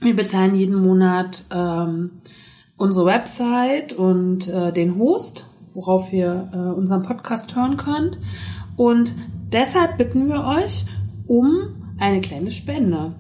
Wir 0.01 0.17
bezahlen 0.17 0.55
jeden 0.55 0.77
Monat 0.77 1.45
ähm, 1.53 2.23
unsere 2.77 3.05
Website 3.05 3.93
und 3.93 4.49
äh, 4.49 4.73
den 4.73 4.97
Host, 4.97 5.47
worauf 5.75 6.13
ihr 6.13 6.49
äh, 6.53 6.57
unseren 6.57 7.03
Podcast 7.03 7.55
hören 7.55 7.77
könnt. 7.77 8.19
Und 8.77 9.13
deshalb 9.53 9.99
bitten 9.99 10.29
wir 10.29 10.45
euch 10.45 10.87
um 11.27 11.75
eine 11.99 12.23
kleine 12.23 12.51
Spende. 12.51 13.13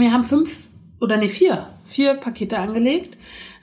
Wir 0.00 0.12
haben 0.12 0.24
fünf 0.24 0.68
oder 1.00 1.16
nee, 1.16 1.28
vier, 1.28 1.68
vier 1.84 2.14
Pakete 2.14 2.58
angelegt, 2.58 3.16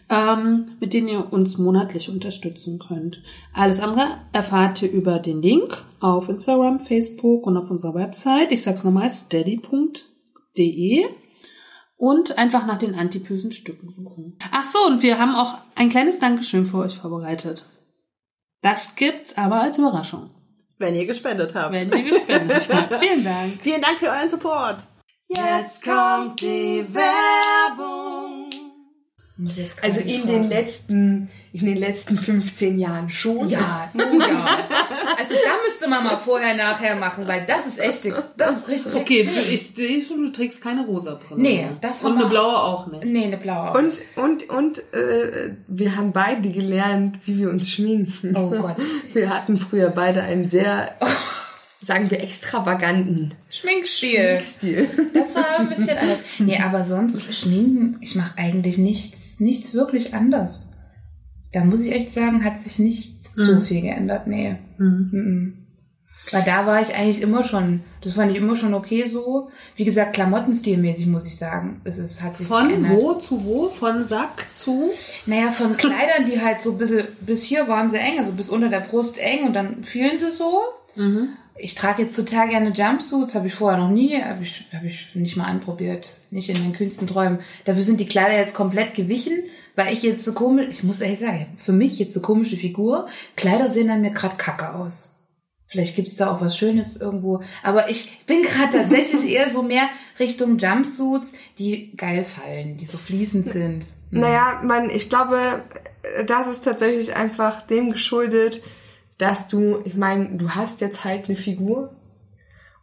ähm, 0.09 0.77
mit 0.79 0.93
denen 0.93 1.07
ihr 1.07 1.33
uns 1.33 1.57
monatlich 1.57 2.09
unterstützen 2.09 2.79
könnt. 2.79 3.21
Alles 3.53 3.79
andere 3.79 4.19
erfahrt 4.33 4.81
ihr 4.81 4.91
über 4.91 5.19
den 5.19 5.41
Link 5.41 5.83
auf 5.99 6.29
Instagram, 6.29 6.79
Facebook 6.79 7.45
und 7.45 7.57
auf 7.57 7.69
unserer 7.69 7.93
Website. 7.95 8.51
Ich 8.51 8.61
sag's 8.63 8.83
nochmal, 8.83 9.11
steady.de 9.11 11.05
und 11.97 12.37
einfach 12.37 12.65
nach 12.65 12.77
den 12.77 12.95
antipösen 12.95 13.51
Stücken 13.51 13.89
suchen. 13.89 14.37
Ach 14.51 14.69
so, 14.71 14.79
und 14.85 15.01
wir 15.01 15.17
haben 15.19 15.35
auch 15.35 15.55
ein 15.75 15.89
kleines 15.89 16.19
Dankeschön 16.19 16.65
für 16.65 16.77
euch 16.77 16.97
vorbereitet. 16.97 17.65
Das 18.61 18.95
gibt's 18.95 19.37
aber 19.37 19.61
als 19.61 19.77
Überraschung, 19.77 20.29
Wenn 20.77 20.95
ihr 20.95 21.05
gespendet 21.05 21.53
habt. 21.55 21.71
wenn 21.73 21.91
ihr 21.91 22.03
gespendet 22.03 22.69
habt. 22.73 22.95
Vielen 23.03 23.23
Dank. 23.23 23.61
Vielen 23.61 23.81
Dank 23.81 23.97
für 23.97 24.07
euren 24.09 24.29
Support. 24.29 24.85
Jetzt 25.29 25.83
kommt 25.83 26.39
die 26.41 26.85
Werbung. 26.93 28.49
Also 29.81 29.97
kommt 29.99 30.05
die 30.05 30.15
in 30.15 30.21
Frage. 30.21 30.33
den 30.33 30.49
letzten, 30.49 31.29
in 31.53 31.65
den 31.65 31.77
letzten 31.77 32.17
15 32.17 32.79
Jahren 32.79 33.09
schon. 33.09 33.47
Ja, 33.49 33.91
oh 33.93 34.19
ja. 34.19 34.45
Also 35.17 35.33
da 35.33 35.51
müsste 35.63 35.87
man 35.89 36.03
mal 36.03 36.17
vorher, 36.17 36.55
nachher 36.55 36.95
machen, 36.95 37.27
weil 37.27 37.45
das 37.45 37.67
ist 37.67 37.79
echt, 37.79 38.05
das 38.37 38.57
ist 38.57 38.67
richtig 38.67 38.95
Okay, 38.95 39.23
du, 39.25 39.31
ich 39.53 39.73
sehe 39.75 40.01
schon, 40.01 40.21
du 40.23 40.31
trägst 40.31 40.61
keine 40.61 40.85
rosa 40.85 41.15
Brille. 41.15 41.41
Nee, 41.41 41.67
das 41.81 42.01
Und 42.01 42.17
eine 42.17 42.25
blaue 42.27 42.57
auch 42.57 42.87
nicht. 42.87 43.03
Nee, 43.05 43.25
eine 43.25 43.37
blaue. 43.37 43.71
auch. 43.71 43.75
Und, 43.75 44.01
und, 44.15 44.49
und 44.49 44.79
äh, 44.93 45.51
wir 45.67 45.95
haben 45.95 46.13
beide 46.13 46.49
gelernt, 46.49 47.19
wie 47.25 47.37
wir 47.37 47.49
uns 47.49 47.69
schminken. 47.69 48.35
Oh 48.35 48.49
Gott. 48.49 48.77
Wir 49.13 49.29
hatten 49.29 49.57
früher 49.57 49.89
beide 49.89 50.23
einen 50.23 50.47
sehr, 50.47 50.95
sagen 51.87 52.11
wir, 52.11 52.21
extravaganten 52.21 53.33
Schminkstil. 53.49 54.41
Stil. 54.43 54.87
Das 55.13 55.33
war 55.35 55.59
ein 55.59 55.69
bisschen 55.69 55.97
anders. 55.97 56.19
Nee, 56.39 56.59
aber 56.59 56.83
sonst 56.83 57.33
schminken, 57.33 57.97
ich 58.01 58.15
mache 58.15 58.37
eigentlich 58.37 58.77
nichts, 58.77 59.39
nichts 59.39 59.73
wirklich 59.73 60.13
anders. 60.13 60.73
Da 61.53 61.63
muss 61.63 61.81
ich 61.81 61.93
echt 61.93 62.13
sagen, 62.13 62.43
hat 62.43 62.59
sich 62.59 62.77
nicht 62.77 63.33
so 63.33 63.61
viel 63.61 63.81
geändert. 63.81 64.27
Nee. 64.27 64.57
Mhm. 64.77 65.67
Weil 66.31 66.43
da 66.43 66.65
war 66.65 66.81
ich 66.81 66.93
eigentlich 66.93 67.21
immer 67.21 67.43
schon, 67.43 67.81
das 68.01 68.13
fand 68.13 68.31
ich 68.31 68.37
immer 68.37 68.55
schon 68.55 68.73
okay 68.73 69.05
so. 69.05 69.49
Wie 69.75 69.85
gesagt, 69.85 70.13
klamottenstilmäßig 70.13 71.07
muss 71.07 71.25
ich 71.25 71.37
sagen. 71.37 71.79
Es 71.85 71.97
ist, 71.99 72.21
hat 72.21 72.35
sich 72.35 72.47
Von 72.47 72.67
geändert. 72.67 72.91
wo 72.91 73.13
zu 73.13 73.45
wo? 73.45 73.69
Von 73.69 74.05
Sack 74.05 74.45
zu? 74.55 74.91
Naja, 75.25 75.51
von 75.51 75.77
Kleidern, 75.77 76.25
die 76.25 76.41
halt 76.41 76.61
so 76.61 76.71
ein 76.71 76.77
bisschen, 76.77 77.07
bis 77.21 77.43
hier 77.43 77.67
waren 77.69 77.89
sie 77.91 77.97
eng, 77.97 78.19
also 78.19 78.33
bis 78.33 78.49
unter 78.49 78.67
der 78.67 78.81
Brust 78.81 79.17
eng 79.17 79.45
und 79.45 79.53
dann 79.53 79.83
fielen 79.83 80.17
sie 80.17 80.31
so. 80.31 80.63
Ich 81.59 81.73
trage 81.73 82.03
jetzt 82.03 82.15
total 82.15 82.49
gerne 82.49 82.71
Jumpsuits, 82.71 83.33
habe 83.33 83.47
ich 83.47 83.53
vorher 83.53 83.79
noch 83.79 83.89
nie, 83.89 84.21
habe 84.21 84.43
ich, 84.43 84.65
hab 84.71 84.83
ich 84.83 85.07
nicht 85.15 85.37
mal 85.37 85.45
anprobiert, 85.45 86.17
nicht 86.29 86.49
in 86.49 86.59
meinen 86.59 86.73
kühnsten 86.73 87.07
Träumen. 87.07 87.39
Dafür 87.65 87.83
sind 87.83 87.99
die 87.99 88.05
Kleider 88.05 88.37
jetzt 88.37 88.53
komplett 88.53 88.93
gewichen, 88.93 89.43
weil 89.75 89.91
ich 89.91 90.03
jetzt 90.03 90.23
so 90.23 90.33
komisch, 90.33 90.67
ich 90.69 90.83
muss 90.83 91.01
ehrlich 91.01 91.19
sagen, 91.19 91.47
für 91.57 91.71
mich 91.71 91.97
jetzt 91.97 92.13
so 92.13 92.21
komische 92.21 92.57
Figur, 92.57 93.07
Kleider 93.35 93.69
sehen 93.69 93.89
an 93.89 94.01
mir 94.01 94.11
gerade 94.11 94.37
kacke 94.37 94.75
aus. 94.75 95.15
Vielleicht 95.67 95.95
gibt's 95.95 96.15
da 96.15 96.31
auch 96.31 96.39
was 96.39 96.57
Schönes 96.57 96.95
irgendwo. 96.95 97.41
Aber 97.61 97.89
ich 97.89 98.25
bin 98.25 98.43
gerade 98.43 98.77
tatsächlich 98.77 99.25
eher 99.29 99.51
so 99.51 99.63
mehr 99.63 99.89
Richtung 100.19 100.57
Jumpsuits, 100.57 101.33
die 101.59 101.95
geil 101.97 102.23
fallen, 102.23 102.77
die 102.77 102.85
so 102.85 102.97
fließend 102.97 103.47
sind. 103.49 103.85
Naja, 104.09 104.61
man, 104.63 104.89
ich 104.89 105.09
glaube, 105.09 105.63
das 106.25 106.47
ist 106.47 106.63
tatsächlich 106.63 107.15
einfach 107.15 107.67
dem 107.67 107.91
geschuldet, 107.91 108.61
dass 109.17 109.47
du, 109.47 109.79
ich 109.83 109.95
meine, 109.95 110.37
du 110.37 110.51
hast 110.51 110.81
jetzt 110.81 111.03
halt 111.03 111.25
eine 111.27 111.35
Figur 111.37 111.91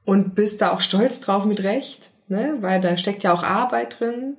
und 0.04 0.34
bist 0.34 0.60
da 0.60 0.72
auch 0.72 0.80
stolz 0.80 1.20
drauf 1.20 1.44
mit 1.44 1.62
Recht, 1.62 2.10
ne? 2.28 2.56
Weil 2.60 2.80
da 2.80 2.96
steckt 2.96 3.22
ja 3.22 3.32
auch 3.32 3.42
Arbeit 3.42 4.00
drin 4.00 4.36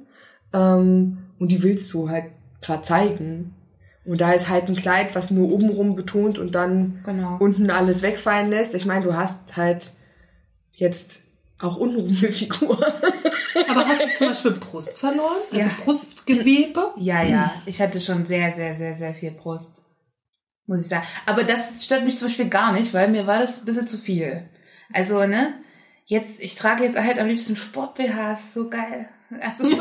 ähm, 0.53 1.17
und 1.39 1.49
die 1.51 1.63
willst 1.63 1.91
du 1.93 2.09
halt 2.09 2.25
gerade 2.61 2.83
zeigen. 2.83 3.55
Und 4.03 4.21
da 4.21 4.33
ist 4.33 4.49
halt 4.49 4.67
ein 4.67 4.75
Kleid, 4.75 5.15
was 5.15 5.31
nur 5.31 5.51
obenrum 5.51 5.95
betont 5.95 6.37
und 6.37 6.53
dann 6.53 6.99
Genau. 7.05 7.37
unten 7.39 7.71
alles 7.71 8.01
wegfallen 8.03 8.49
lässt. 8.51 8.75
Ich 8.75 8.85
meine, 8.85 9.03
du 9.05 9.15
hast 9.15 9.57
halt 9.57 9.93
jetzt 10.73 11.21
auch 11.59 11.77
untenrum 11.77 12.09
eine 12.09 12.31
Figur. 12.31 12.77
Aber 13.69 13.87
hast 13.87 14.01
du 14.03 14.13
zum 14.17 14.27
Beispiel 14.27 14.51
Brust 14.51 14.99
verloren? 14.99 15.37
Also 15.51 15.69
Ja. 15.69 15.75
Brustgewebe? 15.83 16.91
Ja, 16.97 17.23
ja, 17.23 17.53
ich 17.65 17.81
hatte 17.81 17.99
schon 17.99 18.25
sehr, 18.25 18.53
sehr, 18.53 18.75
sehr, 18.75 18.95
sehr 18.95 19.13
viel 19.13 19.31
Brust. 19.31 19.84
Muss 20.67 20.81
ich 20.81 20.87
sagen. 20.87 21.05
Aber 21.25 21.43
das 21.43 21.83
stört 21.83 22.05
mich 22.05 22.17
zum 22.17 22.27
Beispiel 22.27 22.49
gar 22.49 22.71
nicht, 22.71 22.93
weil 22.93 23.07
mir 23.09 23.27
war 23.27 23.39
das 23.39 23.61
ein 23.61 23.65
bisschen 23.65 23.87
zu 23.87 23.97
viel. 23.97 24.49
Also, 24.93 25.25
ne? 25.25 25.53
Jetzt, 26.05 26.39
ich 26.39 26.55
trage 26.55 26.83
jetzt 26.83 26.97
halt 26.97 27.19
am 27.19 27.27
liebsten 27.27 27.55
Sport-BHs, 27.55 28.53
so 28.53 28.69
geil. 28.69 29.09
Also, 29.41 29.67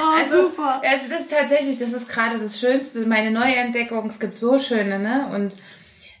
Oh, 0.00 0.16
also, 0.16 0.42
super. 0.48 0.82
also 0.84 1.04
das 1.08 1.20
ist 1.22 1.30
tatsächlich, 1.30 1.78
das 1.78 1.92
ist 1.92 2.08
gerade 2.08 2.38
das 2.38 2.58
Schönste, 2.60 3.04
meine 3.06 3.30
neue 3.30 3.56
Entdeckung. 3.56 4.08
Es 4.08 4.20
gibt 4.20 4.38
so 4.38 4.58
schöne, 4.58 4.98
ne? 4.98 5.30
Und 5.34 5.54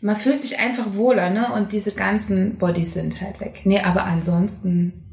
man 0.00 0.16
fühlt 0.16 0.42
sich 0.42 0.58
einfach 0.58 0.94
wohler, 0.94 1.30
ne? 1.30 1.52
Und 1.52 1.72
diese 1.72 1.92
ganzen 1.92 2.56
Bodies 2.56 2.94
sind 2.94 3.20
halt 3.20 3.40
weg. 3.40 3.60
Nee, 3.64 3.80
aber 3.80 4.04
ansonsten, 4.04 5.04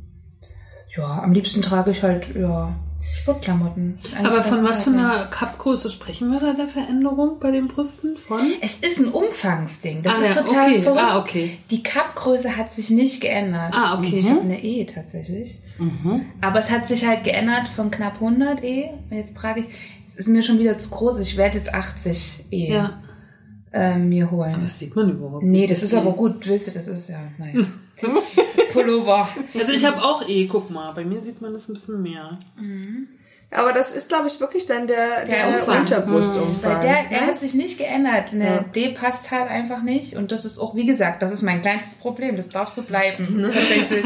ja, 0.95 1.22
am 1.22 1.32
liebsten 1.34 1.62
trage 1.62 1.91
ich 1.91 2.01
halt, 2.03 2.34
ja, 2.36 2.74
Sportklamotten. 3.16 3.97
Aber 4.24 4.43
von 4.43 4.63
was 4.63 4.84
für 4.84 4.89
einer 4.91 5.26
Cupgröße 5.26 5.89
sprechen 5.89 6.32
wir 6.32 6.39
da 6.39 6.53
der 6.53 6.68
Veränderung 6.68 7.39
bei 7.39 7.51
den 7.51 7.68
Brüsten? 7.68 8.18
Von? 8.18 8.41
Es 8.61 8.78
ist 8.78 8.99
ein 8.99 9.07
Umfangsding. 9.07 10.03
Das 10.03 10.13
Ah, 10.13 10.22
ist 10.22 10.36
ja, 10.36 10.41
total 10.43 10.72
okay. 10.72 10.82
verrückt. 10.82 11.01
Ah, 11.01 11.20
okay. 11.20 11.57
Die 11.72 11.82
Cup-Größe 11.82 12.55
hat 12.57 12.74
sich 12.74 12.89
nicht 12.89 13.22
geändert. 13.22 13.74
Ah, 13.74 13.97
okay. 13.97 14.18
Ich 14.20 14.30
habe 14.30 14.41
eine 14.41 14.61
E 14.63 14.86
tatsächlich. 14.86 15.57
Aber 16.41 16.59
es 16.59 16.70
hat 16.70 16.88
sich 16.88 17.05
halt 17.07 17.24
geändert 17.24 17.68
von 17.76 17.89
knapp 17.89 18.16
100 18.16 18.63
E. 18.63 18.89
Jetzt 19.09 19.36
trage 19.38 19.61
ich, 19.61 19.68
es 20.09 20.18
ist 20.18 20.28
mir 20.28 20.43
schon 20.43 20.59
wieder 20.59 20.78
zu 20.78 20.89
groß. 20.89 21.20
Ich 21.20 21.36
werde 21.38 21.57
jetzt 21.57 21.74
80 21.74 22.45
E 22.51 22.72
Ja. 22.74 23.01
ähm, 23.74 24.09
mir 24.09 24.30
holen. 24.30 24.57
Das 24.61 24.78
sieht 24.80 24.95
man 24.95 25.09
überhaupt 25.09 25.43
Nee, 25.43 25.61
nicht. 25.61 25.72
das 25.72 25.84
ist 25.84 25.93
aber 25.93 26.11
gut. 26.11 26.45
Willst 26.47 26.68
du, 26.68 26.72
das 26.72 26.88
ist 26.88 27.09
ja, 27.09 27.20
naja. 27.38 27.61
Pullover. 28.76 29.30
Also 29.57 29.71
ich 29.71 29.86
habe 29.86 30.01
auch 30.01 30.28
eh, 30.28 30.47
guck 30.47 30.69
mal, 30.69 30.91
bei 30.93 31.05
mir 31.05 31.21
sieht 31.21 31.41
man 31.41 31.53
das 31.53 31.67
ein 31.69 31.73
bisschen 31.73 32.01
mehr. 32.01 32.38
Aber 33.51 33.73
das 33.73 33.93
ist, 33.93 34.09
glaube 34.09 34.28
ich, 34.28 34.39
wirklich 34.39 34.65
dann 34.65 34.88
der, 34.88 35.26
der, 35.26 35.49
Der 35.49 35.59
Umfang. 35.59 35.82
Unterbrustumfang. 35.82 36.82
Der, 36.82 37.03
der 37.09 37.21
ne? 37.21 37.28
hat 37.28 37.39
sich 37.39 37.53
nicht 37.53 37.78
geändert. 37.78 38.34
Eine 38.34 38.45
Ja. 38.45 38.59
D 38.63 38.89
passt 38.89 39.32
halt 39.32 39.49
einfach 39.49 39.82
nicht. 39.82 40.15
Und 40.15 40.32
das 40.32 40.45
ist 40.45 40.57
auch, 40.57 40.76
wie 40.76 40.86
gesagt, 40.86 41.21
das 41.21 41.32
ist 41.32 41.41
mein 41.41 41.61
kleinstes 41.61 41.97
Problem. 41.97 42.36
Das 42.36 42.49
darf 42.49 42.69
so 42.69 42.82
bleiben. 42.84 43.43
Tatsächlich. 43.53 44.05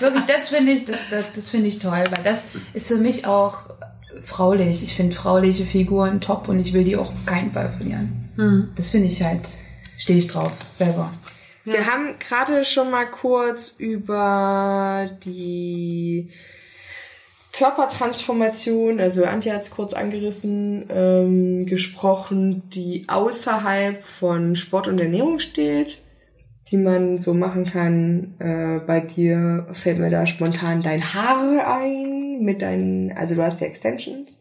Wirklich, 0.00 0.24
das 0.24 0.48
finde 0.48 0.72
ich, 0.72 0.84
das, 0.84 0.96
das, 1.10 1.24
das 1.32 1.50
finde 1.50 1.68
ich 1.68 1.78
toll, 1.78 2.04
weil 2.10 2.24
das 2.24 2.42
ist 2.72 2.88
für 2.88 2.96
mich 2.96 3.26
auch 3.26 3.58
fraulich. 4.22 4.82
Ich 4.82 4.94
finde 4.94 5.14
frauliche 5.14 5.64
Figuren 5.64 6.20
top 6.20 6.48
und 6.48 6.58
ich 6.58 6.72
will 6.72 6.84
die 6.84 6.96
auch 6.96 7.12
auf 7.12 7.26
keinen 7.26 7.52
Fall 7.52 7.70
verlieren. 7.76 8.30
Das 8.76 8.88
finde 8.88 9.08
ich 9.08 9.22
halt, 9.22 9.42
stehe 9.96 10.18
ich 10.18 10.28
drauf, 10.28 10.52
selber. 10.72 11.12
Wir 11.72 11.86
haben 11.86 12.18
gerade 12.18 12.64
schon 12.64 12.90
mal 12.90 13.06
kurz 13.06 13.74
über 13.78 15.10
die 15.24 16.30
Körpertransformation, 17.52 19.00
also 19.00 19.24
Antje 19.24 19.52
hat 19.52 19.62
es 19.62 19.70
kurz 19.70 19.92
angerissen, 19.92 20.86
ähm, 20.90 21.66
gesprochen, 21.66 22.68
die 22.70 23.06
außerhalb 23.08 24.02
von 24.02 24.54
Sport 24.54 24.86
und 24.86 25.00
Ernährung 25.00 25.40
steht, 25.40 25.98
die 26.70 26.76
man 26.76 27.18
so 27.18 27.34
machen 27.34 27.64
kann. 27.64 28.34
Äh, 28.38 28.78
bei 28.86 29.00
dir 29.00 29.66
fällt 29.72 29.98
mir 29.98 30.10
da 30.10 30.26
spontan 30.26 30.82
dein 30.82 31.12
Haare 31.12 31.66
ein, 31.66 32.42
mit 32.42 32.62
deinen, 32.62 33.10
also 33.12 33.34
du 33.34 33.42
hast 33.42 33.60
ja 33.60 33.66
Extensions. 33.66 34.37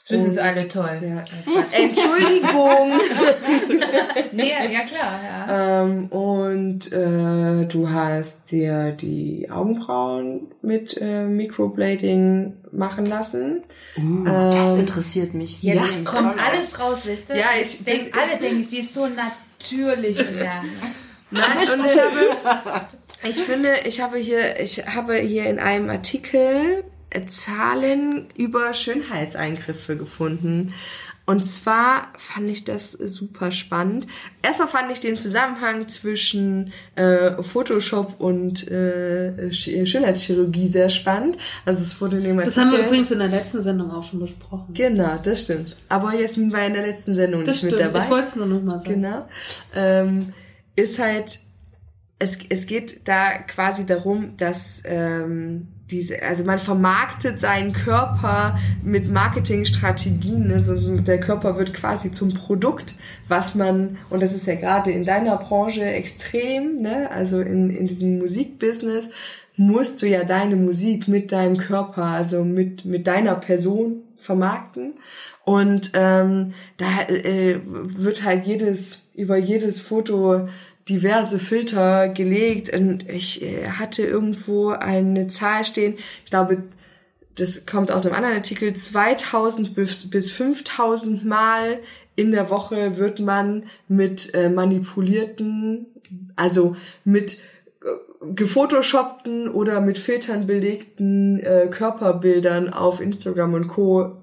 Das 0.00 0.10
wissen 0.10 0.32
sie 0.32 0.40
alle 0.40 0.66
toll. 0.66 1.00
Ja. 1.02 1.24
Entschuldigung. 1.78 3.00
Nee, 4.32 4.52
ja 4.72 4.80
klar, 4.84 5.20
ja. 5.24 5.82
Ähm, 5.82 6.06
und 6.06 6.92
äh, 6.92 7.66
du 7.66 7.90
hast 7.90 8.50
dir 8.52 8.92
die 8.92 9.48
Augenbrauen 9.50 10.48
mit 10.62 10.96
äh, 11.00 11.24
Microblading 11.24 12.54
machen 12.72 13.06
lassen. 13.06 13.62
Uh, 13.98 14.24
das 14.24 14.74
Ähm, 14.74 14.80
interessiert 14.80 15.34
mich. 15.34 15.62
Jetzt 15.62 15.88
sehr. 15.88 16.04
kommt 16.04 16.40
alles 16.42 16.78
raus, 16.78 17.00
wisst 17.04 17.28
ihr? 17.30 17.36
Ja, 17.36 17.46
ich- 17.60 17.82
denk, 17.84 18.16
alle 18.16 18.38
denken, 18.38 18.66
die 18.70 18.78
ist 18.78 18.94
so 18.94 19.06
natürlich. 19.06 20.18
Ja. 20.38 20.62
Nein, 21.32 21.44
und 21.58 21.86
ich, 21.86 21.98
habe, 22.00 22.86
ich 23.28 23.36
finde, 23.42 23.68
ich 23.86 24.00
habe 24.00 24.16
hier, 24.18 24.58
ich 24.58 24.84
habe 24.86 25.14
hier 25.16 25.46
in 25.46 25.58
einem 25.60 25.88
Artikel 25.90 26.82
Zahlen 27.28 28.26
über 28.36 28.72
Schönheitseingriffe 28.74 29.96
gefunden. 29.96 30.72
Und 31.26 31.44
zwar 31.46 32.08
fand 32.18 32.50
ich 32.50 32.64
das 32.64 32.90
super 32.90 33.52
spannend. 33.52 34.08
Erstmal 34.42 34.66
fand 34.66 34.90
ich 34.90 34.98
den 34.98 35.16
Zusammenhang 35.16 35.86
zwischen 35.88 36.72
äh, 36.96 37.40
Photoshop 37.40 38.18
und 38.18 38.66
äh, 38.68 39.50
Sch- 39.50 39.86
Schönheitschirurgie 39.86 40.66
sehr 40.68 40.88
spannend. 40.88 41.36
Also 41.64 41.82
es 41.82 42.00
wurde 42.00 42.20
dem 42.20 42.38
Das 42.38 42.56
haben 42.56 42.72
wir 42.72 42.84
übrigens 42.84 43.12
in 43.12 43.20
der 43.20 43.28
letzten 43.28 43.62
Sendung 43.62 43.92
auch 43.92 44.02
schon 44.02 44.18
besprochen. 44.18 44.74
Genau, 44.74 45.18
das 45.22 45.42
stimmt. 45.42 45.76
Aber 45.88 46.14
Jasmin 46.14 46.52
war 46.52 46.66
in 46.66 46.72
der 46.74 46.86
letzten 46.86 47.14
Sendung 47.14 47.44
Das 47.44 47.62
nicht 47.62 47.70
stimmt, 47.70 47.72
mit 47.84 47.94
dabei. 47.94 48.04
ich 48.04 48.10
wollte 48.10 48.28
es 48.28 48.36
nur 48.36 48.46
noch 48.46 48.62
mal 48.62 48.78
sagen. 48.80 48.94
Genau. 49.02 49.28
Ähm, 49.76 50.24
ist 50.74 50.98
halt, 50.98 51.38
es, 52.18 52.38
es 52.48 52.66
geht 52.66 53.06
da 53.06 53.38
quasi 53.38 53.86
darum, 53.86 54.36
dass 54.36 54.82
ähm, 54.84 55.68
diese, 55.90 56.22
also 56.22 56.44
man 56.44 56.58
vermarktet 56.58 57.40
seinen 57.40 57.72
Körper 57.72 58.58
mit 58.82 59.10
Marketingstrategien. 59.10 60.52
Also 60.52 60.74
der 60.98 61.20
Körper 61.20 61.56
wird 61.56 61.74
quasi 61.74 62.12
zum 62.12 62.34
Produkt, 62.34 62.94
was 63.28 63.54
man, 63.54 63.98
und 64.08 64.22
das 64.22 64.32
ist 64.32 64.46
ja 64.46 64.54
gerade 64.54 64.90
in 64.90 65.04
deiner 65.04 65.36
Branche 65.36 65.82
extrem, 65.84 66.80
ne? 66.82 67.10
also 67.10 67.40
in, 67.40 67.70
in 67.70 67.86
diesem 67.86 68.18
Musikbusiness, 68.18 69.10
musst 69.56 70.00
du 70.00 70.06
ja 70.06 70.24
deine 70.24 70.56
Musik 70.56 71.08
mit 71.08 71.32
deinem 71.32 71.56
Körper, 71.56 72.04
also 72.04 72.44
mit, 72.44 72.84
mit 72.84 73.06
deiner 73.06 73.34
Person 73.34 74.02
vermarkten. 74.18 74.94
Und 75.44 75.90
ähm, 75.94 76.54
da 76.76 77.02
äh, 77.08 77.60
wird 77.64 78.24
halt 78.24 78.46
jedes, 78.46 79.02
über 79.14 79.36
jedes 79.36 79.80
Foto 79.80 80.48
diverse 80.88 81.38
Filter 81.38 82.08
gelegt. 82.08 82.72
Und 82.72 83.08
ich 83.08 83.42
äh, 83.42 83.68
hatte 83.68 84.02
irgendwo 84.02 84.70
eine 84.70 85.28
Zahl 85.28 85.64
stehen, 85.64 85.96
ich 86.24 86.30
glaube, 86.30 86.64
das 87.36 87.64
kommt 87.64 87.90
aus 87.90 88.04
einem 88.04 88.14
anderen 88.14 88.36
Artikel, 88.36 88.74
2000 88.74 89.74
bis, 89.74 90.10
bis 90.10 90.30
5000 90.30 91.24
Mal 91.24 91.78
in 92.16 92.32
der 92.32 92.50
Woche 92.50 92.98
wird 92.98 93.20
man 93.20 93.64
mit 93.88 94.34
äh, 94.34 94.50
manipulierten, 94.50 95.86
also 96.36 96.76
mit 97.04 97.38
äh, 97.82 98.34
gefotoshoppten 98.34 99.48
oder 99.48 99.80
mit 99.80 99.96
Filtern 99.96 100.46
belegten 100.46 101.40
äh, 101.40 101.68
Körperbildern 101.70 102.72
auf 102.72 103.00
Instagram 103.00 103.54
und 103.54 103.68
Co 103.68 104.19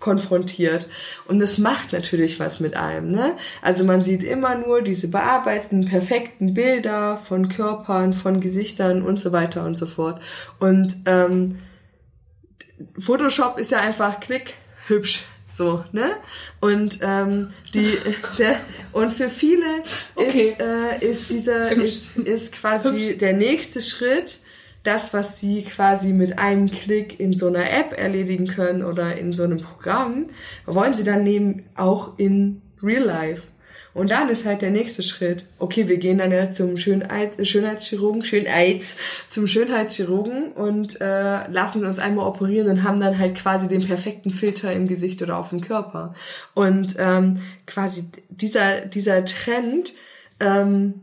konfrontiert. 0.00 0.88
Und 1.26 1.38
das 1.38 1.58
macht 1.58 1.92
natürlich 1.92 2.40
was 2.40 2.60
mit 2.60 2.76
einem, 2.76 3.10
ne? 3.10 3.36
Also 3.62 3.84
man 3.84 4.02
sieht 4.02 4.22
immer 4.22 4.56
nur 4.56 4.82
diese 4.82 5.08
bearbeiteten, 5.08 5.86
perfekten 5.86 6.54
Bilder 6.54 7.16
von 7.16 7.48
Körpern, 7.48 8.14
von 8.14 8.40
Gesichtern 8.40 9.02
und 9.02 9.20
so 9.20 9.32
weiter 9.32 9.64
und 9.64 9.78
so 9.78 9.86
fort. 9.86 10.20
Und 10.58 10.96
ähm, 11.06 11.58
Photoshop 12.98 13.58
ist 13.58 13.70
ja 13.70 13.80
einfach 13.80 14.20
klick, 14.20 14.54
hübsch. 14.86 15.22
So, 15.52 15.84
ne? 15.90 16.12
Und 16.60 17.00
ähm, 17.02 17.52
die 17.74 17.98
der 18.38 18.60
und 18.92 19.12
für 19.12 19.28
viele 19.28 19.64
Okay. 20.14 20.50
ist, 20.50 20.60
äh, 20.60 21.10
ist 21.10 21.30
dieser 21.30 21.72
ist, 21.72 22.16
ist 22.16 22.52
quasi 22.52 23.16
der 23.18 23.32
nächste 23.32 23.82
Schritt 23.82 24.38
das, 24.88 25.12
was 25.12 25.38
sie 25.38 25.62
quasi 25.62 26.14
mit 26.14 26.38
einem 26.38 26.70
Klick 26.70 27.20
in 27.20 27.36
so 27.36 27.48
einer 27.48 27.70
App 27.70 27.92
erledigen 27.96 28.46
können 28.46 28.82
oder 28.82 29.18
in 29.18 29.34
so 29.34 29.42
einem 29.44 29.58
Programm, 29.58 30.30
wollen 30.64 30.94
sie 30.94 31.04
dann 31.04 31.24
nehmen 31.24 31.64
auch 31.76 32.18
in 32.18 32.62
Real 32.82 33.04
Life. 33.04 33.42
Und 33.92 34.10
dann 34.10 34.28
ist 34.28 34.46
halt 34.46 34.62
der 34.62 34.70
nächste 34.70 35.02
Schritt. 35.02 35.44
Okay, 35.58 35.88
wir 35.88 35.98
gehen 35.98 36.18
dann 36.18 36.32
ja 36.32 36.52
zum 36.52 36.78
Schönheit, 36.78 37.46
Schönheitschirurgen, 37.46 38.24
Schönheits, 38.24 38.96
zum 39.28 39.46
Schönheitschirurgen 39.46 40.52
und 40.52 41.00
äh, 41.00 41.50
lassen 41.50 41.84
uns 41.84 41.98
einmal 41.98 42.26
operieren 42.26 42.68
und 42.68 42.82
haben 42.82 43.00
dann 43.00 43.18
halt 43.18 43.34
quasi 43.34 43.68
den 43.68 43.84
perfekten 43.84 44.30
Filter 44.30 44.72
im 44.72 44.88
Gesicht 44.88 45.20
oder 45.20 45.36
auf 45.38 45.50
dem 45.50 45.60
Körper. 45.60 46.14
Und 46.54 46.94
ähm, 46.98 47.42
quasi 47.66 48.04
dieser, 48.30 48.82
dieser 48.82 49.24
Trend 49.24 49.92
ähm, 50.40 51.02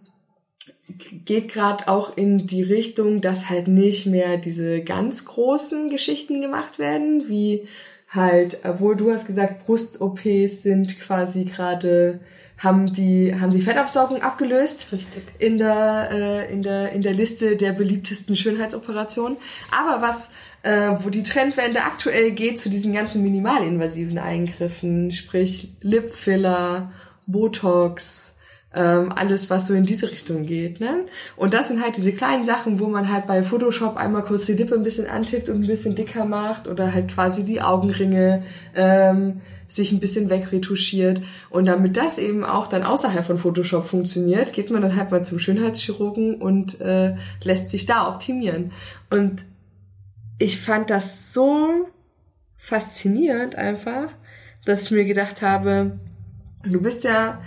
geht 0.87 1.51
gerade 1.51 1.87
auch 1.87 2.15
in 2.15 2.45
die 2.47 2.63
Richtung, 2.63 3.21
dass 3.21 3.49
halt 3.49 3.67
nicht 3.67 4.05
mehr 4.05 4.37
diese 4.37 4.81
ganz 4.81 5.25
großen 5.25 5.89
Geschichten 5.89 6.41
gemacht 6.41 6.77
werden, 6.77 7.27
wie 7.27 7.67
halt, 8.09 8.59
obwohl 8.63 8.95
du 8.95 9.11
hast 9.11 9.25
gesagt, 9.25 9.65
Brust-OPs 9.65 10.61
sind 10.61 10.99
quasi 10.99 11.45
gerade 11.45 12.19
haben 12.57 12.93
die 12.93 13.35
haben 13.37 13.51
die 13.51 13.59
Fettabsaugung 13.59 14.21
abgelöst 14.21 14.87
Richtig. 14.93 15.23
in 15.39 15.57
der 15.57 16.09
äh, 16.11 16.53
in 16.53 16.61
der 16.63 16.93
in 16.93 17.01
der 17.01 17.13
Liste 17.13 17.57
der 17.57 17.73
beliebtesten 17.73 18.37
Schönheitsoperationen. 18.37 19.37
Aber 19.71 20.01
was 20.01 20.29
äh, 20.63 20.91
wo 21.03 21.09
die 21.09 21.23
Trendwende 21.23 21.83
aktuell 21.83 22.31
geht 22.31 22.59
zu 22.59 22.69
diesen 22.69 22.93
ganzen 22.93 23.21
minimalinvasiven 23.23 24.17
Eingriffen, 24.17 25.11
sprich 25.11 25.73
Lipfiller, 25.81 26.93
Botox, 27.27 28.34
ähm, 28.76 29.11
alles, 29.15 29.49
was 29.49 29.68
so 29.68 29.73
in 29.73 29.85
diese 29.85 30.11
Richtung 30.11 30.45
geht. 30.45 30.80
Ne? 30.80 31.06
Und 31.38 31.53
das 31.53 31.69
sind 31.69 31.81
halt 31.81 31.95
diese 31.95 32.11
kleinen 32.11 32.45
Sachen, 32.45 32.80
wo 32.80 32.88
man 32.88 33.11
halt 33.11 33.26
bei 33.26 33.41
Photoshop 33.41 33.95
einmal 33.95 34.23
kurz 34.23 34.45
die 34.45 34.53
Lippe 34.53 34.76
ein 34.76 34.84
bisschen 34.84 35.07
antippt 35.07 35.49
und 35.49 35.64
ein 35.64 35.68
bisschen 35.68 35.95
dicker 35.95 36.26
macht 36.26 36.68
oder 36.68 36.93
halt 36.93 37.07
quasi 37.07 37.43
die 37.43 37.61
Augenringe 37.61 38.43
ähm, 38.76 39.41
sich 39.68 39.91
ein 39.91 40.02
bisschen 40.02 40.30
wegretuschiert. 40.30 41.22
Und 41.49 41.65
damit 41.65 41.95
das 41.95 42.18
eben 42.18 42.43
auch 42.43 42.68
dann 42.68 42.84
außerhalb 42.84 43.26
von 43.26 43.38
Photoshop 43.38 43.88
funktioniert, 43.88 44.52
geht 44.52 44.69
man 44.69 44.81
dann 44.81 44.95
halt 44.95 45.10
mal 45.10 45.23
zum 45.23 45.39
Schönheitschirurgen 45.39 46.35
und 46.35 46.81
äh, 46.81 47.15
lässt 47.43 47.69
sich 47.69 47.85
da 47.85 48.10
optimieren. 48.10 48.73
Und 49.10 49.45
ich 50.38 50.60
fand 50.60 50.89
das 50.89 51.34
so 51.34 51.88
faszinierend 52.57 53.56
einfach, 53.56 54.10
dass 54.65 54.84
ich 54.84 54.91
mir 54.91 55.06
gedacht 55.06 55.41
habe, 55.41 55.97
du 56.64 56.81
bist 56.81 57.03
ja 57.03 57.39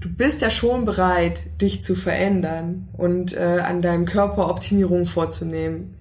du 0.00 0.08
bist 0.08 0.40
ja 0.40 0.50
schon 0.50 0.84
bereit, 0.84 1.42
dich 1.60 1.82
zu 1.82 1.94
verändern 1.94 2.88
und 2.92 3.34
äh, 3.34 3.60
an 3.64 3.82
deinem 3.82 4.04
Körper 4.04 4.48
Optimierung 4.48 5.06
vorzunehmen. 5.06 5.94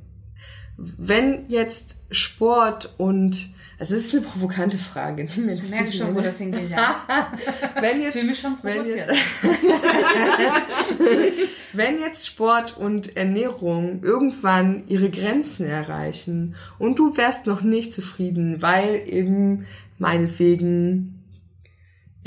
Wenn 0.78 1.46
jetzt 1.48 1.96
Sport 2.12 2.94
und 2.98 3.50
also 3.80 3.96
das 3.96 4.06
ist 4.06 4.14
eine 4.14 4.24
provokante 4.24 4.80
Frage. 4.80 5.24
Ich 5.24 5.38
merke 5.70 5.92
schon, 5.92 6.16
wo 6.16 6.22
das 6.22 6.40
hingeht. 6.40 6.72
Ja. 6.72 7.32
wenn 7.80 8.02
jetzt, 8.02 8.14
Fühl 8.14 8.24
mich 8.24 8.40
schon 8.40 8.58
wenn 8.64 8.78
provoziert. 8.78 9.08
jetzt, 9.08 9.44
wenn 11.74 12.00
jetzt 12.00 12.26
Sport 12.26 12.76
und 12.78 13.16
Ernährung 13.16 14.02
irgendwann 14.02 14.82
ihre 14.88 15.12
Grenzen 15.12 15.68
erreichen 15.68 16.56
und 16.80 16.98
du 16.98 17.16
wärst 17.18 17.46
noch 17.46 17.62
nicht 17.62 17.94
zufrieden, 17.94 18.64
weil 18.64 19.04
eben 19.06 19.68
meinetwegen 20.00 21.17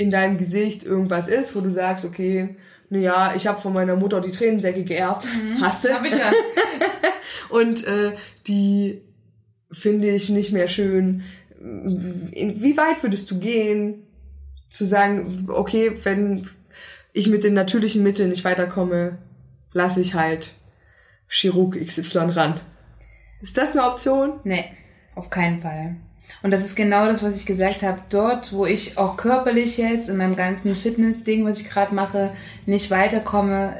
in 0.01 0.11
deinem 0.11 0.37
Gesicht 0.37 0.83
irgendwas 0.83 1.27
ist, 1.27 1.55
wo 1.55 1.61
du 1.61 1.71
sagst, 1.71 2.05
okay, 2.05 2.55
naja, 2.89 3.33
ich 3.37 3.47
habe 3.47 3.61
von 3.61 3.73
meiner 3.73 3.95
Mutter 3.95 4.19
die 4.19 4.31
Tränensäcke 4.31 4.83
geerbt, 4.83 5.27
hast 5.61 5.83
du? 5.83 5.89
Mhm. 5.89 5.93
Hab 5.93 6.05
ich 6.05 6.13
ja. 6.13 6.31
Und 7.49 7.85
äh, 7.85 8.13
die 8.47 9.01
finde 9.71 10.09
ich 10.09 10.29
nicht 10.29 10.51
mehr 10.51 10.67
schön. 10.67 11.23
Wie 11.59 12.75
weit 12.77 13.03
würdest 13.03 13.29
du 13.29 13.39
gehen, 13.39 14.03
zu 14.69 14.85
sagen, 14.85 15.47
okay, 15.49 15.91
wenn 16.03 16.49
ich 17.13 17.27
mit 17.27 17.43
den 17.43 17.53
natürlichen 17.53 18.03
Mitteln 18.03 18.29
nicht 18.29 18.45
weiterkomme, 18.45 19.17
lasse 19.73 20.01
ich 20.01 20.13
halt 20.13 20.51
Chirurg 21.27 21.79
XY 21.79 22.31
ran. 22.31 22.59
Ist 23.41 23.57
das 23.57 23.71
eine 23.71 23.83
Option? 23.83 24.39
Nee, 24.43 24.65
auf 25.15 25.29
keinen 25.29 25.59
Fall. 25.59 25.97
Und 26.43 26.51
das 26.51 26.65
ist 26.65 26.75
genau 26.75 27.05
das, 27.05 27.21
was 27.23 27.37
ich 27.37 27.45
gesagt 27.45 27.83
habe. 27.83 27.99
Dort, 28.09 28.53
wo 28.53 28.65
ich 28.65 28.97
auch 28.97 29.17
körperlich 29.17 29.77
jetzt 29.77 30.09
in 30.09 30.17
meinem 30.17 30.35
ganzen 30.35 30.75
Fitness-Ding, 30.75 31.45
was 31.45 31.59
ich 31.59 31.69
gerade 31.69 31.93
mache, 31.93 32.31
nicht 32.65 32.89
weiterkomme, 32.91 33.73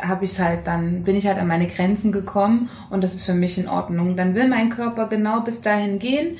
habe 0.00 0.24
ich 0.24 0.38
halt 0.38 0.66
dann, 0.66 1.04
bin 1.04 1.16
ich 1.16 1.26
halt 1.26 1.38
an 1.38 1.46
meine 1.46 1.66
Grenzen 1.66 2.12
gekommen 2.12 2.68
und 2.90 3.02
das 3.04 3.14
ist 3.14 3.24
für 3.24 3.34
mich 3.34 3.58
in 3.58 3.68
Ordnung. 3.68 4.16
Dann 4.16 4.34
will 4.34 4.48
mein 4.48 4.68
Körper 4.68 5.06
genau 5.06 5.40
bis 5.40 5.60
dahin 5.60 5.98
gehen, 5.98 6.38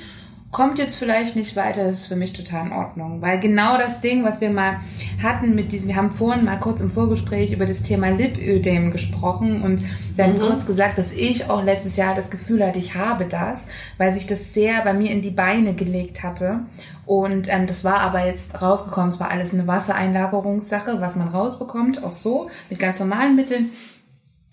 kommt 0.51 0.79
jetzt 0.79 0.97
vielleicht 0.97 1.37
nicht 1.37 1.57
weiter, 1.57 1.85
das 1.85 2.01
ist 2.01 2.07
für 2.07 2.16
mich 2.16 2.33
total 2.33 2.66
in 2.66 2.73
Ordnung. 2.73 3.20
Weil 3.20 3.39
genau 3.39 3.77
das 3.77 4.01
Ding, 4.01 4.25
was 4.25 4.41
wir 4.41 4.51
mal 4.51 4.79
hatten 5.23 5.55
mit 5.55 5.73
diesem, 5.73 5.89
wir 5.89 5.97
haben 5.97 6.11
vorhin 6.11 6.45
mal 6.45 6.59
kurz 6.59 6.81
im 6.81 6.91
Vorgespräch 6.91 7.53
über 7.53 7.66
das 7.66 7.83
Thema 7.83 8.09
Lipödem 8.09 8.91
gesprochen 8.91 9.62
und 9.62 9.85
wir 10.16 10.25
hatten 10.25 10.39
kurz 10.39 10.65
gesagt, 10.65 10.97
dass 10.97 11.12
ich 11.12 11.51
auch 11.51 11.62
letztes 11.62 11.97
Jahr 11.97 12.15
das 12.15 12.31
Gefühl 12.31 12.66
hatte, 12.66 12.79
ich 12.79 12.95
habe 12.95 13.27
das, 13.27 13.66
weil 13.99 14.15
sich 14.15 14.27
das 14.27 14.55
sehr 14.55 14.83
bei 14.83 14.95
mir 14.95 15.11
in 15.11 15.20
die 15.20 15.31
Beine 15.31 15.75
gelegt 15.75 16.23
hatte. 16.23 16.61
Und 17.05 17.49
ähm, 17.49 17.66
das 17.66 17.85
war 17.85 18.01
aber 18.01 18.27
jetzt 18.27 18.61
rausgekommen, 18.61 19.11
es 19.11 19.20
war 19.20 19.31
alles 19.31 19.53
eine 19.53 19.66
Wassereinlagerungssache, 19.66 21.01
was 21.01 21.16
man 21.16 21.29
rausbekommt, 21.29 22.03
auch 22.03 22.12
so, 22.12 22.49
mit 22.70 22.79
ganz 22.79 23.01
normalen 23.01 23.37
Mitteln. 23.37 23.70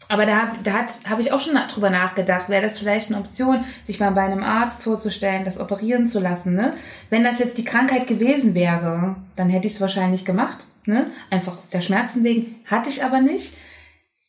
Aber 0.07 0.25
da, 0.25 0.51
da 0.63 0.85
habe 1.09 1.21
ich 1.21 1.31
auch 1.31 1.39
schon 1.39 1.57
drüber 1.73 1.89
nachgedacht, 1.89 2.47
wäre 2.47 2.61
das 2.61 2.77
vielleicht 2.77 3.09
eine 3.09 3.19
Option, 3.19 3.63
sich 3.85 3.99
mal 3.99 4.11
bei 4.11 4.21
einem 4.21 4.43
Arzt 4.43 4.83
vorzustellen, 4.83 5.45
das 5.45 5.59
operieren 5.59 6.07
zu 6.07 6.19
lassen. 6.19 6.53
Ne? 6.53 6.73
Wenn 7.09 7.23
das 7.23 7.39
jetzt 7.39 7.57
die 7.57 7.65
Krankheit 7.65 8.05
gewesen 8.05 8.53
wäre, 8.53 9.15
dann 9.35 9.49
hätte 9.49 9.67
ich 9.67 9.73
es 9.73 9.81
wahrscheinlich 9.81 10.23
gemacht. 10.23 10.65
Ne? 10.85 11.07
Einfach 11.31 11.57
der 11.73 11.81
Schmerzen 11.81 12.23
wegen. 12.23 12.55
Hatte 12.65 12.89
ich 12.89 13.03
aber 13.03 13.19
nicht. 13.19 13.55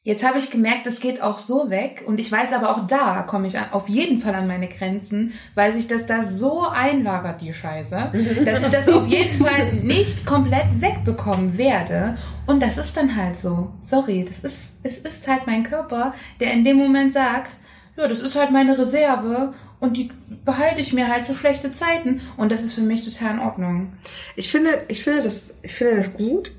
Jetzt 0.07 0.25
habe 0.25 0.39
ich 0.39 0.53
gemerkt, 0.53 0.87
es 0.87 1.01
geht 1.01 1.21
auch 1.21 1.41
so 1.41 1.69
weg 1.69 2.05
und 2.07 2.21
ich 2.21 2.31
weiß 2.31 2.53
aber 2.53 2.71
auch 2.71 2.87
da 2.87 3.23
komme 3.23 3.49
ich 3.49 3.59
an, 3.59 3.73
auf 3.73 3.89
jeden 3.89 4.21
Fall 4.21 4.37
an 4.37 4.47
meine 4.47 4.69
Grenzen, 4.69 5.33
weil 5.57 5.73
sich 5.73 5.89
das 5.89 6.07
da 6.07 6.23
so 6.23 6.61
einlagert, 6.61 7.41
die 7.41 7.53
Scheiße, 7.53 8.13
dass 8.45 8.63
ich 8.63 8.69
das 8.71 8.89
auf 8.89 9.09
jeden 9.09 9.45
Fall 9.45 9.73
nicht 9.73 10.25
komplett 10.25 10.81
wegbekommen 10.81 11.59
werde. 11.59 12.17
Und 12.47 12.63
das 12.63 12.79
ist 12.79 12.97
dann 12.97 13.17
halt 13.17 13.37
so. 13.37 13.73
Sorry, 13.81 14.25
das 14.25 14.39
ist, 14.45 14.75
es 14.85 14.99
ist 14.99 15.27
halt 15.27 15.49
mein 15.49 15.65
Körper, 15.65 16.15
der 16.39 16.53
in 16.53 16.63
dem 16.63 16.77
Moment 16.77 17.13
sagt, 17.13 17.57
ja, 17.97 18.07
das 18.07 18.21
ist 18.21 18.37
halt 18.37 18.53
meine 18.53 18.79
Reserve 18.79 19.55
und 19.81 19.97
die 19.97 20.13
behalte 20.45 20.81
ich 20.81 20.93
mir 20.93 21.09
halt 21.09 21.27
für 21.27 21.35
schlechte 21.35 21.73
Zeiten 21.73 22.21
und 22.37 22.53
das 22.53 22.63
ist 22.63 22.75
für 22.75 22.83
mich 22.83 23.05
total 23.05 23.35
in 23.35 23.41
Ordnung. 23.41 23.93
Ich 24.37 24.53
finde, 24.53 24.85
ich 24.87 25.03
finde 25.03 25.25
das, 25.25 25.53
ich 25.63 25.75
finde 25.75 25.97
das 25.97 26.13
gut. 26.13 26.53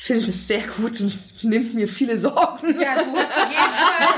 Ich 0.00 0.06
finde 0.06 0.28
das 0.28 0.48
sehr 0.48 0.62
gut 0.62 0.98
und 1.02 1.08
es 1.08 1.34
nimmt 1.42 1.74
mir 1.74 1.86
viele 1.86 2.16
Sorgen. 2.16 2.80
Ja, 2.80 2.94
du, 2.94 3.10
auf 3.10 3.50
jeden 3.50 3.74
Fall. 3.76 4.08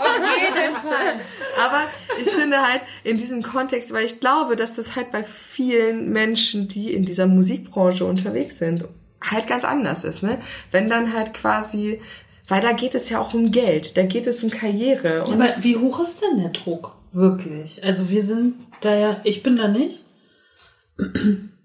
Auf 0.00 0.40
jeden 0.42 0.74
Fall. 0.74 1.20
Aber 1.64 1.82
ich 2.20 2.28
finde 2.28 2.60
halt 2.60 2.80
in 3.04 3.16
diesem 3.16 3.40
Kontext, 3.40 3.92
weil 3.92 4.04
ich 4.04 4.18
glaube, 4.18 4.56
dass 4.56 4.74
das 4.74 4.96
halt 4.96 5.12
bei 5.12 5.22
vielen 5.22 6.10
Menschen, 6.10 6.66
die 6.66 6.92
in 6.92 7.04
dieser 7.04 7.28
Musikbranche 7.28 8.04
unterwegs 8.04 8.58
sind, 8.58 8.84
halt 9.22 9.46
ganz 9.46 9.64
anders 9.64 10.02
ist, 10.02 10.24
ne? 10.24 10.38
Wenn 10.72 10.90
dann 10.90 11.14
halt 11.14 11.34
quasi, 11.34 12.00
weil 12.48 12.60
da 12.60 12.72
geht 12.72 12.96
es 12.96 13.10
ja 13.10 13.20
auch 13.20 13.32
um 13.32 13.52
Geld, 13.52 13.96
da 13.96 14.02
geht 14.02 14.26
es 14.26 14.42
um 14.42 14.50
Karriere. 14.50 15.22
Und 15.22 15.40
Aber 15.40 15.54
wie 15.60 15.76
hoch 15.76 16.00
ist 16.00 16.20
denn 16.20 16.40
der 16.40 16.50
Druck? 16.50 16.96
Wirklich. 17.12 17.84
Also 17.84 18.10
wir 18.10 18.24
sind 18.24 18.54
da 18.80 18.96
ja, 18.96 19.20
ich 19.22 19.44
bin 19.44 19.54
da 19.54 19.68
nicht. 19.68 20.00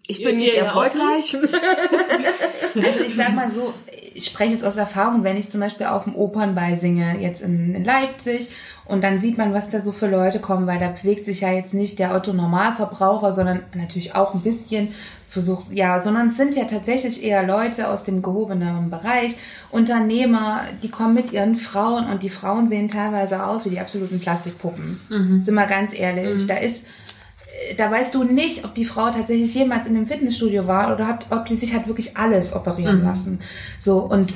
Ich 0.07 0.23
bin 0.23 0.37
nicht 0.37 0.55
erfolgreich. 0.55 1.37
Also 2.75 3.05
ich 3.05 3.15
sag 3.15 3.33
mal 3.33 3.49
so, 3.51 3.73
ich 4.13 4.25
spreche 4.25 4.51
jetzt 4.51 4.65
aus 4.65 4.75
Erfahrung, 4.75 5.23
wenn 5.23 5.37
ich 5.37 5.49
zum 5.49 5.61
Beispiel 5.61 5.85
auf 5.85 6.03
dem 6.03 6.13
Opernball 6.13 6.77
singe, 6.77 7.17
jetzt 7.21 7.41
in, 7.41 7.73
in 7.73 7.85
Leipzig, 7.85 8.49
und 8.85 9.01
dann 9.01 9.19
sieht 9.19 9.37
man, 9.37 9.53
was 9.53 9.69
da 9.69 9.79
so 9.79 9.91
für 9.91 10.07
Leute 10.07 10.39
kommen, 10.39 10.67
weil 10.67 10.79
da 10.79 10.89
bewegt 10.89 11.25
sich 11.25 11.41
ja 11.41 11.51
jetzt 11.51 11.73
nicht 11.73 11.99
der 11.99 12.13
Otto-Normalverbraucher, 12.13 13.33
sondern 13.33 13.61
natürlich 13.73 14.13
auch 14.13 14.33
ein 14.33 14.41
bisschen 14.41 14.89
versucht, 15.27 15.71
ja, 15.71 15.99
sondern 15.99 16.27
es 16.27 16.37
sind 16.37 16.55
ja 16.55 16.65
tatsächlich 16.65 17.23
eher 17.23 17.43
Leute 17.43 17.89
aus 17.89 18.03
dem 18.03 18.21
gehobeneren 18.21 18.89
Bereich, 18.89 19.35
Unternehmer, 19.71 20.61
die 20.83 20.89
kommen 20.89 21.13
mit 21.13 21.31
ihren 21.31 21.57
Frauen 21.57 22.07
und 22.09 22.23
die 22.23 22.29
Frauen 22.29 22.67
sehen 22.67 22.87
teilweise 22.87 23.43
aus 23.43 23.65
wie 23.65 23.69
die 23.69 23.79
absoluten 23.79 24.19
Plastikpuppen. 24.19 24.99
Sind 25.43 25.55
wir 25.55 25.65
ganz 25.65 25.93
ehrlich. 25.93 26.45
Da 26.47 26.57
ist 26.57 26.83
da 27.77 27.89
weißt 27.89 28.13
du 28.13 28.23
nicht, 28.23 28.65
ob 28.65 28.75
die 28.75 28.85
Frau 28.85 29.11
tatsächlich 29.11 29.53
jemals 29.53 29.87
in 29.87 29.95
einem 29.95 30.07
Fitnessstudio 30.07 30.67
war 30.67 30.93
oder 30.93 31.19
ob, 31.29 31.45
die 31.45 31.55
sich 31.55 31.73
hat 31.73 31.87
wirklich 31.87 32.17
alles 32.17 32.53
operieren 32.55 33.03
lassen. 33.03 33.39
So, 33.79 33.99
und 33.99 34.33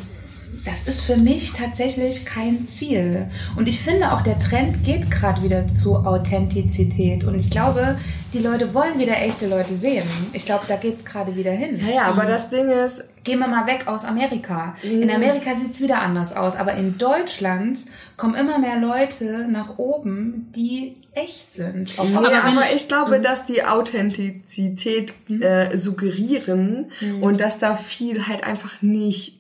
das 0.65 0.83
ist 0.83 1.01
für 1.01 1.15
mich 1.15 1.53
tatsächlich 1.53 2.25
kein 2.25 2.67
Ziel. 2.67 3.27
Und 3.55 3.67
ich 3.67 3.79
finde 3.79 4.11
auch, 4.11 4.21
der 4.21 4.39
Trend 4.39 4.83
geht 4.83 5.09
gerade 5.09 5.41
wieder 5.41 5.67
zu 5.71 5.95
Authentizität. 5.95 7.23
Und 7.23 7.35
ich 7.35 7.49
glaube, 7.49 7.97
die 8.33 8.39
Leute 8.39 8.73
wollen 8.73 8.99
wieder 8.99 9.17
echte 9.21 9.47
Leute 9.47 9.77
sehen. 9.77 10.03
Ich 10.33 10.45
glaube, 10.45 10.65
da 10.67 10.75
geht's 10.75 11.05
gerade 11.05 11.35
wieder 11.35 11.51
hin. 11.51 11.79
Ja, 11.79 11.95
ja, 11.95 12.01
aber 12.03 12.25
das 12.25 12.49
Ding 12.49 12.69
ist, 12.69 13.03
Gehen 13.23 13.39
wir 13.39 13.47
mal 13.47 13.67
weg 13.67 13.87
aus 13.87 14.05
Amerika. 14.05 14.75
In 15.01 15.09
Amerika 15.11 15.55
sieht's 15.55 15.81
wieder 15.81 16.01
anders 16.01 16.35
aus. 16.35 16.55
Aber 16.55 16.73
in 16.73 16.97
Deutschland 16.97 17.79
kommen 18.17 18.35
immer 18.35 18.59
mehr 18.59 18.79
Leute 18.79 19.47
nach 19.49 19.77
oben, 19.77 20.51
die 20.55 20.95
echt 21.13 21.53
sind. 21.53 21.91
Nee, 21.97 22.15
aber 22.15 22.63
ich 22.75 22.87
glaube, 22.87 23.19
dass 23.19 23.45
die 23.45 23.63
Authentizität 23.63 25.13
äh, 25.29 25.77
suggerieren 25.77 26.91
und 27.21 27.39
dass 27.41 27.59
da 27.59 27.75
viel 27.75 28.27
halt 28.27 28.43
einfach 28.43 28.81
nicht 28.81 29.39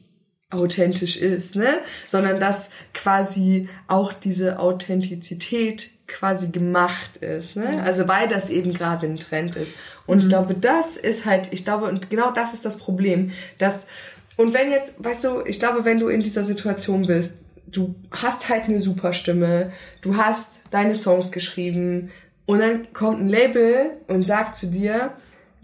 authentisch 0.51 1.15
ist, 1.17 1.55
ne? 1.55 1.79
Sondern 2.07 2.39
dass 2.39 2.69
quasi 2.93 3.69
auch 3.87 4.13
diese 4.13 4.59
Authentizität 4.59 5.91
quasi 6.09 6.49
gemacht 6.49 7.17
ist, 7.17 7.55
ne? 7.55 7.81
Also 7.83 8.07
weil 8.07 8.27
das 8.27 8.49
eben 8.49 8.73
gerade 8.73 9.07
ein 9.07 9.17
Trend 9.17 9.55
ist. 9.55 9.75
Und 10.05 10.23
ich 10.23 10.29
glaube, 10.29 10.55
das 10.55 10.97
ist 10.97 11.25
halt, 11.25 11.49
ich 11.51 11.63
glaube, 11.63 11.85
und 11.85 12.09
genau 12.09 12.31
das 12.31 12.53
ist 12.53 12.65
das 12.65 12.77
Problem, 12.77 13.31
dass 13.57 13.87
und 14.39 14.53
wenn 14.53 14.71
jetzt, 14.71 14.93
weißt 15.03 15.25
du, 15.25 15.41
ich 15.45 15.59
glaube, 15.59 15.83
wenn 15.83 15.99
du 15.99 16.07
in 16.07 16.21
dieser 16.21 16.45
Situation 16.45 17.07
bist, 17.07 17.39
du 17.67 17.93
hast 18.09 18.47
halt 18.47 18.63
eine 18.63 18.81
super 18.81 19.11
Stimme, 19.11 19.71
du 20.01 20.15
hast 20.15 20.61
deine 20.71 20.95
Songs 20.95 21.31
geschrieben 21.31 22.09
und 22.45 22.59
dann 22.59 22.93
kommt 22.93 23.19
ein 23.19 23.27
Label 23.27 23.91
und 24.07 24.25
sagt 24.25 24.55
zu 24.55 24.67
dir, 24.67 25.11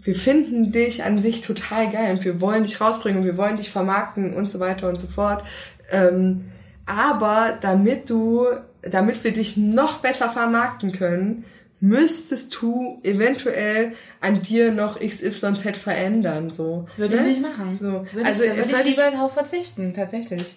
wir 0.02 0.14
finden 0.14 0.72
dich 0.72 1.02
an 1.04 1.18
sich 1.20 1.40
total 1.40 1.90
geil 1.90 2.12
und 2.12 2.24
wir 2.24 2.40
wollen 2.40 2.64
dich 2.64 2.80
rausbringen 2.80 3.20
und 3.20 3.26
wir 3.26 3.38
wollen 3.38 3.56
dich 3.56 3.70
vermarkten 3.70 4.34
und 4.34 4.50
so 4.50 4.60
weiter 4.60 4.88
und 4.88 5.00
so 5.00 5.06
fort. 5.06 5.42
Ähm, 5.90 6.52
aber 6.84 7.56
damit 7.60 8.08
du, 8.08 8.46
damit 8.90 9.22
wir 9.24 9.32
dich 9.32 9.56
noch 9.56 9.98
besser 9.98 10.30
vermarkten 10.30 10.92
können, 10.92 11.44
müsstest 11.80 12.56
du 12.60 13.00
eventuell 13.02 13.92
an 14.20 14.42
dir 14.42 14.72
noch 14.72 14.98
XYZ 15.00 15.76
verändern, 15.76 16.52
so. 16.52 16.86
Würde 16.96 17.16
ich 17.16 17.22
ne? 17.22 17.28
nicht 17.28 17.42
machen. 17.42 17.78
So. 17.78 18.06
Würde 18.12 18.24
Also, 18.24 18.44
ich, 18.44 18.50
da 18.50 18.56
würde 18.56 18.70
ich 18.70 18.96
lieber 18.96 19.10
darauf 19.10 19.32
verzichten, 19.32 19.92
tatsächlich. 19.94 20.56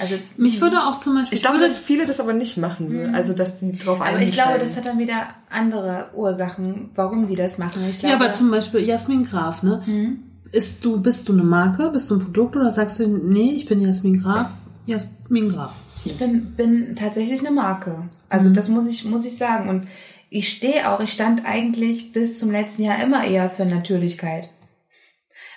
Also, 0.00 0.16
Mich 0.36 0.60
würde 0.60 0.78
auch 0.78 0.98
zum 0.98 1.14
Beispiel. 1.14 1.36
Ich 1.36 1.42
glaube, 1.44 1.58
dass 1.58 1.78
viele 1.78 2.06
das 2.06 2.18
aber 2.18 2.32
nicht 2.32 2.56
machen 2.56 2.90
würden. 2.90 3.14
Also, 3.14 3.32
dass 3.32 3.58
die 3.58 3.78
drauf 3.78 4.00
aber 4.00 4.20
ich 4.20 4.32
glaube, 4.32 4.58
das 4.58 4.76
hat 4.76 4.86
dann 4.86 4.98
wieder 4.98 5.28
andere 5.48 6.08
Ursachen, 6.14 6.90
warum 6.96 7.28
die 7.28 7.36
das 7.36 7.58
machen. 7.58 7.82
Ich 7.88 8.00
glaube, 8.00 8.14
ja, 8.14 8.20
aber 8.20 8.32
zum 8.32 8.50
Beispiel 8.50 8.80
Jasmin 8.80 9.24
Graf, 9.24 9.62
ne? 9.62 10.16
Ist 10.50 10.84
du, 10.84 11.00
bist 11.00 11.28
du 11.28 11.32
eine 11.32 11.44
Marke, 11.44 11.90
bist 11.90 12.10
du 12.10 12.16
ein 12.16 12.20
Produkt 12.20 12.56
oder 12.56 12.70
sagst 12.72 12.98
du, 12.98 13.06
nee, 13.06 13.52
ich 13.52 13.66
bin 13.66 13.80
Jasmin 13.80 14.20
Graf, 14.20 14.50
Jasmin 14.86 15.50
Graf. 15.50 15.74
Ich 16.04 16.16
bin, 16.18 16.54
bin 16.56 16.96
tatsächlich 16.96 17.40
eine 17.40 17.50
Marke. 17.50 18.08
Also 18.28 18.50
Mhm. 18.50 18.54
das 18.54 18.68
muss 18.68 18.86
ich, 18.86 19.04
muss 19.04 19.24
ich 19.24 19.36
sagen. 19.36 19.68
Und 19.68 19.86
ich 20.30 20.48
stehe 20.48 20.90
auch, 20.90 21.00
ich 21.00 21.12
stand 21.12 21.44
eigentlich 21.46 22.12
bis 22.12 22.38
zum 22.38 22.50
letzten 22.50 22.82
Jahr 22.82 23.02
immer 23.02 23.24
eher 23.24 23.50
für 23.50 23.64
Natürlichkeit. 23.64 24.50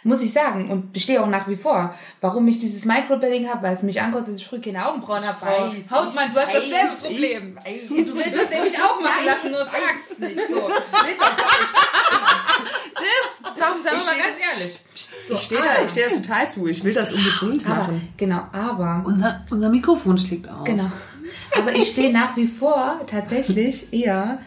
Muss 0.07 0.21
ich 0.21 0.31
sagen. 0.31 0.69
Und 0.71 0.93
bestehe 0.93 1.21
auch 1.21 1.27
nach 1.27 1.49
wie 1.49 1.57
vor. 1.57 1.93
Warum 2.21 2.47
ich 2.47 2.59
dieses 2.59 2.85
Microblading 2.85 3.49
habe, 3.49 3.63
weil 3.63 3.75
es 3.75 3.83
mich 3.83 4.01
ankotzt, 4.01 4.29
dass 4.29 4.37
ich 4.37 4.47
früh 4.47 4.61
keine 4.61 4.87
Augenbrauen 4.87 5.21
habe. 5.27 5.37
Frau 5.37 5.67
weiß, 5.67 5.91
Hautmann, 5.91 6.33
du 6.33 6.39
hast 6.39 6.55
weiß, 6.55 6.63
dasselbe 6.69 6.95
Problem. 7.01 7.59
Du 7.89 8.15
willst 8.15 8.41
es 8.41 8.49
nämlich 8.49 8.77
auch 8.81 9.01
machen 9.01 9.25
lassen, 9.25 9.51
nur 9.51 9.65
sagst 9.65 10.11
es 10.13 10.19
nicht. 10.19 10.39
So. 10.49 10.69
Sagen 13.59 13.75
wir 13.83 13.91
mal 13.91 13.99
ganz 13.99 14.39
ehrlich. 14.39 14.79
ich 15.29 15.41
stehe 15.41 15.61
da, 15.61 15.83
ich 15.85 15.91
stehe 15.91 16.09
da 16.09 16.15
total 16.15 16.51
zu. 16.51 16.67
Ich 16.67 16.83
will 16.83 16.93
das 16.93 17.11
unbedingt 17.11 17.65
Aber, 17.65 17.75
machen. 17.75 18.13
genau, 18.17 18.47
aber 18.53 19.03
Unser, 19.05 19.45
unser 19.49 19.69
Mikrofon 19.69 20.17
schlägt 20.17 20.49
auf. 20.49 20.63
Genau. 20.63 20.89
Aber 21.57 21.73
ich 21.73 21.91
stehe 21.91 22.13
nach 22.13 22.37
wie 22.37 22.47
vor 22.47 23.01
tatsächlich 23.07 23.91
eher 23.91 24.39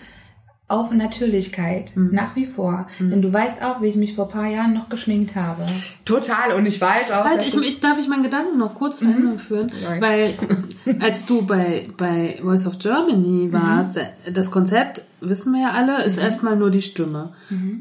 auf 0.70 0.92
Natürlichkeit. 0.92 1.92
Nach 1.96 2.36
wie 2.36 2.46
vor. 2.46 2.86
Denn 2.98 3.22
du 3.22 3.32
weißt 3.32 3.62
auch, 3.62 3.82
wie 3.82 3.88
ich 3.88 3.96
mich 3.96 4.14
vor 4.14 4.26
ein 4.26 4.30
paar 4.30 4.46
Jahren 4.46 4.72
noch 4.72 4.88
geschminkt 4.88 5.34
habe. 5.34 5.64
Total. 6.04 6.52
Und 6.56 6.66
ich 6.66 6.80
weiß 6.80 7.10
auch, 7.10 7.24
Halt, 7.24 7.40
dass 7.40 7.48
ich, 7.48 7.56
ich, 7.56 7.80
darf 7.80 7.98
ich 7.98 8.08
meinen 8.08 8.22
Gedanken 8.22 8.58
noch 8.58 8.74
kurz 8.74 8.98
zu 9.00 9.04
Ende 9.06 9.38
führen? 9.38 9.72
Nein. 9.82 10.00
Weil 10.00 10.34
als 11.00 11.24
du 11.24 11.42
bei, 11.42 11.88
bei 11.96 12.38
Voice 12.42 12.66
of 12.66 12.78
Germany 12.78 13.52
warst, 13.52 13.98
das 14.32 14.50
Konzept, 14.50 15.02
wissen 15.20 15.52
wir 15.52 15.62
ja 15.62 15.70
alle, 15.72 16.04
ist 16.04 16.18
erstmal 16.18 16.56
nur 16.56 16.70
die 16.70 16.82
Stimme. 16.82 17.32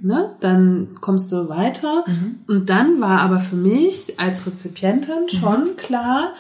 Ne? 0.01 0.35
Dann 0.39 0.97
kommst 0.99 1.31
du 1.31 1.47
weiter. 1.47 2.05
Und 2.47 2.69
dann 2.69 2.99
war 2.99 3.21
aber 3.21 3.39
für 3.39 3.55
mich 3.55 4.19
als 4.19 4.45
Rezipientin 4.47 5.29
schon 5.29 5.77
klar, 5.77 6.33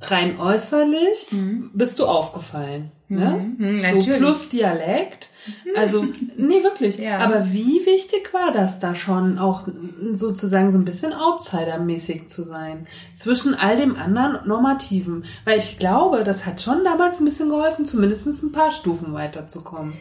rein 0.00 0.38
äußerlich 0.40 1.28
bist 1.74 1.98
du 1.98 2.06
aufgefallen. 2.06 2.90
Ne? 3.08 3.54
Mhm, 3.58 3.82
so 3.82 3.86
natürlich. 3.86 4.18
plus 4.18 4.48
Dialekt. 4.48 5.28
Also, 5.76 6.04
nee, 6.36 6.62
wirklich. 6.62 6.98
Ja. 6.98 7.18
Aber 7.18 7.52
wie 7.52 7.84
wichtig 7.86 8.32
war 8.32 8.52
das 8.52 8.78
da 8.78 8.94
schon, 8.94 9.38
auch 9.38 9.66
sozusagen 10.12 10.70
so 10.70 10.78
ein 10.78 10.84
bisschen 10.84 11.12
Outsider-mäßig 11.12 12.28
zu 12.28 12.42
sein? 12.42 12.86
Zwischen 13.14 13.54
all 13.54 13.76
dem 13.76 13.96
anderen 13.96 14.46
Normativen. 14.46 15.24
Weil 15.44 15.58
ich 15.58 15.78
glaube, 15.78 16.24
das 16.24 16.46
hat 16.46 16.60
schon 16.60 16.84
damals 16.84 17.20
ein 17.20 17.24
bisschen 17.24 17.48
geholfen, 17.48 17.84
zumindest 17.84 18.26
ein 18.26 18.52
paar 18.52 18.72
Stufen 18.72 19.12
weiterzukommen. 19.12 19.94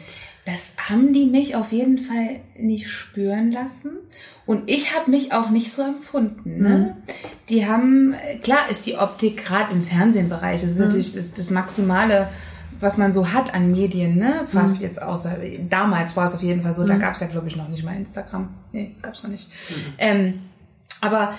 Das 0.45 0.73
haben 0.89 1.13
die 1.13 1.25
mich 1.25 1.55
auf 1.55 1.71
jeden 1.71 1.99
Fall 1.99 2.41
nicht 2.57 2.89
spüren 2.89 3.51
lassen. 3.51 3.91
Und 4.47 4.69
ich 4.69 4.95
habe 4.95 5.11
mich 5.11 5.33
auch 5.33 5.51
nicht 5.51 5.71
so 5.71 5.83
empfunden. 5.83 6.61
Ne? 6.61 6.97
Die 7.49 7.67
haben, 7.67 8.15
klar 8.41 8.69
ist 8.69 8.87
die 8.87 8.97
Optik 8.97 9.45
gerade 9.45 9.71
im 9.71 9.83
Fernsehbereich, 9.83 10.61
das 10.61 10.71
ist 10.71 10.79
natürlich 10.79 11.13
das, 11.13 11.33
das 11.33 11.51
Maximale, 11.51 12.29
was 12.81 12.97
man 12.97 13.13
so 13.13 13.31
hat 13.31 13.53
an 13.53 13.71
Medien, 13.71 14.17
ne? 14.17 14.45
Fast 14.47 14.81
jetzt 14.81 15.01
außer, 15.01 15.37
damals 15.69 16.15
war 16.15 16.27
es 16.27 16.35
auf 16.35 16.41
jeden 16.41 16.63
Fall 16.63 16.73
so, 16.73 16.85
da 16.85 16.97
gab 16.97 17.15
es 17.15 17.21
ja 17.21 17.27
glaube 17.27 17.47
ich 17.47 17.55
noch 17.55 17.67
nicht 17.67 17.83
mal 17.83 17.95
Instagram. 17.95 18.49
Nee, 18.71 18.95
gab 19.01 19.13
es 19.13 19.23
noch 19.23 19.29
nicht. 19.29 19.49
Ähm, 19.97 20.41
aber 20.99 21.33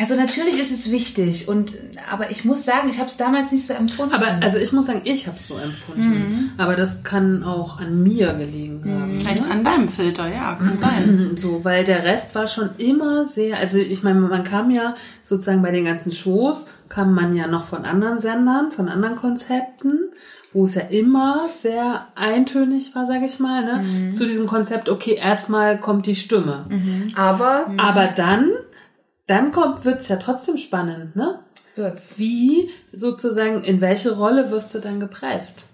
also 0.00 0.14
natürlich 0.14 0.60
ist 0.60 0.70
es 0.70 0.92
wichtig 0.92 1.48
und 1.48 1.72
aber 2.08 2.30
ich 2.30 2.44
muss 2.44 2.64
sagen, 2.64 2.88
ich 2.88 2.98
habe 2.98 3.08
es 3.08 3.16
damals 3.16 3.50
nicht 3.50 3.66
so 3.66 3.72
empfunden. 3.74 4.14
Aber 4.14 4.38
also 4.42 4.56
ich 4.56 4.72
muss 4.72 4.86
sagen, 4.86 5.00
ich 5.02 5.26
habe 5.26 5.36
es 5.36 5.46
so 5.48 5.56
empfunden. 5.56 6.52
Aber 6.56 6.76
das 6.76 7.02
kann 7.02 7.42
auch 7.42 7.80
an 7.80 8.02
mir 8.04 8.32
gelegen 8.34 8.80
haben. 8.86 9.16
Vielleicht 9.18 9.50
an 9.50 9.64
deinem 9.64 9.88
Filter, 9.88 10.28
ja, 10.28 10.54
kann 10.54 10.78
sein. 10.78 11.32
So, 11.36 11.64
weil 11.64 11.82
der 11.82 12.04
Rest 12.04 12.36
war 12.36 12.46
schon 12.46 12.70
immer 12.78 13.24
sehr, 13.24 13.58
also 13.58 13.78
ich 13.78 14.04
meine, 14.04 14.20
man 14.20 14.44
kam 14.44 14.70
ja 14.70 14.94
sozusagen 15.24 15.62
bei 15.62 15.72
den 15.72 15.84
ganzen 15.84 16.12
Shows, 16.12 16.66
kam 16.88 17.12
man 17.12 17.34
ja 17.36 17.48
noch 17.48 17.64
von 17.64 17.84
anderen 17.84 18.20
Sendern, 18.20 18.70
von 18.70 18.88
anderen 18.88 19.16
Konzepten, 19.16 19.98
wo 20.52 20.62
es 20.64 20.76
ja 20.76 20.82
immer 20.82 21.46
sehr 21.52 22.06
eintönig 22.14 22.94
war, 22.94 23.04
sage 23.04 23.26
ich 23.26 23.38
mal, 23.40 23.64
ne? 23.64 24.12
Zu 24.12 24.26
diesem 24.26 24.46
Konzept, 24.46 24.88
okay, 24.88 25.14
erstmal 25.20 25.78
kommt 25.78 26.06
die 26.06 26.14
Stimme. 26.14 26.66
aber 27.16 27.66
Aber 27.76 28.06
dann, 28.06 28.50
dann 29.28 29.52
kommt, 29.52 29.84
wird's 29.84 30.08
ja 30.08 30.16
trotzdem 30.16 30.56
spannend, 30.56 31.14
ne? 31.14 31.38
wird's. 31.78 32.18
Wie 32.18 32.68
sozusagen, 32.92 33.64
in 33.64 33.80
welche 33.80 34.14
Rolle 34.16 34.50
wirst 34.50 34.74
du 34.74 34.80
dann 34.80 35.00
gepresst? 35.00 35.64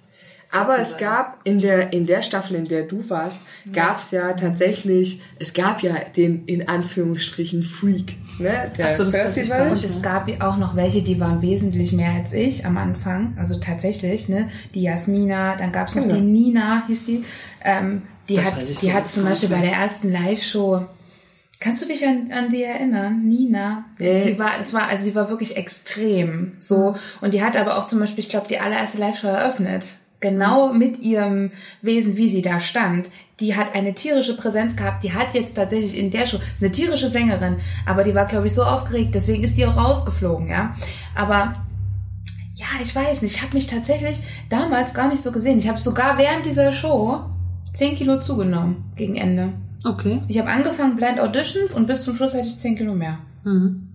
Aber 0.53 0.79
es 0.79 0.99
gab 0.99 1.41
in 1.43 1.59
der, 1.59 1.93
in 1.93 2.07
der 2.07 2.23
Staffel, 2.23 2.55
in 2.55 2.69
der 2.69 2.85
du 2.85 3.11
warst, 3.11 3.41
gab 3.73 3.99
es 3.99 4.13
ja 4.13 4.35
tatsächlich, 4.35 5.21
es 5.41 5.53
gab 5.53 5.83
ja 5.83 5.95
den, 6.17 6.45
in 6.45 6.69
Anführungsstrichen, 6.69 7.65
Freak, 7.65 8.15
ne? 8.39 8.71
Der 8.79 8.91
Ach 8.91 8.97
so, 8.97 9.05
das 9.11 9.37
nicht. 9.37 9.51
Und 9.51 9.85
es 9.85 10.01
gab 10.01 10.31
auch 10.41 10.57
noch 10.57 10.77
welche, 10.77 11.03
die 11.03 11.19
waren 11.19 11.43
wesentlich 11.43 11.93
mehr 11.93 12.13
als 12.13 12.33
ich 12.33 12.65
am 12.65 12.77
Anfang. 12.77 13.37
Also 13.37 13.59
tatsächlich, 13.59 14.29
ne? 14.29 14.49
Die 14.75 14.83
Jasmina, 14.83 15.57
dann 15.57 15.73
gab 15.73 15.89
es 15.89 15.97
noch 15.97 16.05
Genau. 16.05 16.15
die 16.15 16.21
Nina, 16.21 16.85
hieß 16.87 17.05
die. 17.05 17.25
Ähm, 17.65 18.03
die 18.29 18.37
Das 18.37 18.45
hat, 18.45 18.83
die 18.83 18.93
hat 18.93 19.11
zum 19.11 19.25
Beispiel 19.25 19.49
bei 19.49 19.61
der 19.61 19.73
ersten 19.73 20.13
Live-Show. 20.13 20.87
Kannst 21.61 21.83
du 21.83 21.87
dich 21.87 22.07
an, 22.07 22.31
an 22.33 22.51
die 22.51 22.63
erinnern? 22.63 23.25
Nina? 23.25 23.85
Nee. 23.99 24.33
Die 24.33 24.39
war, 24.39 24.59
es 24.61 24.73
war, 24.73 24.89
also 24.89 25.05
die 25.05 25.15
war 25.15 25.31
wirklich 25.31 25.57
extrem. 25.57 26.53
So. 26.59 26.95
Und 27.21 27.33
die 27.33 27.43
hat 27.43 27.57
aber 27.57 27.79
auch 27.79 27.87
zum 27.87 28.01
Beispiel, 28.01 28.21
ich 28.21 28.29
glaube, 28.29 28.49
die 28.49 28.59
allererste 28.59 28.99
Live-Show 28.99 29.29
eröffnet. 29.29 29.85
Genau 30.21 30.73
mit 30.73 31.01
ihrem 31.01 31.53
Wesen, 31.83 32.17
wie 32.17 32.31
sie 32.31 32.43
da 32.43 32.61
stand. 32.61 33.11
Die 33.41 33.57
hat 33.57 33.75
eine 33.75 33.95
tierische 33.95 34.37
Präsenz 34.37 34.77
gehabt. 34.77 35.03
Die 35.03 35.13
hat 35.13 35.35
jetzt 35.35 35.55
tatsächlich 35.55 35.99
in 35.99 36.11
der 36.11 36.27
Show, 36.27 36.37
ist 36.37 36.63
eine 36.63 36.73
tierische 36.73 37.09
Sängerin, 37.09 37.57
aber 37.85 38.05
die 38.05 38.15
war, 38.15 38.27
glaube 38.27 38.47
ich, 38.47 38.55
so 38.55 38.63
aufgeregt, 38.63 39.15
deswegen 39.15 39.45
ist 39.45 39.57
die 39.57 39.67
auch 39.67 39.77
rausgeflogen, 39.77 40.49
ja. 40.49 40.75
Aber 41.15 41.65
ja, 42.53 42.67
ich 42.83 42.95
weiß 42.95 43.23
nicht. 43.23 43.37
Ich 43.37 43.43
habe 43.43 43.55
mich 43.55 43.67
tatsächlich 43.67 44.21
damals 44.49 44.95
gar 44.95 45.09
nicht 45.09 45.23
so 45.23 45.33
gesehen. 45.33 45.59
Ich 45.59 45.69
habe 45.69 45.79
sogar 45.79 46.19
während 46.19 46.47
dieser 46.47 46.73
Show 46.73 47.21
10 47.75 47.97
Kilo 47.97 48.21
zugenommen 48.21 48.93
gegen 48.97 49.17
Ende. 49.17 49.53
Okay. 49.85 50.23
Ich 50.29 50.39
habe 50.39 50.49
angefangen 50.49 50.97
Blind 50.97 51.21
Auditions 51.21 51.73
und 51.73 51.87
bis 51.87 52.03
zum 52.05 52.17
Schluss 52.17 52.35
hatte 52.35 52.47
ich 52.47 52.57
10 52.57 52.77
Kilo 52.77 52.95
mehr. 52.95 53.19
Mhm. 53.45 53.89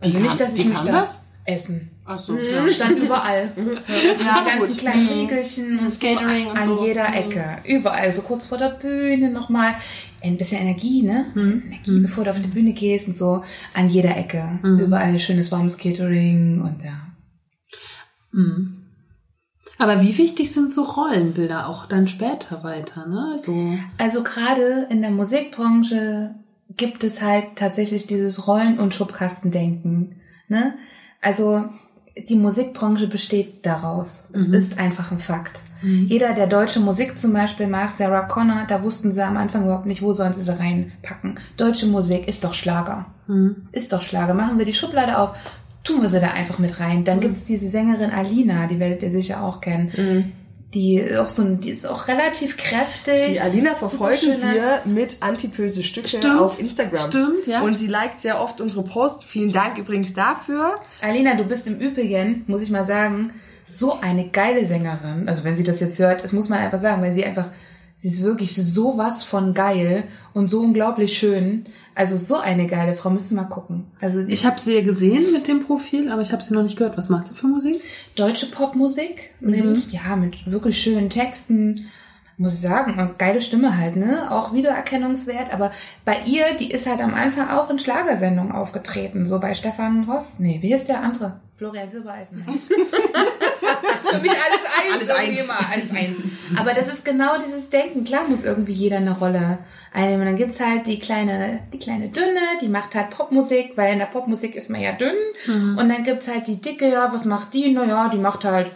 Also 0.00 0.18
nicht, 0.18 0.38
dass 0.40 0.54
ich 0.54 0.64
mich 0.66 0.78
da 0.78 0.92
das? 0.92 1.20
essen. 1.44 1.90
Ach 2.06 2.18
so, 2.18 2.36
ja. 2.36 2.66
Stand 2.68 2.98
überall. 2.98 3.50
Ja, 3.56 4.42
die 4.44 4.50
ganzen 4.50 4.68
gut. 4.68 4.78
kleinen 4.78 5.04
Mhm. 5.04 5.08
Regelchen 5.28 5.78
und 5.78 5.90
Skatering 5.90 6.44
so 6.44 6.50
und 6.50 6.56
an 6.56 6.64
so. 6.64 6.84
jeder 6.86 7.08
Mhm. 7.08 7.14
Ecke. 7.14 7.44
Überall, 7.64 8.12
so 8.12 8.22
kurz 8.22 8.46
vor 8.46 8.58
der 8.58 8.70
Bühne 8.70 9.30
nochmal. 9.30 9.74
Ein 10.22 10.36
bisschen 10.36 10.60
Energie, 10.60 11.02
ne? 11.02 11.26
Ein 11.28 11.34
bisschen 11.34 11.62
Energie, 11.66 12.00
bevor 12.00 12.24
du 12.24 12.30
auf 12.30 12.40
die 12.40 12.48
Bühne 12.48 12.72
gehst 12.72 13.08
und 13.08 13.16
so. 13.16 13.42
An 13.74 13.88
jeder 13.88 14.16
Ecke. 14.16 14.58
Überall 14.62 15.18
schönes 15.18 15.50
warmes 15.52 15.76
Catering 15.76 16.60
und 16.62 16.82
ja. 16.84 16.92
Mhm. 18.32 18.83
Aber 19.78 20.00
wie 20.00 20.16
wichtig 20.18 20.52
sind 20.52 20.72
so 20.72 20.82
Rollenbilder 20.82 21.68
auch 21.68 21.86
dann 21.86 22.06
später 22.06 22.62
weiter, 22.62 23.06
ne? 23.06 23.36
So. 23.38 23.76
Also 23.98 24.22
gerade 24.22 24.86
in 24.88 25.02
der 25.02 25.10
Musikbranche 25.10 26.34
gibt 26.76 27.04
es 27.04 27.22
halt 27.22 27.56
tatsächlich 27.56 28.06
dieses 28.06 28.46
Rollen- 28.46 28.78
und 28.78 28.94
Schubkastendenken. 28.94 30.20
Ne? 30.48 30.74
Also 31.20 31.64
die 32.28 32.36
Musikbranche 32.36 33.08
besteht 33.08 33.66
daraus. 33.66 34.28
Es 34.32 34.48
ist 34.48 34.78
einfach 34.78 35.10
ein 35.10 35.18
Fakt. 35.18 35.60
Jeder, 35.82 36.32
der 36.32 36.46
deutsche 36.46 36.80
Musik 36.80 37.18
zum 37.18 37.32
Beispiel 37.32 37.66
macht, 37.66 37.98
Sarah 37.98 38.22
Connor, 38.22 38.64
da 38.68 38.82
wussten 38.82 39.12
sie 39.12 39.22
am 39.22 39.36
Anfang 39.36 39.64
überhaupt 39.64 39.84
nicht, 39.84 40.00
wo 40.00 40.12
sollen 40.12 40.32
sie 40.32 40.42
sie 40.42 40.58
reinpacken. 40.58 41.38
Deutsche 41.58 41.86
Musik 41.86 42.26
ist 42.26 42.44
doch 42.44 42.54
Schlager. 42.54 43.06
Ist 43.72 43.92
doch 43.92 44.00
Schlager. 44.00 44.32
Machen 44.32 44.58
wir 44.58 44.64
die 44.64 44.72
Schublade 44.72 45.18
auf, 45.18 45.36
tun 45.84 46.02
wir 46.02 46.08
sie 46.08 46.18
da 46.18 46.28
einfach 46.28 46.58
mit 46.58 46.80
rein. 46.80 47.04
Dann 47.04 47.20
gibt's 47.20 47.44
diese 47.44 47.68
Sängerin 47.68 48.10
Alina, 48.10 48.66
die 48.66 48.80
werdet 48.80 49.02
ihr 49.02 49.10
sicher 49.10 49.42
auch 49.42 49.60
kennen. 49.60 50.32
Die 50.72 51.16
auch 51.16 51.28
so 51.28 51.42
ein, 51.42 51.60
die 51.60 51.70
ist 51.70 51.86
auch 51.86 52.08
relativ 52.08 52.56
kräftig. 52.56 53.30
Die 53.30 53.40
Alina 53.40 53.76
verfolgen 53.76 54.42
wir 54.42 54.80
mit 54.84 55.18
antiböse 55.20 55.84
Stücke 55.84 56.08
Stimmt. 56.08 56.40
auf 56.40 56.58
Instagram. 56.58 57.08
Stimmt, 57.08 57.46
ja. 57.46 57.60
Und 57.60 57.78
sie 57.78 57.86
liked 57.86 58.20
sehr 58.20 58.40
oft 58.40 58.60
unsere 58.60 58.82
Posts. 58.82 59.22
Vielen 59.24 59.52
Dank 59.52 59.78
übrigens 59.78 60.14
dafür. 60.14 60.74
Alina, 61.00 61.36
du 61.36 61.44
bist 61.44 61.68
im 61.68 61.78
Übrigen, 61.78 62.42
muss 62.48 62.60
ich 62.60 62.70
mal 62.70 62.86
sagen, 62.86 63.34
so 63.68 64.00
eine 64.00 64.28
geile 64.30 64.66
Sängerin. 64.66 65.28
Also 65.28 65.44
wenn 65.44 65.56
sie 65.56 65.62
das 65.62 65.78
jetzt 65.78 65.98
hört, 66.00 66.24
das 66.24 66.32
muss 66.32 66.48
man 66.48 66.58
einfach 66.58 66.80
sagen, 66.80 67.02
weil 67.02 67.14
sie 67.14 67.24
einfach, 67.24 67.50
sie 68.04 68.10
ist 68.10 68.22
wirklich 68.22 68.54
sowas 68.54 69.24
von 69.24 69.54
geil 69.54 70.04
und 70.34 70.50
so 70.50 70.60
unglaublich 70.60 71.16
schön. 71.16 71.64
Also 71.94 72.18
so 72.18 72.36
eine 72.36 72.66
geile 72.66 72.92
Frau, 72.92 73.08
müsst 73.08 73.32
ihr 73.32 73.36
mal 73.36 73.44
gucken. 73.44 73.86
Also 73.98 74.20
Ich 74.20 74.44
habe 74.44 74.60
sie 74.60 74.82
gesehen 74.82 75.32
mit 75.32 75.48
dem 75.48 75.60
Profil, 75.60 76.12
aber 76.12 76.20
ich 76.20 76.30
habe 76.30 76.42
sie 76.42 76.52
noch 76.52 76.62
nicht 76.62 76.76
gehört. 76.76 76.98
Was 76.98 77.08
macht 77.08 77.28
sie 77.28 77.34
für 77.34 77.46
Musik? 77.46 77.76
deutsche 78.14 78.50
Popmusik 78.50 79.30
mit, 79.40 79.90
ja, 79.90 80.16
mit 80.16 80.50
wirklich 80.50 80.82
schönen 80.82 81.08
Texten. 81.08 81.86
Muss 82.36 82.52
ich 82.52 82.60
sagen, 82.60 83.00
und 83.00 83.18
geile 83.18 83.40
Stimme 83.40 83.78
halt, 83.78 83.96
ne? 83.96 84.30
Auch 84.30 84.52
wiedererkennungswert. 84.52 85.54
Aber 85.54 85.70
bei 86.04 86.24
ihr, 86.26 86.54
die 86.60 86.72
ist 86.72 86.86
halt 86.86 87.00
am 87.00 87.14
Anfang 87.14 87.48
auch 87.48 87.70
in 87.70 87.78
Schlagersendungen 87.78 88.52
aufgetreten. 88.52 89.24
So 89.26 89.40
bei 89.40 89.54
Stefan 89.54 90.04
Ross. 90.04 90.40
Nee, 90.40 90.58
wie 90.60 90.74
ist 90.74 90.90
der 90.90 91.00
andere? 91.00 91.40
Florian 91.56 91.88
Silbereisen. 91.88 92.44
ist 92.48 94.10
für 94.10 94.20
mich 94.20 94.32
alles 94.32 95.00
eins. 95.00 95.08
Alles 95.08 95.10
eins. 95.10 95.40
Immer, 95.40 95.58
alles 95.70 95.90
eins. 95.90 96.18
Aber 96.56 96.74
das 96.74 96.88
ist 96.88 97.04
genau 97.04 97.38
dieses 97.38 97.70
Denken. 97.70 98.04
Klar 98.04 98.26
muss 98.28 98.44
irgendwie 98.44 98.72
jeder 98.72 98.96
eine 98.96 99.16
Rolle 99.16 99.58
einnehmen. 99.92 100.26
Dann 100.26 100.36
gibt's 100.36 100.60
halt 100.60 100.86
die 100.86 100.98
kleine, 100.98 101.60
die 101.72 101.78
kleine 101.78 102.08
Dünne, 102.08 102.40
die 102.60 102.68
macht 102.68 102.94
halt 102.94 103.10
Popmusik, 103.10 103.76
weil 103.76 103.92
in 103.92 103.98
der 104.00 104.06
Popmusik 104.06 104.54
ist 104.56 104.68
man 104.68 104.80
ja 104.80 104.92
dünn. 104.92 105.14
Und 105.46 105.88
dann 105.88 106.02
gibt's 106.02 106.28
halt 106.28 106.46
die 106.48 106.60
Dicke, 106.60 106.90
ja, 106.90 107.12
was 107.12 107.24
macht 107.24 107.54
die? 107.54 107.70
Naja, 107.72 108.08
die 108.08 108.18
macht 108.18 108.44
halt, 108.44 108.72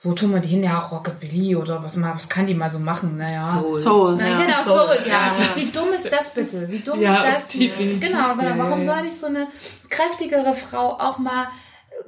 wo 0.00 0.14
tun 0.14 0.32
wir 0.32 0.40
die 0.40 0.48
hin? 0.48 0.64
Ja, 0.64 0.78
Rockabilly 0.78 1.54
oder 1.54 1.82
was, 1.84 1.94
mal, 1.96 2.14
was 2.14 2.28
kann 2.28 2.46
die 2.46 2.54
mal 2.54 2.70
so 2.70 2.80
machen? 2.80 3.18
Naja. 3.18 3.42
Soul. 3.42 4.16
Nein, 4.16 4.32
ja. 4.32 4.44
genau, 4.46 4.62
Soul, 4.64 4.98
ja. 5.06 5.34
Wie 5.54 5.66
dumm 5.66 5.92
ist 5.94 6.10
das 6.10 6.30
bitte? 6.34 6.68
Wie 6.68 6.80
dumm 6.80 7.00
Ja, 7.00 7.22
ist 7.22 7.34
das? 7.36 7.48
definitiv. 7.48 8.00
Genau, 8.08 8.34
genau. 8.34 8.48
Ja, 8.48 8.58
Warum 8.58 8.80
ja, 8.80 8.86
ja. 8.86 8.94
soll 8.94 9.02
nicht 9.04 9.16
so 9.16 9.26
eine 9.26 9.46
kräftigere 9.88 10.54
Frau 10.54 10.98
auch 10.98 11.18
mal 11.18 11.48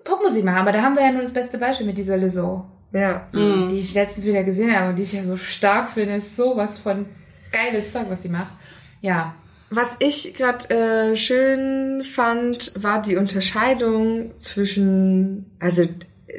Popmusik 0.02 0.44
machen? 0.44 0.58
Aber 0.58 0.72
da 0.72 0.82
haben 0.82 0.96
wir 0.96 1.02
ja 1.04 1.12
nur 1.12 1.22
das 1.22 1.32
beste 1.32 1.58
Beispiel 1.58 1.86
mit 1.86 1.96
dieser 1.98 2.16
Lizzo, 2.16 2.64
Ja. 2.92 3.28
die 3.32 3.78
ich 3.78 3.94
letztens 3.94 4.26
wieder 4.26 4.42
gesehen 4.44 4.74
habe 4.74 4.90
und 4.90 4.96
die 4.96 5.02
ich 5.02 5.12
ja 5.12 5.22
so 5.22 5.36
stark 5.36 5.90
finde. 5.90 6.16
Ist 6.16 6.36
sowas 6.36 6.78
von 6.78 7.06
geiles 7.52 7.92
Zeug, 7.92 8.06
was 8.08 8.22
die 8.22 8.28
macht. 8.28 8.52
Ja. 9.00 9.34
Was 9.70 9.96
ich 10.00 10.34
gerade 10.34 10.70
äh, 11.12 11.16
schön 11.16 12.04
fand, 12.04 12.72
war 12.80 13.02
die 13.02 13.16
Unterscheidung 13.16 14.32
zwischen, 14.38 15.50
also 15.58 15.84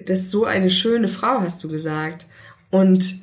das 0.05 0.19
ist 0.21 0.31
so 0.31 0.45
eine 0.45 0.69
schöne 0.69 1.07
Frau, 1.07 1.41
hast 1.41 1.63
du 1.63 1.67
gesagt. 1.69 2.27
Und 2.71 3.19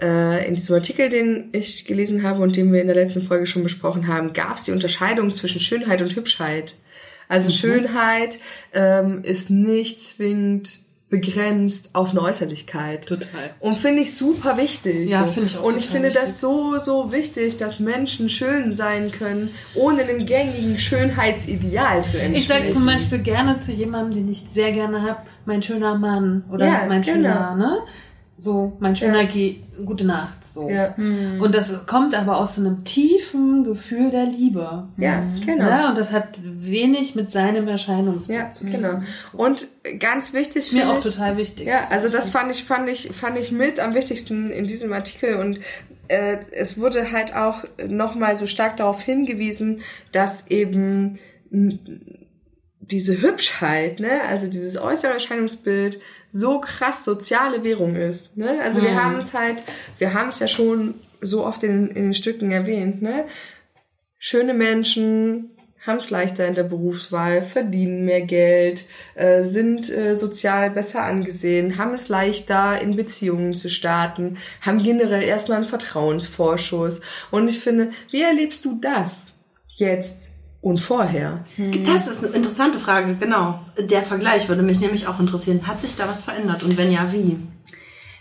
äh, 0.00 0.46
in 0.46 0.54
diesem 0.54 0.74
Artikel, 0.74 1.08
den 1.08 1.48
ich 1.52 1.84
gelesen 1.86 2.22
habe 2.22 2.42
und 2.42 2.54
den 2.56 2.72
wir 2.72 2.80
in 2.80 2.86
der 2.86 2.96
letzten 2.96 3.22
Folge 3.22 3.46
schon 3.46 3.62
besprochen 3.62 4.06
haben, 4.08 4.32
gab 4.32 4.58
es 4.58 4.64
die 4.64 4.72
Unterscheidung 4.72 5.32
zwischen 5.34 5.60
Schönheit 5.60 6.02
und 6.02 6.14
Hübschheit. 6.14 6.76
Also 7.28 7.50
Schönheit 7.50 8.38
ähm, 8.72 9.20
ist 9.24 9.50
nicht 9.50 10.00
zwingend 10.00 10.80
begrenzt 11.08 11.90
auf 11.92 12.10
eine 12.10 12.20
Äußerlichkeit. 12.20 13.06
Total. 13.06 13.50
Und 13.60 13.76
finde 13.78 14.02
ich 14.02 14.16
super 14.16 14.56
wichtig. 14.56 15.08
Ja, 15.08 15.24
so. 15.24 15.32
finde 15.32 15.48
ich 15.50 15.56
auch 15.58 15.62
Und 15.62 15.78
ich 15.78 15.86
finde 15.86 16.08
wichtig. 16.08 16.22
das 16.24 16.40
so, 16.40 16.80
so 16.80 17.12
wichtig, 17.12 17.58
dass 17.58 17.78
Menschen 17.78 18.28
schön 18.28 18.74
sein 18.74 19.12
können, 19.12 19.50
ohne 19.76 20.02
einem 20.02 20.26
gängigen 20.26 20.78
Schönheitsideal 20.80 22.02
zu 22.02 22.18
entsprechen. 22.18 22.34
Ich 22.34 22.48
sage 22.48 22.72
zum 22.72 22.86
Beispiel 22.86 23.18
gerne 23.20 23.58
zu 23.58 23.70
jemandem, 23.70 24.16
den 24.24 24.32
ich 24.32 24.42
sehr 24.50 24.72
gerne 24.72 25.02
hab, 25.02 25.26
mein 25.44 25.62
schöner 25.62 25.96
Mann 25.96 26.44
oder 26.50 26.66
Ja, 26.66 26.86
mein 26.88 27.02
genau. 27.02 27.14
schöner, 27.14 27.54
ne? 27.54 27.78
So, 28.38 28.76
mein 28.80 28.96
schöner 28.96 29.22
Ja. 29.22 29.28
Geh, 29.32 29.60
gute 29.84 30.04
Nacht, 30.06 30.44
so. 30.56 30.68
Ja, 30.68 30.94
Und 30.96 31.54
das 31.54 31.86
kommt 31.86 32.14
aber 32.14 32.38
aus 32.38 32.56
so 32.56 32.60
einem 32.62 32.84
tiefen 32.84 33.62
Gefühl 33.64 34.10
der 34.10 34.26
Liebe. 34.26 34.88
ja 34.96 35.22
genau. 35.44 35.64
Ne? 35.64 35.88
Und 35.88 35.96
das 35.98 36.10
hat 36.12 36.38
wenig 36.42 37.14
mit 37.14 37.30
seinem 37.30 37.68
Erscheinungsbild 37.68 38.38
Ja, 38.38 38.50
zu 38.50 38.64
tun. 38.64 38.72
genau. 38.72 39.02
Und 39.36 39.66
ganz 40.00 40.32
wichtig 40.32 40.72
Mir 40.72 40.90
auch 40.90 40.98
ich, 40.98 41.04
total 41.04 41.36
wichtig. 41.36 41.66
Ja, 41.68 41.84
also 41.90 42.08
das 42.08 42.30
fand 42.30 42.50
ich, 42.50 42.64
fand 42.64 42.88
ich, 42.88 43.10
fand 43.12 43.38
ich 43.38 43.52
mit 43.52 43.78
am 43.78 43.94
wichtigsten 43.94 44.50
in 44.50 44.66
diesem 44.66 44.92
Artikel 44.92 45.36
und 45.36 45.60
äh, 46.08 46.38
es 46.52 46.78
wurde 46.78 47.12
halt 47.12 47.34
auch 47.34 47.64
nochmal 47.86 48.36
so 48.36 48.46
stark 48.46 48.76
darauf 48.76 49.00
hingewiesen, 49.02 49.80
dass 50.12 50.46
eben 50.48 51.18
diese 52.80 53.20
Hübschheit, 53.20 53.98
ne, 54.00 54.20
also 54.28 54.46
dieses 54.46 54.76
äußere 54.76 55.12
Erscheinungsbild 55.14 55.98
so 56.36 56.60
krass 56.60 57.04
soziale 57.04 57.64
Währung 57.64 57.96
ist, 57.96 58.36
ne? 58.36 58.60
Also 58.62 58.82
wir 58.82 59.02
haben 59.02 59.18
es 59.18 59.32
halt, 59.32 59.62
wir 59.98 60.12
haben 60.12 60.28
es 60.28 60.38
ja 60.38 60.48
schon 60.48 60.94
so 61.22 61.44
oft 61.44 61.62
in, 61.62 61.88
in 61.88 62.04
den 62.04 62.14
Stücken 62.14 62.50
erwähnt, 62.50 63.02
ne? 63.02 63.24
Schöne 64.18 64.54
Menschen 64.54 65.50
haben 65.86 65.98
es 65.98 66.10
leichter 66.10 66.46
in 66.46 66.54
der 66.54 66.64
Berufswahl, 66.64 67.42
verdienen 67.42 68.04
mehr 68.04 68.22
Geld, 68.22 68.86
äh, 69.14 69.44
sind 69.44 69.88
äh, 69.88 70.16
sozial 70.16 70.70
besser 70.70 71.02
angesehen, 71.02 71.78
haben 71.78 71.94
es 71.94 72.08
leichter 72.08 72.80
in 72.80 72.96
Beziehungen 72.96 73.54
zu 73.54 73.70
starten, 73.70 74.38
haben 74.60 74.82
generell 74.82 75.22
erstmal 75.22 75.58
einen 75.58 75.66
Vertrauensvorschuss. 75.66 77.00
Und 77.30 77.48
ich 77.48 77.60
finde, 77.60 77.90
wie 78.10 78.22
erlebst 78.22 78.64
du 78.64 78.78
das 78.80 79.32
jetzt 79.76 80.30
und 80.66 80.78
vorher? 80.80 81.44
Das 81.84 82.08
ist 82.08 82.24
eine 82.24 82.34
interessante 82.34 82.80
Frage, 82.80 83.14
genau. 83.14 83.60
Der 83.78 84.02
Vergleich 84.02 84.48
würde 84.48 84.62
mich 84.62 84.80
nämlich 84.80 85.06
auch 85.06 85.20
interessieren. 85.20 85.64
Hat 85.66 85.80
sich 85.80 85.94
da 85.94 86.08
was 86.08 86.22
verändert 86.24 86.64
und 86.64 86.76
wenn 86.76 86.90
ja, 86.90 87.12
wie? 87.12 87.38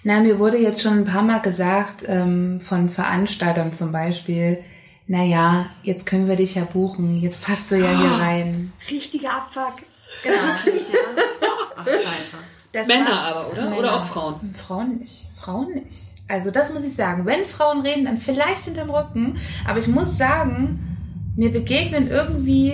Na, 0.03 0.19
mir 0.19 0.38
wurde 0.38 0.57
jetzt 0.59 0.84
schon 0.84 0.99
ein 0.99 1.05
paar 1.05 1.23
Mal 1.23 1.39
gesagt, 1.41 2.03
ähm, 2.07 2.61
von 2.63 2.91
Veranstaltern 2.91 3.73
zum 3.73 3.91
Beispiel, 3.91 4.59
na 5.07 5.23
ja, 5.23 5.65
jetzt 5.81 6.05
können 6.05 6.27
wir 6.27 6.35
dich 6.35 6.53
ja 6.53 6.65
buchen, 6.65 7.19
jetzt 7.19 7.43
passt 7.43 7.72
du 7.72 7.77
ja 7.77 7.89
hier 7.89 8.11
rein. 8.11 8.73
Richtiger 8.91 9.34
Abfuck. 9.38 9.77
Genau. 10.22 10.35
Ach, 11.77 11.85
scheiße. 11.88 12.38
Das 12.73 12.85
Männer 12.88 13.09
war- 13.09 13.23
aber, 13.23 13.51
oder? 13.51 13.63
Männer. 13.63 13.77
Oder 13.80 13.95
auch 13.95 14.05
Frauen? 14.05 14.53
Frauen 14.53 14.97
nicht. 14.99 15.26
Frauen 15.39 15.73
nicht. 15.73 15.97
Also 16.27 16.51
das 16.51 16.72
muss 16.72 16.84
ich 16.84 16.95
sagen. 16.95 17.26
Wenn 17.26 17.45
Frauen 17.47 17.81
reden, 17.81 18.05
dann 18.05 18.19
vielleicht 18.19 18.65
hinterm 18.65 18.91
Rücken. 18.91 19.38
Aber 19.67 19.80
ich 19.80 19.88
muss 19.88 20.15
sagen, 20.17 20.94
mir 21.35 21.51
begegnen 21.51 22.07
irgendwie, 22.07 22.73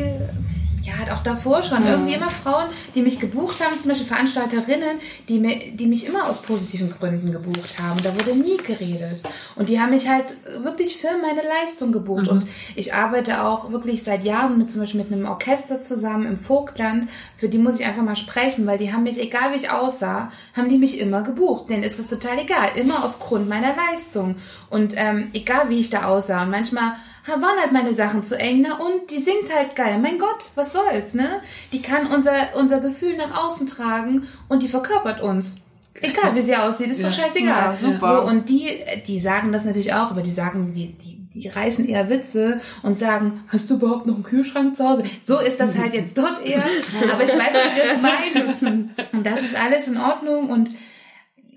ja, 0.83 1.13
auch 1.13 1.23
davor 1.23 1.61
schon, 1.61 1.85
irgendwie 1.85 2.13
immer 2.13 2.31
Frauen, 2.31 2.67
die 2.95 3.01
mich 3.01 3.19
gebucht 3.19 3.63
haben, 3.63 3.79
zum 3.79 3.89
Beispiel 3.89 4.07
Veranstalterinnen, 4.07 4.99
die, 5.27 5.39
mir, 5.39 5.71
die 5.73 5.85
mich 5.85 6.05
immer 6.05 6.27
aus 6.27 6.41
positiven 6.41 6.91
Gründen 6.91 7.31
gebucht 7.31 7.79
haben. 7.79 8.01
Da 8.01 8.15
wurde 8.15 8.35
nie 8.35 8.57
geredet. 8.57 9.21
Und 9.55 9.69
die 9.69 9.79
haben 9.79 9.91
mich 9.91 10.09
halt 10.09 10.35
wirklich 10.63 10.97
für 10.97 11.09
meine 11.21 11.41
Leistung 11.47 11.91
gebucht. 11.91 12.27
Und 12.27 12.47
ich 12.75 12.93
arbeite 12.93 13.43
auch 13.43 13.71
wirklich 13.71 14.03
seit 14.03 14.23
Jahren 14.23 14.57
mit 14.57 14.71
zum 14.71 14.81
Beispiel 14.81 15.01
mit 15.01 15.11
einem 15.11 15.27
Orchester 15.27 15.81
zusammen 15.81 16.25
im 16.25 16.38
Vogtland. 16.38 17.09
Für 17.38 17.49
die 17.49 17.59
muss 17.59 17.79
ich 17.79 17.85
einfach 17.85 18.03
mal 18.03 18.15
sprechen, 18.15 18.65
weil 18.65 18.79
die 18.79 18.91
haben 18.91 19.03
mich, 19.03 19.19
egal 19.19 19.51
wie 19.51 19.57
ich 19.57 19.69
aussah, 19.69 20.31
haben 20.55 20.69
die 20.69 20.77
mich 20.77 20.99
immer 20.99 21.21
gebucht. 21.21 21.69
Denen 21.69 21.83
ist 21.83 21.99
das 21.99 22.07
total 22.07 22.39
egal. 22.39 22.69
Immer 22.75 23.05
aufgrund 23.05 23.47
meiner 23.47 23.75
Leistung. 23.75 24.35
Und 24.69 24.93
ähm, 24.95 25.29
egal 25.33 25.69
wie 25.69 25.79
ich 25.79 25.91
da 25.91 26.05
aussah. 26.05 26.43
Und 26.43 26.49
manchmal 26.49 26.93
waren 27.27 27.60
halt 27.60 27.72
meine 27.72 27.93
Sachen 27.93 28.23
zu 28.23 28.38
eng, 28.38 28.65
na 28.68 28.77
und 28.77 29.10
die 29.11 29.19
singt 29.19 29.53
halt 29.53 29.76
geil. 29.76 29.99
Mein 29.99 30.18
Gott, 30.18 30.49
was 30.56 30.73
soll's, 30.73 31.14
ne? 31.14 31.41
Die 31.72 31.81
kann 31.81 32.07
unser, 32.07 32.56
unser 32.56 32.80
Gefühl 32.80 33.18
nach 33.18 33.45
außen 33.45 33.68
tragen 33.68 34.27
und 34.49 34.64
die 34.64 34.68
verkörpert 34.68 35.22
uns. 35.22 35.57
Egal, 36.02 36.35
wie 36.35 36.41
sie 36.41 36.56
aussieht, 36.56 36.88
ist 36.88 37.03
doch 37.03 37.11
scheißegal. 37.11 37.48
Ja, 37.48 37.76
super. 37.76 38.22
So, 38.22 38.30
und 38.30 38.49
die, 38.49 38.80
die 39.06 39.19
sagen 39.19 39.52
das 39.52 39.65
natürlich 39.65 39.93
auch, 39.93 40.10
aber 40.11 40.22
die 40.22 40.31
sagen, 40.31 40.72
die, 40.73 40.93
die, 40.93 41.27
die 41.34 41.48
reißen 41.48 41.88
eher 41.88 42.10
Witze 42.10 42.60
und 42.81 42.98
sagen, 42.98 43.43
hast 43.49 43.69
du 43.69 43.76
überhaupt 43.76 44.06
noch 44.06 44.15
einen 44.15 44.23
Kühlschrank 44.23 44.76
zu 44.76 44.88
Hause? 44.88 45.03
So 45.26 45.39
ist 45.39 45.60
das 45.60 45.77
halt 45.77 45.93
jetzt 45.93 46.18
dort 46.18 46.43
eher. 46.43 46.64
Aber 47.11 47.23
ich 47.23 47.30
weiß, 47.30 47.53
was 47.53 47.77
ich 47.77 47.84
das 47.84 48.02
meine. 48.02 48.89
Und 49.11 49.26
das 49.26 49.41
ist 49.41 49.61
alles 49.61 49.88
in 49.88 49.98
Ordnung 49.98 50.49
und 50.49 50.72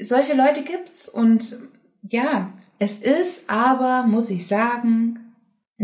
solche 0.01 0.35
Leute 0.35 0.63
gibt's 0.63 1.09
und 1.09 1.57
ja, 2.03 2.53
es 2.79 2.99
ist 2.99 3.49
aber, 3.49 4.03
muss 4.03 4.31
ich 4.31 4.47
sagen, 4.47 5.24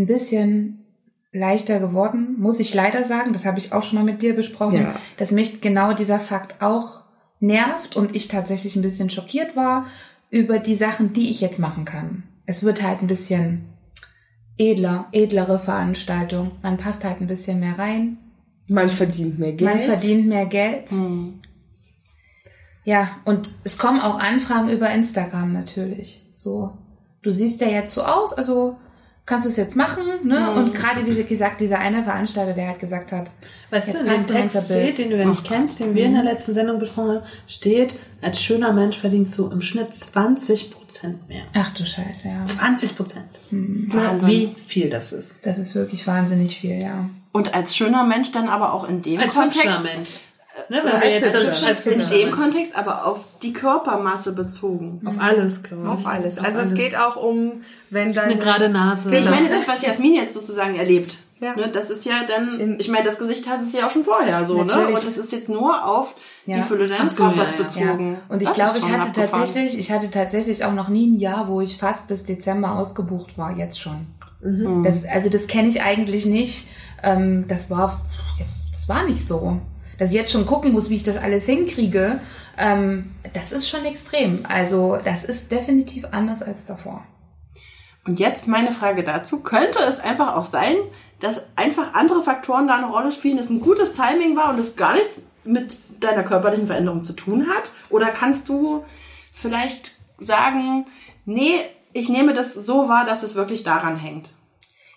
ein 0.01 0.06
bisschen 0.06 0.85
leichter 1.32 1.78
geworden, 1.78 2.35
muss 2.39 2.59
ich 2.59 2.74
leider 2.74 3.05
sagen, 3.05 3.32
das 3.32 3.44
habe 3.44 3.59
ich 3.59 3.72
auch 3.72 3.82
schon 3.82 3.98
mal 3.98 4.05
mit 4.05 4.22
dir 4.22 4.35
besprochen, 4.35 4.78
Ja. 4.82 4.94
dass 5.16 5.31
mich 5.31 5.60
genau 5.60 5.93
dieser 5.93 6.18
Fakt 6.18 6.60
auch 6.60 7.05
nervt 7.39 7.94
und 7.97 8.16
ich 8.16 8.28
tatsächlich 8.28 8.74
ein 8.77 8.82
bisschen 8.82 9.10
schockiert 9.10 9.55
war 9.56 9.86
über 10.31 10.59
die 10.59 10.77
Sachen, 10.77 11.12
die 11.12 11.31
ich 11.31 11.40
jetzt 11.40 11.59
machen 11.59 11.85
kann. 11.85 12.24
Es 12.47 12.62
wird 12.64 12.82
halt 12.82 13.01
ein 13.01 13.06
bisschen 13.06 13.64
edler, 14.59 15.06
edlere 15.12 15.59
Veranstaltung. 15.59 16.52
Man 16.62 16.77
passt 16.77 17.05
halt 17.05 17.20
ein 17.20 17.27
bisschen 17.28 17.60
mehr 17.60 17.78
rein. 17.78 18.18
Man 18.68 18.89
verdient 18.89 19.39
mehr 19.39 19.52
Geld. 19.52 19.70
Man 19.70 19.81
verdient 19.81 20.27
mehr 20.27 20.47
Geld. 20.47 20.90
Hm. 20.90 21.40
Ja, 22.85 23.18
und 23.24 23.51
es 23.64 23.78
kommen 23.78 24.01
auch 24.01 24.18
Anfragen 24.18 24.68
über 24.68 24.90
Instagram 24.90 25.52
natürlich. 25.52 26.27
So, 26.35 26.72
du 27.22 27.31
siehst 27.31 27.60
ja 27.60 27.68
jetzt 27.68 27.94
so 27.94 28.02
aus, 28.02 28.32
also 28.32 28.77
kannst 29.31 29.47
du 29.47 29.51
es 29.51 29.57
jetzt 29.57 29.77
machen, 29.77 30.05
ne? 30.24 30.51
Und 30.51 30.74
gerade 30.74 31.07
wie 31.07 31.23
gesagt, 31.23 31.61
dieser 31.61 31.78
eine 31.78 32.02
Veranstalter, 32.02 32.52
der 32.52 32.69
halt 32.69 32.81
gesagt 32.81 33.12
hat, 33.12 33.31
Weißt 33.70 33.86
Jetzt 33.86 34.01
du, 34.01 34.05
in 34.05 34.11
dem 34.12 34.27
Text 34.27 34.65
steht, 34.65 34.98
den 34.98 35.11
du 35.11 35.16
ja 35.16 35.24
nicht 35.24 35.44
kennst, 35.44 35.78
den 35.78 35.94
wir 35.94 36.05
in 36.05 36.15
der 36.15 36.24
letzten 36.24 36.52
Sendung 36.52 36.81
besprochen 36.81 37.19
haben, 37.19 37.27
steht, 37.47 37.94
als 38.20 38.43
schöner 38.43 38.73
Mensch 38.73 38.98
verdienst 38.98 39.39
du 39.39 39.48
im 39.48 39.62
Schnitt 39.62 39.94
20 39.94 40.73
Prozent 40.73 41.28
mehr. 41.28 41.44
ach 41.55 41.73
du 41.73 41.86
Scheiße, 41.86 42.27
ja. 42.28 42.44
20 42.44 42.97
Prozent. 42.97 43.28
Wahnsinn. 43.51 44.28
Wie 44.28 44.57
viel 44.66 44.90
das 44.90 45.12
ist. 45.12 45.47
Das 45.47 45.57
ist 45.57 45.77
wirklich 45.77 46.07
wahnsinnig 46.09 46.59
viel, 46.59 46.81
ja. 46.81 47.09
Und 47.32 47.55
als 47.55 47.77
schöner 47.77 48.05
Mensch 48.05 48.32
dann 48.32 48.48
aber 48.48 48.74
auch 48.74 48.89
in 48.89 49.01
dem 49.02 49.20
Als 49.20 49.35
Kontext. 49.35 49.65
hübscher 49.65 49.81
Mensch. 49.82 50.11
Ne, 50.68 50.82
wenn 50.85 51.01
wir 51.01 51.10
jetzt 51.10 51.35
das 51.35 51.64
als 51.64 51.86
in 51.86 52.01
dem. 52.01 52.31
Kontext 52.32 52.77
aber 52.77 53.06
auf 53.06 53.24
die 53.43 53.52
Körpermasse 53.52 54.32
bezogen. 54.32 55.01
Auf 55.05 55.14
alles, 55.18 55.62
glaube 55.62 55.82
ich. 55.85 55.89
Auf 55.89 56.06
alles. 56.06 56.39
Auf 56.39 56.44
Also 56.44 56.60
es 56.60 56.66
alles. 56.68 56.78
geht 56.78 56.97
auch 56.97 57.16
um, 57.16 57.62
wenn 57.90 58.12
deine... 58.12 58.32
eine 58.32 58.40
gerade 58.40 58.68
Nase. 58.68 59.14
Ich 59.14 59.28
meine, 59.31 59.48
das, 59.48 59.66
was 59.66 59.82
Jasmin 59.82 60.14
jetzt 60.14 60.35
sozusagen 60.35 60.74
erlebt, 60.77 61.18
Ja. 61.40 61.55
ne, 61.56 61.68
das 61.72 61.89
ist 61.90 62.05
ja 62.05 62.12
dann, 62.28 62.60
In- 62.60 62.81
ich 62.81 62.89
meine, 62.89 63.05
das 63.05 63.18
Gesicht 63.18 63.48
hat 63.48 63.62
es 63.62 63.72
ja 63.72 63.86
auch 63.86 63.90
schon 63.90 64.05
vorher 64.05 64.44
so, 64.44 64.59
ne? 64.59 64.64
Natürlich. 64.66 64.97
Und 64.98 65.06
das 65.06 65.18
ist 65.18 65.32
jetzt 65.32 65.48
nur 65.48 65.85
auf 65.86 66.14
die 66.47 66.51
Ja. 66.52 66.62
Fülle 66.62 66.86
deines 66.89 67.16
so, 67.16 67.24
Körpers 67.24 67.51
ja. 67.56 67.64
bezogen. 67.64 68.18
Und 68.28 68.43
ich 68.43 68.52
glaube, 68.52 68.78
ich 68.78 68.89
hatte 68.90 69.12
tatsächlich, 69.12 69.78
ich 69.78 69.90
hatte 69.93 70.10
tatsächlich 70.10 70.64
auch 70.64 70.74
noch 70.74 70.89
nie 70.89 71.06
ein 71.06 71.18
Jahr, 71.20 71.48
wo 71.48 71.60
ich 71.60 71.78
fast 71.78 72.06
bis 72.09 72.24
Dezember 72.24 72.72
ausgebucht 72.77 73.39
war, 73.39 73.56
jetzt 73.56 73.81
schon. 73.81 74.06
Mhm. 74.43 74.82
Das, 74.85 75.05
also 75.05 75.31
das 75.31 75.47
kenne 75.47 75.68
ich 75.68 75.81
eigentlich 75.82 76.27
nicht. 76.27 76.68
Ähm, 77.02 77.47
das 77.48 77.70
war, 77.70 78.01
das 78.72 78.89
war 78.89 79.05
nicht 79.05 79.27
so. 79.27 79.59
Dass 80.01 80.09
ich 80.09 80.16
jetzt 80.16 80.32
schon 80.32 80.47
gucken 80.47 80.72
muss, 80.72 80.89
wie 80.89 80.97
ich 80.97 81.02
das 81.02 81.18
alles 81.18 81.44
hinkriege, 81.44 82.20
ähm, 82.56 83.14
das 83.35 83.52
ist 83.52 83.68
schon 83.68 83.85
extrem. 83.85 84.47
Also 84.48 84.98
das 85.05 85.24
ist 85.24 85.52
definitiv 85.52 86.06
anders 86.10 86.43
als 86.43 86.64
davor. 86.64 87.05
Und 88.06 88.18
jetzt 88.18 88.48
meine 88.48 88.72
Frage 88.72 89.05
dazu. 89.05 89.40
Könnte 89.40 89.78
es 89.81 90.01
einfach 90.01 90.36
auch 90.36 90.47
sein, 90.47 90.74
dass 91.20 91.44
einfach 91.55 91.93
andere 91.93 92.22
Faktoren 92.22 92.66
da 92.66 92.78
eine 92.78 92.86
Rolle 92.86 93.12
spielen, 93.12 93.36
dass 93.36 93.51
ein 93.51 93.60
gutes 93.60 93.93
Timing 93.93 94.36
war 94.36 94.55
und 94.55 94.59
es 94.59 94.74
gar 94.74 94.94
nichts 94.94 95.20
mit 95.44 95.78
deiner 96.01 96.22
körperlichen 96.22 96.66
Veränderung 96.66 97.05
zu 97.05 97.12
tun 97.12 97.48
hat? 97.51 97.70
Oder 97.90 98.06
kannst 98.06 98.48
du 98.48 98.85
vielleicht 99.35 100.01
sagen, 100.18 100.86
nee, 101.27 101.56
ich 101.93 102.09
nehme 102.09 102.32
das 102.32 102.55
so 102.55 102.89
wahr, 102.89 103.05
dass 103.05 103.22
es 103.22 103.35
wirklich 103.35 103.64
daran 103.64 103.98
hängt? 103.98 104.31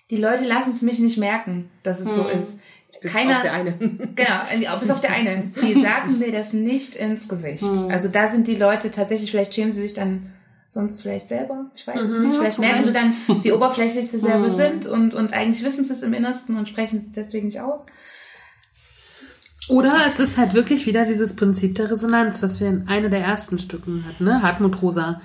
Die 0.10 0.18
Leute 0.18 0.46
lassen 0.46 0.72
es 0.74 0.82
mich 0.82 1.00
nicht 1.00 1.18
merken, 1.18 1.72
dass 1.82 2.00
es 2.00 2.16
so 2.16 2.26
ist. 2.28 2.58
Bis 3.04 3.12
Keiner, 3.12 3.36
auf 3.36 3.42
der 3.42 3.54
eine. 3.54 3.74
Genau, 4.16 4.80
bis 4.80 4.90
auf 4.90 5.02
der 5.02 5.12
eine. 5.12 5.52
Die 5.62 5.82
sagen 5.82 6.20
mir 6.20 6.32
das 6.32 6.54
nicht 6.54 6.96
ins 6.96 7.28
Gesicht. 7.28 7.64
Also 7.90 8.08
da 8.08 8.30
sind 8.30 8.48
die 8.48 8.56
Leute 8.56 8.92
tatsächlich, 8.92 9.30
vielleicht 9.30 9.54
schämen 9.54 9.74
sie 9.74 9.82
sich 9.82 9.94
dann 9.94 10.32
sonst 10.70 11.02
vielleicht 11.02 11.28
selber. 11.30 11.66
Ich 11.76 11.86
weiß 11.86 12.00
es 12.00 12.20
nicht. 12.20 12.36
Vielleicht 12.36 12.60
merken 12.60 12.86
sie 12.86 12.94
dann, 12.94 13.14
wie 13.44 13.52
oberflächlich 13.52 14.10
sie 14.10 14.20
selber 14.20 14.56
sind 14.56 14.86
und, 14.88 15.14
und 15.14 15.34
eigentlich 15.34 15.64
wissen 15.64 15.84
sie 15.84 15.94
es 15.94 16.02
im 16.02 16.14
Innersten 16.14 16.58
und 16.58 16.68
sprechen 16.68 17.04
es 17.06 17.12
deswegen 17.12 17.48
nicht 17.48 17.60
aus. 17.60 17.86
Oder 19.68 20.06
es 20.08 20.20
ist 20.20 20.38
halt 20.38 20.54
wirklich 20.54 20.86
wieder 20.86 21.06
dieses 21.06 21.36
Prinzip 21.36 21.76
der 21.76 21.92
Resonanz, 21.92 22.42
was 22.42 22.60
wir 22.60 22.68
in 22.70 22.88
einer 22.88 23.10
der 23.10 23.22
ersten 23.22 23.60
Stücken 23.60 24.06
hatten, 24.06 24.24
ne? 24.24 24.42
Hartmut 24.42 24.82
Rosa. 24.82 25.22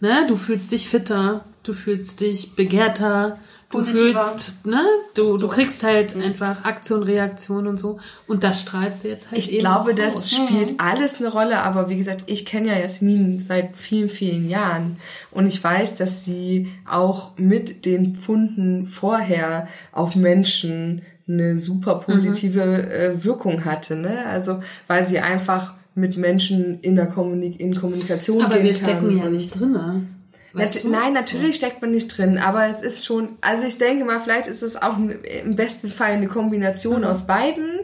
Ne? 0.00 0.26
Du 0.28 0.36
fühlst 0.36 0.72
dich 0.72 0.88
fitter, 0.88 1.44
du 1.62 1.72
fühlst 1.72 2.20
dich 2.20 2.54
begehrter, 2.54 3.38
du 3.70 3.78
Positiver. 3.78 4.20
fühlst, 4.20 4.64
ne? 4.64 4.82
Du, 5.14 5.36
du 5.36 5.48
kriegst 5.48 5.82
halt 5.82 6.16
einfach 6.16 6.64
Aktion, 6.64 7.02
Reaktion 7.02 7.66
und 7.66 7.78
so. 7.78 7.98
Und 8.26 8.42
das 8.42 8.62
strahlst 8.62 9.04
du 9.04 9.08
jetzt 9.08 9.30
halt 9.30 9.38
Ich 9.38 9.50
eben 9.52 9.60
glaube, 9.60 9.92
auch 9.92 9.96
das 9.96 10.14
aus. 10.16 10.30
spielt 10.30 10.80
alles 10.80 11.20
eine 11.20 11.28
Rolle, 11.28 11.62
aber 11.62 11.88
wie 11.88 11.96
gesagt, 11.96 12.24
ich 12.26 12.46
kenne 12.46 12.68
ja 12.68 12.78
Jasmin 12.78 13.40
seit 13.42 13.76
vielen, 13.76 14.08
vielen 14.08 14.48
Jahren 14.48 14.96
und 15.30 15.46
ich 15.46 15.62
weiß, 15.62 15.96
dass 15.96 16.24
sie 16.24 16.68
auch 16.88 17.32
mit 17.36 17.84
den 17.84 18.14
Pfunden 18.14 18.86
vorher 18.86 19.68
auf 19.92 20.14
Menschen 20.16 21.02
eine 21.28 21.58
super 21.58 21.96
positive 21.96 22.62
äh, 22.90 23.22
Wirkung 23.22 23.66
hatte, 23.66 23.96
ne? 23.96 24.24
Also, 24.26 24.60
weil 24.86 25.06
sie 25.06 25.18
einfach 25.18 25.74
mit 25.94 26.16
Menschen 26.16 26.80
in 26.80 26.96
der 26.96 27.06
Kommunik 27.06 27.60
in 27.60 27.74
Kommunikation 27.74 28.40
Aber 28.40 28.54
gehen 28.54 28.64
wir 28.64 28.72
kann 28.72 28.82
stecken 28.82 29.18
ja 29.18 29.28
nicht 29.28 29.58
drinne. 29.58 30.06
Weißt 30.16 30.17
Nat? 30.54 30.84
Nein, 30.84 31.12
natürlich 31.12 31.56
steckt 31.56 31.82
man 31.82 31.90
nicht 31.90 32.08
drin, 32.16 32.38
aber 32.38 32.68
es 32.68 32.82
ist 32.82 33.04
schon, 33.04 33.36
also 33.40 33.64
ich 33.66 33.78
denke 33.78 34.04
mal, 34.04 34.20
vielleicht 34.20 34.46
ist 34.46 34.62
es 34.62 34.76
auch 34.76 34.96
ein- 34.96 35.18
im 35.44 35.56
besten 35.56 35.88
Fall 35.88 36.12
eine 36.12 36.26
Kombination 36.28 37.04
aus 37.04 37.26
beiden. 37.26 37.80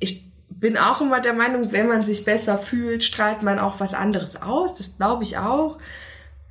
Ich 0.00 0.24
bin 0.48 0.76
auch 0.76 1.00
immer 1.00 1.20
der 1.20 1.32
Meinung, 1.34 1.72
wenn 1.72 1.86
man 1.88 2.04
sich 2.04 2.24
besser 2.24 2.58
fühlt, 2.58 3.04
strahlt 3.04 3.42
man 3.42 3.58
auch 3.58 3.80
was 3.80 3.94
anderes 3.94 4.40
aus. 4.42 4.74
Das 4.76 4.96
glaube 4.96 5.22
ich 5.22 5.38
auch. 5.38 5.78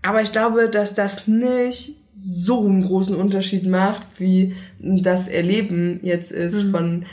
Aber 0.02 0.22
ich 0.22 0.32
glaube, 0.32 0.70
dass 0.70 0.94
das 0.94 1.28
nicht 1.28 1.96
so 2.16 2.62
einen 2.66 2.86
großen 2.86 3.16
Unterschied 3.16 3.66
macht, 3.66 4.04
wie 4.18 4.56
das 4.80 5.28
Erleben 5.28 6.00
jetzt 6.04 6.32
ist 6.32 6.64
von 6.72 7.06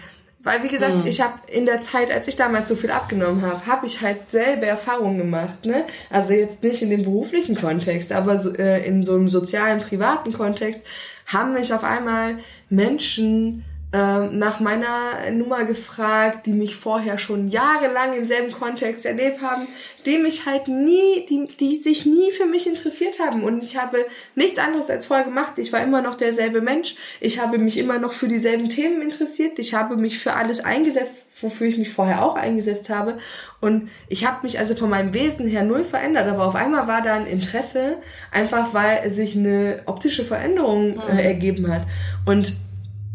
weil 0.47 0.63
wie 0.63 0.69
gesagt, 0.69 1.07
ich 1.07 1.21
habe 1.21 1.35
in 1.49 1.67
der 1.67 1.83
Zeit, 1.83 2.09
als 2.13 2.29
ich 2.29 2.37
damals 2.37 2.69
so 2.69 2.77
viel 2.77 2.93
abgenommen 2.93 3.43
habe, 3.43 3.67
habe 3.67 3.85
ich 3.85 4.01
halt 4.01 4.31
selber 4.31 4.67
Erfahrungen 4.67 5.19
gemacht, 5.19 5.65
ne? 5.65 5.85
Also 6.09 6.35
jetzt 6.35 6.63
nicht 6.63 6.83
in 6.83 6.91
dem 6.91 7.03
beruflichen 7.03 7.57
Kontext, 7.57 8.13
aber 8.13 8.39
so, 8.39 8.55
äh, 8.55 8.87
in 8.87 9.03
so 9.03 9.17
einem 9.17 9.29
sozialen, 9.29 9.81
privaten 9.81 10.33
Kontext 10.33 10.85
haben 11.27 11.55
mich 11.55 11.75
auf 11.75 11.83
einmal 11.83 12.37
Menschen 12.71 13.65
äh, 13.97 14.27
nach 14.27 14.61
meiner 14.61 15.31
Nummer 15.31 15.65
gefragt, 15.65 16.45
die 16.45 16.53
mich 16.53 16.77
vorher 16.77 17.17
schon 17.17 17.49
jahrelang 17.49 18.13
im 18.13 18.27
selben 18.27 18.53
Kontext 18.53 19.07
erlebt 19.07 19.41
haben, 19.41 19.67
die 20.05 20.19
mich 20.19 20.45
halt 20.45 20.69
nie, 20.69 21.25
die, 21.31 21.47
die 21.59 21.79
sich 21.79 22.05
nie 22.05 22.31
für 22.31 22.45
mich 22.45 22.67
interessiert 22.67 23.19
haben. 23.19 23.43
Und 23.43 23.63
ich 23.65 23.79
habe 23.79 24.05
nichts 24.35 24.59
anderes 24.59 24.91
als 24.91 25.07
vorher 25.07 25.25
gemacht. 25.25 25.53
Ich 25.57 25.73
war 25.73 25.83
immer 25.83 26.03
noch 26.03 26.15
derselbe 26.15 26.61
Mensch. 26.61 26.95
Ich 27.21 27.41
habe 27.41 27.57
mich 27.57 27.79
immer 27.79 27.99
noch 27.99 28.13
für 28.13 28.29
dieselben 28.29 28.69
Themen 28.69 29.01
interessiert. 29.01 29.59
Ich 29.59 29.73
habe 29.73 29.97
mich 29.97 30.19
für 30.19 30.35
alles 30.35 30.63
eingesetzt, 30.63 31.25
wofür 31.41 31.67
ich 31.67 31.79
mich 31.79 31.91
vorher 31.91 32.23
auch 32.23 32.35
eingesetzt 32.35 32.91
habe. 32.91 33.17
Und 33.63 33.89
ich 34.09 34.27
habe 34.27 34.41
mich 34.43 34.59
also 34.59 34.75
von 34.75 34.91
meinem 34.91 35.15
Wesen 35.15 35.49
her 35.49 35.63
null 35.63 35.85
verändert. 35.85 36.29
Aber 36.29 36.45
auf 36.45 36.55
einmal 36.55 36.87
war 36.87 37.01
da 37.01 37.15
ein 37.15 37.27
Interesse, 37.27 37.97
einfach 38.31 38.75
weil 38.75 39.09
sich 39.09 39.37
eine 39.37 39.81
optische 39.87 40.25
Veränderung 40.25 41.01
äh, 41.01 41.23
ergeben 41.23 41.73
hat. 41.73 41.87
Und 42.27 42.57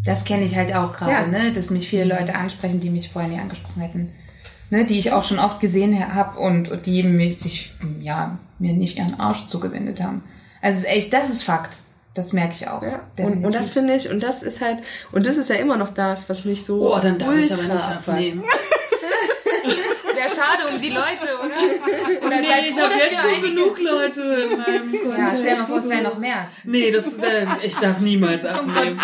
Das 0.03 0.25
kenne 0.25 0.45
ich 0.45 0.55
halt 0.55 0.73
auch 0.73 0.93
gerade, 0.93 1.11
Ja. 1.11 1.27
ne? 1.27 1.51
Dass 1.53 1.69
mich 1.69 1.87
viele 1.87 2.05
Leute 2.05 2.35
ansprechen, 2.35 2.79
die 2.79 2.89
mich 2.89 3.09
vorher 3.09 3.29
nie 3.29 3.39
angesprochen 3.39 3.81
hätten. 3.81 4.11
Ne? 4.69 4.85
Die 4.85 4.97
ich 4.97 5.11
auch 5.11 5.23
schon 5.23 5.37
oft 5.39 5.59
gesehen 5.59 6.13
habe 6.13 6.39
und, 6.39 6.69
und 6.71 6.85
die 6.85 7.03
mich 7.03 7.37
sich, 7.39 7.73
ja, 7.99 8.37
mir 8.57 8.73
nicht 8.73 8.97
ihren 8.97 9.19
Arsch 9.19 9.45
zugewendet 9.45 10.01
haben. 10.01 10.23
Also 10.61 10.79
es 10.79 10.83
ist 10.85 10.89
echt, 10.89 11.13
das 11.13 11.29
ist 11.29 11.43
Fakt. 11.43 11.77
Das 12.13 12.33
merke 12.33 12.53
ich 12.55 12.67
auch. 12.67 12.81
Ja, 12.83 12.99
und, 13.25 13.45
und 13.45 13.55
das 13.55 13.69
finde 13.69 13.95
ich, 13.95 14.09
und 14.09 14.21
das 14.21 14.43
ist 14.43 14.59
halt, 14.59 14.79
und 15.13 15.25
das 15.25 15.37
ist 15.37 15.49
ja 15.49 15.55
immer 15.55 15.77
noch 15.77 15.91
das, 15.91 16.27
was 16.29 16.43
mich 16.43 16.65
so 16.65 16.93
Oh, 16.93 16.99
dann 16.99 17.17
darf 17.17 17.33
ich 17.35 17.51
aber 17.53 17.61
ultra 17.61 17.73
nicht 17.73 17.87
abnehmen. 17.87 18.43
Wäre 20.13 20.29
schade 20.29 20.73
um 20.73 20.81
die 20.81 20.89
Leute, 20.89 21.39
oder? 21.39 22.27
Oder 22.27 22.37
sei 22.37 22.69
ich 22.69 22.79
habe 22.79 22.93
jetzt 22.93 23.21
schon 23.21 23.29
einige... 23.31 23.49
genug 23.55 23.79
Leute 23.79 24.21
in 24.21 24.57
meinem 24.59 24.91
Kontext. 24.91 25.17
Ja, 25.17 25.29
stell 25.37 25.53
dir 25.53 25.57
mal 25.61 25.65
vor, 25.65 25.77
es 25.77 25.89
wären 25.89 26.03
noch 26.03 26.17
mehr. 26.17 26.49
Nee, 26.65 26.91
das, 26.91 27.05
ich 27.63 27.75
darf 27.77 27.99
niemals 28.01 28.45
abnehmen. 28.45 28.99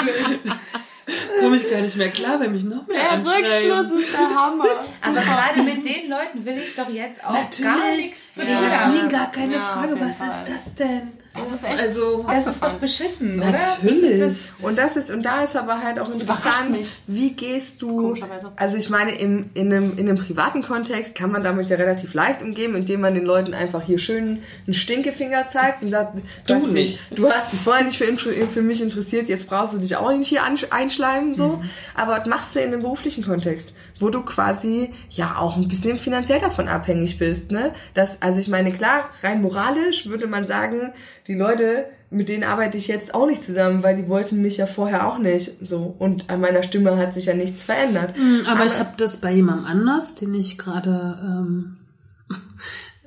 Komme 1.39 1.55
ich 1.55 1.69
gar 1.69 1.79
nicht 1.81 1.95
mehr 1.95 2.09
klar, 2.09 2.39
wenn 2.39 2.51
mich 2.51 2.63
noch 2.63 2.85
mehr 2.87 2.99
Der. 2.99 3.17
Rückschluss 3.19 3.99
ist 4.01 4.13
der 4.13 4.29
Hammer. 4.35 4.65
Aber 5.01 5.21
gerade 5.21 5.63
mit 5.63 5.85
den 5.85 6.09
Leuten 6.09 6.45
will 6.45 6.57
ich 6.57 6.75
doch 6.75 6.89
jetzt 6.89 7.23
auch 7.23 7.33
gar 7.61 7.95
nichts 7.95 8.33
zu 8.33 8.41
tun 8.41 8.49
Ja. 8.49 8.55
haben. 8.79 8.93
Jasmin, 8.95 9.09
gar 9.09 9.31
keine 9.31 9.53
Ja, 9.55 9.59
Frage. 9.61 9.97
Was 9.99 10.15
Fall. 10.17 10.27
ist 10.27 10.53
das 10.53 10.73
denn? 10.75 11.13
Das 11.37 11.53
ist 11.53 11.63
echt. 11.63 11.79
Also, 11.79 12.25
Das 12.27 12.47
ist 12.47 12.63
doch 12.63 12.73
beschissen, 12.73 13.39
oder? 13.39 13.51
Natürlich. 13.51 14.19
Das 14.19 14.31
ist 14.33 14.63
Und 14.63 14.77
das 14.77 14.95
ist, 14.95 15.11
und 15.11 15.23
da 15.23 15.43
ist 15.43 15.55
aber 15.55 15.81
halt 15.81 15.99
auch 15.99 16.09
überrascht 16.09 16.45
interessant, 16.45 17.01
wie 17.07 17.31
gehst 17.31 17.81
du, 17.81 18.15
also 18.55 18.77
ich 18.77 18.89
meine, 18.89 19.17
im, 19.17 19.49
in, 19.53 19.71
einem, 19.71 19.97
in 19.97 20.09
einem 20.09 20.17
privaten 20.17 20.61
Kontext 20.61 21.15
kann 21.15 21.31
man 21.31 21.43
damit 21.43 21.69
ja 21.69 21.77
relativ 21.77 22.13
leicht 22.13 22.41
umgehen, 22.41 22.75
indem 22.75 23.01
man 23.01 23.13
den 23.13 23.25
Leuten 23.25 23.53
einfach 23.53 23.83
hier 23.83 23.99
schön 23.99 24.43
einen 24.65 24.73
Stinkefinger 24.73 25.47
zeigt 25.47 25.83
und 25.83 25.91
sagt, 25.91 26.17
du, 26.47 26.53
hast 26.55 26.67
nicht. 26.67 26.99
Dich, 27.11 27.17
du 27.17 27.29
hast 27.29 27.53
dich 27.53 27.59
vorher 27.59 27.83
nicht 27.83 27.97
für, 27.97 28.05
für 28.15 28.61
mich 28.61 28.81
interessiert, 28.81 29.29
jetzt 29.29 29.47
brauchst 29.47 29.73
du 29.73 29.77
dich 29.77 29.95
auch 29.95 30.11
nicht 30.11 30.27
hier 30.27 30.43
einschleimen, 30.43 31.35
so. 31.35 31.61
Aber 31.95 32.17
was 32.19 32.27
machst 32.27 32.55
du 32.55 32.59
in 32.59 32.73
einem 32.73 32.81
beruflichen 32.81 33.23
Kontext, 33.23 33.73
wo 34.01 34.09
du 34.09 34.21
quasi 34.21 34.91
ja 35.09 35.37
auch 35.37 35.57
ein 35.57 35.67
bisschen 35.67 35.97
finanziell 35.97 36.39
davon 36.39 36.67
abhängig 36.67 37.17
bist, 37.17 37.51
ne? 37.51 37.73
Das, 37.93 38.21
also 38.21 38.39
ich 38.39 38.47
meine, 38.47 38.71
klar, 38.71 39.09
rein 39.23 39.41
moralisch 39.41 40.07
würde 40.07 40.27
man 40.27 40.47
sagen, 40.47 40.93
die 41.27 41.33
Leute, 41.33 41.85
mit 42.09 42.29
denen 42.29 42.43
arbeite 42.43 42.77
ich 42.77 42.87
jetzt 42.87 43.13
auch 43.13 43.27
nicht 43.27 43.43
zusammen, 43.43 43.83
weil 43.83 43.97
die 43.97 44.07
wollten 44.07 44.41
mich 44.41 44.57
ja 44.57 44.65
vorher 44.65 45.07
auch 45.07 45.17
nicht. 45.17 45.53
So. 45.61 45.95
Und 45.99 46.29
an 46.29 46.39
meiner 46.39 46.63
Stimme 46.63 46.97
hat 46.97 47.13
sich 47.13 47.25
ja 47.25 47.33
nichts 47.33 47.63
verändert. 47.63 48.13
Aber, 48.47 48.65
ich 48.65 48.79
habe 48.79 48.91
das 48.97 49.17
bei 49.17 49.31
jemandem 49.31 49.65
anders, 49.67 50.15
den 50.15 50.33
ich 50.33 50.57
gerade 50.57 51.19
ähm, 51.21 51.77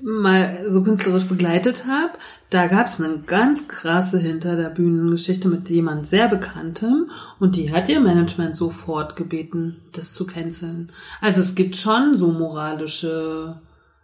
mal 0.02 0.64
so 0.68 0.82
künstlerisch 0.82 1.24
begleitet 1.24 1.84
habe. 1.86 2.12
Da 2.50 2.66
gab 2.66 2.86
es 2.86 3.00
eine 3.00 3.18
ganz 3.26 3.68
krasse 3.68 4.18
hinter 4.18 4.56
der 4.56 4.70
Bühnengeschichte 4.70 5.48
mit 5.48 5.68
jemand 5.70 6.06
sehr 6.06 6.28
bekanntem 6.28 7.10
und 7.38 7.56
die 7.56 7.72
hat 7.72 7.88
ihr 7.88 8.00
Management 8.00 8.56
sofort 8.56 9.16
gebeten, 9.16 9.76
das 9.92 10.12
zu 10.12 10.26
canceln. 10.26 10.90
Also 11.20 11.40
es 11.40 11.54
gibt 11.54 11.76
schon 11.76 12.16
so 12.18 12.28
moralische 12.28 13.60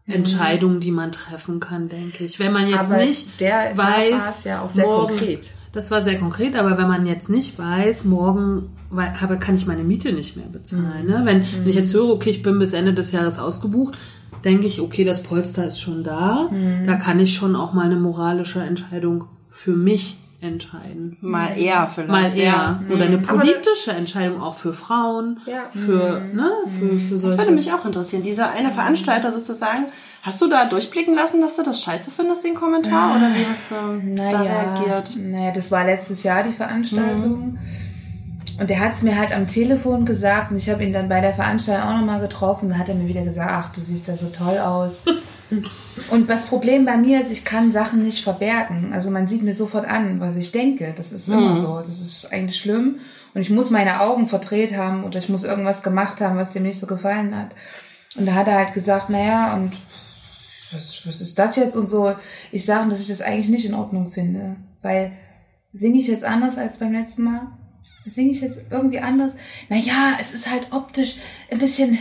Entscheidungen, 0.09 0.79
die 0.81 0.93
man 0.93 1.11
treffen 1.11 1.59
kann, 1.59 1.89
denke 1.89 2.25
ich. 2.25 2.39
Wenn 2.39 2.53
man 2.53 2.69
jetzt 2.69 2.79
Aber 2.79 2.99
nicht 2.99 3.41
der- 3.41 3.77
weiß, 3.77 4.45
ja 4.45 4.63
auch 4.63 4.71
sehr 4.71 4.87
morgen, 4.87 5.17
konkret. 5.17 5.53
Das 5.73 5.91
war 5.91 6.03
sehr 6.03 6.19
konkret, 6.19 6.55
aber 6.55 6.79
wenn 6.79 6.87
man 6.87 7.07
jetzt 7.07 7.29
nicht 7.29 7.59
weiß, 7.59 8.05
morgen 8.05 8.71
habe, 8.97 9.39
kann 9.39 9.57
ich 9.57 9.67
meine 9.67 9.83
Miete 9.83 10.13
nicht 10.13 10.37
mehr 10.37 10.47
bezahlen. 10.47 11.07
Ne? 11.07 11.23
Wenn, 11.25 11.43
wenn 11.43 11.69
ich 11.69 11.75
jetzt 11.75 11.93
höre, 11.93 12.09
okay, 12.11 12.31
ich 12.31 12.43
bin 12.43 12.59
bis 12.61 12.73
Ende 12.73 12.95
des 12.95 13.11
Jahres 13.11 13.39
ausgebucht, 13.41 13.99
denke 14.45 14.67
ich, 14.67 14.81
okay, 14.81 15.05
das 15.05 15.23
Polster 15.23 15.67
ist 15.67 15.81
schon 15.81 16.05
da. 16.05 16.51
Da 16.87 16.97
kann 16.97 17.19
ich 17.21 17.35
schon 17.35 17.57
auch 17.57 17.73
mal 17.73 17.87
eine 17.87 17.97
moralische 17.97 18.61
Entscheidung 18.61 19.25
für 19.51 19.73
mich 19.73 20.19
entscheiden. 20.41 21.17
Mal 21.21 21.57
eher 21.59 21.87
vielleicht. 21.87 22.11
Mal 22.11 22.39
eher. 22.39 22.45
Ja. 22.45 22.81
Oder 22.93 23.05
eine 23.07 23.19
politische 23.19 23.93
Entscheidung 23.93 24.41
auch 24.41 24.55
für 24.55 24.75
Frauen. 24.75 25.41
Ja. 25.47 25.65
Für, 25.71 26.21
ne, 26.33 26.51
für, 26.79 26.99
für 26.99 27.15
Das 27.15 27.23
solche. 27.23 27.39
würde 27.39 27.53
mich 27.53 27.73
auch 27.73 27.85
interessieren. 27.85 28.23
Dieser 28.23 28.51
eine 28.51 28.71
Veranstalter 28.71 29.33
sozusagen, 29.33 29.87
hast 30.23 30.41
du 30.43 30.47
da 30.49 30.67
durchblicken 30.67 31.15
lassen, 31.15 31.41
dass 31.41 31.57
du 31.57 31.63
das 31.63 31.81
scheiße 31.83 32.11
findest, 32.11 32.45
den 32.45 32.55
Kommentar? 32.55 33.17
Oder 33.17 33.31
wie 33.35 33.47
hast 33.51 33.71
du 33.71 34.15
da 34.15 34.25
naja, 34.25 34.43
reagiert? 34.43 35.17
naja, 35.17 35.53
das 35.53 35.71
war 35.71 35.85
letztes 35.85 36.23
Jahr 36.23 36.43
die 36.43 36.53
Veranstaltung. 36.53 37.59
Und 38.59 38.71
der 38.71 38.81
hat 38.81 38.95
es 38.95 39.03
mir 39.03 39.19
halt 39.19 39.33
am 39.33 39.47
Telefon 39.47 40.07
gesagt 40.07 40.51
und 40.51 40.57
ich 40.57 40.71
habe 40.71 40.83
ihn 40.83 40.93
dann 40.93 41.11
bei 41.11 41.21
der 41.21 41.35
Veranstaltung 41.35 41.89
auch 41.89 41.99
nochmal 41.99 42.21
getroffen. 42.21 42.71
Da 42.71 42.79
hat 42.79 42.89
er 42.89 42.95
mir 42.95 43.07
wieder 43.07 43.25
gesagt, 43.25 43.51
ach, 43.51 43.73
du 43.73 43.81
siehst 43.81 44.09
da 44.09 44.17
so 44.17 44.29
toll 44.29 44.59
aus. 44.59 45.03
und 46.11 46.31
das 46.31 46.47
Problem 46.47 46.87
bei 46.87 46.97
mir 46.97 47.21
ist, 47.21 47.31
ich 47.31 47.45
kann 47.45 47.71
Sachen 47.71 48.03
nicht 48.03 48.25
verbergen. 48.25 48.95
Also 48.95 49.11
man 49.11 49.27
sieht 49.27 49.43
mir 49.43 49.55
sofort 49.55 49.87
an, 49.87 50.21
was 50.21 50.37
ich 50.37 50.53
denke. 50.53 50.95
Das 50.97 51.13
ist 51.13 51.29
immer 51.29 51.57
so. 51.57 51.79
Das 51.79 52.01
ist 52.01 52.33
eigentlich 52.33 52.57
schlimm. 52.57 53.01
Und 53.35 53.43
ich 53.43 53.51
muss 53.51 53.71
meine 53.71 54.01
Augen 54.01 54.29
verdreht 54.29 54.75
haben 54.75 55.05
oder 55.05 55.19
ich 55.19 55.29
muss 55.29 55.45
irgendwas 55.45 55.83
gemacht 55.83 56.23
haben, 56.23 56.39
was 56.39 56.53
dem 56.53 56.63
nicht 56.63 56.81
so 56.81 56.87
gefallen 56.87 57.37
hat. 57.37 57.51
Und 58.17 58.25
da 58.25 58.33
hat 58.33 58.49
er 58.49 58.57
halt 58.57 58.73
gesagt, 58.73 59.11
naja, 59.11 59.53
und 59.55 59.73
was, 60.73 61.07
was 61.07 61.21
ist 61.21 61.39
das 61.39 61.57
jetzt 61.57 61.77
und 61.77 61.91
so. 61.91 62.15
Ich 62.53 62.65
sage, 62.65 62.89
dass 62.89 63.01
ich 63.01 63.09
das 63.09 63.21
eigentlich 63.21 63.51
nicht 63.51 63.67
in 63.67 63.75
Ordnung 63.75 64.11
finde, 64.11 64.57
weil 64.81 65.13
singe 65.75 65.99
ich 65.99 66.07
jetzt 66.07 66.25
anders 66.25 66.57
als 66.57 66.79
beim 66.79 66.93
letzten 66.93 67.25
Mal? 67.25 67.49
Singe 68.07 68.33
ich 68.33 68.41
jetzt 68.41 68.65
irgendwie 68.71 69.01
anders? 69.01 69.35
Naja, 69.69 70.17
es 70.21 70.33
ist 70.33 70.49
halt 70.49 70.73
optisch 70.73 71.17
ein 71.51 71.59
bisschen, 71.59 71.99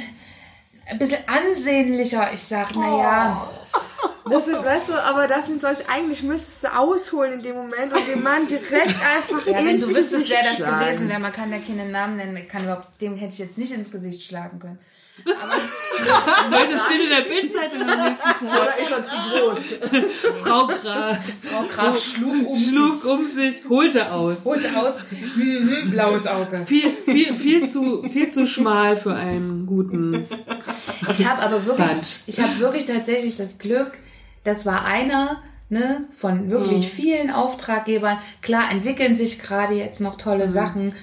ein 0.86 1.00
bisschen 1.00 1.20
ansehnlicher. 1.28 2.32
Ich 2.34 2.42
sag, 2.42 2.76
naja, 2.76 3.50
Das 4.30 4.48
ist, 4.48 4.66
weißt 4.66 4.90
du, 4.90 4.94
aber 4.94 5.28
das 5.28 5.46
sind 5.46 5.62
solche, 5.62 5.88
eigentlich 5.88 6.24
müsstest 6.24 6.64
du 6.64 6.76
ausholen 6.76 7.34
in 7.34 7.44
dem 7.44 7.56
Moment 7.56 7.94
und 7.94 8.08
den 8.08 8.24
Mann 8.24 8.48
direkt 8.48 8.96
einfach 9.16 9.46
ja, 9.46 9.58
wenn 9.58 9.68
ins 9.68 9.88
du 9.88 9.96
wüsstest, 9.96 10.30
wer 10.30 10.40
das 10.40 10.56
schlagen. 10.56 10.80
gewesen 10.80 11.10
wäre, 11.10 11.20
man 11.20 11.32
kann 11.32 11.52
ja 11.52 11.60
keinen 11.60 11.92
Namen 11.92 12.18
nennen, 12.18 12.48
kann 12.48 12.64
überhaupt, 12.64 13.00
dem 13.02 13.16
hätte 13.16 13.34
ich 13.34 13.40
jetzt 13.40 13.58
nicht 13.60 13.72
ins 13.72 13.92
Gesicht 13.92 14.24
schlagen 14.24 14.58
können. 14.60 14.80
Heute 15.24 16.78
steht 16.86 17.04
in 17.04 17.10
der 17.10 17.22
Bildzeitung 17.22 17.82
am 17.82 18.04
nächsten 18.04 18.46
Tag. 18.46 18.62
Oder 18.62 18.78
ist 18.78 18.92
er 18.92 19.08
zu 19.08 19.16
groß? 19.32 20.04
Frau 20.44 20.68
Graf, 20.68 21.18
Frau 21.42 21.64
Graf 21.64 22.00
schlug 22.00 22.50
um 22.50 22.60
schlug 22.60 23.06
um 23.06 23.26
sich, 23.26 23.56
holte 23.70 24.12
aus. 24.12 24.38
holte 24.44 24.78
aus, 24.78 24.96
mhm, 25.36 25.90
blaues 25.90 26.28
Auge. 26.28 26.66
Viel, 26.66 26.92
viel, 27.06 27.34
viel 27.34 27.70
zu, 27.70 28.04
viel 28.04 28.30
zu 28.30 28.46
schmal 28.46 28.98
für 28.98 29.14
einen 29.14 29.66
guten. 29.66 30.28
Ich 31.10 31.26
habe 31.26 31.42
aber 31.42 31.66
wirklich, 31.66 31.88
Quatsch. 31.88 32.18
ich 32.28 32.40
habe 32.42 32.60
wirklich 32.60 32.86
tatsächlich 32.86 33.38
das 33.38 33.58
Glück, 33.58 33.94
das 34.44 34.66
war 34.66 34.84
einer 34.84 35.42
ne, 35.70 36.08
von 36.18 36.50
wirklich 36.50 36.90
vielen 36.90 37.32
Auftraggebern. 37.32 38.20
Klar 38.42 38.70
entwickeln 38.70 39.18
sich 39.18 39.40
gerade 39.40 39.76
jetzt 39.76 40.02
noch 40.02 40.18
tolle 40.18 40.52
Sachen, 40.52 40.94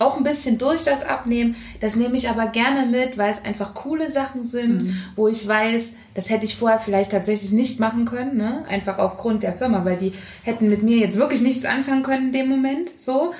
auch 0.00 0.16
ein 0.16 0.24
bisschen 0.24 0.58
durch 0.58 0.84
das 0.84 1.04
Abnehmen. 1.04 1.56
Das 1.80 1.96
nehme 1.96 2.16
ich 2.16 2.28
aber 2.28 2.46
gerne 2.46 2.86
mit, 2.86 3.18
weil 3.18 3.32
es 3.32 3.44
einfach 3.44 3.74
coole 3.74 4.10
Sachen 4.10 4.44
sind, 4.44 4.94
wo 5.16 5.28
ich 5.28 5.46
weiß, 5.46 5.92
das 6.14 6.30
hätte 6.30 6.44
ich 6.44 6.56
vorher 6.56 6.78
vielleicht 6.78 7.12
tatsächlich 7.12 7.52
nicht 7.52 7.80
machen 7.80 8.04
können, 8.04 8.36
ne? 8.36 8.64
einfach 8.68 8.98
aufgrund 8.98 9.42
der 9.42 9.54
Firma, 9.54 9.84
weil 9.84 9.96
die 9.96 10.12
hätten 10.42 10.68
mit 10.68 10.82
mir 10.82 10.98
jetzt 10.98 11.16
wirklich 11.16 11.40
nichts 11.40 11.64
anfangen 11.64 12.02
können 12.02 12.26
in 12.26 12.32
dem 12.32 12.48
Moment, 12.48 13.00
so. 13.00 13.32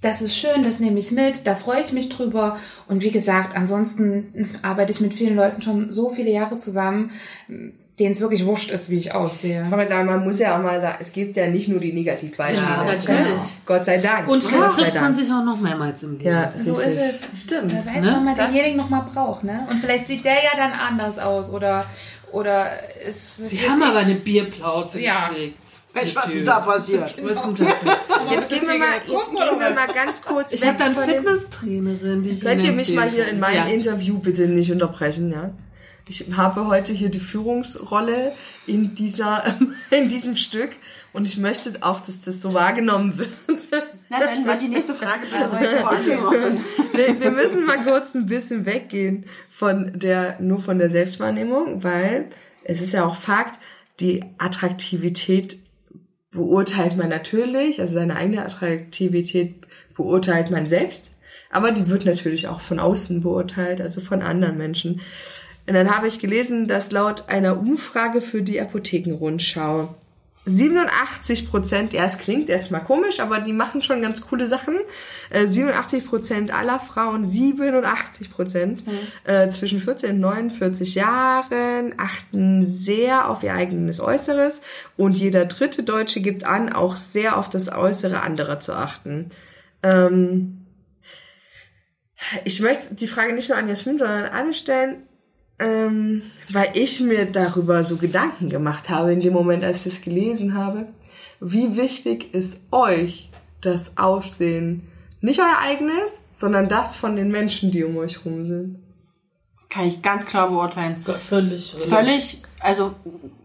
Das 0.00 0.22
ist 0.22 0.36
schön, 0.36 0.62
das 0.62 0.78
nehme 0.78 1.00
ich 1.00 1.10
mit, 1.10 1.44
da 1.44 1.56
freue 1.56 1.80
ich 1.80 1.92
mich 1.92 2.08
drüber. 2.08 2.56
Und 2.86 3.02
wie 3.02 3.10
gesagt, 3.10 3.56
ansonsten 3.56 4.48
arbeite 4.62 4.92
ich 4.92 5.00
mit 5.00 5.12
vielen 5.12 5.34
Leuten 5.34 5.60
schon 5.60 5.90
so 5.90 6.08
viele 6.08 6.30
Jahre 6.30 6.56
zusammen, 6.56 7.10
denen 7.98 8.12
es 8.12 8.20
wirklich 8.20 8.44
wurscht 8.46 8.70
ist, 8.70 8.90
wie 8.90 8.96
ich 8.96 9.12
aussehe. 9.14 9.66
Aber 9.70 9.88
sagen, 9.88 10.06
man 10.06 10.22
muss 10.24 10.38
ja 10.38 10.56
auch 10.56 10.62
mal 10.62 10.80
sagen, 10.80 10.98
es 11.00 11.12
gibt 11.12 11.36
ja 11.36 11.48
nicht 11.48 11.68
nur 11.68 11.80
die 11.80 11.92
Negativbeispiele. 11.92 12.62
Ja, 12.66 12.84
natürlich. 12.84 13.42
Gott 13.66 13.84
sei 13.84 13.98
Dank. 13.98 14.28
Und 14.28 14.42
vielleicht 14.44 14.76
trifft 14.76 14.94
man 14.94 15.14
sich 15.14 15.28
auch 15.30 15.44
noch 15.44 15.60
mehrmals 15.60 16.02
im 16.02 16.12
Leben. 16.18 16.24
Ja, 16.30 16.52
So 16.64 16.74
richtig. 16.74 16.96
ist 16.96 17.14
es. 17.32 17.42
Stimmt. 17.42 17.72
Da 17.72 17.76
weiß 17.78 17.86
Ne? 17.96 18.00
man 18.12 18.24
mal, 18.24 18.34
Das- 18.34 18.46
denjenigen 18.46 18.76
noch 18.76 18.88
mal 18.90 19.00
braucht, 19.12 19.44
ne? 19.44 19.66
Und 19.70 19.78
vielleicht 19.78 20.06
sieht 20.06 20.24
der 20.24 20.34
ja 20.34 20.50
dann 20.56 20.72
anders 20.72 21.18
aus 21.18 21.50
oder 21.50 21.86
oder 22.30 22.66
ist. 23.08 23.36
Sie 23.48 23.58
haben 23.68 23.82
aber 23.82 24.00
eine 24.00 24.14
Bierplauze 24.14 25.00
Ja. 25.00 25.28
gekriegt. 25.30 25.56
Mensch, 25.94 26.14
was 26.14 26.26
ist 26.26 26.34
denn 26.34 26.44
da 26.44 26.60
passiert? 26.60 27.02
Was 27.02 27.10
ist 27.10 27.18
denn 27.24 27.32
da 27.34 27.64
passiert? 27.72 28.30
Jetzt 28.30 28.48
gehen 28.50 28.60
wir 28.68 28.78
mal, 28.78 28.88
jetzt 29.06 29.30
gehen 29.30 29.58
wir 29.58 29.70
mal 29.74 29.88
ganz 29.94 30.20
kurz 30.22 30.52
Ich 30.52 30.64
habe 30.66 30.76
da 30.76 30.84
eine 30.84 30.94
von 30.94 31.06
dem- 31.06 31.24
Fitnesstrainerin, 31.24 32.22
die 32.22 32.30
ich 32.30 32.40
Könnt 32.42 32.62
ihr 32.62 32.72
mich 32.72 32.92
mal 32.94 33.08
hier 33.08 33.28
in 33.28 33.40
meinem 33.40 33.66
ja. 33.68 33.72
Interview 33.72 34.18
bitte 34.18 34.42
nicht 34.42 34.70
unterbrechen, 34.70 35.32
ja? 35.32 35.50
Ich 36.08 36.24
habe 36.36 36.66
heute 36.66 36.92
hier 36.92 37.10
die 37.10 37.20
Führungsrolle 37.20 38.32
in 38.66 38.94
dieser, 38.94 39.44
in 39.90 40.08
diesem 40.08 40.36
Stück 40.36 40.70
und 41.12 41.26
ich 41.26 41.36
möchte 41.36 41.72
auch, 41.82 42.00
dass 42.00 42.22
das 42.22 42.40
so 42.40 42.54
wahrgenommen 42.54 43.18
wird. 43.18 43.30
Na, 44.08 44.18
dann 44.18 44.46
wird 44.46 44.62
die 44.62 44.68
nächste 44.68 44.94
Frage 44.94 45.26
wir, 46.92 47.20
wir 47.20 47.30
müssen 47.30 47.66
mal 47.66 47.84
kurz 47.84 48.14
ein 48.14 48.26
bisschen 48.26 48.64
weggehen 48.64 49.26
von 49.50 49.98
der, 49.98 50.40
nur 50.40 50.60
von 50.60 50.78
der 50.78 50.90
Selbstwahrnehmung, 50.90 51.82
weil 51.82 52.28
es 52.64 52.80
ist 52.80 52.92
ja 52.92 53.04
auch 53.04 53.14
Fakt, 53.14 53.58
die 54.00 54.24
Attraktivität 54.38 55.58
beurteilt 56.30 56.96
man 56.96 57.08
natürlich, 57.08 57.80
also 57.80 57.94
seine 57.94 58.16
eigene 58.16 58.44
Attraktivität 58.44 59.66
beurteilt 59.94 60.50
man 60.50 60.68
selbst, 60.68 61.10
aber 61.50 61.72
die 61.72 61.88
wird 61.88 62.04
natürlich 62.04 62.48
auch 62.48 62.60
von 62.60 62.78
außen 62.78 63.20
beurteilt, 63.20 63.80
also 63.80 64.00
von 64.00 64.22
anderen 64.22 64.56
Menschen. 64.56 65.00
Und 65.68 65.74
dann 65.74 65.94
habe 65.94 66.08
ich 66.08 66.18
gelesen, 66.18 66.66
dass 66.66 66.90
laut 66.90 67.28
einer 67.28 67.58
Umfrage 67.58 68.22
für 68.22 68.42
die 68.42 68.58
Apothekenrundschau 68.60 69.94
87 70.46 71.50
Prozent, 71.50 71.92
ja, 71.92 72.06
es 72.06 72.16
klingt 72.16 72.48
erstmal 72.48 72.82
komisch, 72.82 73.20
aber 73.20 73.40
die 73.40 73.52
machen 73.52 73.82
schon 73.82 74.00
ganz 74.00 74.22
coole 74.22 74.48
Sachen. 74.48 74.76
Äh, 75.28 75.46
87 75.46 76.06
Prozent 76.06 76.54
aller 76.54 76.80
Frauen, 76.80 77.28
87 77.28 78.30
Prozent 78.30 78.82
äh, 79.24 79.50
zwischen 79.50 79.80
14 79.80 80.12
und 80.14 80.20
49 80.20 80.94
Jahren 80.94 81.94
achten 81.98 82.64
sehr 82.64 83.28
auf 83.28 83.42
ihr 83.42 83.52
eigenes 83.52 84.00
Äußeres 84.00 84.62
und 84.96 85.12
jeder 85.12 85.44
dritte 85.44 85.82
Deutsche 85.82 86.20
gibt 86.20 86.44
an, 86.44 86.72
auch 86.72 86.96
sehr 86.96 87.36
auf 87.36 87.50
das 87.50 87.68
Äußere 87.70 88.22
anderer 88.22 88.58
zu 88.60 88.72
achten. 88.72 89.30
Ähm, 89.82 90.64
ich 92.44 92.60
möchte 92.60 92.94
die 92.94 93.06
Frage 93.06 93.34
nicht 93.34 93.48
nur 93.48 93.58
an 93.58 93.68
Jasmin, 93.68 93.98
sondern 93.98 94.24
an 94.24 94.32
alle 94.32 94.54
stellen, 94.54 95.07
ähm, 95.58 96.22
weil 96.52 96.70
ich 96.74 97.00
mir 97.00 97.26
darüber 97.26 97.84
so 97.84 97.96
Gedanken 97.96 98.48
gemacht 98.48 98.88
habe 98.88 99.12
in 99.12 99.20
dem 99.20 99.32
Moment, 99.32 99.64
als 99.64 99.86
ich 99.86 99.94
es 99.94 100.02
gelesen 100.02 100.54
habe. 100.54 100.86
Wie 101.40 101.76
wichtig 101.76 102.34
ist 102.34 102.58
euch 102.70 103.30
das 103.60 103.96
Aussehen? 103.96 104.88
Nicht 105.20 105.40
euer 105.40 105.58
eigenes, 105.60 106.20
sondern 106.32 106.68
das 106.68 106.94
von 106.94 107.16
den 107.16 107.30
Menschen, 107.30 107.70
die 107.70 107.84
um 107.84 107.96
euch 107.96 108.24
rum 108.24 108.46
sind. 108.46 108.78
Das 109.56 109.68
kann 109.68 109.86
ich 109.86 110.02
ganz 110.02 110.26
klar 110.26 110.48
beurteilen. 110.48 111.04
Völlig. 111.20 111.74
Völlig, 111.74 112.42
also 112.60 112.94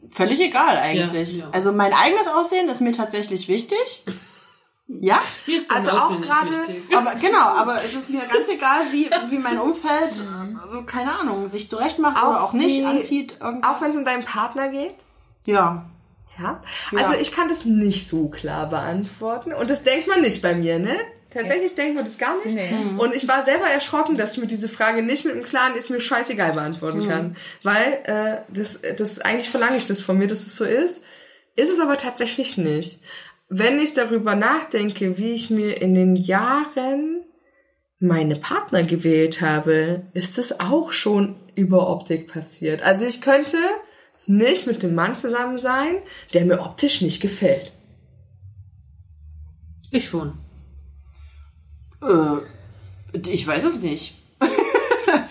völlig 0.09 0.39
egal 0.39 0.77
eigentlich. 0.77 1.37
Ja, 1.37 1.45
ja. 1.45 1.49
Also 1.51 1.71
mein 1.71 1.93
eigenes 1.93 2.27
Aussehen 2.27 2.69
ist 2.69 2.81
mir 2.81 2.91
tatsächlich 2.91 3.47
wichtig. 3.47 4.03
Ja, 4.87 5.21
Mir 5.47 5.57
ist 5.57 5.71
dein 5.71 5.77
Also 5.77 5.91
auch 5.91 6.21
gerade- 6.21 6.51
aber 6.95 7.15
genau, 7.15 7.39
aber 7.47 7.77
es 7.83 7.93
ist 7.95 8.09
mir 8.09 8.21
ganz 8.31 8.47
egal, 8.49 8.81
wie, 8.91 9.09
wie 9.29 9.37
mein 9.37 9.57
Umfeld, 9.57 10.13
äh, 10.21 10.83
keine 10.85 11.17
Ahnung, 11.19 11.47
sich 11.47 11.69
zurechtmacht 11.69 12.21
Auch 12.21 12.29
oder 12.31 12.43
auch 12.43 12.53
nicht 12.53 12.81
wie- 12.81 12.85
anzieht. 12.85 13.37
Irgendwas. 13.39 13.69
Auch 13.77 13.81
wenn 13.81 13.91
es 13.91 13.97
um 13.97 14.05
deinen 14.05 14.25
Partner 14.25 14.69
geht? 14.69 14.95
ja. 15.47 15.85
Ja. 16.39 16.63
Ja. 16.91 16.97
Also 16.99 17.13
ich 17.19 17.31
kann 17.31 17.47
das 17.47 17.63
nicht 17.63 18.09
so 18.09 18.27
klar 18.27 18.67
beantworten. 18.67 19.53
Und 19.53 19.69
das 19.69 19.83
denkt 19.83 20.07
man 20.07 20.21
nicht 20.21 20.41
bei 20.41 20.55
mir, 20.55 20.79
ne? 20.79 20.97
Tatsächlich 21.31 21.75
denkt 21.75 21.93
man 21.95 22.05
das 22.05 22.17
gar 22.17 22.35
nicht. 22.43 22.55
Nee. 22.55 22.73
Und 22.97 23.13
ich 23.13 23.27
war 23.27 23.45
selber 23.45 23.65
erschrocken, 23.67 24.17
dass 24.17 24.33
ich 24.33 24.39
mir 24.39 24.47
diese 24.47 24.67
Frage 24.67 25.03
nicht 25.03 25.25
mit 25.25 25.35
einem 25.35 25.43
klaren 25.43 25.75
ist 25.75 25.91
mir 25.91 25.99
scheißegal 25.99 26.53
beantworten 26.53 27.07
kann. 27.07 27.35
Weil 27.61 27.99
äh, 28.05 28.51
das, 28.51 28.79
das 28.97 29.19
eigentlich 29.19 29.49
verlange 29.51 29.77
ich 29.77 29.85
das 29.85 30.01
von 30.01 30.17
mir, 30.17 30.25
dass 30.25 30.39
es 30.47 30.55
so 30.55 30.65
ist. 30.65 31.03
Ist 31.55 31.69
es 31.71 31.79
aber 31.79 31.97
tatsächlich 31.99 32.57
nicht. 32.57 32.99
Wenn 33.55 33.79
ich 33.79 33.93
darüber 33.93 34.33
nachdenke, 34.33 35.19
wie 35.19 35.33
ich 35.33 35.51
mir 35.51 35.79
in 35.79 35.93
den 35.93 36.15
Jahren 36.15 37.23
meine 37.99 38.35
Partner 38.35 38.81
gewählt 38.81 39.41
habe, 39.41 40.07
ist 40.13 40.39
es 40.39 40.59
auch 40.59 40.91
schon 40.91 41.35
über 41.53 41.87
Optik 41.87 42.27
passiert. 42.27 42.81
Also 42.81 43.05
ich 43.05 43.21
könnte 43.21 43.57
nicht 44.25 44.65
mit 44.65 44.83
einem 44.83 44.95
Mann 44.95 45.15
zusammen 45.15 45.59
sein, 45.59 45.97
der 46.33 46.45
mir 46.45 46.61
optisch 46.61 47.01
nicht 47.01 47.21
gefällt. 47.21 47.71
Ich 49.91 50.07
schon. 50.07 50.33
Äh, 52.01 53.19
ich 53.29 53.45
weiß 53.45 53.65
es 53.65 53.79
nicht. 53.79 54.15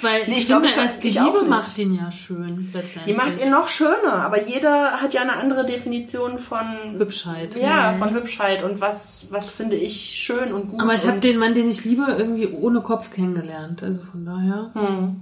Weil 0.03 0.27
Nee, 0.27 0.33
ich, 0.33 0.39
ich 0.41 0.47
glaub, 0.47 0.65
erst 0.65 1.03
die 1.05 1.11
Liebe 1.11 1.45
macht 1.47 1.79
ihn 1.79 1.95
ja 1.95 2.11
schön. 2.11 2.73
Die 3.07 3.13
macht 3.13 3.43
ihn 3.43 3.51
noch 3.51 3.69
schöner, 3.69 4.15
aber 4.25 4.43
jeder 4.43 5.01
hat 5.01 5.15
ja 5.15 5.23
eine 5.23 5.37
andere 5.37 5.65
Definition 5.65 6.39
von 6.39 6.67
Hübschheit. 6.99 7.57
Ja, 7.57 7.95
von 7.95 8.15
Hübschheit 8.15 8.63
und 8.63 8.81
was, 8.81 9.27
was 9.31 9.51
finde 9.51 9.77
ich 9.77 10.19
schön 10.19 10.53
und 10.53 10.71
gut. 10.71 10.81
Aber 10.81 10.95
ich 10.95 11.07
habe 11.07 11.21
den 11.21 11.39
Mann, 11.39 11.55
den 11.55 11.71
ich 11.71 11.85
liebe, 11.85 12.05
irgendwie 12.19 12.49
ohne 12.49 12.81
Kopf 12.81 13.11
kennengelernt. 13.11 13.83
Also 13.83 14.03
von 14.03 14.25
daher. 14.25 14.71
Hm. 14.75 15.21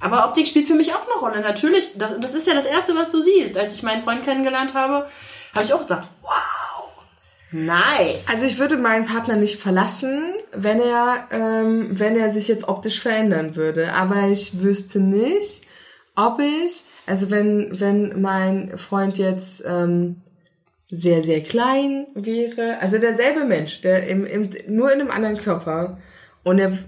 Aber 0.00 0.26
Optik 0.26 0.46
spielt 0.46 0.66
für 0.66 0.74
mich 0.74 0.94
auch 0.94 1.02
eine 1.02 1.20
Rolle. 1.20 1.40
Natürlich, 1.40 1.96
das, 1.96 2.18
das 2.20 2.34
ist 2.34 2.46
ja 2.46 2.54
das 2.54 2.66
Erste, 2.66 2.94
was 2.96 3.10
du 3.10 3.20
siehst. 3.20 3.56
Als 3.56 3.74
ich 3.74 3.82
meinen 3.82 4.02
Freund 4.02 4.24
kennengelernt 4.24 4.74
habe, 4.74 5.06
habe 5.54 5.64
ich 5.64 5.72
auch 5.72 5.80
gedacht, 5.80 6.08
wow, 6.22 6.63
nice. 7.54 8.26
Also 8.28 8.44
ich 8.44 8.58
würde 8.58 8.76
meinen 8.76 9.06
Partner 9.06 9.36
nicht 9.36 9.60
verlassen, 9.60 10.34
wenn 10.52 10.80
er, 10.80 11.28
ähm, 11.30 11.88
wenn 11.92 12.16
er 12.16 12.30
sich 12.30 12.48
jetzt 12.48 12.68
optisch 12.68 13.00
verändern 13.00 13.56
würde. 13.56 13.92
Aber 13.92 14.28
ich 14.28 14.62
wüsste 14.62 15.00
nicht, 15.00 15.62
ob 16.16 16.40
ich, 16.40 16.84
also 17.06 17.30
wenn, 17.30 17.80
wenn 17.80 18.20
mein 18.20 18.76
Freund 18.78 19.18
jetzt 19.18 19.62
ähm, 19.66 20.22
sehr, 20.90 21.22
sehr 21.22 21.42
klein 21.42 22.06
wäre, 22.14 22.78
also 22.80 22.98
derselbe 22.98 23.44
Mensch, 23.44 23.80
der 23.80 24.06
im, 24.08 24.26
im, 24.26 24.50
nur 24.68 24.92
in 24.92 25.00
einem 25.00 25.10
anderen 25.10 25.38
Körper 25.38 25.98
und 26.42 26.58
er 26.58 26.78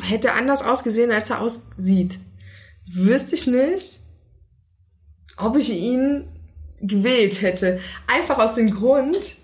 hätte 0.00 0.32
anders 0.32 0.62
ausgesehen, 0.62 1.10
als 1.10 1.30
er 1.30 1.40
aussieht, 1.40 2.18
wüsste 2.92 3.34
ich 3.34 3.46
nicht, 3.46 4.00
ob 5.36 5.56
ich 5.56 5.70
ihn 5.70 6.28
gewählt 6.80 7.40
hätte. 7.40 7.80
Einfach 8.06 8.38
aus 8.38 8.54
dem 8.54 8.70
Grund, 8.74 9.36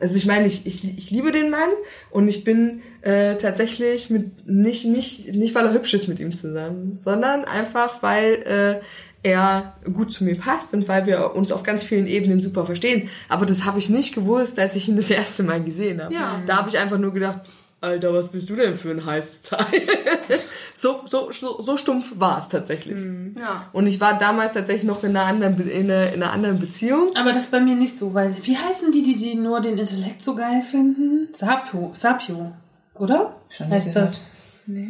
also 0.00 0.16
ich 0.16 0.26
meine, 0.26 0.46
ich, 0.46 0.66
ich, 0.66 0.96
ich 0.96 1.10
liebe 1.10 1.32
den 1.32 1.50
Mann 1.50 1.70
und 2.10 2.28
ich 2.28 2.44
bin 2.44 2.82
äh, 3.02 3.36
tatsächlich 3.36 4.10
mit 4.10 4.46
nicht 4.46 4.84
nicht 4.84 5.34
nicht 5.34 5.54
weil 5.54 5.66
er 5.66 5.72
hübsch 5.72 5.94
ist 5.94 6.08
mit 6.08 6.20
ihm 6.20 6.32
zusammen, 6.32 6.98
sondern 7.04 7.44
einfach 7.44 8.02
weil 8.02 8.34
äh, 8.44 8.80
er 9.22 9.74
gut 9.92 10.12
zu 10.12 10.24
mir 10.24 10.36
passt 10.36 10.72
und 10.74 10.86
weil 10.86 11.06
wir 11.06 11.34
uns 11.34 11.50
auf 11.50 11.64
ganz 11.64 11.82
vielen 11.82 12.06
Ebenen 12.06 12.40
super 12.40 12.64
verstehen. 12.64 13.08
Aber 13.28 13.46
das 13.46 13.64
habe 13.64 13.80
ich 13.80 13.88
nicht 13.88 14.14
gewusst, 14.14 14.58
als 14.58 14.76
ich 14.76 14.88
ihn 14.88 14.96
das 14.96 15.10
erste 15.10 15.42
Mal 15.42 15.62
gesehen 15.62 16.02
habe. 16.02 16.14
Ja. 16.14 16.40
Da 16.46 16.58
habe 16.58 16.68
ich 16.68 16.78
einfach 16.78 16.98
nur 16.98 17.12
gedacht, 17.12 17.40
Alter, 17.80 18.12
was 18.12 18.28
bist 18.28 18.50
du 18.50 18.56
denn 18.56 18.74
für 18.74 18.90
ein 18.90 19.04
heißes 19.04 19.42
Teil? 19.42 19.82
so, 20.74 21.02
so, 21.06 21.30
so, 21.30 21.62
so 21.62 21.76
stumpf 21.76 22.12
war 22.16 22.40
es 22.40 22.48
tatsächlich. 22.48 22.98
Ja. 23.38 23.68
Und 23.72 23.86
ich 23.86 24.00
war 24.00 24.18
damals 24.18 24.54
tatsächlich 24.54 24.82
noch 24.84 25.04
in 25.04 25.10
einer 25.16 25.26
anderen, 25.26 25.60
in 25.68 25.90
einer, 25.90 26.12
in 26.12 26.22
einer 26.22 26.32
anderen 26.32 26.58
Beziehung. 26.58 27.10
Aber 27.14 27.32
das 27.32 27.46
bei 27.46 27.60
mir 27.60 27.76
nicht 27.76 27.96
so, 27.96 28.14
weil 28.14 28.34
wie 28.42 28.56
heißen 28.56 28.90
die, 28.90 29.04
die, 29.04 29.16
die 29.16 29.34
nur 29.36 29.60
den 29.60 29.78
Intellekt 29.78 30.22
so 30.22 30.34
geil 30.34 30.62
finden? 30.62 31.28
Sapio, 31.34 31.92
Sapio, 31.94 32.52
oder? 32.94 33.36
Schon 33.50 33.70
heißt 33.70 33.92
gehört. 33.94 34.10
das? 34.10 34.22
Nee. 34.66 34.88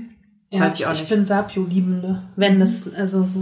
Ja, 0.50 0.60
Weiß 0.60 0.78
ich 0.80 0.86
auch 0.86 0.92
ich 0.92 1.00
nicht. 1.00 1.10
bin 1.10 1.26
Sapio-Liebende. 1.26 2.22
Wenn 2.36 2.58
das, 2.58 2.90
also 2.94 3.24
so. 3.24 3.40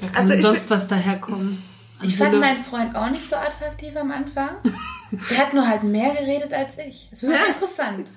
Da 0.00 0.06
kann 0.06 0.22
Also 0.22 0.34
ich 0.34 0.42
sonst 0.42 0.70
was 0.70 0.86
daherkommen. 0.86 1.62
Ich 2.02 2.16
fand 2.16 2.32
Wille. 2.32 2.40
meinen 2.40 2.62
Freund 2.62 2.94
auch 2.94 3.08
nicht 3.08 3.26
so 3.26 3.36
attraktiv 3.36 3.96
am 3.96 4.10
Anfang. 4.10 4.50
Der 5.30 5.38
hat 5.38 5.54
nur 5.54 5.66
halt 5.66 5.84
mehr 5.84 6.10
geredet 6.10 6.52
als 6.52 6.76
ich. 6.78 7.08
Das 7.10 7.22
war 7.22 7.46
interessant. 7.46 8.08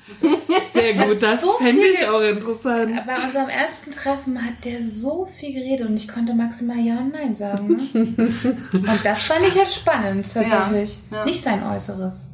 Sehr 0.74 0.94
gut, 0.94 1.22
das 1.22 1.42
so 1.42 1.54
fände 1.54 1.86
ich 1.86 2.08
auch 2.08 2.22
interessant. 2.22 2.92
Bei 3.06 3.24
unserem 3.24 3.50
ersten 3.50 3.92
Treffen 3.92 4.44
hat 4.44 4.66
der 4.66 4.84
so 4.84 5.26
viel 5.26 5.54
geredet 5.54 5.88
und 5.88 5.96
ich 5.96 6.08
konnte 6.08 6.34
maximal 6.34 6.80
Ja 6.80 6.98
und 6.98 7.14
Nein 7.14 7.36
sagen. 7.36 7.76
Ne? 7.76 7.78
Und 8.74 9.00
das 9.06 9.24
fand 9.24 9.46
ich 9.48 9.56
halt 9.56 9.72
spannend, 9.72 10.32
tatsächlich. 10.34 11.00
Ja, 11.12 11.18
ja. 11.18 11.26
Nicht 11.26 11.42
sein 11.42 11.64
Äußeres. 11.64 12.29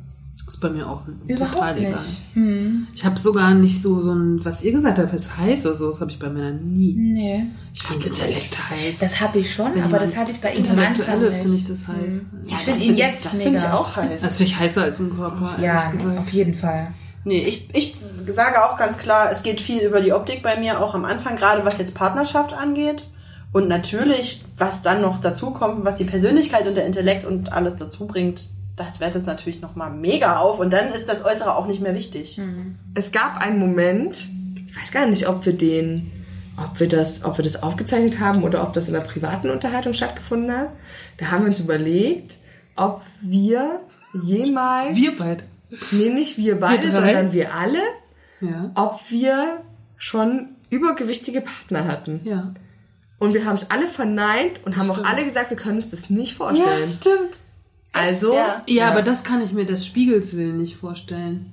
Ist 0.55 0.61
bei 0.61 0.69
mir 0.69 0.87
auch 0.89 1.01
Überhaupt 1.27 1.53
total 1.55 1.75
nicht. 1.75 1.87
egal. 1.89 1.99
Hm. 2.33 2.87
Ich 2.93 3.03
habe 3.03 3.19
sogar 3.19 3.53
nicht 3.53 3.81
so, 3.81 3.99
so 3.99 4.13
ein, 4.13 4.45
was 4.45 4.61
ihr 4.63 4.71
gesagt 4.71 4.97
habt, 4.97 5.13
ist 5.13 5.37
heiß 5.37 5.65
oder 5.65 5.75
so, 5.75 5.87
das 5.87 5.99
habe 5.99 6.11
ich 6.11 6.17
bei 6.17 6.29
Männern 6.29 6.61
nie. 6.77 6.93
Nee. 6.93 7.47
Ich 7.73 7.83
finde 7.83 8.07
Intellekt 8.07 8.57
heiß. 8.69 8.99
Das 8.99 9.19
habe 9.19 9.39
ich 9.39 9.53
schon, 9.53 9.75
Wenn 9.75 9.83
aber 9.83 9.99
das 9.99 10.15
hatte 10.15 10.31
ich 10.31 10.39
bei 10.39 10.53
ihm 10.53 10.63
am 10.69 10.79
Anfang 10.79 11.21
nicht. 11.21 11.33
finde 11.39 11.55
ich 11.57 11.67
das 11.67 11.85
heiß. 11.89 12.21
Ich 12.45 12.51
Ja, 12.51 12.57
finde 12.57 12.71
das 12.71 12.79
ihn 12.81 12.87
find 12.87 12.99
ich- 12.99 13.05
jetzt 13.05 13.25
Das 13.25 13.33
mega. 13.33 13.43
finde 13.43 13.59
ich 13.59 13.65
auch 13.65 13.95
heiß. 13.97 14.21
Das 14.21 14.37
finde 14.37 14.51
ich 14.53 14.59
heißer 14.59 14.81
als 14.83 14.99
ein 15.01 15.09
Körper, 15.13 15.57
ehrlich 15.61 16.03
Ja, 16.03 16.19
auf 16.21 16.29
jeden 16.29 16.53
Fall. 16.53 16.93
Nee, 17.25 17.39
ich, 17.39 17.69
ich 17.75 17.95
sage 18.33 18.63
auch 18.63 18.77
ganz 18.77 18.97
klar, 18.97 19.29
es 19.29 19.43
geht 19.43 19.59
viel 19.59 19.81
über 19.81 19.99
die 19.99 20.13
Optik 20.13 20.41
bei 20.41 20.57
mir, 20.57 20.79
auch 20.81 20.95
am 20.95 21.03
Anfang, 21.03 21.35
gerade 21.35 21.65
was 21.65 21.79
jetzt 21.79 21.93
Partnerschaft 21.95 22.53
angeht. 22.53 23.09
Und 23.51 23.67
natürlich, 23.67 24.45
was 24.57 24.81
dann 24.83 25.01
noch 25.01 25.19
dazu 25.19 25.51
kommt, 25.51 25.83
was 25.83 25.97
die 25.97 26.03
Persönlichkeit 26.05 26.65
und 26.65 26.77
der 26.77 26.85
Intellekt 26.85 27.25
und 27.25 27.51
alles 27.51 27.75
dazu 27.75 28.05
bringt, 28.07 28.49
das 28.75 28.99
wertet 28.99 29.21
es 29.21 29.27
natürlich 29.27 29.61
nochmal 29.61 29.89
mega 29.91 30.37
auf. 30.39 30.59
Und 30.59 30.71
dann 30.71 30.91
ist 30.91 31.07
das 31.07 31.23
Äußere 31.23 31.55
auch 31.55 31.65
nicht 31.67 31.81
mehr 31.81 31.95
wichtig. 31.95 32.39
es 32.93 33.11
gab 33.11 33.37
einen 33.41 33.59
Moment, 33.59 34.27
ich 34.67 34.75
weiß 34.75 34.91
gar 34.91 35.05
nicht, 35.05 35.27
ob 35.27 35.45
wir 35.45 35.53
den, 35.53 36.11
ob 36.57 36.79
wir 36.79 36.87
das, 36.87 37.23
ob 37.23 37.37
wir 37.37 37.43
das 37.43 37.61
aufgezeichnet 37.63 38.19
haben 38.19 38.43
oder 38.43 38.63
ob 38.63 38.73
das 38.73 38.87
in 38.89 38.95
einer 38.95 39.05
privaten 39.05 39.49
Unterhaltung 39.49 39.93
stattgefunden 39.93 40.51
hat. 40.55 40.69
Da 41.17 41.31
haben 41.31 41.43
wir 41.43 41.49
uns 41.49 41.59
überlegt, 41.59 42.37
ob 42.75 43.01
wir 43.21 43.79
jemals, 44.23 44.95
Wir 44.95 45.11
beide. 45.17 45.43
nee, 45.91 46.09
nicht 46.09 46.37
wir 46.37 46.59
beide, 46.59 46.89
drei? 46.89 46.93
sondern 47.13 47.33
wir 47.33 47.53
alle, 47.53 47.79
Ja. 48.41 48.71
ob 48.75 48.99
wir 49.09 49.61
schon 49.97 50.49
übergewichtige 50.69 51.41
Partner 51.41 51.85
hatten. 51.87 52.21
Ja. 52.25 52.53
Und 53.17 53.33
wir 53.33 53.45
haben 53.45 53.55
es 53.55 53.71
alle 53.71 53.87
verneint 53.87 54.59
und 54.65 54.75
haben 54.77 54.89
auch 54.89 54.95
Stimmt. 54.95 55.09
alle 55.09 55.23
gesagt, 55.25 55.49
wir 55.49 55.57
können 55.57 55.77
uns 55.77 55.91
das 55.91 56.09
nicht 56.09 56.35
vorstellen. 56.35 56.89
stimmt. 56.89 57.37
Also, 57.95 58.33
Ja. 58.33 58.63
Ja, 58.67 58.91
aber 58.91 59.01
das 59.01 59.23
kann 59.23 59.41
ich 59.41 59.51
mir 59.53 59.65
des 59.65 59.85
Spiegels 59.85 60.35
willen 60.35 60.57
nicht 60.57 60.77
vorstellen. 60.77 61.51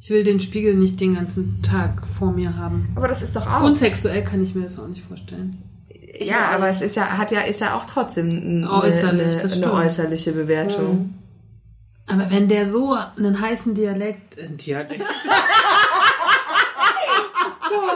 Ich 0.00 0.10
will 0.10 0.24
den 0.24 0.40
Spiegel 0.40 0.74
nicht 0.74 1.00
den 1.00 1.14
ganzen 1.14 1.62
Tag 1.62 2.06
vor 2.06 2.32
mir 2.32 2.56
haben. 2.56 2.92
aber 2.96 3.06
das 3.08 3.22
ist 3.22 3.36
doch 3.36 3.46
auch. 3.46 3.62
Und 3.62 3.76
sexuell 3.76 4.24
kann 4.24 4.42
ich 4.42 4.54
mir 4.54 4.62
das 4.64 4.78
auch 4.78 4.88
nicht 4.88 5.04
vorstellen. 5.04 5.62
Ich 5.88 6.28
ja, 6.28 6.50
aber 6.50 6.68
es 6.68 6.82
ist 6.82 6.96
ja, 6.96 7.16
hat 7.16 7.30
ja, 7.30 7.42
ist 7.42 7.60
ja 7.60 7.76
auch 7.76 7.86
trotzdem 7.86 8.30
eine, 8.30 8.70
Äußerlich, 8.70 9.32
eine, 9.34 9.42
das 9.42 9.62
eine 9.62 9.72
äußerliche 9.72 10.32
Bewertung. 10.32 11.14
Aber 12.06 12.30
wenn 12.30 12.48
der 12.48 12.66
so 12.66 12.96
einen 13.16 13.40
heißen 13.40 13.74
Dialekt, 13.74 14.38
äh, 14.38 14.48
Dialekt, 14.50 15.04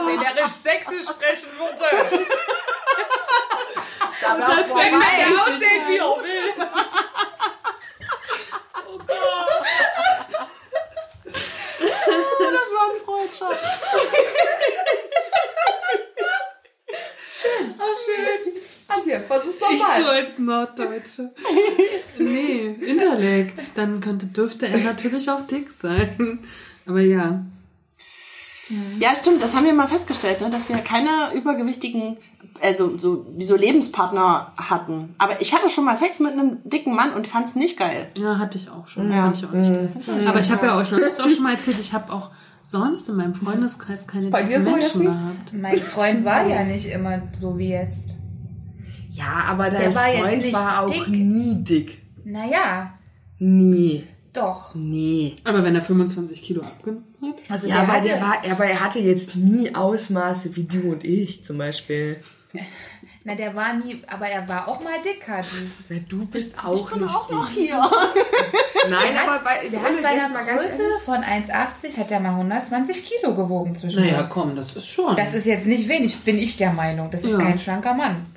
Wenn 0.05 0.21
er 0.21 0.43
richtig 0.43 0.61
sächsisch 0.63 1.05
sprechen 1.05 1.49
würde. 1.57 2.19
Da 4.21 4.39
war 4.39 4.49
auch 4.49 4.67
vorbei. 4.67 4.89
Der 5.19 5.43
aussehen, 5.43 5.87
wie 5.87 5.97
er 5.97 6.23
will. 6.23 6.53
Das 11.79 12.67
ein 13.41 13.55
Freundschaft. 13.55 13.81
Oh, 17.79 17.95
schön. 18.05 18.53
Antje, 18.87 19.19
versuch's 19.27 19.57
ich 19.71 19.81
so 19.81 20.07
als 20.07 20.37
Norddeutsche. 20.37 21.31
Nee, 22.17 22.77
Intellekt. 22.81 23.77
Dann 23.77 23.99
könnte, 24.01 24.25
dürfte 24.27 24.67
er 24.67 24.77
natürlich 24.79 25.29
auch 25.29 25.45
dick 25.45 25.69
sein. 25.71 26.39
Aber 26.85 27.01
ja. 27.01 27.43
Ja, 28.99 29.15
stimmt, 29.15 29.41
das 29.41 29.55
haben 29.55 29.65
wir 29.65 29.73
mal 29.73 29.87
festgestellt, 29.87 30.41
ne, 30.41 30.49
dass 30.49 30.67
wir 30.67 30.77
keine 30.77 31.31
übergewichtigen, 31.33 32.17
also 32.61 32.97
so 32.97 33.25
wie 33.35 33.45
so 33.45 33.55
Lebenspartner 33.55 34.53
hatten. 34.57 35.15
Aber 35.19 35.41
ich 35.41 35.53
hatte 35.53 35.69
schon 35.69 35.85
mal 35.85 35.95
Sex 35.95 36.19
mit 36.19 36.33
einem 36.33 36.57
dicken 36.65 36.93
Mann 36.93 37.13
und 37.13 37.27
fand's 37.27 37.55
nicht 37.55 37.77
geil. 37.77 38.09
Ja, 38.15 38.39
hatte 38.39 38.57
ich 38.57 38.69
auch 38.69 38.87
schon. 38.87 39.09
Fand 39.09 39.37
ich 39.37 39.45
auch 39.45 39.51
nicht 39.51 39.73
geil. 39.73 40.27
Aber 40.27 40.39
ich 40.39 40.51
habe 40.51 40.65
ja 40.65 40.77
euch 40.77 40.89
das 40.89 41.19
auch 41.19 41.29
schon 41.29 41.43
mal 41.43 41.53
erzählt, 41.53 41.79
ich 41.79 41.93
habe 41.93 42.11
auch 42.11 42.29
sonst 42.69 43.07
in 43.09 43.15
meinem 43.15 43.33
Freundeskreis 43.33 44.05
keine 44.07 44.29
Bei 44.29 44.43
dir 44.43 44.59
dicken 44.59 44.63
so, 44.63 44.69
Menschen 44.71 45.03
gehabt. 45.03 45.53
Mein 45.53 45.77
Freund 45.77 46.25
war 46.25 46.45
ja 46.47 46.63
nicht 46.63 46.85
immer 46.87 47.21
so 47.31 47.57
wie 47.57 47.69
jetzt. 47.69 48.15
Ja, 49.09 49.45
aber 49.47 49.69
dein 49.69 49.81
Der 49.81 49.95
war 49.95 50.09
jetzt 50.09 50.19
Freund 50.21 50.41
nicht 50.43 50.53
war 50.53 50.83
auch 50.83 50.91
dick. 50.91 51.07
nie 51.07 51.55
dick. 51.63 52.01
Naja, 52.25 52.93
Nie. 53.39 54.03
doch. 54.33 54.75
Nee. 54.75 55.35
Aber 55.43 55.63
wenn 55.63 55.75
er 55.75 55.81
25 55.81 56.41
Kilo 56.41 56.61
abgenommen 56.61 57.05
hat? 57.21 57.35
Also 57.49 57.67
Ja, 57.67 57.83
aber 57.83 57.93
hatte- 57.93 58.07
der 58.09 58.21
war, 58.21 58.37
aber 58.51 58.65
er 58.65 58.79
hatte 58.83 58.99
jetzt 58.99 59.35
nie 59.35 59.73
Ausmaße 59.73 60.55
wie 60.55 60.63
du 60.63 60.91
und 60.91 61.03
ich 61.05 61.43
zum 61.45 61.57
Beispiel. 61.57 62.17
Na, 63.27 63.35
der 63.35 63.53
war 63.55 63.73
nie, 63.73 64.01
aber 64.07 64.27
er 64.27 64.47
war 64.47 64.69
auch 64.69 64.81
mal 64.81 64.93
dick, 65.03 65.19
Kathi. 65.19 65.69
Na, 65.89 65.97
du 66.07 66.25
bist 66.27 66.55
auch 66.63 66.95
nicht 66.95 67.13
dick. 67.29 67.37
hier. 67.55 67.75
Nein, 68.89 69.17
aber 69.21 69.43
bei, 69.43 69.67
Der 69.67 69.81
hat 69.81 70.01
bei 70.01 70.15
jetzt 70.15 70.33
einer 70.33 70.43
Größe 70.45 70.81
von 71.03 71.15
1,80 71.17 71.97
hat 71.97 72.09
er 72.09 72.21
mal 72.21 72.29
120 72.29 73.03
Kilo 73.05 73.35
gewogen 73.35 73.75
zwischen. 73.75 73.99
Naja, 73.99 74.23
komm, 74.23 74.55
das 74.55 74.73
ist 74.77 74.87
schon. 74.87 75.17
Das 75.17 75.33
ist 75.33 75.45
jetzt 75.45 75.65
nicht 75.67 75.89
wenig, 75.89 76.17
bin 76.21 76.37
ich 76.39 76.55
der 76.55 76.71
Meinung. 76.71 77.11
Das 77.11 77.21
ist 77.21 77.31
Ja. 77.31 77.37
kein 77.37 77.59
schlanker 77.59 77.93
Mann. 77.93 78.27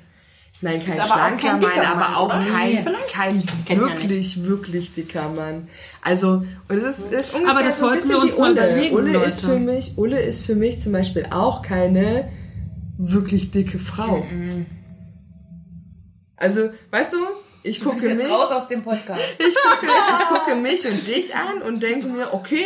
Nein, 0.59 0.83
kein 0.85 0.93
Ist 0.93 0.99
aber 0.99 1.13
auch 1.13 1.15
schlanker 1.39 1.47
kein 1.47 1.59
Mann, 1.61 1.85
aber 1.85 2.17
auch 2.17 2.29
kein, 2.51 2.85
kein 3.09 3.43
kenn 3.65 3.79
ja 3.79 3.87
wirklich, 3.87 4.43
wirklich 4.43 4.93
dicker 4.93 5.29
Mann. 5.29 5.69
Also, 6.01 6.43
und 6.67 6.77
es 6.77 6.83
ist, 6.83 7.11
ist 7.13 7.33
ungefähr 7.33 7.55
Aber 7.55 7.63
das 7.63 7.77
so 7.77 7.85
ein 7.85 7.91
wollten 7.93 8.09
wir 8.09 8.19
uns 8.19 8.35
wie 8.35 8.39
mal 8.41 8.51
Ulle. 8.51 8.67
überlegen, 8.67 8.95
Ulle 8.95 9.11
Leute. 9.13 9.29
ist 9.29 9.39
für 9.45 9.57
mich, 9.57 9.97
Ulle 9.97 10.19
ist 10.19 10.45
für 10.45 10.55
mich 10.55 10.81
zum 10.81 10.91
Beispiel 10.91 11.27
auch 11.31 11.61
keine 11.61 12.27
wirklich 12.97 13.51
dicke 13.51 13.79
Frau. 13.79 14.25
Also, 16.41 16.71
weißt 16.89 17.13
du, 17.13 17.17
ich 17.63 17.77
Du 17.77 17.85
bist 17.85 17.97
gucke 17.97 18.09
jetzt 18.09 18.23
mich, 18.23 18.31
raus 18.31 18.49
aus 18.51 18.67
dem 18.67 18.81
Podcast. 18.81 19.21
ich 19.37 19.55
gucke, 19.55 19.85
ich 19.85 20.27
gucke 20.27 20.55
mich 20.55 20.87
und 20.87 21.07
dich 21.07 21.35
an 21.35 21.61
und 21.61 21.83
denke 21.83 22.07
mir, 22.07 22.33
okay, 22.33 22.65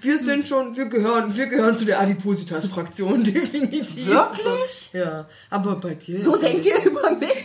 wir 0.00 0.18
sind 0.18 0.48
schon, 0.48 0.74
wir 0.74 0.86
gehören, 0.86 1.36
wir 1.36 1.46
gehören 1.46 1.76
zu 1.76 1.84
der 1.84 2.00
Adipositas-Fraktion, 2.00 3.22
definitiv. 3.24 4.06
Wirklich? 4.06 4.90
So, 4.90 4.98
ja, 4.98 5.26
aber 5.50 5.76
bei 5.76 5.94
dir. 5.94 6.18
So 6.22 6.36
denkt 6.36 6.64
ihr 6.64 6.82
über 6.82 7.10
mich? 7.10 7.44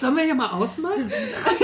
Sollen 0.00 0.16
wir 0.16 0.24
hier 0.24 0.34
mal 0.34 0.50
ausmachen? 0.50 1.12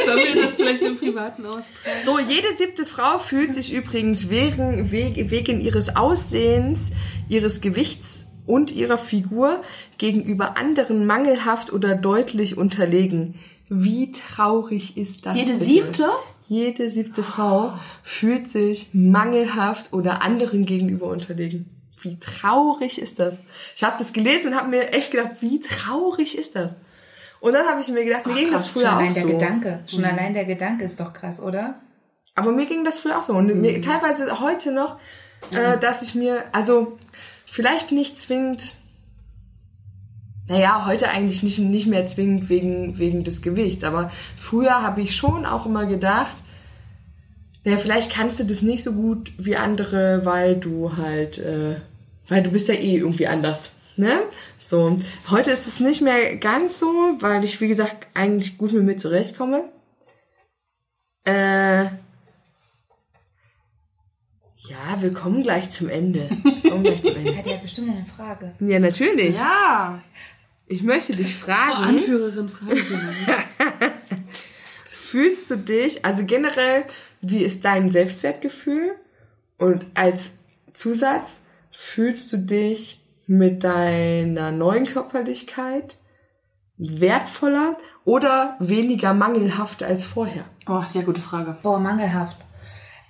Sollen 0.04 0.34
wir 0.34 0.42
das 0.42 0.56
vielleicht 0.56 0.82
im 0.82 0.98
Privaten 0.98 1.46
austragen? 1.46 2.04
So, 2.04 2.18
jede 2.18 2.54
siebte 2.58 2.84
Frau 2.84 3.18
fühlt 3.18 3.54
sich 3.54 3.72
übrigens 3.72 4.28
wegen, 4.28 4.92
wegen, 4.92 5.30
wegen 5.30 5.60
ihres 5.60 5.96
Aussehens, 5.96 6.90
ihres 7.28 7.62
Gewichts 7.62 8.26
und 8.46 8.70
ihrer 8.70 8.98
Figur 8.98 9.62
gegenüber 9.98 10.56
anderen 10.56 11.06
mangelhaft 11.06 11.72
oder 11.72 11.94
deutlich 11.94 12.56
unterlegen. 12.58 13.38
Wie 13.68 14.12
traurig 14.12 14.96
ist 14.96 15.26
das? 15.26 15.34
Jede 15.34 15.52
bitte? 15.54 15.64
siebte? 15.64 16.08
Jede 16.46 16.90
siebte 16.90 17.22
Frau 17.22 17.72
fühlt 18.02 18.48
sich 18.50 18.90
mangelhaft 18.92 19.92
oder 19.92 20.22
anderen 20.22 20.66
gegenüber 20.66 21.06
unterlegen. 21.06 21.70
Wie 22.00 22.18
traurig 22.20 23.00
ist 23.00 23.18
das? 23.18 23.38
Ich 23.74 23.82
habe 23.82 23.96
das 23.98 24.12
gelesen 24.12 24.48
und 24.48 24.54
habe 24.56 24.68
mir 24.68 24.92
echt 24.92 25.10
gedacht, 25.10 25.36
wie 25.40 25.60
traurig 25.60 26.36
ist 26.36 26.54
das? 26.54 26.76
Und 27.40 27.54
dann 27.54 27.66
habe 27.66 27.80
ich 27.80 27.88
mir 27.88 28.04
gedacht, 28.04 28.26
mir 28.26 28.34
ging 28.34 28.52
das 28.52 28.68
Schon 28.68 28.82
früher 28.82 28.92
auch 28.92 28.96
allein 28.98 29.14
der 29.14 29.22
so. 29.22 29.28
Gedanke. 29.30 29.80
Schon 29.86 30.04
allein 30.04 30.34
der 30.34 30.44
Gedanke 30.44 30.84
ist 30.84 31.00
doch 31.00 31.12
krass, 31.14 31.40
oder? 31.40 31.76
Aber 32.34 32.52
mir 32.52 32.66
ging 32.66 32.84
das 32.84 32.98
früher 32.98 33.18
auch 33.18 33.22
so. 33.22 33.32
Und 33.32 33.46
Mhm. 33.46 33.60
mir, 33.60 33.80
teilweise 33.80 34.40
heute 34.40 34.72
noch, 34.72 34.98
äh, 35.50 35.78
dass 35.78 36.02
ich 36.02 36.14
mir, 36.14 36.44
also 36.52 36.98
vielleicht 37.46 37.90
nicht 37.92 38.18
zwingend, 38.18 38.74
naja, 40.46 40.84
heute 40.86 41.08
eigentlich 41.08 41.42
nicht, 41.42 41.58
nicht 41.58 41.86
mehr 41.86 42.06
zwingend 42.06 42.48
wegen, 42.48 42.98
wegen 42.98 43.24
des 43.24 43.40
Gewichts. 43.40 43.84
Aber 43.84 44.10
früher 44.36 44.82
habe 44.82 45.00
ich 45.00 45.16
schon 45.16 45.46
auch 45.46 45.64
immer 45.66 45.86
gedacht, 45.86 46.36
naja, 47.64 47.78
vielleicht 47.78 48.12
kannst 48.12 48.40
du 48.40 48.44
das 48.44 48.60
nicht 48.60 48.84
so 48.84 48.92
gut 48.92 49.32
wie 49.38 49.56
andere, 49.56 50.24
weil 50.24 50.56
du 50.56 50.96
halt, 50.96 51.38
äh, 51.38 51.76
weil 52.28 52.42
du 52.42 52.50
bist 52.50 52.68
ja 52.68 52.74
eh 52.74 52.96
irgendwie 52.96 53.26
anders. 53.26 53.70
Ne? 53.96 54.22
So, 54.58 54.98
heute 55.30 55.52
ist 55.52 55.66
es 55.66 55.80
nicht 55.80 56.02
mehr 56.02 56.36
ganz 56.36 56.78
so, 56.78 56.86
weil 57.20 57.44
ich, 57.44 57.60
wie 57.60 57.68
gesagt, 57.68 58.08
eigentlich 58.12 58.58
gut 58.58 58.72
mit 58.72 58.82
mir 58.82 58.96
zurechtkomme. 58.96 59.64
Äh, 61.24 61.86
ja, 64.66 65.00
wir 65.00 65.12
kommen 65.12 65.42
gleich 65.42 65.70
zum 65.70 65.88
Ende. 65.88 66.28
Wir 66.42 66.70
kommen 66.70 66.82
gleich 66.84 67.02
zum 67.02 67.16
Ende. 67.16 67.36
Hat 67.36 67.46
ja 67.46 67.56
bestimmt 67.56 67.90
eine 67.90 68.06
Frage. 68.06 68.54
Ja, 68.60 68.78
natürlich. 68.78 69.34
Ja. 69.34 70.02
Ich 70.66 70.82
möchte 70.82 71.14
dich 71.14 71.36
Oh, 71.42 71.44
fragen, 71.44 71.84
Anführerin 71.84 72.48
Fragen. 72.48 72.78
fühlst 74.84 75.50
du 75.50 75.56
dich, 75.56 76.04
also 76.04 76.24
generell, 76.24 76.84
wie 77.20 77.44
ist 77.44 77.64
dein 77.64 77.90
Selbstwertgefühl? 77.90 78.96
Und 79.58 79.86
als 79.94 80.32
Zusatz, 80.72 81.40
fühlst 81.70 82.32
du 82.32 82.38
dich 82.38 83.00
mit 83.26 83.62
deiner 83.64 84.52
neuen 84.52 84.86
Körperlichkeit 84.86 85.98
wertvoller 86.76 87.76
oder 88.04 88.56
weniger 88.58 89.14
mangelhaft 89.14 89.82
als 89.82 90.04
vorher? 90.04 90.44
Oh, 90.66 90.82
sehr 90.86 91.02
gute 91.02 91.20
Frage. 91.20 91.56
Boah, 91.62 91.78
mangelhaft. 91.78 92.38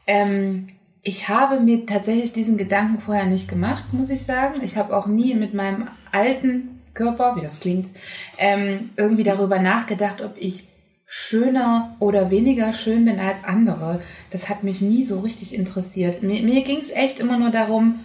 Ähm, 0.07 0.67
ich 1.05 1.29
habe 1.29 1.61
mir 1.61 1.85
tatsächlich 1.85 2.33
diesen 2.33 2.57
Gedanken 2.57 2.99
vorher 2.99 3.27
nicht 3.27 3.47
gemacht, 3.47 3.93
muss 3.93 4.09
ich 4.09 4.23
sagen. 4.23 4.63
Ich 4.63 4.79
habe 4.79 4.97
auch 4.97 5.07
nie 5.07 5.35
mit 5.35 5.53
meinem 5.53 5.89
alten 6.11 6.81
Körper, 6.95 7.37
wie 7.37 7.43
das 7.43 7.61
klingt, 7.61 7.95
ähm, 8.39 8.91
irgendwie 8.97 9.25
darüber 9.25 9.59
nachgedacht, 9.59 10.23
ob 10.23 10.35
ich 10.39 10.65
schöner 11.07 11.95
oder 11.99 12.31
weniger 12.31 12.73
schön 12.73 13.05
bin 13.05 13.21
als 13.21 13.45
andere. 13.45 14.01
Das 14.31 14.49
hat 14.49 14.65
mich 14.65 14.81
nie 14.81 15.05
so 15.05 15.21
richtig 15.21 15.55
interessiert. 15.55 16.23
Mir, 16.23 16.43
mir 16.43 16.63
ging 16.65 16.79
es 16.79 16.91
echt 16.91 17.21
immer 17.21 17.39
nur 17.39 17.51
darum, 17.51 18.01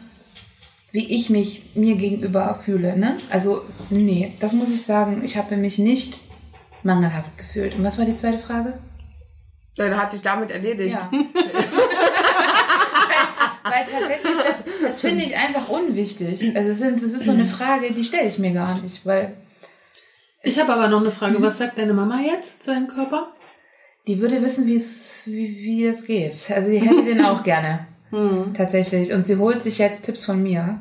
wie 0.92 1.06
ich 1.06 1.30
mich 1.30 1.76
mir 1.76 1.96
gegenüber 1.96 2.60
fühle. 2.62 2.98
Ne? 2.98 3.18
Also, 3.30 3.62
nee, 3.90 4.34
das 4.42 4.52
muss 4.52 4.70
ich 4.70 4.84
sagen. 4.84 5.22
Ich 5.24 5.38
habe 5.38 5.56
mich 5.56 5.78
nicht 5.78 6.20
mangelhaft 6.84 7.38
gefühlt. 7.38 7.76
Und 7.76 7.84
was 7.86 7.98
war 7.98 8.06
die 8.06 8.18
zweite 8.18 8.40
Frage? 8.40 8.78
Dann 9.78 9.96
hat 9.96 10.12
sich 10.12 10.22
damit 10.22 10.52
erledigt. 10.52 10.98
Ja. 11.00 11.10
Weil 13.70 13.86
tatsächlich, 13.86 14.34
das, 14.44 14.82
das 14.82 15.02
finde 15.02 15.24
ich 15.24 15.38
einfach 15.38 15.70
unwichtig. 15.70 16.56
Also 16.56 16.72
es 16.72 16.82
ist, 16.82 17.04
es 17.04 17.14
ist 17.14 17.26
so 17.26 17.32
eine 17.32 17.46
Frage, 17.46 17.94
die 17.94 18.04
stelle 18.04 18.28
ich 18.28 18.40
mir 18.40 18.52
gar 18.52 18.82
nicht, 18.82 19.06
weil 19.06 19.34
Ich 20.44 20.60
habe 20.60 20.74
aber 20.74 20.88
noch 20.88 21.02
eine 21.02 21.12
Frage. 21.12 21.42
Was 21.42 21.58
sagt 21.58 21.78
deine 21.78 21.94
Mama 21.94 22.22
jetzt 22.22 22.64
zu 22.64 22.72
deinem 22.72 22.88
Körper? 22.88 23.34
die 24.10 24.20
würde 24.22 24.42
wissen, 24.42 24.66
wie 24.66 24.76
es, 24.76 25.22
wie, 25.26 25.56
wie 25.60 25.86
es 25.86 26.08
geht. 26.08 26.34
Also 26.50 26.72
die 26.72 26.80
hätte 26.80 27.04
den 27.04 27.24
auch 27.24 27.44
gerne. 27.44 27.86
Tatsächlich. 28.56 29.14
Und 29.14 29.24
sie 29.24 29.38
holt 29.38 29.62
sich 29.62 29.78
jetzt 29.78 30.04
Tipps 30.04 30.26
von 30.26 30.42
mir. 30.42 30.80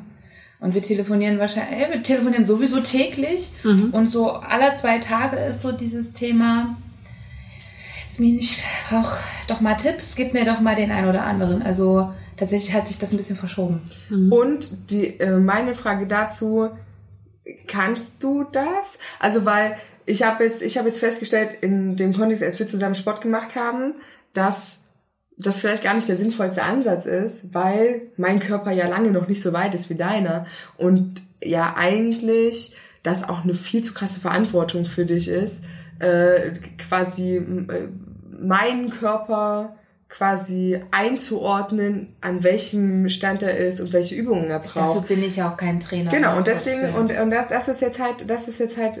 Und 0.59 0.73
wir 0.73 0.81
telefonieren 0.81 1.37
wahrscheinlich, 1.37 1.79
äh, 1.79 1.91
wir 1.91 2.01
telefonieren 2.01 2.45
sowieso 2.45 2.79
täglich. 2.79 3.49
Und 3.91 4.09
so 4.09 4.31
aller 4.31 4.75
zwei 4.77 4.97
Tage 4.97 5.37
ist 5.37 5.61
so 5.61 5.71
dieses 5.71 6.11
Thema, 6.11 6.75
ich 8.17 8.61
brauche 8.89 9.17
doch 9.47 9.61
mal 9.61 9.75
Tipps, 9.75 10.15
gib 10.15 10.33
mir 10.33 10.43
doch 10.43 10.59
mal 10.59 10.75
den 10.75 10.91
einen 10.91 11.07
oder 11.07 11.23
anderen. 11.23 11.61
Also 11.61 12.11
tatsächlich 12.39 12.73
hat 12.73 12.87
sich 12.87 12.97
das 12.97 13.11
ein 13.11 13.17
bisschen 13.17 13.35
verschoben. 13.35 13.81
Und 14.31 14.89
die, 14.89 15.19
äh, 15.19 15.37
meine 15.37 15.75
Frage 15.75 16.07
dazu, 16.07 16.69
kannst 17.67 18.13
du 18.19 18.45
das? 18.51 18.97
Also 19.19 19.45
weil 19.45 19.77
ich 20.05 20.23
habe 20.23 20.43
jetzt, 20.43 20.61
ich 20.61 20.77
habe 20.77 20.87
jetzt 20.87 20.99
festgestellt 20.99 21.57
in 21.61 21.95
dem 21.95 22.13
Kontext, 22.13 22.43
als 22.43 22.57
wir 22.57 22.67
zusammen 22.67 22.95
Sport 22.95 23.21
gemacht 23.21 23.55
haben, 23.55 23.95
dass 24.33 24.79
das 25.37 25.59
vielleicht 25.59 25.83
gar 25.83 25.93
nicht 25.93 26.09
der 26.09 26.17
sinnvollste 26.17 26.63
Ansatz 26.63 27.05
ist, 27.05 27.53
weil 27.53 28.01
mein 28.17 28.39
Körper 28.39 28.71
ja 28.71 28.87
lange 28.87 29.11
noch 29.11 29.27
nicht 29.27 29.41
so 29.41 29.53
weit 29.53 29.73
ist 29.73 29.89
wie 29.89 29.95
deiner 29.95 30.45
und 30.77 31.21
ja 31.41 31.75
eigentlich 31.77 32.75
das 33.03 33.27
auch 33.27 33.43
eine 33.43 33.53
viel 33.53 33.83
zu 33.83 33.93
krasse 33.93 34.19
Verantwortung 34.19 34.83
für 34.83 35.05
dich 35.05 35.29
ist, 35.29 35.61
äh, 35.99 36.51
quasi 36.77 37.37
äh, 37.37 37.87
meinen 38.37 38.89
Körper 38.89 39.77
quasi 40.09 40.81
einzuordnen, 40.89 42.15
an 42.19 42.43
welchem 42.43 43.09
Stand 43.09 43.43
er 43.43 43.57
ist 43.57 43.79
und 43.79 43.93
welche 43.93 44.15
Übungen 44.15 44.49
er 44.49 44.59
Dazu 44.59 44.73
braucht. 44.73 45.07
bin 45.07 45.23
ich 45.23 45.35
ja 45.35 45.51
auch 45.51 45.57
kein 45.57 45.79
Trainer. 45.79 46.09
Genau, 46.09 46.31
um 46.31 46.39
und 46.39 46.47
deswegen, 46.47 46.95
und, 46.95 47.11
und 47.11 47.29
das, 47.29 47.47
das 47.47 47.67
ist 47.67 47.81
jetzt 47.81 47.99
halt, 47.99 48.27
das 48.27 48.47
ist 48.47 48.59
jetzt 48.59 48.77
halt 48.77 48.99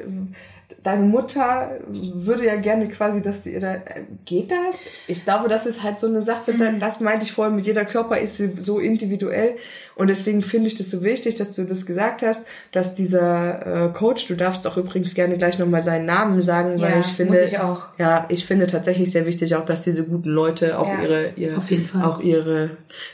deine 0.83 1.03
Mutter 1.05 1.71
würde 1.89 2.45
ja 2.45 2.55
gerne 2.55 2.87
quasi, 2.87 3.21
dass 3.21 3.41
die, 3.41 3.55
oder, 3.57 3.75
äh, 3.75 4.03
geht 4.25 4.51
das? 4.51 4.75
Ich 5.07 5.23
glaube, 5.23 5.49
das 5.49 5.65
ist 5.65 5.83
halt 5.83 5.99
so 5.99 6.07
eine 6.07 6.21
Sache, 6.21 6.53
Mhm. 6.53 6.79
das 6.79 6.99
meinte 6.99 7.25
ich 7.25 7.31
vorhin, 7.31 7.55
mit 7.55 7.65
jeder 7.65 7.85
Körper 7.85 8.17
ist 8.19 8.37
sie 8.37 8.51
so 8.59 8.79
individuell 8.79 9.55
und 9.95 10.07
deswegen 10.09 10.41
finde 10.41 10.67
ich 10.67 10.77
das 10.77 10.89
so 10.91 11.03
wichtig, 11.03 11.35
dass 11.35 11.51
du 11.55 11.63
das 11.65 11.85
gesagt 11.85 12.21
hast, 12.21 12.43
dass 12.71 12.93
dieser 12.95 13.87
äh, 13.87 13.93
Coach, 13.93 14.27
du 14.27 14.35
darfst 14.35 14.65
auch 14.67 14.77
übrigens 14.77 15.13
gerne 15.15 15.37
gleich 15.37 15.59
nochmal 15.59 15.83
seinen 15.83 16.05
Namen 16.05 16.41
sagen, 16.43 16.79
weil 16.79 16.91
Ja, 16.93 16.99
ich 16.99 17.07
finde, 17.07 17.33
muss 17.41 17.51
ich 17.51 17.59
auch. 17.59 17.87
ja, 17.97 18.25
ich 18.29 18.45
finde 18.45 18.67
tatsächlich 18.67 19.11
sehr 19.11 19.25
wichtig 19.25 19.55
auch, 19.55 19.65
dass 19.65 19.81
diese 19.81 20.03
guten 20.03 20.29
Leute 20.29 20.79
auch 20.79 20.87
Ja. 20.87 21.01
ihre, 21.01 21.29
ihre, 21.35 21.57
Auf 21.57 21.69
jeden 21.71 21.87
Fall. 21.87 22.03
auch 22.03 22.19
ihre, 22.21 22.71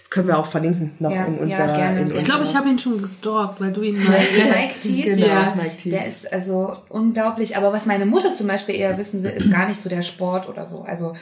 können 0.09 0.27
wir 0.27 0.37
auch 0.37 0.45
verlinken 0.45 0.91
noch 0.99 1.11
Ja, 1.11 1.25
in 1.25 1.35
ja, 1.35 1.41
unserer, 1.41 1.73
gerne. 1.75 2.01
in 2.01 2.15
Ich 2.15 2.23
glaube, 2.25 2.43
ich 2.43 2.55
habe 2.55 2.69
ihn 2.69 2.79
schon 2.79 3.01
gestalkt, 3.01 3.59
weil 3.61 3.71
du 3.71 3.81
ihn 3.81 4.03
mal. 4.03 4.13
Nike 4.49 4.79
Tees, 4.81 5.05
Genau, 5.05 5.25
ja, 5.27 5.53
Nike 5.55 5.77
Tees. 5.83 5.93
der 5.93 6.07
ist 6.07 6.33
also 6.33 6.73
unglaublich. 6.89 7.44
Aber 7.53 7.73
was 7.73 7.85
meine 7.85 8.05
Mutter 8.05 8.33
zum 8.33 8.47
Beispiel 8.47 8.75
eher 8.75 8.97
wissen 8.97 9.23
will, 9.23 9.31
ist 9.31 9.51
gar 9.51 9.67
nicht 9.67 9.81
so 9.81 9.89
der 9.89 10.01
Sport 10.01 10.47
oder 10.47 10.65
so. 10.65 10.81
Also 10.83 11.13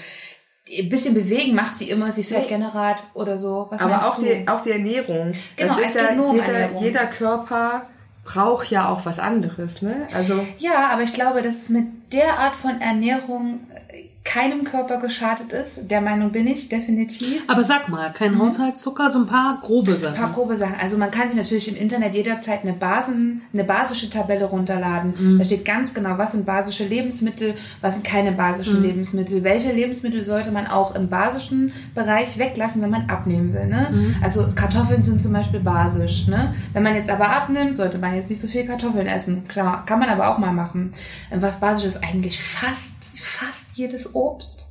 ein 0.72 0.90
bisschen 0.90 1.14
bewegen 1.14 1.56
macht 1.56 1.78
sie 1.78 1.90
immer. 1.90 2.12
Sie 2.12 2.24
fährt 2.24 2.48
gerne 2.48 2.74
Rad 2.74 2.98
oder 3.14 3.38
so. 3.38 3.68
Was 3.70 3.82
Aber 3.82 4.08
auch 4.08 4.16
du? 4.16 4.24
die, 4.24 4.48
auch 4.48 4.62
die 4.62 4.72
Ernährung. 4.72 5.34
Genau, 5.56 5.76
das 5.76 5.88
ist 5.88 5.96
ja, 5.96 6.12
jeder, 6.14 6.80
jeder 6.80 7.06
Körper 7.08 7.88
braucht 8.24 8.70
ja 8.70 8.90
auch 8.90 9.06
was 9.06 9.20
anderes, 9.20 9.82
ne? 9.82 10.08
Also, 10.14 10.46
Ja, 10.60 10.90
aber 10.90 11.02
ich 11.02 11.14
glaube, 11.14 11.42
dass 11.42 11.56
es 11.64 11.70
mit 11.70 11.86
der 12.14 12.40
Art 12.40 12.56
von 12.56 12.80
Ernährung 12.80 13.60
äh, 13.90 14.06
keinem 14.24 14.64
Körper 14.64 14.98
geschadet 15.00 15.52
ist. 15.52 15.80
Der 15.92 16.00
Meinung 16.00 16.32
bin 16.32 16.48
ich, 16.48 16.70
definitiv. 16.70 17.42
Aber 17.48 17.64
sag 17.66 17.90
mal, 17.90 18.12
kein 18.14 18.40
Haushaltszucker, 18.40 19.10
so 19.12 19.20
ein 19.20 19.26
paar 19.28 19.60
grobe 19.62 19.92
Ein 19.92 20.00
paar 20.02 20.14
Sachen. 20.14 20.34
grobe 20.34 20.56
Sachen. 20.56 20.76
Also 20.82 20.98
man 20.98 21.12
kann 21.12 21.28
sich 21.28 21.36
natürlich 21.38 21.68
im 21.68 21.76
Internet 21.76 22.14
jederzeit 22.14 22.62
eine 22.64 22.72
Basen, 22.72 23.42
eine 23.54 23.66
basische 23.66 24.10
Tabelle 24.10 24.46
runterladen. 24.46 25.14
Mhm. 25.18 25.40
Da 25.40 25.46
steht 25.46 25.66
ganz 25.66 25.94
genau, 25.94 26.18
was 26.18 26.32
sind 26.32 26.46
basische 26.46 26.86
Lebensmittel, 26.86 27.56
was 27.82 27.96
sind 27.96 28.06
keine 28.06 28.32
basischen 28.32 28.78
Mhm. 28.78 28.84
Lebensmittel. 28.84 29.44
Welche 29.44 29.74
Lebensmittel 29.74 30.24
sollte 30.24 30.52
man 30.52 30.68
auch 30.68 30.96
im 30.96 31.10
basischen 31.10 31.74
Bereich 31.94 32.38
weglassen, 32.38 32.82
wenn 32.82 32.92
man 32.92 33.10
abnehmen 33.10 33.52
will. 33.54 33.68
Ne? 33.68 33.90
Mhm. 33.92 34.16
Also 34.24 34.48
Kartoffeln 34.56 35.04
sind 35.04 35.22
zum 35.22 35.34
Beispiel 35.34 35.60
basisch. 35.60 36.28
Ne? 36.28 36.54
Wenn 36.72 36.84
man 36.84 36.96
jetzt 36.96 37.10
aber 37.10 37.28
abnimmt, 37.30 37.76
sollte 37.76 37.98
man 37.98 38.16
jetzt 38.16 38.30
nicht 38.30 38.42
so 38.42 38.48
viel 38.48 38.66
Kartoffeln 38.66 39.06
essen. 39.08 39.44
Klar, 39.50 39.86
kann 39.86 40.00
man 40.00 40.08
aber 40.08 40.30
auch 40.30 40.38
mal 40.38 40.54
machen. 40.54 40.94
Was 41.30 41.60
basisch 41.60 41.86
ist 41.88 42.02
eigentlich 42.04 42.42
fast, 42.42 42.93
fast 43.34 43.76
jedes 43.78 44.16
Obst. 44.16 44.70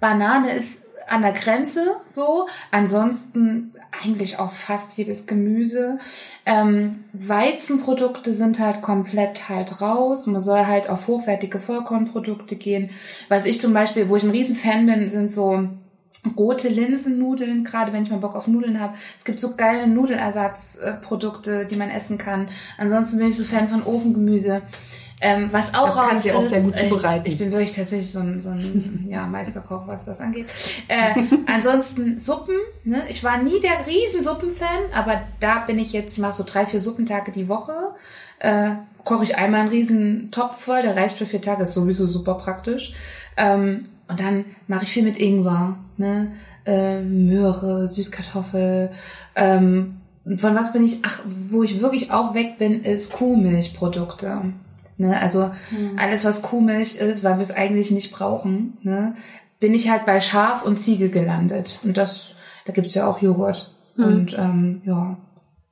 Banane 0.00 0.52
ist 0.52 0.82
an 1.08 1.22
der 1.22 1.32
Grenze 1.32 1.96
so. 2.08 2.46
Ansonsten 2.70 3.74
eigentlich 4.02 4.38
auch 4.38 4.52
fast 4.52 4.96
jedes 4.96 5.26
Gemüse. 5.26 5.98
Ähm, 6.46 7.04
Weizenprodukte 7.12 8.34
sind 8.34 8.58
halt 8.58 8.82
komplett 8.82 9.48
halt 9.48 9.80
raus. 9.80 10.26
Man 10.26 10.40
soll 10.40 10.66
halt 10.66 10.88
auf 10.88 11.06
hochwertige 11.08 11.60
Vollkornprodukte 11.60 12.56
gehen. 12.56 12.90
Was 13.28 13.44
ich 13.44 13.60
zum 13.60 13.72
Beispiel, 13.72 14.08
wo 14.08 14.16
ich 14.16 14.22
ein 14.22 14.30
Riesenfan 14.30 14.86
bin, 14.86 15.08
sind 15.08 15.30
so 15.30 15.68
rote 16.36 16.68
Linsennudeln, 16.68 17.64
gerade 17.64 17.92
wenn 17.92 18.04
ich 18.04 18.10
mal 18.10 18.18
Bock 18.18 18.36
auf 18.36 18.46
Nudeln 18.46 18.80
habe. 18.80 18.94
Es 19.18 19.24
gibt 19.24 19.40
so 19.40 19.56
geile 19.56 19.88
Nudelersatzprodukte, 19.88 21.66
die 21.66 21.76
man 21.76 21.90
essen 21.90 22.16
kann. 22.16 22.48
Ansonsten 22.78 23.18
bin 23.18 23.28
ich 23.28 23.36
so 23.36 23.44
Fan 23.44 23.68
von 23.68 23.82
Ofengemüse. 23.82 24.62
Ähm, 25.24 25.50
was 25.52 25.72
auch 25.72 25.86
Das 25.86 25.94
kann 25.94 26.16
raus 26.16 26.22
sie 26.24 26.32
auch 26.32 26.42
sehr 26.42 26.62
gut 26.62 26.74
äh, 26.74 26.88
zubereiten. 26.88 27.30
Ich 27.30 27.38
bin 27.38 27.52
wirklich 27.52 27.72
tatsächlich 27.72 28.10
so 28.10 28.18
ein, 28.18 28.42
so 28.42 28.48
ein 28.48 29.06
ja, 29.08 29.24
Meisterkoch, 29.26 29.86
was 29.86 30.04
das 30.04 30.20
angeht. 30.20 30.46
Äh, 30.88 31.14
ansonsten 31.46 32.18
Suppen. 32.18 32.56
Ne? 32.82 33.04
Ich 33.08 33.22
war 33.22 33.40
nie 33.40 33.60
der 33.60 33.86
Riesensuppenfan, 33.86 34.90
aber 34.92 35.22
da 35.38 35.60
bin 35.60 35.78
ich 35.78 35.92
jetzt, 35.92 36.14
ich 36.14 36.18
mache 36.18 36.32
so 36.32 36.44
drei, 36.44 36.66
vier 36.66 36.80
Suppentage 36.80 37.30
die 37.30 37.48
Woche. 37.48 37.72
Äh, 38.40 38.70
koche 39.04 39.22
ich 39.22 39.36
einmal 39.36 39.60
einen 39.60 39.68
riesen 39.68 40.32
Topf 40.32 40.58
voll, 40.60 40.82
der 40.82 40.96
reicht 40.96 41.16
für 41.16 41.26
vier 41.26 41.40
Tage, 41.40 41.62
ist 41.62 41.74
sowieso 41.74 42.08
super 42.08 42.34
praktisch. 42.34 42.92
Ähm, 43.36 43.84
und 44.08 44.18
dann 44.18 44.44
mache 44.66 44.82
ich 44.82 44.90
viel 44.90 45.04
mit 45.04 45.18
Ingwer, 45.18 45.76
ne? 45.98 46.32
äh, 46.66 47.00
Möhre, 47.00 47.88
Süßkartoffel. 47.88 48.90
Ähm, 49.36 49.98
von 50.36 50.54
was 50.54 50.72
bin 50.72 50.84
ich? 50.84 50.98
Ach, 51.02 51.20
wo 51.48 51.62
ich 51.62 51.80
wirklich 51.80 52.10
auch 52.10 52.34
weg 52.34 52.58
bin, 52.58 52.82
ist 52.82 53.12
Kuhmilchprodukte. 53.12 54.52
Ne? 55.02 55.20
Also 55.20 55.50
alles, 55.96 56.24
was 56.24 56.42
Kuhmilch 56.42 56.96
ist, 56.96 57.24
weil 57.24 57.36
wir 57.36 57.42
es 57.42 57.50
eigentlich 57.50 57.90
nicht 57.90 58.12
brauchen, 58.12 58.78
ne? 58.82 59.14
bin 59.58 59.74
ich 59.74 59.90
halt 59.90 60.06
bei 60.06 60.20
Schaf 60.20 60.64
und 60.64 60.78
Ziege 60.78 61.08
gelandet. 61.08 61.80
Und 61.84 61.96
das, 61.96 62.34
da 62.64 62.72
gibt's 62.72 62.94
ja 62.94 63.06
auch 63.06 63.20
Joghurt. 63.20 63.74
Und 63.96 64.34
ähm, 64.38 64.80
ja, 64.84 65.18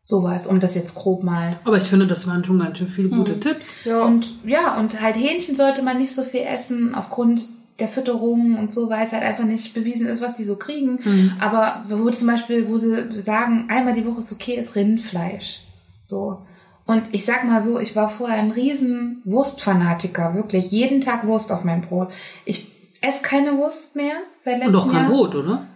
sowas, 0.05 0.47
um 0.47 0.61
das 0.61 0.75
jetzt 0.75 0.95
grob 0.95 1.23
mal 1.23 1.59
Aber 1.65 1.79
ich 1.79 1.85
finde, 1.85 2.07
das 2.07 2.27
waren 2.27 2.45
schon 2.45 2.59
ganz 2.59 2.79
schön 2.79 2.89
viele 2.89 3.09
gute 3.09 3.41
Tipps. 3.41 3.85
ja. 3.85 4.05
und 4.05 4.35
ja, 4.45 4.79
und 4.79 5.01
halt 5.01 5.17
Hähnchen 5.17 5.57
sollte 5.57 5.83
man 5.83 5.99
nicht 5.99 6.15
so 6.15 6.23
viel 6.23 6.43
essen 6.43 6.95
aufgrund 6.95 7.49
der 7.79 7.89
Fütterung 7.89 8.59
und 8.59 8.71
so, 8.71 8.91
weil 8.91 9.07
es 9.07 9.13
halt 9.13 9.23
einfach 9.23 9.45
nicht 9.45 9.73
bewiesen 9.73 10.07
ist, 10.07 10.21
was 10.21 10.35
die 10.35 10.45
so 10.45 10.57
kriegen. 10.57 10.99
Aber 11.41 11.83
wo 11.89 12.11
zum 12.11 12.27
Beispiel, 12.27 12.69
wo 12.69 12.77
sie 12.77 13.21
sagen, 13.23 13.67
einmal 13.69 13.95
die 13.95 14.05
Woche 14.05 14.19
ist 14.19 14.33
okay, 14.33 14.57
ist 14.57 14.77
Rindfleisch. 14.77 15.61
So. 16.03 16.43
Und 16.91 17.05
ich 17.13 17.25
sag 17.25 17.45
mal 17.45 17.63
so, 17.63 17.79
ich 17.79 17.95
war 17.95 18.09
vorher 18.09 18.39
ein 18.39 18.51
riesen 18.51 19.23
Wurstfanatiker, 19.25 20.35
wirklich. 20.35 20.73
Jeden 20.73 21.01
Tag 21.01 21.25
Wurst 21.25 21.53
auf 21.53 21.63
mein 21.63 21.83
Brot. 21.83 22.09
Ich 22.45 22.67
esse 23.01 23.23
keine 23.23 23.57
Wurst 23.59 23.95
mehr 23.95 24.15
seit 24.41 24.59
letztem 24.59 24.75
Und 24.75 24.81
auch 24.81 24.87
kein 24.91 25.03
Jahr. 25.03 25.09
Brot, 25.09 25.35
oder? 25.37 25.67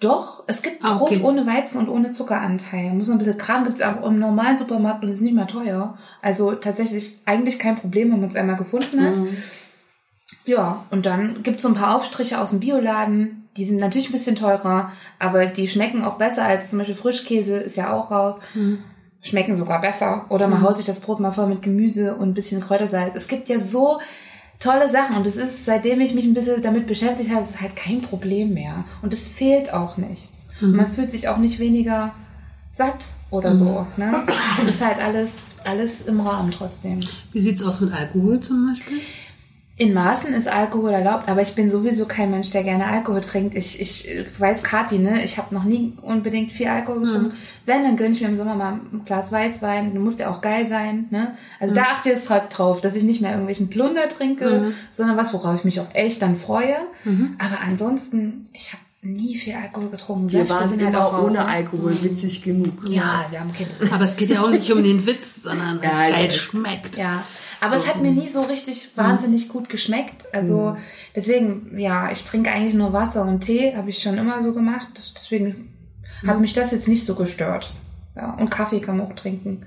Doch, 0.00 0.44
es 0.46 0.62
gibt 0.62 0.82
Ah, 0.82 0.94
Brot 0.94 1.10
okay. 1.10 1.20
ohne 1.22 1.46
Weizen 1.46 1.76
und 1.76 1.90
ohne 1.90 2.12
Zuckeranteil. 2.12 2.94
Muss 2.94 3.08
noch 3.08 3.16
ein 3.16 3.18
bisschen 3.18 3.36
Kram 3.36 3.64
gibt's 3.64 3.82
auch 3.82 4.02
im 4.06 4.18
normalen 4.18 4.56
Supermarkt 4.56 5.04
und 5.04 5.10
ist 5.10 5.20
nicht 5.20 5.34
mehr 5.34 5.46
teuer. 5.46 5.98
Also 6.22 6.52
tatsächlich 6.52 7.18
eigentlich 7.26 7.58
kein 7.58 7.76
Problem, 7.76 8.10
wenn 8.10 8.20
man 8.20 8.30
es 8.30 8.36
einmal 8.36 8.56
gefunden 8.56 9.04
hat. 9.04 9.16
Mhm. 9.16 9.36
Ja, 10.46 10.86
und 10.90 11.04
dann 11.04 11.42
gibt's 11.42 11.60
so 11.60 11.68
ein 11.68 11.74
paar 11.74 11.96
Aufstriche 11.96 12.40
aus 12.40 12.48
dem 12.48 12.60
Bioladen. 12.60 13.46
Die 13.58 13.66
sind 13.66 13.76
natürlich 13.76 14.08
ein 14.08 14.12
bisschen 14.12 14.36
teurer, 14.36 14.90
aber 15.18 15.44
die 15.44 15.68
schmecken 15.68 16.02
auch 16.02 16.16
besser 16.16 16.44
als 16.44 16.70
zum 16.70 16.78
Beispiel 16.78 16.94
Frischkäse, 16.96 17.58
ist 17.58 17.76
ja 17.76 17.92
auch 17.92 18.10
raus. 18.10 18.36
Mhm. 18.54 18.78
Schmecken 19.22 19.56
sogar 19.56 19.80
besser. 19.80 20.26
Oder 20.28 20.48
man 20.48 20.62
haut 20.62 20.76
sich 20.76 20.86
das 20.86 21.00
Brot 21.00 21.20
mal 21.20 21.32
voll 21.32 21.46
mit 21.46 21.62
Gemüse 21.62 22.16
und 22.16 22.30
ein 22.30 22.34
bisschen 22.34 22.60
Kräutersalz. 22.60 23.14
Es 23.14 23.28
gibt 23.28 23.48
ja 23.48 23.58
so 23.58 24.00
tolle 24.58 24.88
Sachen 24.88 25.16
und 25.16 25.26
es 25.26 25.36
ist, 25.36 25.64
seitdem 25.64 26.00
ich 26.00 26.14
mich 26.14 26.24
ein 26.24 26.34
bisschen 26.34 26.62
damit 26.62 26.86
beschäftigt 26.86 27.30
habe, 27.30 27.42
es 27.42 27.50
ist 27.50 27.60
halt 27.60 27.76
kein 27.76 28.02
Problem 28.02 28.52
mehr. 28.52 28.84
Und 29.00 29.12
es 29.12 29.26
fehlt 29.26 29.72
auch 29.72 29.96
nichts. 29.96 30.48
Und 30.60 30.76
man 30.76 30.92
fühlt 30.92 31.10
sich 31.10 31.28
auch 31.28 31.38
nicht 31.38 31.58
weniger 31.58 32.12
satt 32.72 33.06
oder 33.30 33.54
so. 33.54 33.86
Ne? 33.96 34.26
Es 34.62 34.74
ist 34.74 34.84
halt 34.84 35.02
alles, 35.02 35.56
alles 35.64 36.06
im 36.06 36.20
Rahmen 36.20 36.50
trotzdem. 36.50 37.00
Wie 37.32 37.40
sieht's 37.40 37.62
aus 37.62 37.80
mit 37.80 37.92
Alkohol 37.92 38.40
zum 38.40 38.68
Beispiel? 38.68 39.00
In 39.78 39.94
Maßen 39.94 40.34
ist 40.34 40.48
Alkohol 40.48 40.90
erlaubt, 40.92 41.28
aber 41.28 41.40
ich 41.40 41.54
bin 41.54 41.70
sowieso 41.70 42.04
kein 42.04 42.30
Mensch, 42.30 42.50
der 42.50 42.62
gerne 42.62 42.86
Alkohol 42.86 43.22
trinkt. 43.22 43.54
Ich, 43.56 43.80
ich 43.80 44.06
weiß 44.38 44.62
Kathi, 44.62 44.98
ne? 44.98 45.24
Ich 45.24 45.38
habe 45.38 45.54
noch 45.54 45.64
nie 45.64 45.94
unbedingt 46.02 46.52
viel 46.52 46.68
Alkohol 46.68 47.00
getrunken. 47.00 47.32
Wenn, 47.64 47.82
dann 47.82 47.96
gönne 47.96 48.10
ich 48.14 48.20
mir 48.20 48.28
im 48.28 48.36
Sommer 48.36 48.54
mal 48.54 48.72
ein 48.92 49.02
Glas 49.06 49.32
Weißwein. 49.32 49.98
Muss 49.98 50.18
der 50.18 50.30
auch 50.30 50.42
geil 50.42 50.68
sein, 50.68 51.06
ne? 51.10 51.34
Also 51.58 51.74
da 51.74 51.84
achte 51.84 52.10
ich 52.10 52.16
jetzt 52.16 52.30
dra- 52.30 52.48
drauf, 52.48 52.82
dass 52.82 52.94
ich 52.94 53.02
nicht 53.02 53.22
mehr 53.22 53.30
irgendwelchen 53.30 53.70
Plunder 53.70 54.08
trinke, 54.10 54.72
sondern 54.90 55.16
was, 55.16 55.32
worauf 55.32 55.56
ich 55.56 55.64
mich 55.64 55.80
auch 55.80 55.94
echt 55.94 56.20
dann 56.20 56.36
freue. 56.36 56.76
Aber 57.38 57.58
ansonsten, 57.66 58.44
ich 58.52 58.72
habe 58.74 58.82
nie 59.04 59.36
viel 59.36 59.54
Alkohol 59.54 59.88
getrunken. 59.88 60.30
Wir 60.30 60.40
Säfte 60.40 60.54
waren 60.54 60.68
sind 60.68 60.84
halt 60.84 60.94
auch 60.94 61.12
raus, 61.14 61.24
ohne 61.24 61.32
ne? 61.38 61.46
Alkohol, 61.46 61.96
witzig 62.02 62.42
genug. 62.42 62.88
Ja, 62.88 63.24
wir 63.30 63.40
haben 63.40 63.52
Kinder. 63.52 63.72
Aber 63.90 64.04
es 64.04 64.14
geht 64.16 64.30
ja 64.30 64.42
auch 64.42 64.50
nicht 64.50 64.70
um 64.70 64.84
den 64.84 65.06
Witz, 65.06 65.42
sondern 65.42 65.80
weil 65.80 65.88
es 65.90 65.98
Ja, 65.98 66.08
geil 66.10 66.24
ja. 66.26 66.30
schmeckt. 66.30 66.96
Ja, 66.98 67.24
aber 67.62 67.76
es 67.76 67.86
hat 67.88 68.00
mir 68.02 68.10
nie 68.10 68.28
so 68.28 68.42
richtig 68.42 68.90
wahnsinnig 68.96 69.48
gut 69.48 69.68
geschmeckt. 69.68 70.26
Also 70.32 70.76
deswegen, 71.16 71.78
ja, 71.78 72.10
ich 72.10 72.24
trinke 72.24 72.50
eigentlich 72.50 72.74
nur 72.74 72.92
Wasser 72.92 73.22
und 73.22 73.40
Tee, 73.40 73.74
habe 73.76 73.90
ich 73.90 74.02
schon 74.02 74.18
immer 74.18 74.42
so 74.42 74.52
gemacht. 74.52 74.88
Das, 74.94 75.14
deswegen 75.14 75.68
hat 76.26 76.40
mich 76.40 76.52
das 76.52 76.72
jetzt 76.72 76.88
nicht 76.88 77.04
so 77.06 77.14
gestört. 77.14 77.72
Ja, 78.16 78.34
und 78.34 78.50
Kaffee 78.50 78.80
kann 78.80 78.98
man 78.98 79.06
auch 79.06 79.14
trinken. 79.14 79.64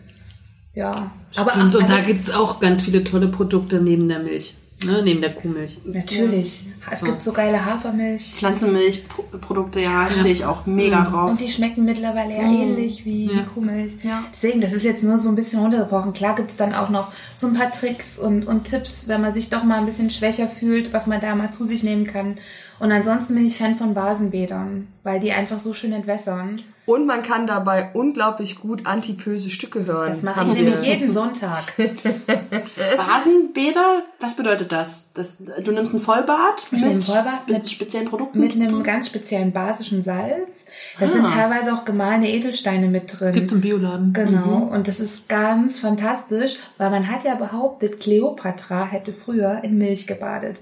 Ja, 0.73 1.11
aber 1.35 1.51
Stimmt, 1.53 1.76
und 1.76 1.89
da 1.89 1.95
alles- 1.95 2.07
gibt's 2.07 2.30
auch 2.31 2.59
ganz 2.59 2.84
viele 2.84 3.03
tolle 3.03 3.30
Produkte 3.30 3.80
neben 3.81 4.07
der 4.09 4.19
Milch. 4.19 4.55
Ne? 4.84 5.02
Neben 5.03 5.22
der 5.22 5.34
Kuhmilch. 5.34 5.80
natürlich. 5.85 6.68
Es 6.91 7.02
gibt 7.03 7.22
so 7.23 7.31
geile 7.31 7.65
Hafermilch. 7.65 8.34
Pflanzenmilchprodukte, 8.35 9.80
ja, 9.80 10.07
stehe 10.11 10.34
ich 10.34 10.45
auch 10.45 10.65
mega 10.65 11.03
drauf. 11.06 11.31
Und 11.31 11.39
die 11.39 11.49
schmecken 11.49 11.85
mittlerweile 11.85 12.34
ja 12.35 12.41
ähnlich 12.43 13.06
wie 13.06 13.26
Ja. 13.26 13.39
die 13.41 13.45
Kuhmilch. 13.45 13.93
Ja. 14.03 14.23
Deswegen, 14.31 14.61
das 14.61 14.73
ist 14.73 14.84
jetzt 14.84 15.02
nur 15.03 15.18
so 15.18 15.30
ein 15.30 15.35
bisschen 15.35 15.61
runtergebrochen. 15.61 16.14
Klar 16.14 16.35
gibt's 16.35 16.57
dann 16.57 16.76
auch 16.76 16.89
noch 16.89 17.11
so 17.35 17.47
ein 17.47 17.53
paar 17.56 17.72
Tricks 17.72 18.19
und, 18.19 18.45
und 18.45 18.65
Tipps, 18.65 19.07
wenn 19.07 19.22
man 19.22 19.34
sich 19.34 19.49
doch 19.49 19.64
mal 19.64 19.80
ein 19.80 19.85
bisschen 19.88 20.11
schwächer 20.11 20.47
fühlt, 20.47 20.93
was 20.93 21.07
man 21.07 21.22
da 21.22 21.34
mal 21.35 21.52
zu 21.52 21.65
sich 21.65 21.81
nehmen 21.81 22.06
kann. 22.06 22.38
Und 22.80 22.91
ansonsten 22.91 23.34
bin 23.34 23.47
ich 23.47 23.57
Fan 23.57 23.77
von 23.77 23.93
Basenbädern, 23.93 24.88
weil 25.03 25.19
die 25.19 25.31
einfach 25.31 25.60
so 25.60 25.73
schön 25.73 25.93
entwässern. 25.93 26.61
Und 26.85 27.07
man 27.07 27.23
kann 27.23 27.47
dabei 27.47 27.89
unglaublich 27.93 28.59
gut 28.59 28.85
antipöse 28.85 29.49
Stücke 29.49 29.85
hören. 29.87 30.09
Das 30.09 30.21
mache 30.21 30.41
ich 30.43 30.47
wir- 30.55 30.63
nämlich 30.63 30.81
jeden 30.83 31.11
Sonntag. 31.11 31.63
Basenbäder, 32.97 34.03
was 34.19 34.35
bedeutet 34.35 34.71
das? 34.71 35.09
das 35.13 35.37
du 35.43 35.71
nimmst 35.71 35.93
ein 35.93 35.99
Vollbad 35.99 36.71
mit, 36.71 36.83
einem 36.83 37.01
Vollbad, 37.01 37.47
mit 37.47 37.57
mit- 37.57 37.69
speziellen 37.71 38.07
Produkten? 38.07 38.39
Mit 38.39 38.53
einem 38.53 38.83
ganz 38.83 39.07
speziellen 39.07 39.51
basischen 39.51 40.03
Salz. 40.03 40.65
Da 40.99 41.07
sind 41.07 41.27
teilweise 41.29 41.73
auch 41.73 41.85
gemahlene 41.85 42.29
Edelsteine 42.31 42.87
mit 42.87 43.19
drin. 43.19 43.33
Gibt's 43.33 43.51
im 43.51 43.61
Bioladen. 43.61 44.13
Genau, 44.13 44.69
und 44.71 44.87
das 44.87 44.99
ist 44.99 45.27
ganz 45.27 45.79
fantastisch, 45.79 46.57
weil 46.77 46.89
man 46.89 47.09
hat 47.09 47.23
ja 47.23 47.35
behauptet, 47.35 47.99
Kleopatra 47.99 48.85
hätte 48.85 49.11
früher 49.13 49.63
in 49.63 49.77
Milch 49.77 50.07
gebadet. 50.07 50.59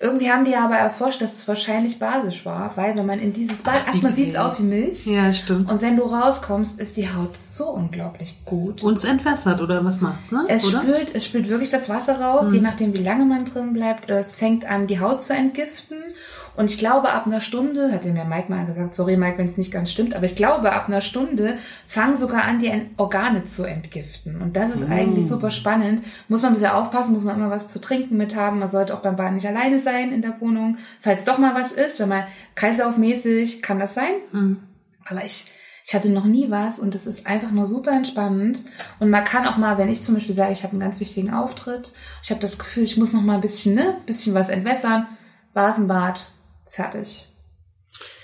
Irgendwie 0.00 0.30
haben 0.30 0.44
die 0.44 0.56
aber 0.56 0.76
erforscht, 0.76 1.22
dass 1.22 1.34
es 1.34 1.48
wahrscheinlich 1.48 1.98
basisch 1.98 2.44
war, 2.44 2.76
weil 2.76 2.96
wenn 2.96 3.06
man 3.06 3.20
in 3.20 3.32
dieses 3.32 3.62
Bad, 3.62 3.86
erstmal 3.86 4.14
sieht's 4.14 4.36
aus 4.36 4.58
wie 4.58 4.64
Milch. 4.64 5.06
Ja, 5.06 5.32
stimmt. 5.32 5.70
Und 5.70 5.82
wenn 5.82 5.96
du 5.96 6.02
rauskommst, 6.02 6.80
ist 6.80 6.96
die 6.96 7.08
Haut 7.08 7.36
so 7.36 7.70
unglaublich 7.70 8.44
gut. 8.44 8.82
Und 8.82 8.96
es 8.96 9.04
entwässert, 9.04 9.60
oder 9.60 9.84
was 9.84 10.00
macht's, 10.00 10.30
ne? 10.32 10.44
Es 10.48 10.64
oder? 10.64 10.82
spült, 10.82 11.14
es 11.14 11.24
spült 11.24 11.48
wirklich 11.48 11.70
das 11.70 11.88
Wasser 11.88 12.20
raus, 12.20 12.46
je 12.52 12.60
nachdem, 12.60 12.94
wie 12.94 13.02
lange 13.02 13.24
man 13.24 13.44
drin 13.44 13.72
bleibt. 13.72 14.10
Es 14.10 14.34
fängt 14.34 14.64
an, 14.64 14.86
die 14.86 15.00
Haut 15.00 15.22
zu 15.22 15.32
entgiften. 15.32 15.98
Und 16.56 16.70
ich 16.70 16.78
glaube, 16.78 17.10
ab 17.10 17.26
einer 17.26 17.40
Stunde, 17.40 17.90
hat 17.92 18.04
mir 18.04 18.24
Mike 18.24 18.50
mal 18.50 18.64
gesagt, 18.64 18.94
sorry 18.94 19.16
Mike, 19.16 19.38
wenn 19.38 19.48
es 19.48 19.56
nicht 19.56 19.72
ganz 19.72 19.90
stimmt, 19.90 20.14
aber 20.14 20.24
ich 20.24 20.36
glaube, 20.36 20.72
ab 20.72 20.88
einer 20.88 21.00
Stunde 21.00 21.58
fangen 21.88 22.16
sogar 22.16 22.44
an, 22.44 22.60
die 22.60 22.72
Organe 22.96 23.44
zu 23.44 23.64
entgiften. 23.64 24.40
Und 24.40 24.54
das 24.54 24.70
ist 24.70 24.88
eigentlich 24.88 25.26
super 25.26 25.50
spannend. 25.50 26.02
Muss 26.28 26.42
man 26.42 26.52
ein 26.52 26.54
bisschen 26.54 26.70
aufpassen, 26.70 27.12
muss 27.12 27.24
man 27.24 27.36
immer 27.36 27.50
was 27.50 27.68
zu 27.68 27.80
trinken 27.80 28.16
mit 28.16 28.36
haben. 28.36 28.60
Man 28.60 28.68
sollte 28.68 28.94
auch 28.94 29.00
beim 29.00 29.16
Baden 29.16 29.34
nicht 29.34 29.48
alleine 29.48 29.80
sein 29.80 30.12
in 30.12 30.22
der 30.22 30.40
Wohnung. 30.40 30.78
Falls 31.00 31.24
doch 31.24 31.38
mal 31.38 31.54
was 31.54 31.72
ist, 31.72 31.98
wenn 31.98 32.08
man 32.08 32.24
kreislaufmäßig, 32.54 33.60
kann 33.62 33.80
das 33.80 33.94
sein. 33.94 34.12
Aber 35.06 35.24
ich, 35.24 35.50
ich 35.84 35.94
hatte 35.94 36.08
noch 36.08 36.24
nie 36.24 36.50
was 36.50 36.78
und 36.78 36.94
es 36.94 37.06
ist 37.06 37.26
einfach 37.26 37.50
nur 37.50 37.66
super 37.66 37.90
entspannend. 37.90 38.60
Und 39.00 39.10
man 39.10 39.24
kann 39.24 39.46
auch 39.46 39.56
mal, 39.56 39.76
wenn 39.76 39.90
ich 39.90 40.02
zum 40.02 40.14
Beispiel 40.14 40.34
sage, 40.34 40.52
ich 40.52 40.62
habe 40.62 40.72
einen 40.72 40.80
ganz 40.80 41.00
wichtigen 41.00 41.32
Auftritt, 41.32 41.92
ich 42.22 42.30
habe 42.30 42.40
das 42.40 42.58
Gefühl, 42.58 42.84
ich 42.84 42.96
muss 42.96 43.12
noch 43.12 43.22
mal 43.22 43.34
ein 43.34 43.40
bisschen, 43.40 43.74
ne, 43.74 43.96
bisschen 44.06 44.34
was 44.34 44.48
entwässern, 44.48 45.06
Basenbad, 45.52 46.30
fertig. 46.74 47.28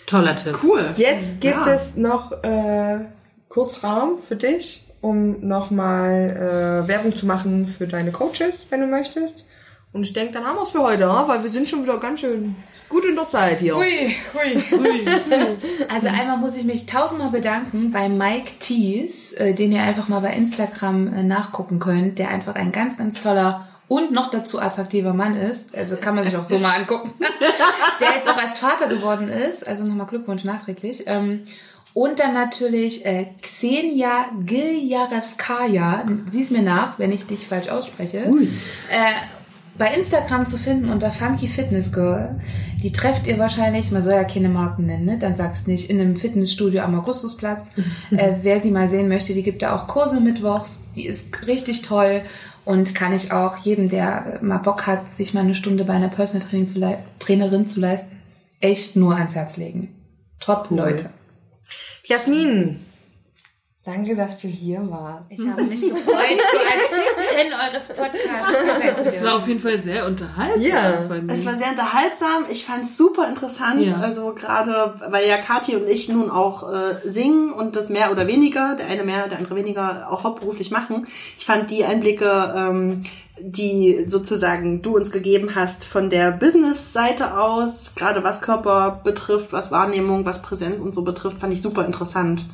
Toller 0.06 0.34
Tipp. 0.34 0.58
Cool. 0.62 0.92
Jetzt 0.96 1.40
gibt 1.40 1.66
Ja. 1.66 1.72
es 1.72 1.96
noch 1.96 2.32
äh, 2.42 2.98
kurz 3.48 3.82
Raum 3.84 4.18
für 4.18 4.36
dich, 4.36 4.86
um 5.00 5.46
nochmal 5.46 6.82
äh, 6.84 6.88
Werbung 6.88 7.14
zu 7.14 7.26
machen 7.26 7.66
für 7.68 7.86
deine 7.86 8.10
Coaches, 8.10 8.66
wenn 8.70 8.80
du 8.80 8.86
möchtest. 8.86 9.46
Und 9.92 10.02
ich 10.04 10.12
denke, 10.12 10.34
dann 10.34 10.44
haben 10.46 10.56
wir 10.56 10.62
es 10.62 10.70
für 10.70 10.82
heute, 10.82 11.02
ja? 11.02 11.26
weil 11.28 11.42
wir 11.42 11.50
sind 11.50 11.68
schon 11.68 11.82
wieder 11.82 11.98
ganz 11.98 12.20
schön 12.20 12.54
gut 12.88 13.04
in 13.04 13.14
der 13.14 13.28
Zeit 13.28 13.60
hier. 13.60 13.76
Hui, 13.76 14.14
hui. 14.34 14.62
Also 15.88 16.08
einmal 16.08 16.36
muss 16.38 16.56
ich 16.56 16.64
mich 16.64 16.86
tausendmal 16.86 17.30
bedanken 17.30 17.90
bei 17.92 18.08
Mike 18.08 18.52
Tees, 18.58 19.32
äh, 19.32 19.54
den 19.54 19.72
ihr 19.72 19.82
einfach 19.82 20.08
mal 20.08 20.20
bei 20.20 20.32
Instagram 20.34 21.12
äh, 21.12 21.22
nachgucken 21.22 21.78
könnt, 21.78 22.18
der 22.18 22.28
einfach 22.30 22.54
ein 22.56 22.72
ganz, 22.72 22.96
ganz 22.98 23.20
toller 23.20 23.68
und 23.90 24.12
noch 24.12 24.30
dazu 24.30 24.60
attraktiver 24.60 25.12
Mann 25.12 25.34
ist. 25.34 25.76
Also 25.76 25.96
kann 25.96 26.14
man 26.14 26.22
sich 26.22 26.36
auch 26.36 26.44
so 26.44 26.60
mal 26.60 26.76
angucken. 26.76 27.12
der 28.00 28.14
jetzt 28.14 28.30
auch 28.30 28.38
erst 28.40 28.58
Vater 28.58 28.86
geworden 28.86 29.28
ist. 29.28 29.66
Also 29.66 29.84
nochmal 29.84 30.06
Glückwunsch 30.06 30.44
nachträglich. 30.44 31.02
Ähm, 31.06 31.40
und 31.92 32.20
dann 32.20 32.32
natürlich 32.32 33.04
äh, 33.04 33.26
Xenia 33.42 34.26
Giljarevskaya. 34.44 36.06
Sieh's 36.30 36.50
mir 36.50 36.62
nach, 36.62 37.00
wenn 37.00 37.10
ich 37.10 37.26
dich 37.26 37.48
falsch 37.48 37.68
ausspreche. 37.68 38.18
Äh, 38.18 39.12
bei 39.76 39.92
Instagram 39.92 40.46
zu 40.46 40.56
finden 40.56 40.88
unter 40.88 41.10
Funky 41.10 41.48
Fitness 41.48 41.92
Girl. 41.92 42.38
Die 42.84 42.92
trefft 42.92 43.26
ihr 43.26 43.40
wahrscheinlich, 43.40 43.90
man 43.90 44.04
soll 44.04 44.12
ja 44.12 44.24
keine 44.24 44.50
Marken 44.50 44.86
nennen, 44.86 45.04
ne? 45.04 45.18
dann 45.18 45.34
sag's 45.34 45.66
nicht, 45.66 45.90
in 45.90 46.00
einem 46.00 46.16
Fitnessstudio 46.16 46.82
am 46.82 46.96
Augustusplatz. 46.96 47.72
äh, 48.12 48.34
wer 48.42 48.60
sie 48.60 48.70
mal 48.70 48.88
sehen 48.88 49.08
möchte, 49.08 49.34
die 49.34 49.42
gibt 49.42 49.62
da 49.62 49.74
auch 49.74 49.88
Kurse 49.88 50.20
mittwochs. 50.20 50.78
Die 50.94 51.06
ist 51.06 51.46
richtig 51.48 51.82
toll 51.82 52.22
und 52.64 52.94
kann 52.94 53.12
ich 53.12 53.32
auch 53.32 53.56
jedem, 53.58 53.88
der 53.88 54.38
mal 54.42 54.58
Bock 54.58 54.86
hat, 54.86 55.10
sich 55.10 55.34
mal 55.34 55.40
eine 55.40 55.54
Stunde 55.54 55.84
bei 55.84 55.94
einer 55.94 56.08
Personal 56.08 56.46
Training 56.46 56.68
zu 56.68 56.98
Trainerin 57.18 57.66
zu 57.66 57.80
leisten, 57.80 58.20
echt 58.60 58.96
nur 58.96 59.16
ans 59.16 59.34
Herz 59.34 59.56
legen. 59.56 59.94
Top, 60.38 60.68
Leute. 60.70 61.10
Jasmin, 62.04 62.80
danke, 63.84 64.14
dass 64.14 64.40
du 64.40 64.48
hier 64.48 64.78
warst. 64.90 65.24
Ich 65.30 65.40
habe 65.46 65.62
mich 65.64 65.80
gefreut, 65.80 66.04
so 66.04 66.58
als 66.58 67.30
Fan 67.30 67.52
eures 67.52 67.88
Podcasts. 67.88 69.04
Das 69.04 69.24
war 69.24 69.36
auf 69.36 69.48
jeden 69.48 69.60
Fall 69.60 69.82
sehr 69.82 70.06
unterhaltsam. 70.06 70.62
Ja, 70.62 70.92
fand 71.08 71.30
Es 71.30 71.38
ich. 71.38 71.46
war 71.46 71.54
sehr 71.54 71.70
unterhaltsam. 71.70 72.44
Ich 72.50 72.64
fand 72.64 72.84
es 72.84 72.96
super 72.96 73.28
interessant. 73.28 73.80
Ja. 73.80 73.96
Also 73.96 74.34
gerade, 74.34 74.94
weil 75.08 75.26
ja 75.26 75.38
Kathi 75.38 75.76
und 75.76 75.88
ich 75.88 76.08
nun 76.08 76.30
auch 76.30 76.70
äh, 76.70 76.94
singen 77.04 77.52
und 77.52 77.74
das 77.76 77.88
mehr 77.88 78.12
oder 78.12 78.26
weniger, 78.26 78.76
der 78.76 78.86
eine 78.86 79.02
mehr, 79.04 79.28
der 79.28 79.38
andere 79.38 79.56
weniger, 79.56 80.10
auch 80.10 80.24
hauptberuflich 80.24 80.70
machen. 80.70 81.06
Ich 81.38 81.46
fand 81.46 81.70
die 81.70 81.84
Einblicke, 81.84 82.54
ähm, 82.56 83.02
die 83.42 84.04
sozusagen 84.06 84.82
du 84.82 84.96
uns 84.96 85.10
gegeben 85.10 85.54
hast 85.54 85.84
von 85.86 86.10
der 86.10 86.30
Business-Seite 86.32 87.38
aus, 87.38 87.94
gerade 87.94 88.22
was 88.22 88.42
Körper 88.42 89.00
betrifft, 89.02 89.54
was 89.54 89.70
Wahrnehmung, 89.70 90.26
was 90.26 90.42
Präsenz 90.42 90.80
und 90.82 90.94
so 90.94 91.02
betrifft, 91.02 91.38
fand 91.40 91.54
ich 91.54 91.62
super 91.62 91.86
interessant. 91.86 92.44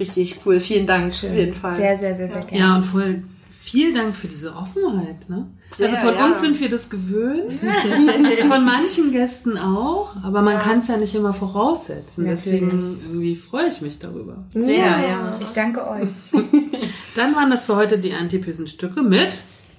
Richtig 0.00 0.38
cool. 0.44 0.58
Vielen 0.58 0.86
Dank 0.86 1.12
auf 1.12 1.22
jeden 1.22 1.54
Fall. 1.54 1.76
Sehr, 1.76 1.98
sehr, 1.98 2.16
sehr, 2.16 2.28
sehr 2.28 2.42
gerne. 2.42 2.58
Ja, 2.58 2.76
und 2.76 2.84
voll 2.84 3.22
vielen 3.70 3.94
Dank 3.94 4.16
für 4.16 4.26
diese 4.26 4.54
Offenheit. 4.54 5.28
Ne? 5.28 5.46
Sehr, 5.68 5.90
also 5.90 6.00
von 6.08 6.14
ja. 6.14 6.26
uns 6.26 6.40
sind 6.40 6.60
wir 6.60 6.68
das 6.68 6.88
gewöhnt, 6.88 7.52
von 8.48 8.64
manchen 8.64 9.12
Gästen 9.12 9.56
auch, 9.56 10.16
aber 10.22 10.42
man 10.42 10.58
kann 10.58 10.80
es 10.80 10.88
ja 10.88 10.96
nicht 10.96 11.14
immer 11.14 11.32
voraussetzen. 11.32 12.24
Natürlich. 12.24 12.60
Deswegen 12.60 13.00
irgendwie 13.06 13.36
freue 13.36 13.68
ich 13.68 13.80
mich 13.80 13.98
darüber. 13.98 14.44
Sehr, 14.52 14.76
ja. 14.76 15.38
Ich 15.40 15.50
danke 15.50 15.88
euch. 15.88 16.08
Dann 17.14 17.36
waren 17.36 17.50
das 17.50 17.66
für 17.66 17.76
heute 17.76 17.98
die 17.98 18.12
antipösen 18.12 18.66
Stücke 18.66 19.02
mit 19.02 19.30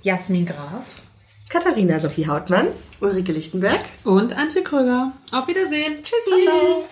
Jasmin 0.04 0.46
Graf. 0.46 1.02
Katharina 1.50 2.00
Sophie 2.00 2.28
Hautmann. 2.28 2.68
Ulrike 3.02 3.34
Lichtenberg. 3.34 3.82
und 4.06 4.32
Antje 4.32 4.62
Krüger. 4.62 5.12
Auf 5.32 5.48
Wiedersehen. 5.48 5.96
Tschüssi. 6.04 6.92